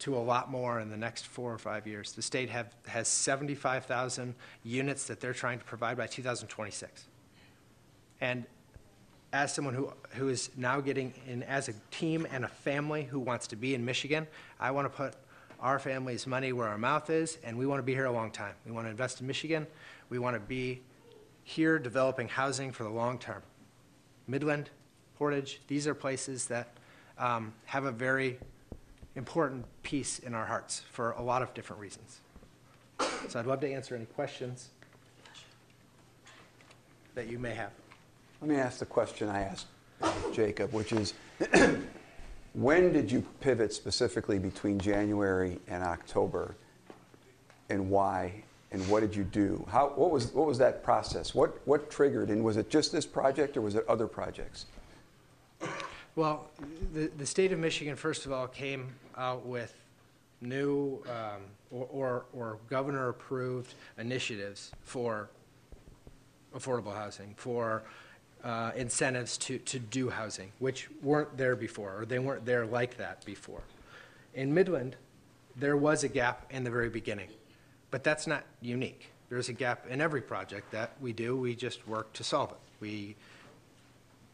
[0.00, 2.12] to a lot more in the next four or five years.
[2.12, 7.06] The state have, has 75,000 units that they're trying to provide by 2026.
[8.20, 8.44] And
[9.32, 13.20] as someone who, who is now getting in as a team and a family who
[13.20, 14.26] wants to be in Michigan,
[14.60, 15.14] I want to put
[15.60, 18.30] our family's money where our mouth is, and we want to be here a long
[18.30, 18.54] time.
[18.66, 19.66] We want to invest in Michigan.
[20.08, 20.82] We want to be
[21.44, 23.42] here developing housing for the long term.
[24.26, 24.70] Midland,
[25.16, 26.68] Portage, these are places that
[27.18, 28.38] um, have a very
[29.14, 32.20] important piece in our hearts for a lot of different reasons.
[33.28, 34.70] So I'd love to answer any questions
[37.14, 37.70] that you may have.
[38.40, 39.66] Let me ask the question I asked
[40.32, 41.14] Jacob, which is,
[42.52, 46.54] when did you pivot specifically between January and October,
[47.70, 49.64] and why, and what did you do?
[49.70, 51.34] How, what was, what was that process?
[51.34, 54.66] What, what triggered, and was it just this project, or was it other projects?
[56.16, 56.48] Well,
[56.92, 59.74] the, the state of Michigan, first of all, came out with
[60.40, 65.28] new um, or, or, or governor-approved initiatives for
[66.54, 67.82] affordable housing, for
[68.44, 72.96] uh, incentives to, to do housing, which weren't there before, or they weren't there like
[72.96, 73.62] that before.
[74.34, 74.96] In Midland,
[75.56, 77.28] there was a gap in the very beginning,
[77.96, 79.10] but that's not unique.
[79.30, 81.34] There's a gap in every project that we do.
[81.34, 82.58] We just work to solve it.
[82.78, 83.16] We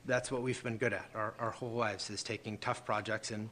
[0.04, 3.48] that's what we've been good at our, our whole lives is taking tough projects and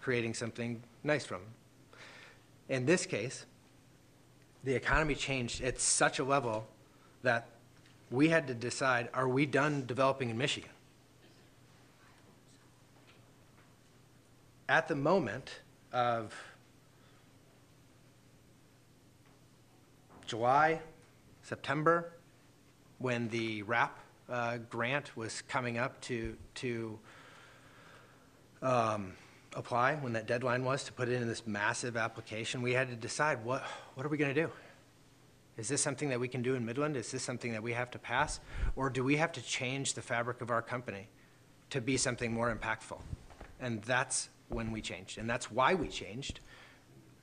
[0.00, 1.50] creating something nice from them.
[2.68, 3.46] In this case,
[4.62, 6.64] the economy changed at such a level
[7.24, 7.48] that
[8.12, 10.70] we had to decide, are we done developing in Michigan?
[14.68, 15.50] At the moment
[15.92, 16.32] of
[20.28, 20.78] July,
[21.42, 22.12] September,
[22.98, 23.98] when the RAP
[24.28, 26.98] uh, grant was coming up to, to
[28.60, 29.14] um,
[29.56, 33.42] apply, when that deadline was to put in this massive application, we had to decide
[33.42, 33.62] what,
[33.94, 34.50] what are we going to do?
[35.56, 36.98] Is this something that we can do in Midland?
[36.98, 38.38] Is this something that we have to pass?
[38.76, 41.08] Or do we have to change the fabric of our company
[41.70, 43.00] to be something more impactful?
[43.60, 45.16] And that's when we changed.
[45.16, 46.40] And that's why we changed.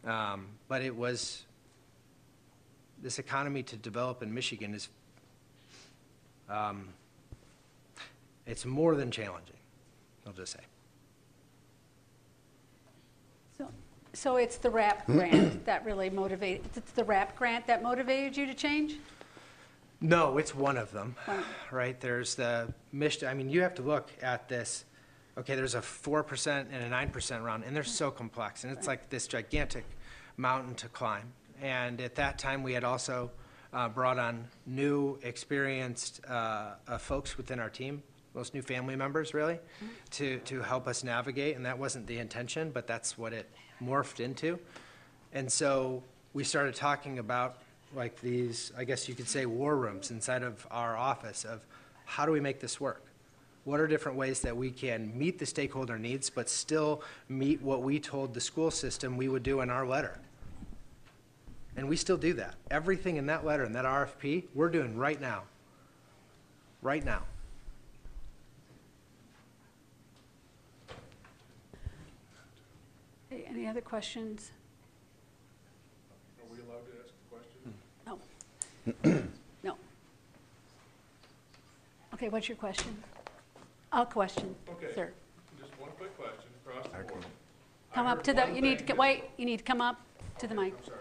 [0.03, 1.45] Um, but it was
[3.05, 4.89] this economy to develop in Michigan is
[6.49, 6.87] um,
[8.47, 9.57] it's more than challenging,
[10.25, 10.59] I'll just say.
[13.59, 13.67] So,
[14.13, 18.47] so it's the RAP grant that really motivated, it's the RAP grant that motivated you
[18.47, 18.95] to change?
[20.01, 21.45] No, it's one of them, Right.
[21.71, 22.01] right?
[22.01, 24.83] There's the Michigan, I mean, you have to look at this,
[25.37, 29.11] okay, there's a 4% and a 9% round, and they're so complex, and it's like
[29.11, 29.85] this gigantic
[30.37, 31.31] mountain to climb.
[31.61, 33.31] And at that time, we had also
[33.73, 38.01] uh, brought on new, experienced uh, uh, folks within our team,
[38.33, 39.59] most new family members, really,
[40.11, 43.49] to, to help us navigate, and that wasn't the intention, but that's what it
[43.81, 44.59] morphed into.
[45.33, 46.03] And so
[46.33, 47.57] we started talking about
[47.93, 51.61] like these, I guess you could say, war rooms inside of our office of
[52.05, 53.03] how do we make this work?
[53.63, 57.81] What are different ways that we can meet the stakeholder needs, but still meet what
[57.81, 60.19] we told the school system we would do in our letter?
[61.77, 62.55] And we still do that.
[62.71, 65.43] Everything in that letter and that RFP, we're doing right now.
[66.81, 67.23] Right now.
[73.29, 74.51] Hey, any other questions?
[76.39, 77.73] Are we allowed to ask a question?
[79.03, 79.11] Hmm.
[79.11, 79.23] No.
[79.63, 79.77] no.
[82.13, 82.95] Okay, what's your question?
[83.91, 84.93] A question, okay.
[84.93, 85.11] sir.
[85.59, 87.25] Just one quick question across the board.
[87.93, 90.01] Come I up to the, you need to, wait, you need to come up
[90.39, 90.73] to the mic.
[90.77, 90.97] I'm sorry.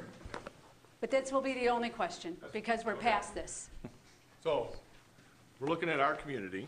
[1.04, 3.68] But this will be the only question, because we're past this.
[4.42, 4.68] So,
[5.60, 6.66] we're looking at our community.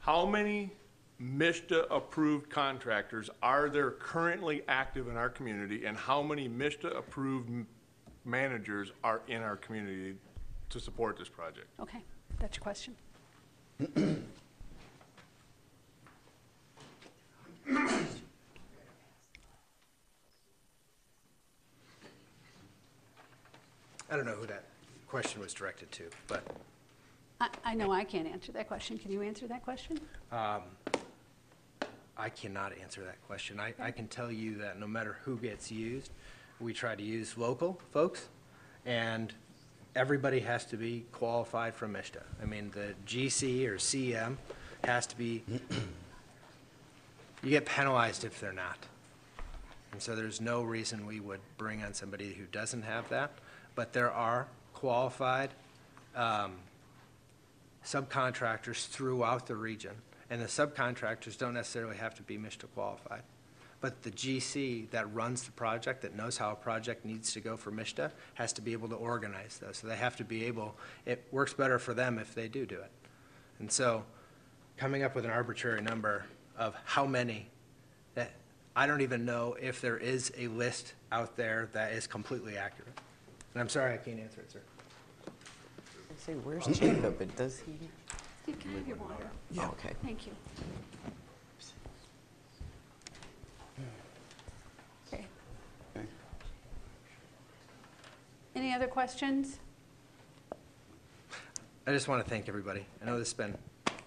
[0.00, 0.70] How many
[1.20, 5.84] MSHDA-approved contractors are there currently active in our community?
[5.86, 7.66] And how many MSHDA-approved m-
[8.26, 10.16] managers are in our community
[10.70, 11.66] to support this project?
[11.80, 12.02] Okay,
[12.38, 12.94] that's your question.
[24.12, 24.64] I don't know who that
[25.08, 26.44] question was directed to, but
[27.40, 28.98] I, I know I can't answer that question.
[28.98, 29.98] Can you answer that question?
[30.30, 30.60] um,
[32.18, 33.58] I cannot answer that question.
[33.58, 36.10] I, I can tell you that no matter who gets used,
[36.60, 38.28] we try to use local folks,
[38.84, 39.32] and
[39.96, 42.22] everybody has to be qualified from MSHDA.
[42.42, 44.36] I mean, the GC or CM
[44.84, 45.42] has to be,
[47.42, 48.76] you get penalized if they're not.
[49.92, 53.32] And so there's no reason we would bring on somebody who doesn't have that.
[53.74, 55.50] But there are qualified
[56.14, 56.56] um,
[57.84, 59.92] subcontractors throughout the region.
[60.30, 63.22] And the subcontractors don't necessarily have to be MSHDA qualified.
[63.80, 67.56] But the GC that runs the project, that knows how a project needs to go
[67.56, 69.78] for MSHDA, has to be able to organize those.
[69.78, 72.76] So they have to be able, it works better for them if they do do
[72.76, 72.90] it.
[73.58, 74.04] And so
[74.76, 76.24] coming up with an arbitrary number
[76.56, 77.48] of how many,
[78.14, 78.30] that,
[78.74, 82.98] I don't even know if there is a list out there that is completely accurate.
[83.54, 84.60] And I'm sorry I can't answer it, sir.
[85.26, 85.30] I
[86.16, 87.20] say, where's Jacob?
[87.20, 87.72] And does he?
[88.42, 89.30] Steve, can I have your water?
[89.50, 89.68] Yeah.
[89.68, 89.92] Okay.
[90.02, 90.32] Thank you.
[95.12, 95.26] Okay.
[95.96, 96.06] Okay.
[98.56, 99.58] Any other questions?
[101.86, 102.86] I just want to thank everybody.
[103.02, 103.56] I know this has been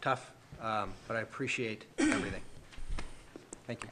[0.02, 2.42] tough, um, but I appreciate everything.
[3.68, 3.90] Thank you.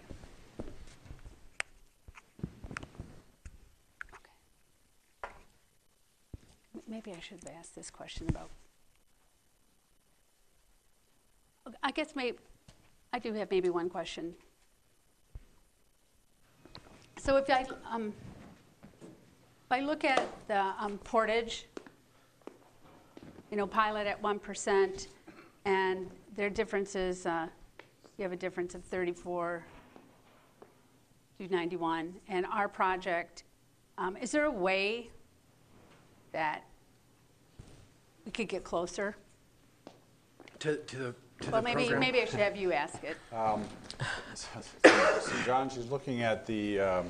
[6.93, 8.51] Maybe I should have asked this question about,
[11.81, 12.33] I guess may,
[13.11, 14.35] I do have maybe one question.
[17.17, 18.13] So if I, um,
[18.91, 21.65] if I look at the um, Portage,
[23.49, 25.07] you know, pilot at 1%,
[25.65, 27.47] and their difference is, uh,
[28.17, 29.65] you have a difference of 34
[31.39, 33.45] to 91, and our project,
[33.97, 35.09] um, is there a way
[36.33, 36.65] that
[38.25, 39.15] we could get closer?
[40.59, 41.03] To, to the,
[41.41, 41.99] to the Well, maybe, program.
[41.99, 43.17] maybe I should have you ask it.
[43.35, 43.63] Um,
[44.35, 44.49] So
[45.45, 47.07] John, she's looking at the, um,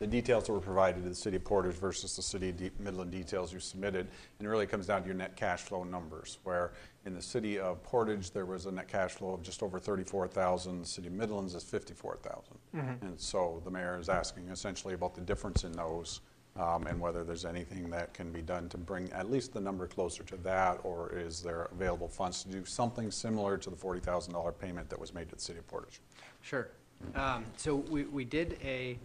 [0.00, 2.70] the details that were provided to the city of Portage versus the city of De-
[2.78, 4.08] Midland details you submitted.
[4.38, 6.72] And it really comes down to your net cash flow numbers, where
[7.06, 10.80] in the city of Portage, there was a net cash flow of just over 34,000.
[10.82, 12.42] The city of Midlands is 54,000.
[12.74, 13.02] Mhm.
[13.02, 16.20] And so the mayor is asking essentially about the difference in those
[16.58, 19.86] um, and whether there's anything that can be done to bring at least the number
[19.86, 24.58] closer to that, or is there available funds to do something similar to the $40,000
[24.58, 26.00] payment that was made to the city of Portage?
[26.40, 26.68] Sure.
[27.14, 28.98] Um, So we, we did a,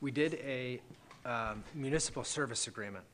[0.00, 0.80] we did a
[1.26, 3.04] um, municipal service agreement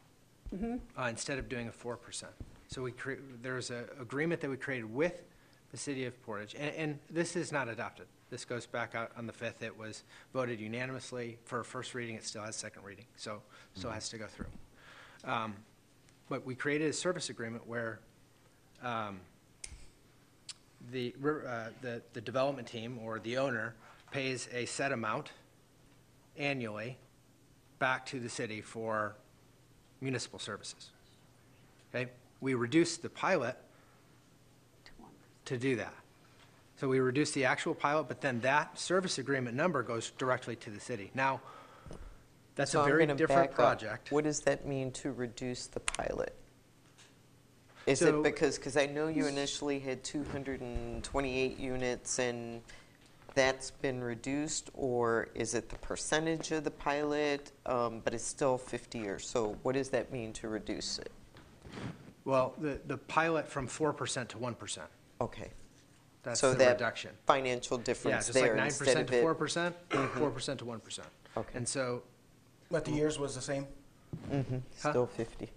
[0.55, 0.78] Mhm.
[0.97, 2.31] uh, instead of doing a four percent.
[2.69, 5.25] So we cre, there's a agreement that we created with
[5.73, 8.07] the city of Portage, and, and this is not adopted.
[8.31, 9.63] This goes back out on the fifth.
[9.63, 12.17] It was voted unanimously for a first reading.
[12.17, 13.41] It still has second reading, so,
[13.75, 14.47] still has to go through.
[15.25, 15.55] Um,
[16.29, 18.01] But we created a service agreement where
[18.83, 19.21] um,
[20.91, 23.75] the, uh, the, the development team or the owner
[24.11, 25.31] pays a set amount
[26.37, 26.97] annually
[27.79, 29.15] back to the city for
[30.01, 30.91] municipal services.
[31.95, 32.11] Okay?
[32.41, 33.57] We reduced the pilot
[35.45, 35.95] to do that.
[36.77, 40.71] So we reduce the actual pilot, but then that service agreement number goes directly to
[40.71, 41.11] the city.
[41.15, 41.41] Now,
[42.55, 43.55] that's So a I'm very gonna different up.
[43.55, 44.13] project.
[44.13, 46.35] What does that mean to reduce the pilot?
[47.87, 52.63] Is So- it because, because I know you initially had 228 units and
[53.35, 58.59] that's been reduced, or is it the percentage of the pilot, um, but it's still
[58.59, 59.27] 50 years?
[59.29, 61.13] So what does that mean to reduce it?
[62.25, 64.89] Well, the, the pilot from 4% to 1%.
[65.21, 65.51] Okay.
[66.27, 67.13] That's So the that reduction.
[67.25, 70.09] financial Yeah, difference just like there nine instead percent of to it- four percent, Mhm.
[70.19, 71.07] four percent to one percent.
[71.37, 71.53] Okay.
[71.55, 72.03] And so.
[72.69, 73.69] But the years was the same?
[74.33, 74.91] Mhm, Huh?
[74.91, 75.49] Still 50.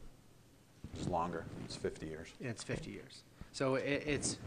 [0.93, 2.27] It's longer, it's 50 years.
[2.39, 3.23] It's 50 years.
[3.51, 4.37] So it, it's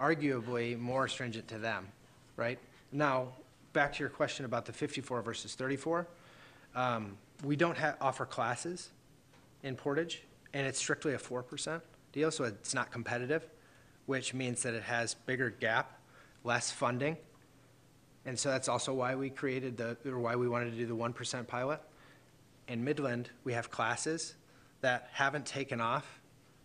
[0.00, 1.88] arguably more stringent to them,
[2.36, 2.58] right?
[2.92, 3.28] Now,
[3.74, 6.06] back to your question about the 54 versus 34,
[6.74, 8.90] um, we don't ha- offer classes
[9.62, 10.22] in Portage,
[10.54, 11.80] and it's strictly a 4%
[12.12, 13.46] deal, so it's not competitive,
[14.06, 15.98] which means that it has bigger gap,
[16.42, 17.16] less funding.
[18.26, 20.96] And so that's also why we created the, or why we wanted to do the
[20.96, 21.80] 1% pilot.
[22.68, 24.34] In Midland, we have classes
[24.80, 26.20] that haven't taken off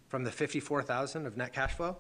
[0.08, 1.98] from the 54,000 of net cash flow.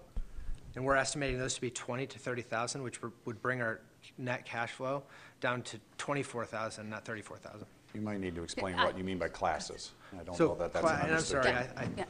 [0.76, 3.82] And we're estimating those to be 20 to 30,000, which would- would bring our
[4.18, 5.04] net cash flow
[5.42, 7.68] down to 24,000, not 34,000.
[7.94, 9.92] You might need to explain Yeah, I- what you mean by classes.
[10.18, 11.56] I don't So, know that that's cla- an And I'm sorry, term.
[11.76, 12.06] I, I Yeah.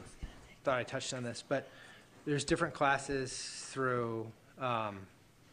[0.62, 1.68] thought I touched on this, but
[2.26, 4.26] there's different classes through
[4.60, 4.98] um,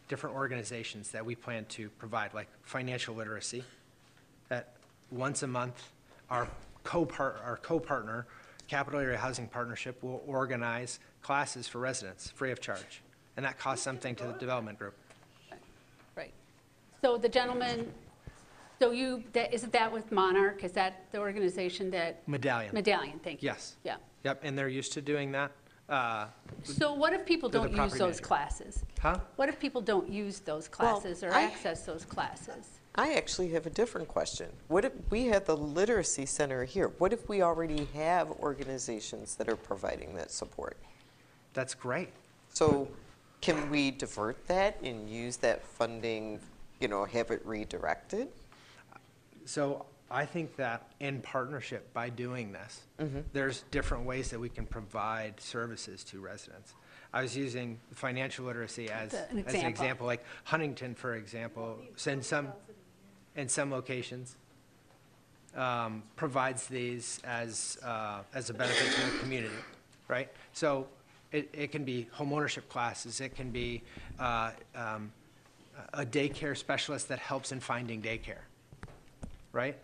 [0.08, 3.64] different organizations that we plan to provide, like financial literacy,
[4.50, 4.74] that
[5.12, 5.90] once a month,
[6.30, 6.48] our
[6.84, 8.26] co-part, our co-partner,
[8.68, 13.02] Capital Area Housing Partnership, will organize classes for residents, free of charge.
[13.38, 14.96] And that costs something to the development group.
[16.16, 16.34] Right.
[17.02, 17.92] So the gentleman,
[18.80, 20.64] so you, that- isn't that with Monarch?
[20.64, 22.28] Is that the organization that?
[22.28, 22.74] Medallion.
[22.74, 23.48] Medallion, thank you.
[23.48, 23.76] Yes.
[23.84, 23.98] Yeah.
[24.24, 25.52] Yep, and they're used to doing that.
[25.90, 26.28] Uh,
[26.64, 28.24] So what if people They're the don't use property those manager.
[28.24, 28.84] classes?
[29.00, 29.20] Huh?
[29.38, 32.80] What if people don't use those Well, classes or I- access those classes?
[32.96, 34.52] I actually have a different question.
[34.68, 36.90] What if we had the literacy center here?
[36.98, 40.78] What if we already have organizations that are providing that support?
[41.54, 42.10] That's great.
[42.50, 42.88] So
[43.40, 46.40] can we divert that and use that funding,
[46.80, 48.30] you know, have it redirected?
[49.46, 53.26] So I think that in partnership, by doing this, Mhm.
[53.34, 56.74] there's different ways that we can provide services to residents.
[57.14, 59.70] I was using financial literacy as, As an as an example.
[59.70, 62.54] example, like Huntington, for example, in some,
[63.36, 64.38] in some locations,
[65.56, 69.56] um, provides these as, uh, as a benefit to the community,
[70.08, 70.30] right?
[70.54, 70.88] So
[71.32, 73.84] it, it can be homeownership classes, it can be
[74.20, 75.12] uh, um,
[75.94, 78.42] a daycare specialist that helps in finding daycare,
[79.52, 79.78] right?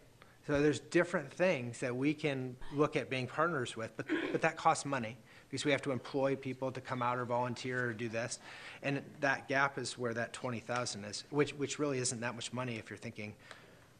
[0.45, 4.57] So there's different things that we can look at being partners with, but, but that
[4.57, 5.17] costs money
[5.49, 8.39] because we have to employ people to come out or volunteer or do this.
[8.81, 12.75] And that gap is where that 20,000 is, which, which really isn't that much money
[12.75, 13.33] if you're thinking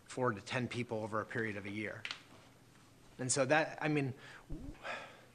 [0.06, 2.02] four to 10 people over a period of a year.
[3.20, 4.14] And so that, I mean,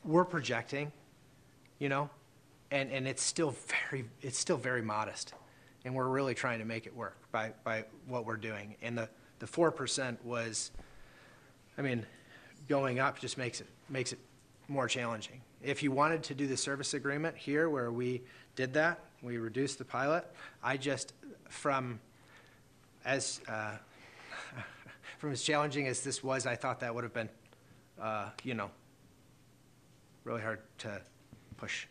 [0.04, 0.92] we're projecting,
[1.78, 2.10] you know,
[2.70, 3.54] and, and it's still
[3.90, 5.32] very, it's still very modest.
[5.86, 8.74] And we're really trying to make it work by, by what we're doing.
[8.82, 10.70] And the, the 4% was,
[11.78, 12.04] I mean,
[12.68, 14.18] going up just makes it, makes it
[14.66, 15.40] more challenging.
[15.62, 18.22] If you wanted to do the service agreement here where we
[18.56, 20.26] did that, we reduced the pilot,
[20.62, 21.12] I just,
[21.48, 22.00] from
[23.04, 23.76] as, uh,
[25.18, 27.28] from as challenging as this was, I thought that would have been,
[28.00, 28.70] uh, you know,
[30.24, 31.00] really hard to
[31.56, 31.86] push.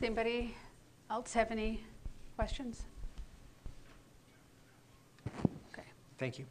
[0.00, 0.56] Anybody
[1.12, 1.84] else have any
[2.36, 2.84] questions?
[5.70, 5.86] Okay.
[6.18, 6.46] Thank you.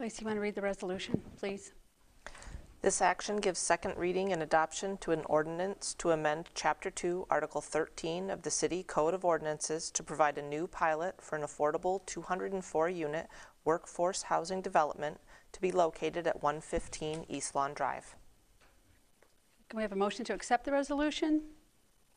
[0.00, 1.72] Lacey, you want to read the resolution, please?
[2.86, 7.60] This action gives second reading and adoption to an ordinance to amend Chapter 2, Article
[7.60, 12.06] 13 of the City Code of Ordinances to provide a new pilot for an affordable
[12.06, 13.26] 204-unit
[13.64, 15.18] workforce housing development
[15.50, 18.14] to be located at 115 East Lawn Drive.
[19.68, 21.42] Can we have a motion to accept the resolution?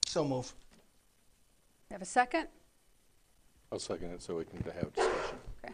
[0.06, 0.54] So move.
[1.90, 2.48] We Have a second?
[3.72, 5.38] I'll second it so we can have discussion.
[5.66, 5.74] Okay.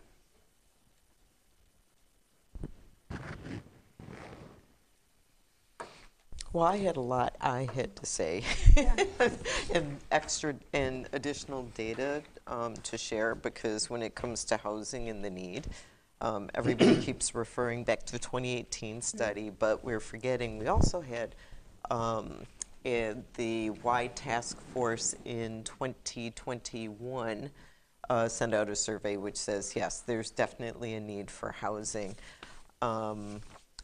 [6.56, 8.42] Well, I had a lot I had to say.
[9.74, 15.22] and extra and additional data um, to share because when it comes to housing and
[15.22, 15.68] the need,
[16.22, 21.36] um, everybody keeps referring back to the 2018 study, but we're forgetting we also had
[21.92, 22.46] um,
[22.84, 27.50] the Y Task Force in 2021
[28.10, 32.16] uh, send out a survey which says, yes, there's definitely a need for housing.
[32.82, 33.42] Um,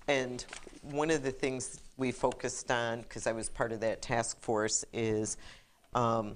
[0.07, 0.45] and
[0.83, 4.85] one of the things we focused on, because I was part of that task force,
[4.93, 5.37] is
[5.93, 6.35] um,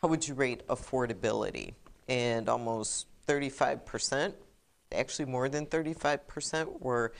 [0.00, 1.74] how would you rate affordability?
[2.08, 4.32] And almost 35%,
[4.92, 7.12] actually more than 35%, were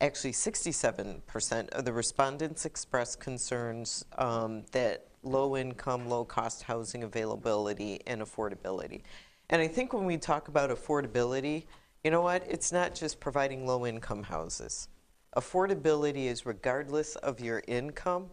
[0.00, 8.00] actually 67% of the respondents expressed concerns um, that low income, low cost housing availability
[8.06, 9.02] and affordability.
[9.48, 11.64] And I think when we talk about affordability,
[12.02, 12.44] you know what?
[12.48, 14.88] It's not just providing low income houses.
[15.36, 18.28] Affordability is regardless of your income,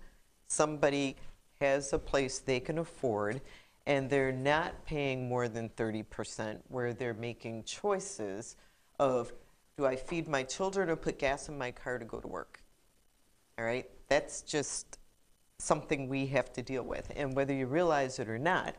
[0.48, 1.16] somebody
[1.62, 3.42] has a place they can afford
[3.86, 8.56] and they're not paying more than 30%, where they're making choices
[9.00, 9.34] of
[9.78, 12.62] do I feed my children or put gas in my car to go to work?
[13.58, 13.90] All right?
[14.10, 15.00] That's just
[15.58, 17.12] something we have to deal with.
[17.16, 18.76] And whether you realize it or not,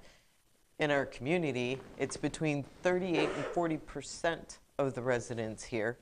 [0.79, 5.99] in our community, it's between 38 and 40% of the residents here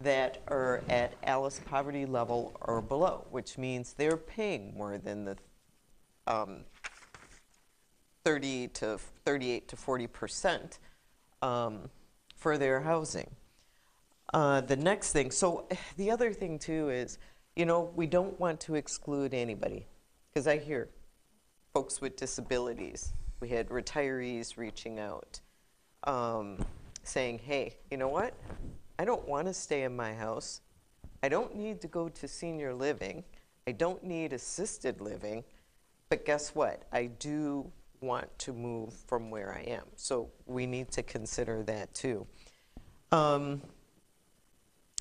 [0.00, 5.36] that are at ALICE poverty level or below, which means they're paying more than the
[6.26, 6.60] um,
[8.24, 10.78] 30 to 38 to 40 percent
[11.42, 11.90] um,
[12.36, 13.30] for their housing.
[14.32, 17.18] Uh, the next thing, so the other thing too is,
[17.54, 19.86] you know, we don't want to exclude anybody
[20.32, 20.88] because I hear
[21.72, 23.12] folks with disabilities.
[23.40, 25.40] We had retirees reaching out,
[26.04, 26.64] um,
[27.02, 28.34] saying, "Hey, you know what?
[28.98, 30.60] I don't want to stay in my house.
[31.22, 33.24] I don't need to go to senior living.
[33.66, 35.44] I don't need assisted living.
[36.08, 36.82] But guess what?
[36.92, 39.84] I do want to move from where I am.
[39.96, 42.26] So we need to consider that too.
[43.10, 43.62] Um,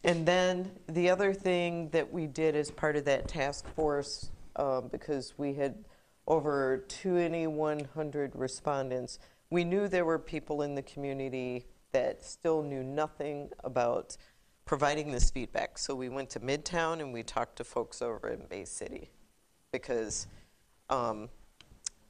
[0.04, 4.90] and then the other thing that we did as part of that task force, um,
[4.92, 5.84] because we had
[6.28, 13.50] over 2,100 respondents, we knew there were people in the community that still knew nothing
[13.64, 14.18] about
[14.66, 15.78] providing this feedback.
[15.78, 19.10] So we went to Midtown and we talked to folks over in Bay City
[19.72, 20.28] because
[20.90, 21.30] um,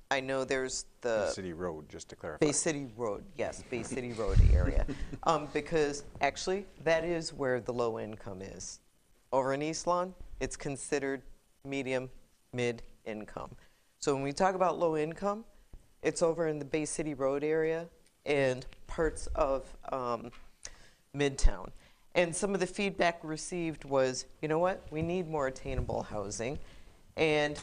[0.10, 2.46] I know there's the Bay City Road, just to clarify.
[2.46, 4.86] Bay City Road, yes, Bay City Road area.
[5.26, 8.82] Um, because actually, that is where the low income is.
[9.32, 11.22] Over in East Lawn, it's considered
[11.64, 12.10] medium,
[12.52, 13.52] mid income.
[14.00, 15.46] So when we talk about low income,
[16.02, 17.88] it's over in the Bay City Road area
[18.26, 20.32] and parts of um,
[21.16, 21.70] Midtown.
[22.16, 26.60] And some of the feedback received was, you know what, we need more attainable housing.
[27.18, 27.60] And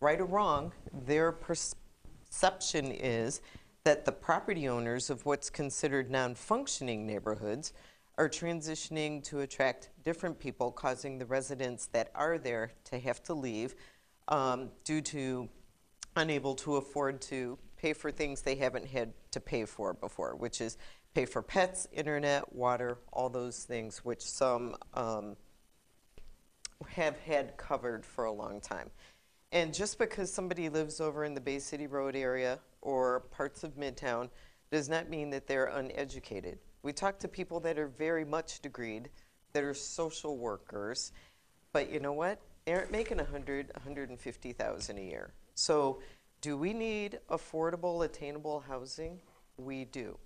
[0.00, 0.72] right or wrong,
[1.06, 3.40] their perception is
[3.84, 7.72] that the property owners of what's considered non functioning neighborhoods
[8.18, 13.34] are transitioning to attract different people, causing the residents that are there to have to
[13.34, 13.74] leave
[14.28, 15.48] um, due to
[16.16, 20.60] unable to afford to pay for things they haven't had to pay for before, which
[20.60, 20.76] is
[21.14, 25.36] pay for pets, internet, water, all those things, which some um,
[26.88, 28.90] have had covered for a long time.
[29.52, 33.76] And just because somebody lives over in the Bay City Road area or parts of
[33.76, 34.30] Midtown
[34.72, 36.58] does not mean that they're uneducated.
[36.82, 39.06] We talk to people that are very much degreed,
[39.52, 41.12] that are social workers,
[41.72, 42.40] but you know what?
[42.64, 45.30] They aren't making 100, 150,000 a year.
[45.54, 46.00] So,
[46.46, 49.18] do we need affordable, attainable housing?
[49.56, 50.16] We do.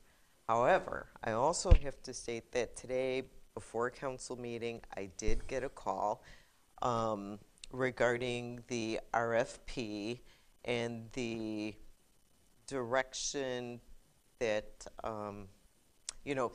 [0.46, 3.22] However, I also have to state that today,
[3.54, 6.22] before council meeting, I did get a call
[6.82, 7.38] um,
[7.72, 10.20] regarding the RFP
[10.66, 11.74] and the
[12.66, 13.80] direction
[14.40, 15.48] that, um,
[16.26, 16.52] you know,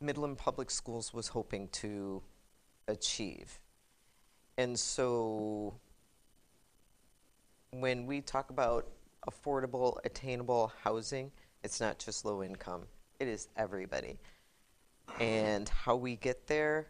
[0.00, 2.20] Midland Public Schools was hoping to
[2.88, 3.60] achieve.
[4.58, 5.78] And so
[7.72, 8.86] when we talk about
[9.28, 11.30] affordable, attainable housing,
[11.64, 12.82] it's not just low income,
[13.18, 14.18] it is everybody.
[15.20, 16.86] And how we get there,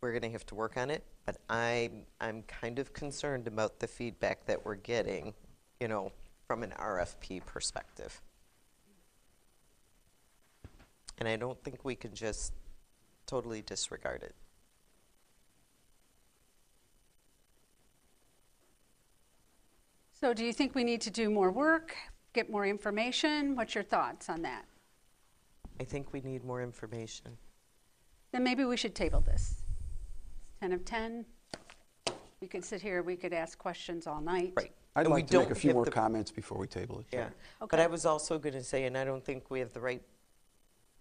[0.00, 1.02] we're going to have to work on it.
[1.24, 5.34] But I, I'm kind of concerned about the feedback that we're getting,
[5.80, 6.12] you know,
[6.46, 8.20] from an RFP perspective.
[11.18, 12.52] And I don't think we can just
[13.26, 14.34] totally disregard it.
[20.22, 21.96] So do you think we need to do more work,
[22.32, 23.56] get more information?
[23.56, 24.64] What's your thoughts on that?
[25.80, 27.36] I think we need more information.
[28.30, 29.56] Then maybe we should table this.
[29.56, 31.24] It's 10 of 10.
[32.40, 34.52] We could sit here, we could ask questions all night.
[34.56, 34.70] Right.
[34.94, 36.68] I'd And we like to make a don't few have more the- comments before we
[36.68, 37.06] table it.
[37.10, 37.30] Yeah.
[37.58, 37.82] But Okay.
[37.82, 40.02] I was also going to say, and I don't think we have the right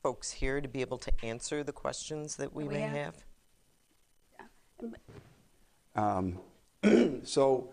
[0.01, 3.24] folks here to be able to answer the questions that we we may have.
[4.40, 4.95] have.
[5.95, 6.40] Um,
[7.24, 7.69] So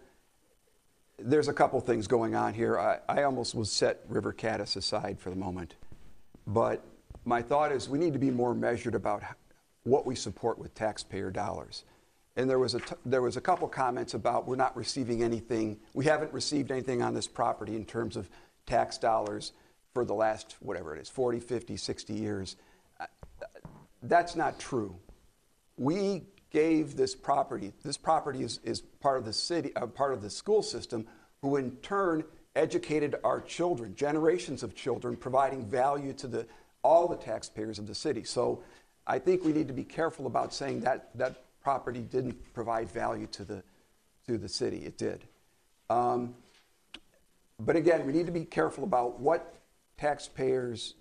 [1.19, 2.79] there's a couple things going on here.
[2.79, 5.75] I, I almost will set River Caddis aside for the moment.
[6.47, 6.83] But
[7.25, 9.23] my thought is we need to be more measured about
[9.83, 11.85] what we support with taxpayer dollars.
[12.37, 15.79] And there was a, t- there was a couple comments about we're not receiving anything,
[15.93, 18.31] we haven't received anything on this property in terms of
[18.67, 19.53] tax dollars
[19.93, 22.57] for the last, whatever it is, 40, 50, 60 years.
[23.01, 23.07] Uh,
[24.03, 24.95] That's not true
[25.79, 30.23] we gave this property, this property is, is part of the city, uh, part of
[30.23, 31.07] the school system,
[31.43, 32.25] who in turn
[32.57, 36.47] educated our children, generations of children, providing value to the,
[36.83, 38.25] all the taxpayers of the city.
[38.25, 38.63] So
[39.07, 43.27] I think we need to be careful about saying that that property didn't provide value
[43.33, 43.63] to the,
[44.27, 44.79] to the city.
[44.79, 45.25] It did.
[45.91, 46.35] Um,
[47.61, 49.57] But again, we need to be careful about what
[49.97, 50.95] taxpayers,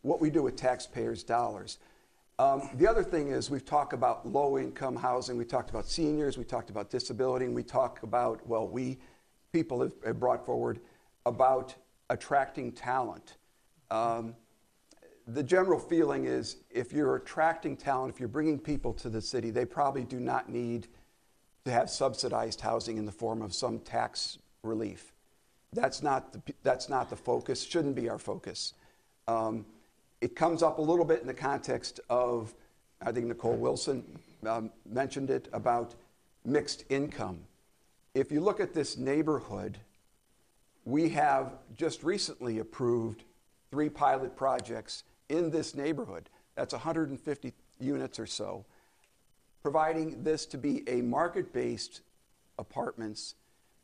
[0.00, 1.78] what we do with taxpayers' dollars.
[2.42, 6.42] Um, the other thing is we've talked about low-income housing, we talked about seniors, we
[6.42, 8.98] talked about disability, and we talk about, well, we,
[9.52, 10.80] people have, brought forward
[11.24, 11.72] about
[12.10, 13.36] attracting talent.
[13.92, 14.34] Um,
[15.28, 19.50] the general feeling is if you're attracting talent, if you're bringing people to the city,
[19.50, 20.88] they probably do not need
[21.64, 25.12] to have subsidized housing in the form of some tax relief.
[25.72, 28.74] That's not the, that's not the focus, shouldn't be our focus.
[30.22, 32.54] It comes up a little bit in the context of,
[33.04, 34.04] I think Nicole Wilson
[34.46, 35.96] um, mentioned it, about
[36.44, 37.40] mixed income.
[38.14, 39.78] If you look at this neighborhood,
[40.84, 43.24] we have just recently approved
[43.72, 46.30] three pilot projects in this neighborhood.
[46.54, 48.64] That's 150 units or so,
[49.60, 52.00] providing this to be a market-based
[52.60, 53.34] apartments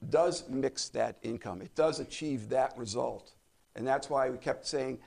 [0.08, 1.62] does mix that income.
[1.62, 3.33] It does achieve that result.
[3.75, 5.00] And that's why we kept saying,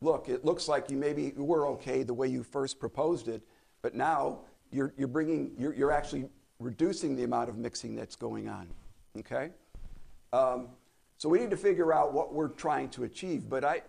[0.00, 3.42] look, it looks like you maybe were okay the way you first proposed it,
[3.82, 6.28] but now you're, you're bringing, you're, you're actually
[6.58, 8.68] reducing the amount of mixing that's going on.
[9.18, 9.50] Okay?
[10.32, 10.68] Um,
[11.16, 13.48] so we need to figure out what we're trying to achieve.
[13.48, 13.82] But I,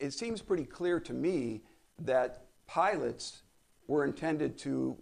[0.00, 1.62] it seems pretty clear to me
[2.00, 3.42] that pilots
[3.86, 4.96] were intended to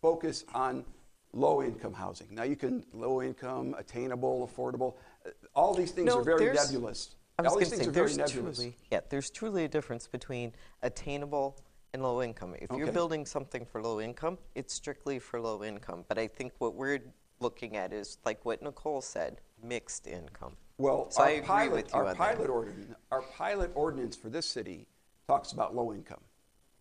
[0.00, 0.84] focus on
[1.32, 2.28] low income housing.
[2.30, 4.94] Now you can low income, attainable, affordable.
[5.54, 7.16] All these things No, are very nebulous.
[7.38, 11.58] I was going to say, there's truly, yeah, there's truly a difference between attainable
[11.92, 12.54] and low income.
[12.60, 12.92] If you're Okay.
[12.92, 16.04] building something for low income, it's strictly for low income.
[16.08, 17.00] But I think what we're
[17.40, 20.56] looking at is, like what Nicole said, mixed income.
[20.78, 24.16] Well, so our I agree pilot, with you our on pilot ordinance, our pilot ordinance
[24.16, 24.86] for this city
[25.26, 26.20] talks about low income.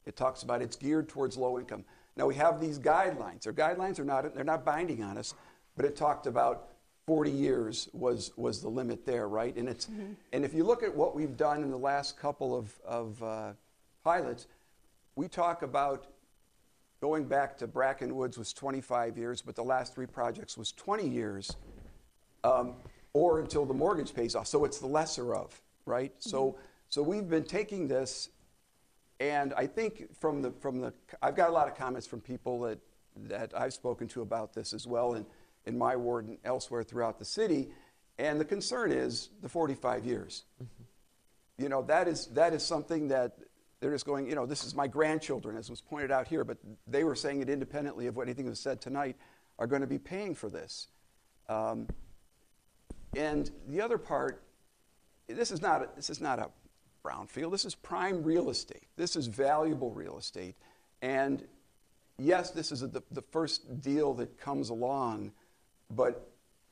[0.06, 1.86] It talks about it's geared towards low income.
[2.16, 3.44] Now we have these guidelines.
[3.44, 5.34] Their guidelines are not they're not binding on us,
[5.76, 6.70] but it talked about
[7.06, 9.56] 40 years was was the limit there, right?
[9.56, 9.90] And it's
[10.32, 13.54] and if you look at what we've done in the last couple of of uh,
[14.04, 14.48] pilots,
[15.16, 16.08] we talk about
[17.02, 21.06] going back to Bracken Woods was 25 years, but the last three projects was 20
[21.06, 21.58] years
[22.46, 22.76] um,
[23.12, 24.48] or until the mortgage pays off.
[24.48, 26.14] So it's the lesser of, right?
[26.20, 26.58] So,
[26.88, 28.30] so we've been taking this,
[29.20, 32.62] and I think from the from the I've got a lot of comments from people
[32.62, 32.80] that
[33.28, 35.26] that I've spoken to about this as well in
[35.66, 37.70] in my ward and elsewhere throughout the city,
[38.18, 40.44] and the concern is the 45 years.
[41.58, 43.38] You know that is that is something that
[43.80, 44.28] they're just going.
[44.28, 47.42] You know, this is my grandchildren, as was pointed out here, but they were saying
[47.42, 49.16] it independently of what anything was said tonight,
[49.60, 50.88] are going to be paying for this.
[51.50, 51.88] Um,
[53.16, 54.44] and the other part,
[55.28, 56.50] this is not a, this is not a
[57.06, 57.52] brownfield.
[57.52, 58.88] This is prime real estate.
[58.96, 60.56] This is valuable real estate.
[61.02, 61.46] And
[62.18, 65.34] yes, this is a, the, the first deal that comes along,
[65.96, 66.30] but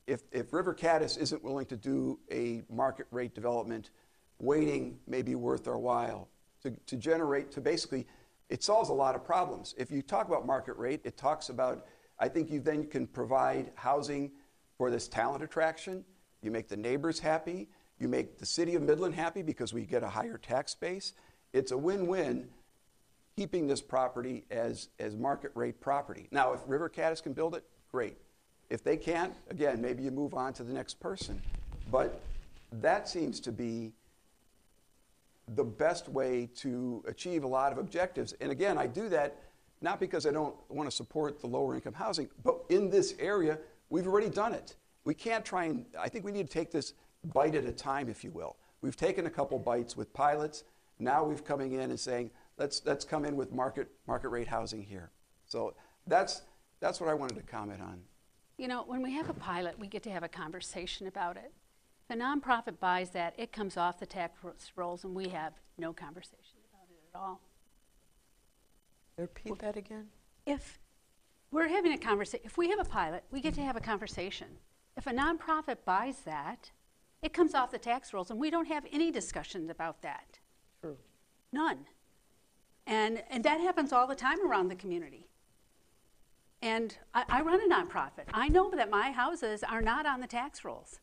[0.08, 3.91] if, if River Caddis isn't willing to do a market rate development,
[4.40, 6.27] waiting may be worth our while
[6.64, 8.08] to, to generate, to basically,
[8.50, 9.74] it solves a lot of problems.
[9.77, 11.85] If you talk about market rate, it talks about,
[12.19, 14.32] I think you then can provide housing
[14.77, 16.03] for this talent attraction.
[16.41, 17.69] You make the neighbors happy.
[18.00, 21.14] You make the city of Midland happy because we get a higher tax base.
[21.53, 22.50] It's a win-win
[23.38, 26.27] keeping this property as, as market rate property.
[26.32, 28.17] Now, if River Caddis can build it, great.
[28.72, 31.41] If they can't, again, maybe you move on to the next person.
[31.91, 32.22] But
[32.72, 33.91] that seems to be
[35.56, 38.33] the best way to achieve a lot of objectives.
[38.40, 39.35] And again, I do that
[39.82, 43.59] not because I don't want to support the lower income housing, but in this area,
[43.90, 44.77] we've already done it.
[45.03, 46.93] We can't try and, I think we need to take this
[47.33, 48.56] bite at a time, if you will.
[48.82, 50.64] We've taken a couple bites with pilots.
[50.98, 54.82] Now we've coming in and saying, let's, let's come in with market, market rate housing
[54.82, 55.11] here.
[55.45, 55.74] So
[56.08, 56.43] that's,
[56.80, 58.01] that's what I wanted to comment on.
[58.61, 61.51] You know, when we have a pilot, we get to have a conversation about it.
[62.07, 64.38] If a nonprofit buys that, it comes off the tax
[64.75, 67.41] rolls, and we have no conversation about it at all.
[69.17, 70.09] Repeat that again.
[70.45, 70.77] If
[71.49, 74.49] we're having a conversation, if we have a pilot, we get to have a conversation.
[74.95, 76.69] If a nonprofit buys that,
[77.23, 80.38] it comes off the tax rolls, and we don't have any discussions about that.
[80.81, 80.98] True.
[81.51, 81.88] None.
[82.85, 85.31] And, and that happens all the time around the community.
[86.61, 88.25] And I, I run a nonprofit.
[88.33, 90.99] I know that my houses are not on the tax rolls.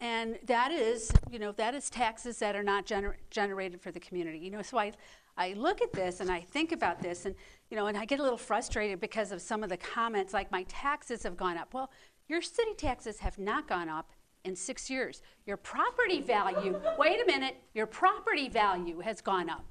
[0.00, 4.00] And that is, you know, that is taxes that are not gener- generated for the
[4.00, 4.38] community.
[4.38, 4.92] You know, so I,
[5.36, 7.34] I look at this and I think about this and,
[7.70, 10.50] you know, and I get a little frustrated because of some of the comments like
[10.50, 11.72] my taxes have gone up.
[11.72, 11.90] Well,
[12.28, 14.10] your city taxes have not gone up
[14.44, 15.22] in six years.
[15.46, 19.64] Your property value, wait a minute, your property value has gone up.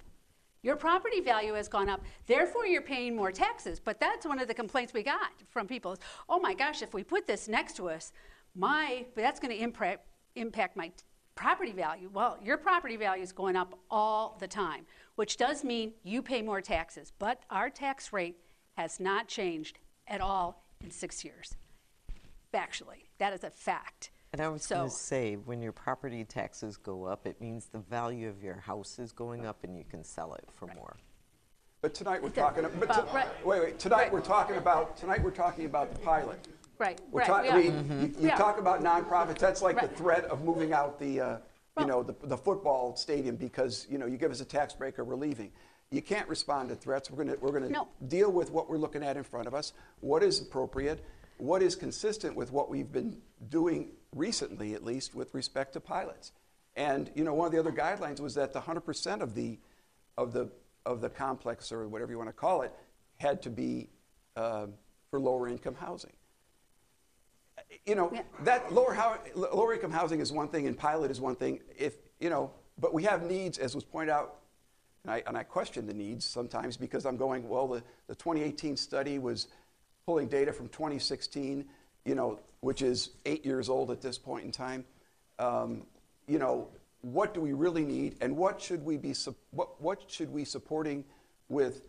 [0.63, 3.79] Your property value has gone up, therefore you're paying more taxes.
[3.79, 5.97] But that's one of the complaints we got from people
[6.29, 8.11] oh my gosh, if we put this next to us,
[8.55, 10.91] my, that's going to impact, impact my
[11.35, 12.09] property value.
[12.13, 16.41] Well, your property value is going up all the time, which does mean you pay
[16.41, 17.11] more taxes.
[17.17, 18.37] But our tax rate
[18.77, 21.55] has not changed at all in six years.
[22.53, 24.11] Factually, that is a fact.
[24.33, 27.79] And I was going to say, when your property taxes go up, it means the
[27.79, 30.95] value of your house is going up and you can sell it for more.
[31.81, 33.45] But tonight we're The- talking, but, but- to- right.
[33.45, 34.13] wait, wait, tonight Right.
[34.13, 36.47] we're talking about, tonight we're talking about the pilot.
[36.77, 37.27] Right, We're right.
[37.27, 37.71] talking, we I are.
[37.83, 38.37] mean, you- We you are.
[38.37, 39.97] talk about nonprofits, that's like the Right.
[39.97, 41.39] threat of moving out the, uh, you
[41.77, 44.97] Well- know, the, the football stadium because, you know, you give us a tax break
[44.97, 45.51] or we're leaving.
[45.89, 47.11] You can't respond to threats.
[47.11, 47.87] We're gonna, we're gonna No.
[48.07, 51.03] deal with what we're looking at in front of us, what is appropriate,
[51.37, 56.31] what is consistent with what we've been doing recently, at least, with respect to pilots.
[56.75, 59.57] And, you know, one of the other guidelines was that the hundred percent of the,
[60.17, 60.49] of the,
[60.85, 62.71] of the complex, or whatever you want to call it,
[63.17, 63.89] had to be
[64.35, 64.73] um,
[65.09, 66.13] for lower income housing.
[67.85, 68.11] You know,
[68.43, 71.59] that lower, hou- lower income housing is one thing and pilot is one thing.
[71.77, 74.37] If, you know, but we have needs, as was pointed out,
[75.03, 78.77] and I, and I question the needs sometimes because I'm going, well, the, the 2018
[78.77, 79.47] study was
[80.05, 81.65] pulling data from 2016,
[82.05, 84.85] you know, which is eight years old at this point in time.
[85.39, 85.83] Um,
[86.27, 86.67] you know,
[87.01, 89.15] what do we really need, and what should we be
[89.51, 91.03] what what should we supporting
[91.49, 91.81] with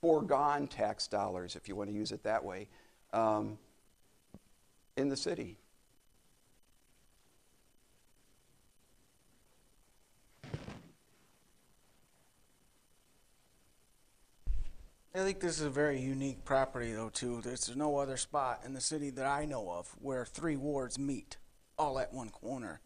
[0.00, 2.68] foregone tax dollars, if you want to use it that way,
[3.12, 3.58] um,
[4.96, 5.56] in the city?
[15.12, 17.40] I think this is a very unique property, though, too.
[17.42, 21.36] There's no other spot in the city that I know of where three wards meet
[21.76, 22.80] all at one corner.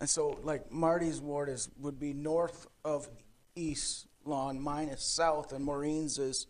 [0.00, 3.08] And so, like Marty's ward is would be north of
[3.54, 6.46] East Lawn, mine is south, and Maureen's is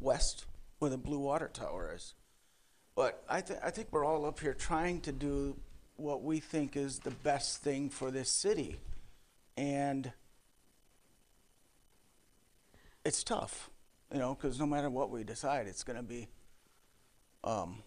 [0.00, 0.46] west,
[0.78, 2.14] where the Blue Water Tower is.
[2.94, 5.56] But I think I think we're all up here trying to do
[5.96, 8.80] what we think is the best thing for this city,
[9.56, 10.12] and
[13.04, 13.70] it's tough,
[14.14, 16.28] you know, because no matter what we decide, it's going to be.
[17.42, 17.82] Um,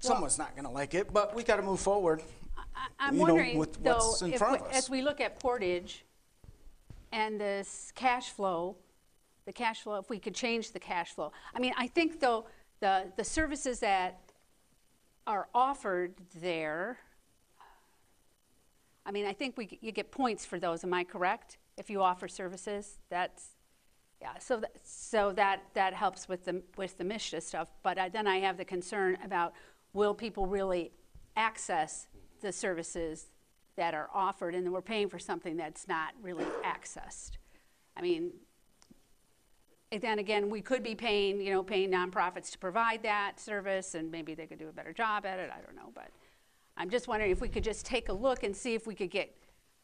[0.00, 2.22] someone's not going to like it, but we got to move forward.
[2.98, 4.76] I'm you know, wondering, with though, what's in if front we- of us.
[4.78, 6.04] as we look at Portage
[7.12, 8.76] and this cash flow,
[9.44, 11.30] the cash flow, if we could change the cash flow.
[11.54, 12.46] I mean, I think, though,
[12.80, 14.32] the, the services that
[15.26, 16.98] are offered there,
[19.04, 21.58] I mean, I think we, you get points for those, am I correct?
[21.76, 23.55] If you offer services, that's,
[24.20, 27.68] yeah, so, that- so that, that helps with the, with the MSHDA stuff.
[27.82, 29.52] But I- then I have the concern about,
[29.92, 30.92] will people really
[31.36, 32.08] access
[32.40, 33.26] the services
[33.76, 34.54] that are offered?
[34.54, 37.32] And then we're paying for something that's not really accessed.
[37.96, 38.32] I mean,
[39.90, 44.10] then again, we could be paying, you know, paying nonprofits to provide that service, and
[44.10, 46.08] maybe they could do a better job at it, I don't know, but
[46.76, 49.10] I'm just wondering if we could just take a look and see if we could
[49.10, 49.34] get,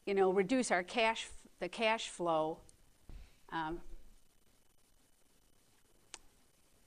[0.04, 1.28] you know, reduce our cash,
[1.60, 2.58] the cash flow.
[3.50, 3.80] Um,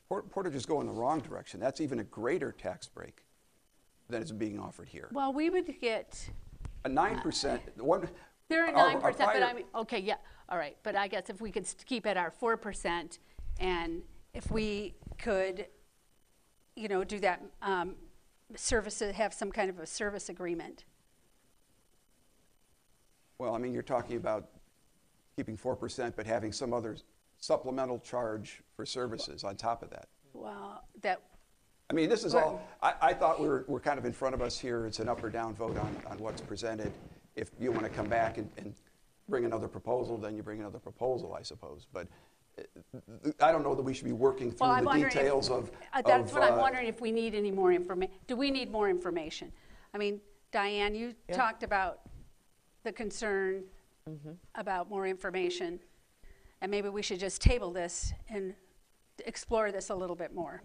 [0.09, 1.59] Portage is going the wrong direction.
[1.59, 3.23] That's even a greater tax break
[4.09, 5.09] than is being offered here.
[5.11, 6.29] Well, we would get,
[6.83, 8.07] A nine percent, one.
[8.47, 10.17] they're at our- nine our percent, but prior- I mean, okay, yeah,
[10.49, 13.17] all right, but I guess if we could keep at our four percent,
[13.59, 14.03] and
[14.33, 15.67] if we could,
[16.75, 17.95] you know, do that, um,
[18.55, 20.85] services, have some kind of a service agreement.
[23.39, 24.49] Well, I mean, you're talking about
[25.35, 26.95] keeping four percent, but having some other
[27.39, 30.07] supplemental charge for services on top of that.
[30.33, 31.21] Well, that,
[31.89, 34.35] I mean, this is all, I, I thought we were, we're kind of in front
[34.35, 34.85] of us here.
[34.85, 36.91] It's an up or down vote on, on what's presented.
[37.35, 38.73] If you want to come back and, and
[39.29, 41.87] bring another proposal, then you bring another proposal, I suppose.
[41.91, 42.07] But
[42.57, 45.13] uh, I don't know that we should be working well, through I'm the wondering if.
[45.13, 45.71] details of.
[45.93, 48.51] uh, That's of, what I'm uh, wondering, if we need any more informa, do we
[48.51, 49.51] need more information?
[49.93, 50.19] I mean,
[50.51, 51.35] Diane, you Yeah.
[51.35, 51.99] talked about
[52.83, 53.63] the concern
[54.07, 54.33] Mm-hmm.
[54.53, 55.79] about more information,
[56.65, 58.55] and maybe we should just table this and
[59.27, 60.63] explore this a little bit more.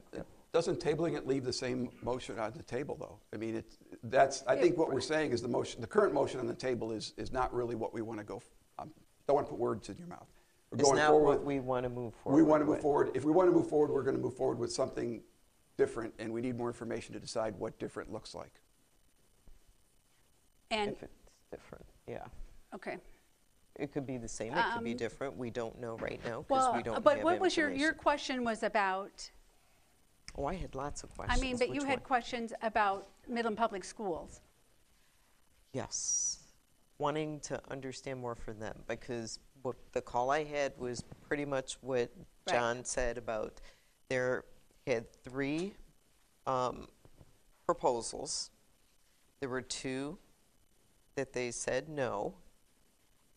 [0.50, 3.18] Doesn't tabling it leave the same motion on the table, though?
[3.34, 6.40] I mean, it's, that's, I think what we're saying is the motion, the current motion
[6.40, 8.44] on the table is, is not really what we want to go, f-
[8.78, 8.90] um,
[9.26, 10.26] don't want to put words in your mouth.
[10.70, 12.76] We're It's going not forward- what we want to move forward We want to move
[12.76, 12.82] with.
[12.82, 15.22] forward, if we want to move forward, we're going to move forward with something
[15.76, 18.54] different, and we need more information to decide what different looks like.
[20.70, 21.12] And, If it's
[21.50, 22.24] different, yeah.
[22.74, 22.96] okay.
[23.76, 25.36] It could be the same, it could be Um, different.
[25.36, 27.99] We don't know right now because we don't have but what was your, your information.
[27.99, 29.31] question was about,
[30.36, 31.39] Oh, I had lots of questions.
[31.39, 31.60] I questions.
[31.60, 32.07] mean, but you Which had one?
[32.07, 34.40] questions about Midland Public Schools.
[35.73, 36.39] Yes,
[36.99, 41.74] wanting to understand more from them because what the call I had was pretty much
[41.81, 42.10] what
[42.47, 42.57] Right.
[42.57, 43.60] John said about
[44.08, 44.44] there
[44.86, 45.74] had three
[46.47, 46.89] um,
[47.66, 48.50] proposals,
[49.40, 50.18] There were two
[51.15, 52.34] that they said no,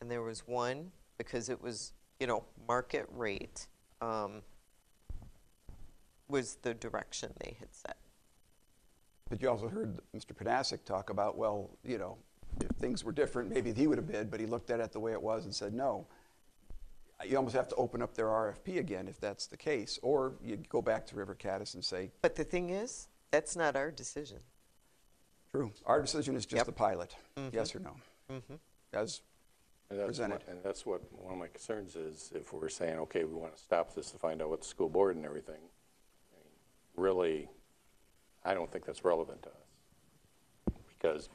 [0.03, 3.67] and there was one because it was, you know, market rate
[4.01, 4.41] um,
[6.27, 7.95] was the direction they had set.
[9.29, 10.33] But you also heard Mr.
[10.35, 12.17] Panasic talk about, well, you know,
[12.59, 14.99] if things were different, maybe he would have bid, but he looked at it the
[14.99, 16.05] way it was and said no.
[17.25, 20.57] You almost have to open up their RFP again if that's the case, or you
[20.67, 24.39] go back to River Caddis and say, But the thing is, that's not our decision.
[25.51, 26.65] true, our decision is just Yep.
[26.65, 27.53] the pilot, Mhm.
[27.53, 27.95] yes or no,
[28.29, 28.59] Mhm.
[28.91, 29.21] as
[29.93, 30.41] And that's presented.
[30.49, 33.61] And that's what, one of my concerns is, if we're saying, okay, we want to
[33.61, 36.47] stop this to find out what the school board and everything, I mean,
[36.95, 37.47] really,
[38.43, 39.55] I don't think that's relevant to us.
[40.89, 41.29] Because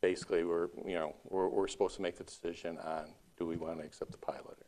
[0.00, 3.04] basically, we're, you know, we're, we're supposed to make the decision on,
[3.38, 4.66] do we want to accept the pilot or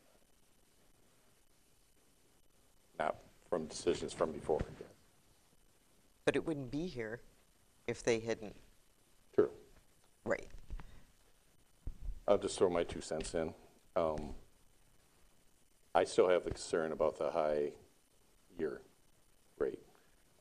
[2.97, 3.05] not?
[3.07, 3.17] Not
[3.49, 4.61] from decisions from before.
[6.23, 7.19] But it wouldn't be here
[7.85, 8.55] if they hadn't.
[9.33, 9.49] True.
[10.23, 10.47] Right.
[12.27, 13.53] I'll just throw my two cents in.
[13.95, 14.31] Um,
[15.93, 17.71] I still have the concern about the high
[18.57, 18.81] year
[19.57, 19.79] rate.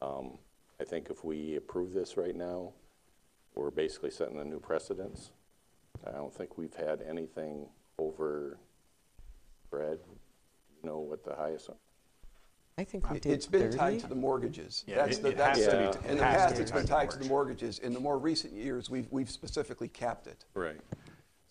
[0.02, 0.38] Um,
[0.80, 2.72] I think if we approve this right now,
[3.54, 5.30] we're basically setting a new precedence.
[6.06, 7.66] I don't think we've had anything
[7.98, 8.58] over,
[9.70, 9.98] Brad,
[10.82, 11.70] you know what the highest,
[12.76, 13.76] I think we It- did It's been 30.
[13.78, 14.82] tied to the mortgages.
[14.88, 16.56] Yeah, That's it- the, it that's, has to the- be- in the has to past,
[16.56, 17.78] be it's been tied to the mortgages.
[17.78, 20.44] In the more recent years, we've, we've specifically capped it.
[20.54, 20.80] right?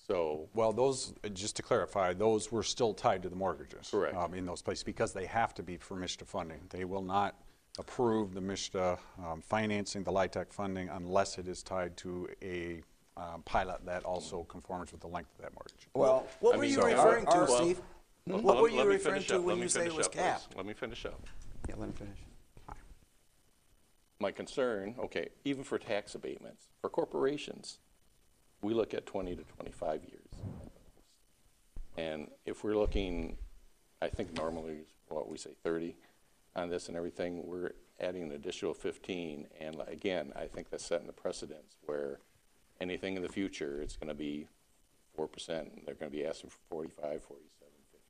[0.08, 3.90] So, Well, those, uh, just to clarify, those were still tied to the mortgages.
[3.90, 4.16] Correct.
[4.16, 6.60] um, In those places, because they have to be for MSHDA funding.
[6.70, 7.36] They will not
[7.80, 12.82] approve the MSHDA um, financing, the LIHTC funding, unless it is tied to a
[13.16, 15.88] um, pilot that also conforms with the length of that mortgage.
[15.94, 17.82] Well, What I were mean, you so- referring to, Well, Steve?
[18.28, 19.42] well, What let- were let you me referring finish to up.
[19.42, 20.20] when Let me you say it finish was up, please.
[20.22, 20.58] capped?
[20.58, 21.22] Let me finish up.
[21.70, 22.20] Yeah, let him finish.
[24.20, 27.80] my concern, okay, even for tax abatements, for corporations,
[28.64, 30.24] we look at 20 to 25 years.
[31.98, 33.38] And if we're looking,
[34.01, 35.95] I think normally, what we say 30
[36.56, 39.48] on this and everything, we're adding an additional 15.
[39.59, 42.19] And again, I think that's setting the precedence where
[42.82, 44.48] anything in the future, it's going to be
[45.17, 45.27] 4%.
[45.85, 47.24] They're going to be asking for 45, 47.
[47.30, 48.08] 50.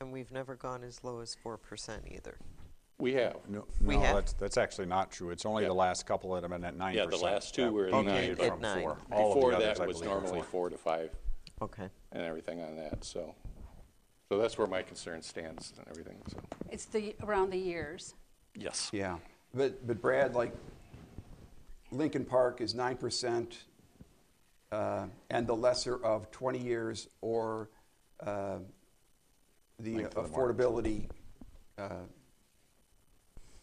[0.00, 1.58] And we've never gone as low as 4%
[2.14, 2.38] either.
[2.98, 3.36] We have.
[3.48, 4.14] No, We no, have?
[4.14, 5.30] that's, that's actually not true.
[5.30, 5.68] It's only Yeah.
[5.70, 6.94] the last couple that have been at 9%.
[6.94, 8.36] Yeah, the last two were we at made nine.
[8.36, 8.76] from At nine.
[8.78, 8.98] before.
[9.10, 10.50] All of the others, that I was believe, were normally four.
[10.50, 11.10] four to five.
[11.62, 11.88] Okay.
[12.12, 13.34] and everything on that, so.
[14.28, 16.38] So that's where my concern stands and everything, so.
[16.70, 18.14] It's the, around the years.
[18.56, 18.90] Yes.
[18.92, 19.18] Yeah,
[19.54, 20.54] but, but Brad, like,
[21.90, 23.64] Lincoln Park is nine percent,
[24.72, 27.70] uh, and the lesser of twenty years or,
[28.20, 28.58] uh,
[29.78, 31.08] the Length of the affordability,
[31.78, 31.90] uh,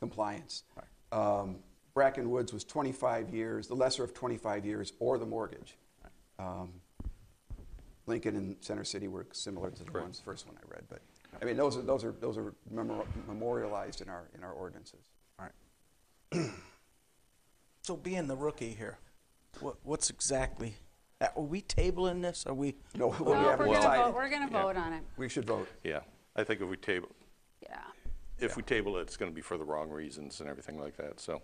[0.02, 0.64] compliance.
[1.14, 1.58] Um,
[1.94, 5.78] Bracken Woods was twenty-five years, the lesser of twenty-five years or the mortgage.
[6.40, 6.74] Um,
[8.08, 11.02] Lincoln and Center City were similar to the ones, the first one I read, but,
[11.40, 15.06] I mean, those are, those are, those are memor- memorialized in our, in our ordinances.
[15.40, 16.50] All right.
[17.84, 18.98] So being the rookie here,
[19.60, 20.76] what, what's exactly,
[21.20, 22.46] uh, are we tabling this?
[22.46, 22.76] Are we?
[22.96, 24.62] No, Well, we haven't we're gonna vote, we're gonna Yeah.
[24.62, 25.68] vote on it, We should vote.
[25.84, 26.02] Yeah,
[26.36, 27.10] I think if we table,
[27.64, 27.82] yeah.
[28.42, 31.20] If we table it, it's gonna be for the wrong reasons and everything like that,
[31.20, 31.42] so.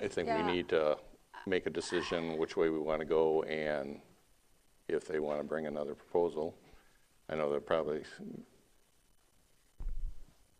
[0.00, 0.46] I think we Yeah.
[0.46, 0.98] need to
[1.46, 4.00] make a decision which way we wanna go and
[4.88, 6.58] if they wanna bring another proposal.
[7.28, 8.04] I know they're probably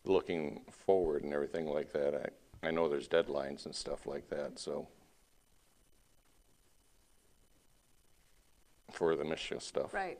[0.05, 2.15] looking forward and everything like that.
[2.63, 4.87] I, I know there's deadlines and stuff like that, so.
[8.91, 9.93] For the MSHDA stuff.
[9.93, 10.19] Right.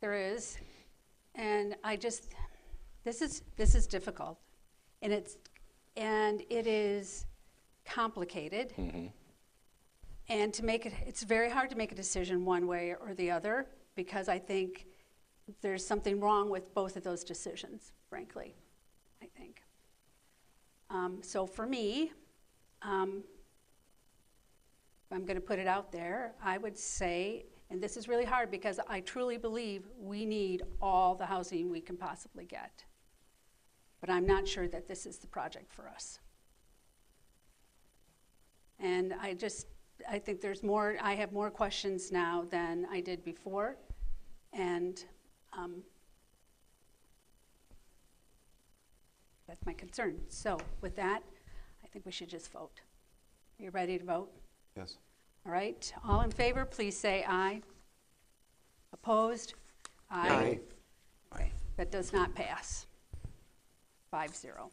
[0.00, 0.58] There is.
[1.34, 2.34] And I just,
[3.04, 4.38] this is, this is difficult.
[5.02, 5.36] And it's,
[5.96, 7.26] and it is
[7.84, 8.72] complicated.
[10.28, 13.30] And to make it, it's very hard to make a decision one way or the
[13.30, 14.86] other because I think
[15.60, 18.54] there's something wrong with both of those decisions, frankly,
[19.22, 19.62] I think.
[20.88, 22.12] Um, so for me,
[22.82, 23.24] um,
[25.04, 28.24] if I'm going to put it out there, I would say, and this is really
[28.24, 32.84] hard because I truly believe we need all the housing we can possibly get.
[34.00, 36.20] But I'm not sure that this is the project for us.
[38.78, 39.66] And I just,
[40.10, 43.76] I think there's more, I have more questions now than I did before.
[44.52, 45.04] And
[45.52, 45.82] um,
[49.46, 50.18] that's my concern.
[50.28, 51.22] So with that,
[51.84, 52.80] I think we should just vote.
[53.58, 54.30] Are you ready to vote?
[54.76, 54.96] Yes.
[55.44, 57.62] All right, all in favor, please say aye.
[58.92, 59.54] Opposed?
[60.10, 60.60] Aye.
[61.34, 62.86] Okay, that does not pass
[64.10, 64.70] five zero.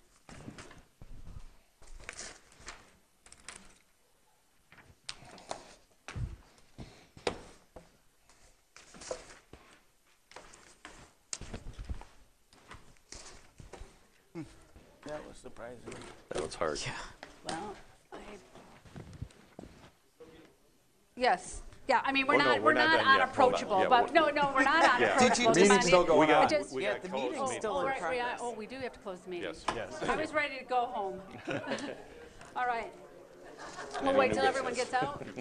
[15.05, 15.77] That was surprising.
[16.29, 16.79] That was hard.
[16.85, 16.91] Yeah.
[17.47, 17.75] Well,
[18.11, 18.17] I.
[21.15, 23.05] Yes yeah, I mean, we're Oh, no, not, we're we're not not done yet.
[23.05, 23.21] Hold on.
[23.21, 25.07] unapproachable, Yeah, but, no, we're- no, we're not Yeah.
[25.17, 25.27] unapproachable.
[25.29, 26.07] Did you- Come meeting's still in.
[26.07, 26.49] going I on.
[26.49, 27.59] just- We Yeah, got the closed meeting's meeting.
[27.61, 28.39] still in progress.
[28.41, 29.49] Oh, we do have to close the meeting.
[29.49, 29.65] Yes.
[29.75, 30.09] Yes.
[30.09, 31.21] I was ready to go home.
[32.55, 32.91] All right.
[34.03, 35.23] We'll wait till everyone gets out.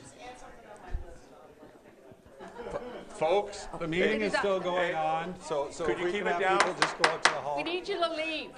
[3.10, 6.28] Folks, the meeting is still going on, so, so Could if you we keep can
[6.28, 6.58] it have down?
[6.58, 7.57] people just go out to the hall.
[7.57, 8.50] We need you to leave.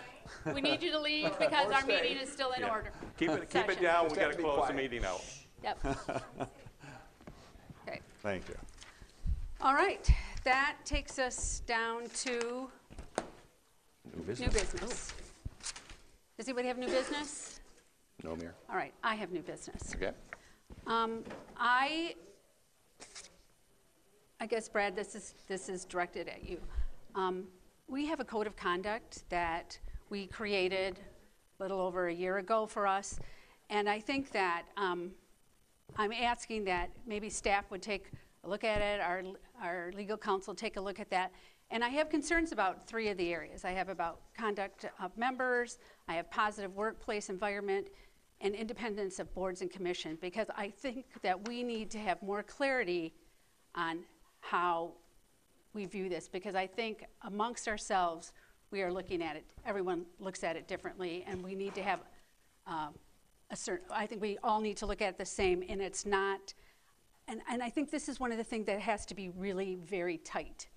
[0.53, 2.71] We need you to leave because our meeting is still in Yeah.
[2.71, 2.93] order.
[3.19, 3.83] Keep it, keep it Session.
[3.83, 5.23] down, We've gotta to be close the meeting out.
[5.63, 5.79] Yep.
[8.25, 8.41] Okay.
[8.41, 8.57] Thank you.
[9.61, 10.09] All right,
[10.45, 12.69] that takes us down to
[14.17, 15.13] New new business.
[16.37, 17.61] Does anybody have new business?
[18.25, 18.55] No, Mayor.
[18.71, 19.95] All right, I have new business.
[19.95, 20.13] Okay.
[20.87, 21.23] Um,
[21.57, 22.15] I,
[24.41, 26.61] I guess Brad, this is, this is directed at you.
[27.15, 27.45] Um,
[27.87, 29.79] we have a code of conduct that
[30.11, 30.99] we created
[31.59, 33.21] a little over a year ago for us.
[33.71, 35.11] And I think that, um,
[35.97, 38.13] I'm asking that maybe staff would take
[38.45, 39.23] a look at it, our,
[39.63, 41.33] our legal counsel take a look at that.
[41.71, 43.65] And I have concerns about three of the areas.
[43.65, 47.89] I have about conduct of members, I have positive workplace environment,
[48.41, 52.43] and independence of boards and commission, because I think that we need to have more
[52.43, 53.13] clarity
[53.75, 54.05] on
[54.41, 54.93] how
[55.75, 58.33] we view this, because I think amongst ourselves,
[58.71, 62.01] we are looking at it, everyone looks at it differently, and we need to have
[62.67, 62.95] um,
[63.51, 66.55] a certain, I think we all need to look at the same, and it's not,
[67.27, 69.77] and, and I think this is one of the things that has to be really
[69.77, 70.69] very tight,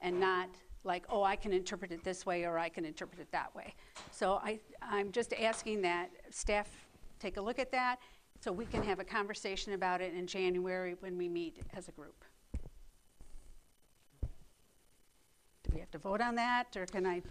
[0.00, 0.48] and not
[0.84, 3.74] like, oh, I can interpret it this way, or I can interpret it that way.
[4.12, 6.68] So I, I'm just asking that staff
[7.18, 7.98] take a look at that,
[8.40, 11.92] so we can have a conversation about it in January when we meet as a
[11.92, 12.24] group.
[15.64, 17.22] Do we have to vote on that, or can I?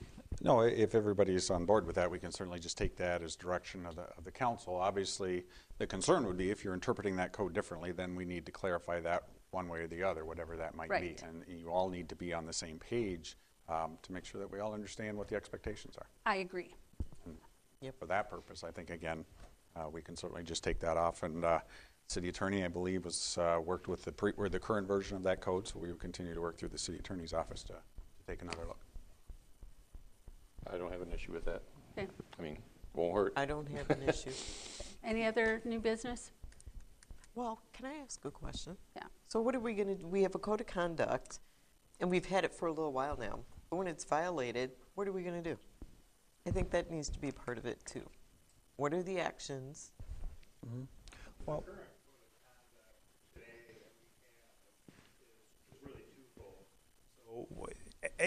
[0.41, 3.35] No, i- if everybody's on board with that, we can certainly just take that as
[3.35, 4.75] direction of the, of the council.
[4.75, 5.45] Obviously,
[5.77, 8.99] the concern would be if you're interpreting that code differently, then we need to clarify
[9.01, 10.93] that one way or the other, whatever that might be.
[10.95, 11.23] Right.
[11.23, 13.37] And you all need to be on the same page
[13.69, 16.07] um, to make sure that we all understand what the expectations are.
[16.25, 16.75] I agree.
[17.99, 19.25] For that purpose, I think, again,
[19.75, 21.21] uh, we can certainly just take that off.
[21.21, 21.59] And uh,
[22.07, 25.23] city attorney, I believe, was, uh, worked with the, pre- with the current version of
[25.23, 27.79] that code, so we will continue to work through the city attorney's office to, to
[28.27, 28.79] take another look.
[30.71, 31.61] I don't have an issue with that.
[31.97, 32.07] Okay.
[32.39, 32.57] I mean,
[32.93, 33.33] won't hurt.
[33.35, 34.31] I don't have an issue.
[35.03, 36.31] Any other new business?
[37.35, 38.77] Well, can I ask a question?
[38.95, 39.03] Yeah.
[39.27, 40.07] So what are we going to, do?
[40.07, 41.39] we have a code of conduct,
[41.99, 43.39] and we've had it for a little while now.
[43.69, 45.57] But when it's violated, what are we going to do?
[46.47, 48.03] I think that needs to be part of it, too.
[48.77, 49.91] What are the actions?
[50.65, 50.83] Mm-hmm.
[51.45, 51.71] Well, E-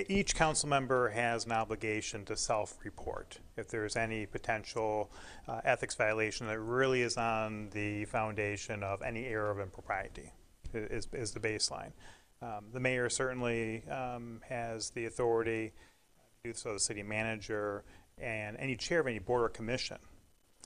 [0.09, 5.11] Each council member has an obligation to self-report if there's any potential
[5.47, 10.33] uh, ethics violation that really is on the foundation of any error of impropriety,
[10.73, 11.93] is, is the baseline.
[12.41, 15.73] Um, The mayor certainly um, has the authority
[16.53, 17.85] so, the city manager,
[18.17, 19.99] and any chair of any board or commission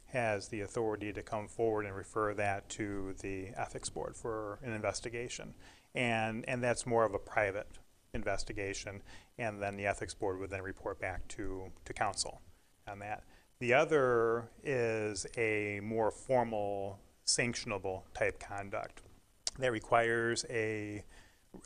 [0.07, 4.73] has the authority to come forward and refer that to the ethics board for an
[4.73, 5.55] investigation.
[5.95, 7.67] And, and that's more of a private
[8.15, 9.03] investigation,
[9.39, 12.41] and then the ethics board would then report back to, to council
[12.87, 13.25] on that.
[13.59, 19.03] The other is a more formal, sanctionable type conduct
[19.59, 21.05] that requires a,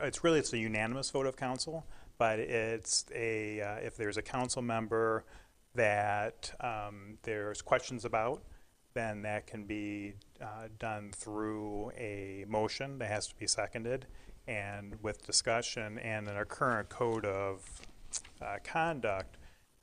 [0.00, 1.86] it's really, it's a unanimous vote of council,
[2.18, 5.24] but it's a, uh, if there's a council member
[5.74, 8.42] that um, there's questions about,
[8.94, 14.06] then that can be uh, done through a motion that has to be seconded
[14.48, 15.98] and with discussion.
[15.98, 17.64] And in our current code of
[18.40, 19.36] uh, conduct,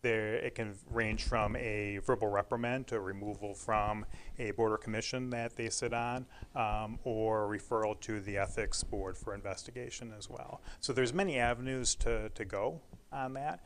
[0.04, 4.06] there it can range from a verbal reprimand to removal from
[4.38, 6.26] a board or commission that they sit on,
[6.56, 10.62] um, or referral to the ethics board for investigation as well.
[10.82, 13.62] So there's many avenues to, to go on that,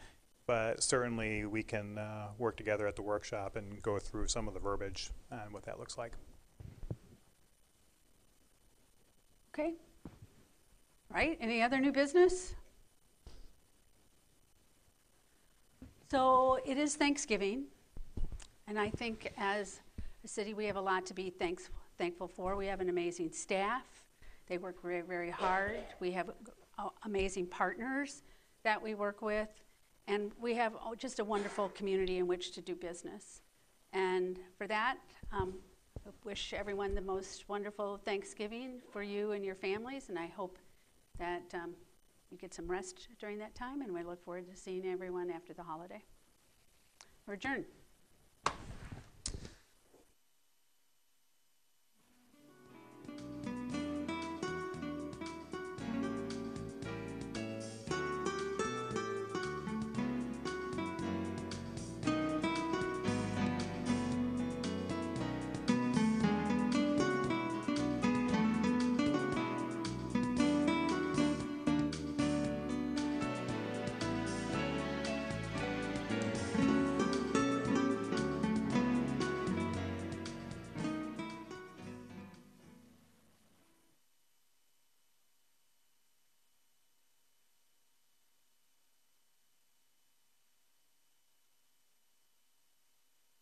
[0.46, 4.54] but certainly we can uh, work together at the workshop and go through some of
[4.54, 6.14] the verbiage and what that looks like.
[9.54, 9.74] Okay.
[11.10, 12.54] Right, any other new business?
[16.12, 17.66] So it is Thanksgiving,
[18.68, 19.80] and I think as
[20.24, 22.56] a city, we have a lot to be thanks, thankful for.
[22.58, 23.86] We have an amazing staff.
[24.48, 25.80] They work very, very hard.
[26.00, 26.30] We have
[26.78, 28.24] uh, amazing partners
[28.64, 29.50] that we work with,
[30.08, 33.42] and we have oh, just a wonderful community in which to do business.
[33.94, 34.98] And for that,
[35.32, 35.54] um,
[36.06, 40.58] I wish everyone the most wonderful Thanksgiving for you and your families, and I hope
[41.20, 41.74] that um,
[42.32, 45.54] you get some rest during that time, and we look forward to seeing everyone after
[45.54, 46.04] the holiday.
[47.26, 47.66] We're adjourned.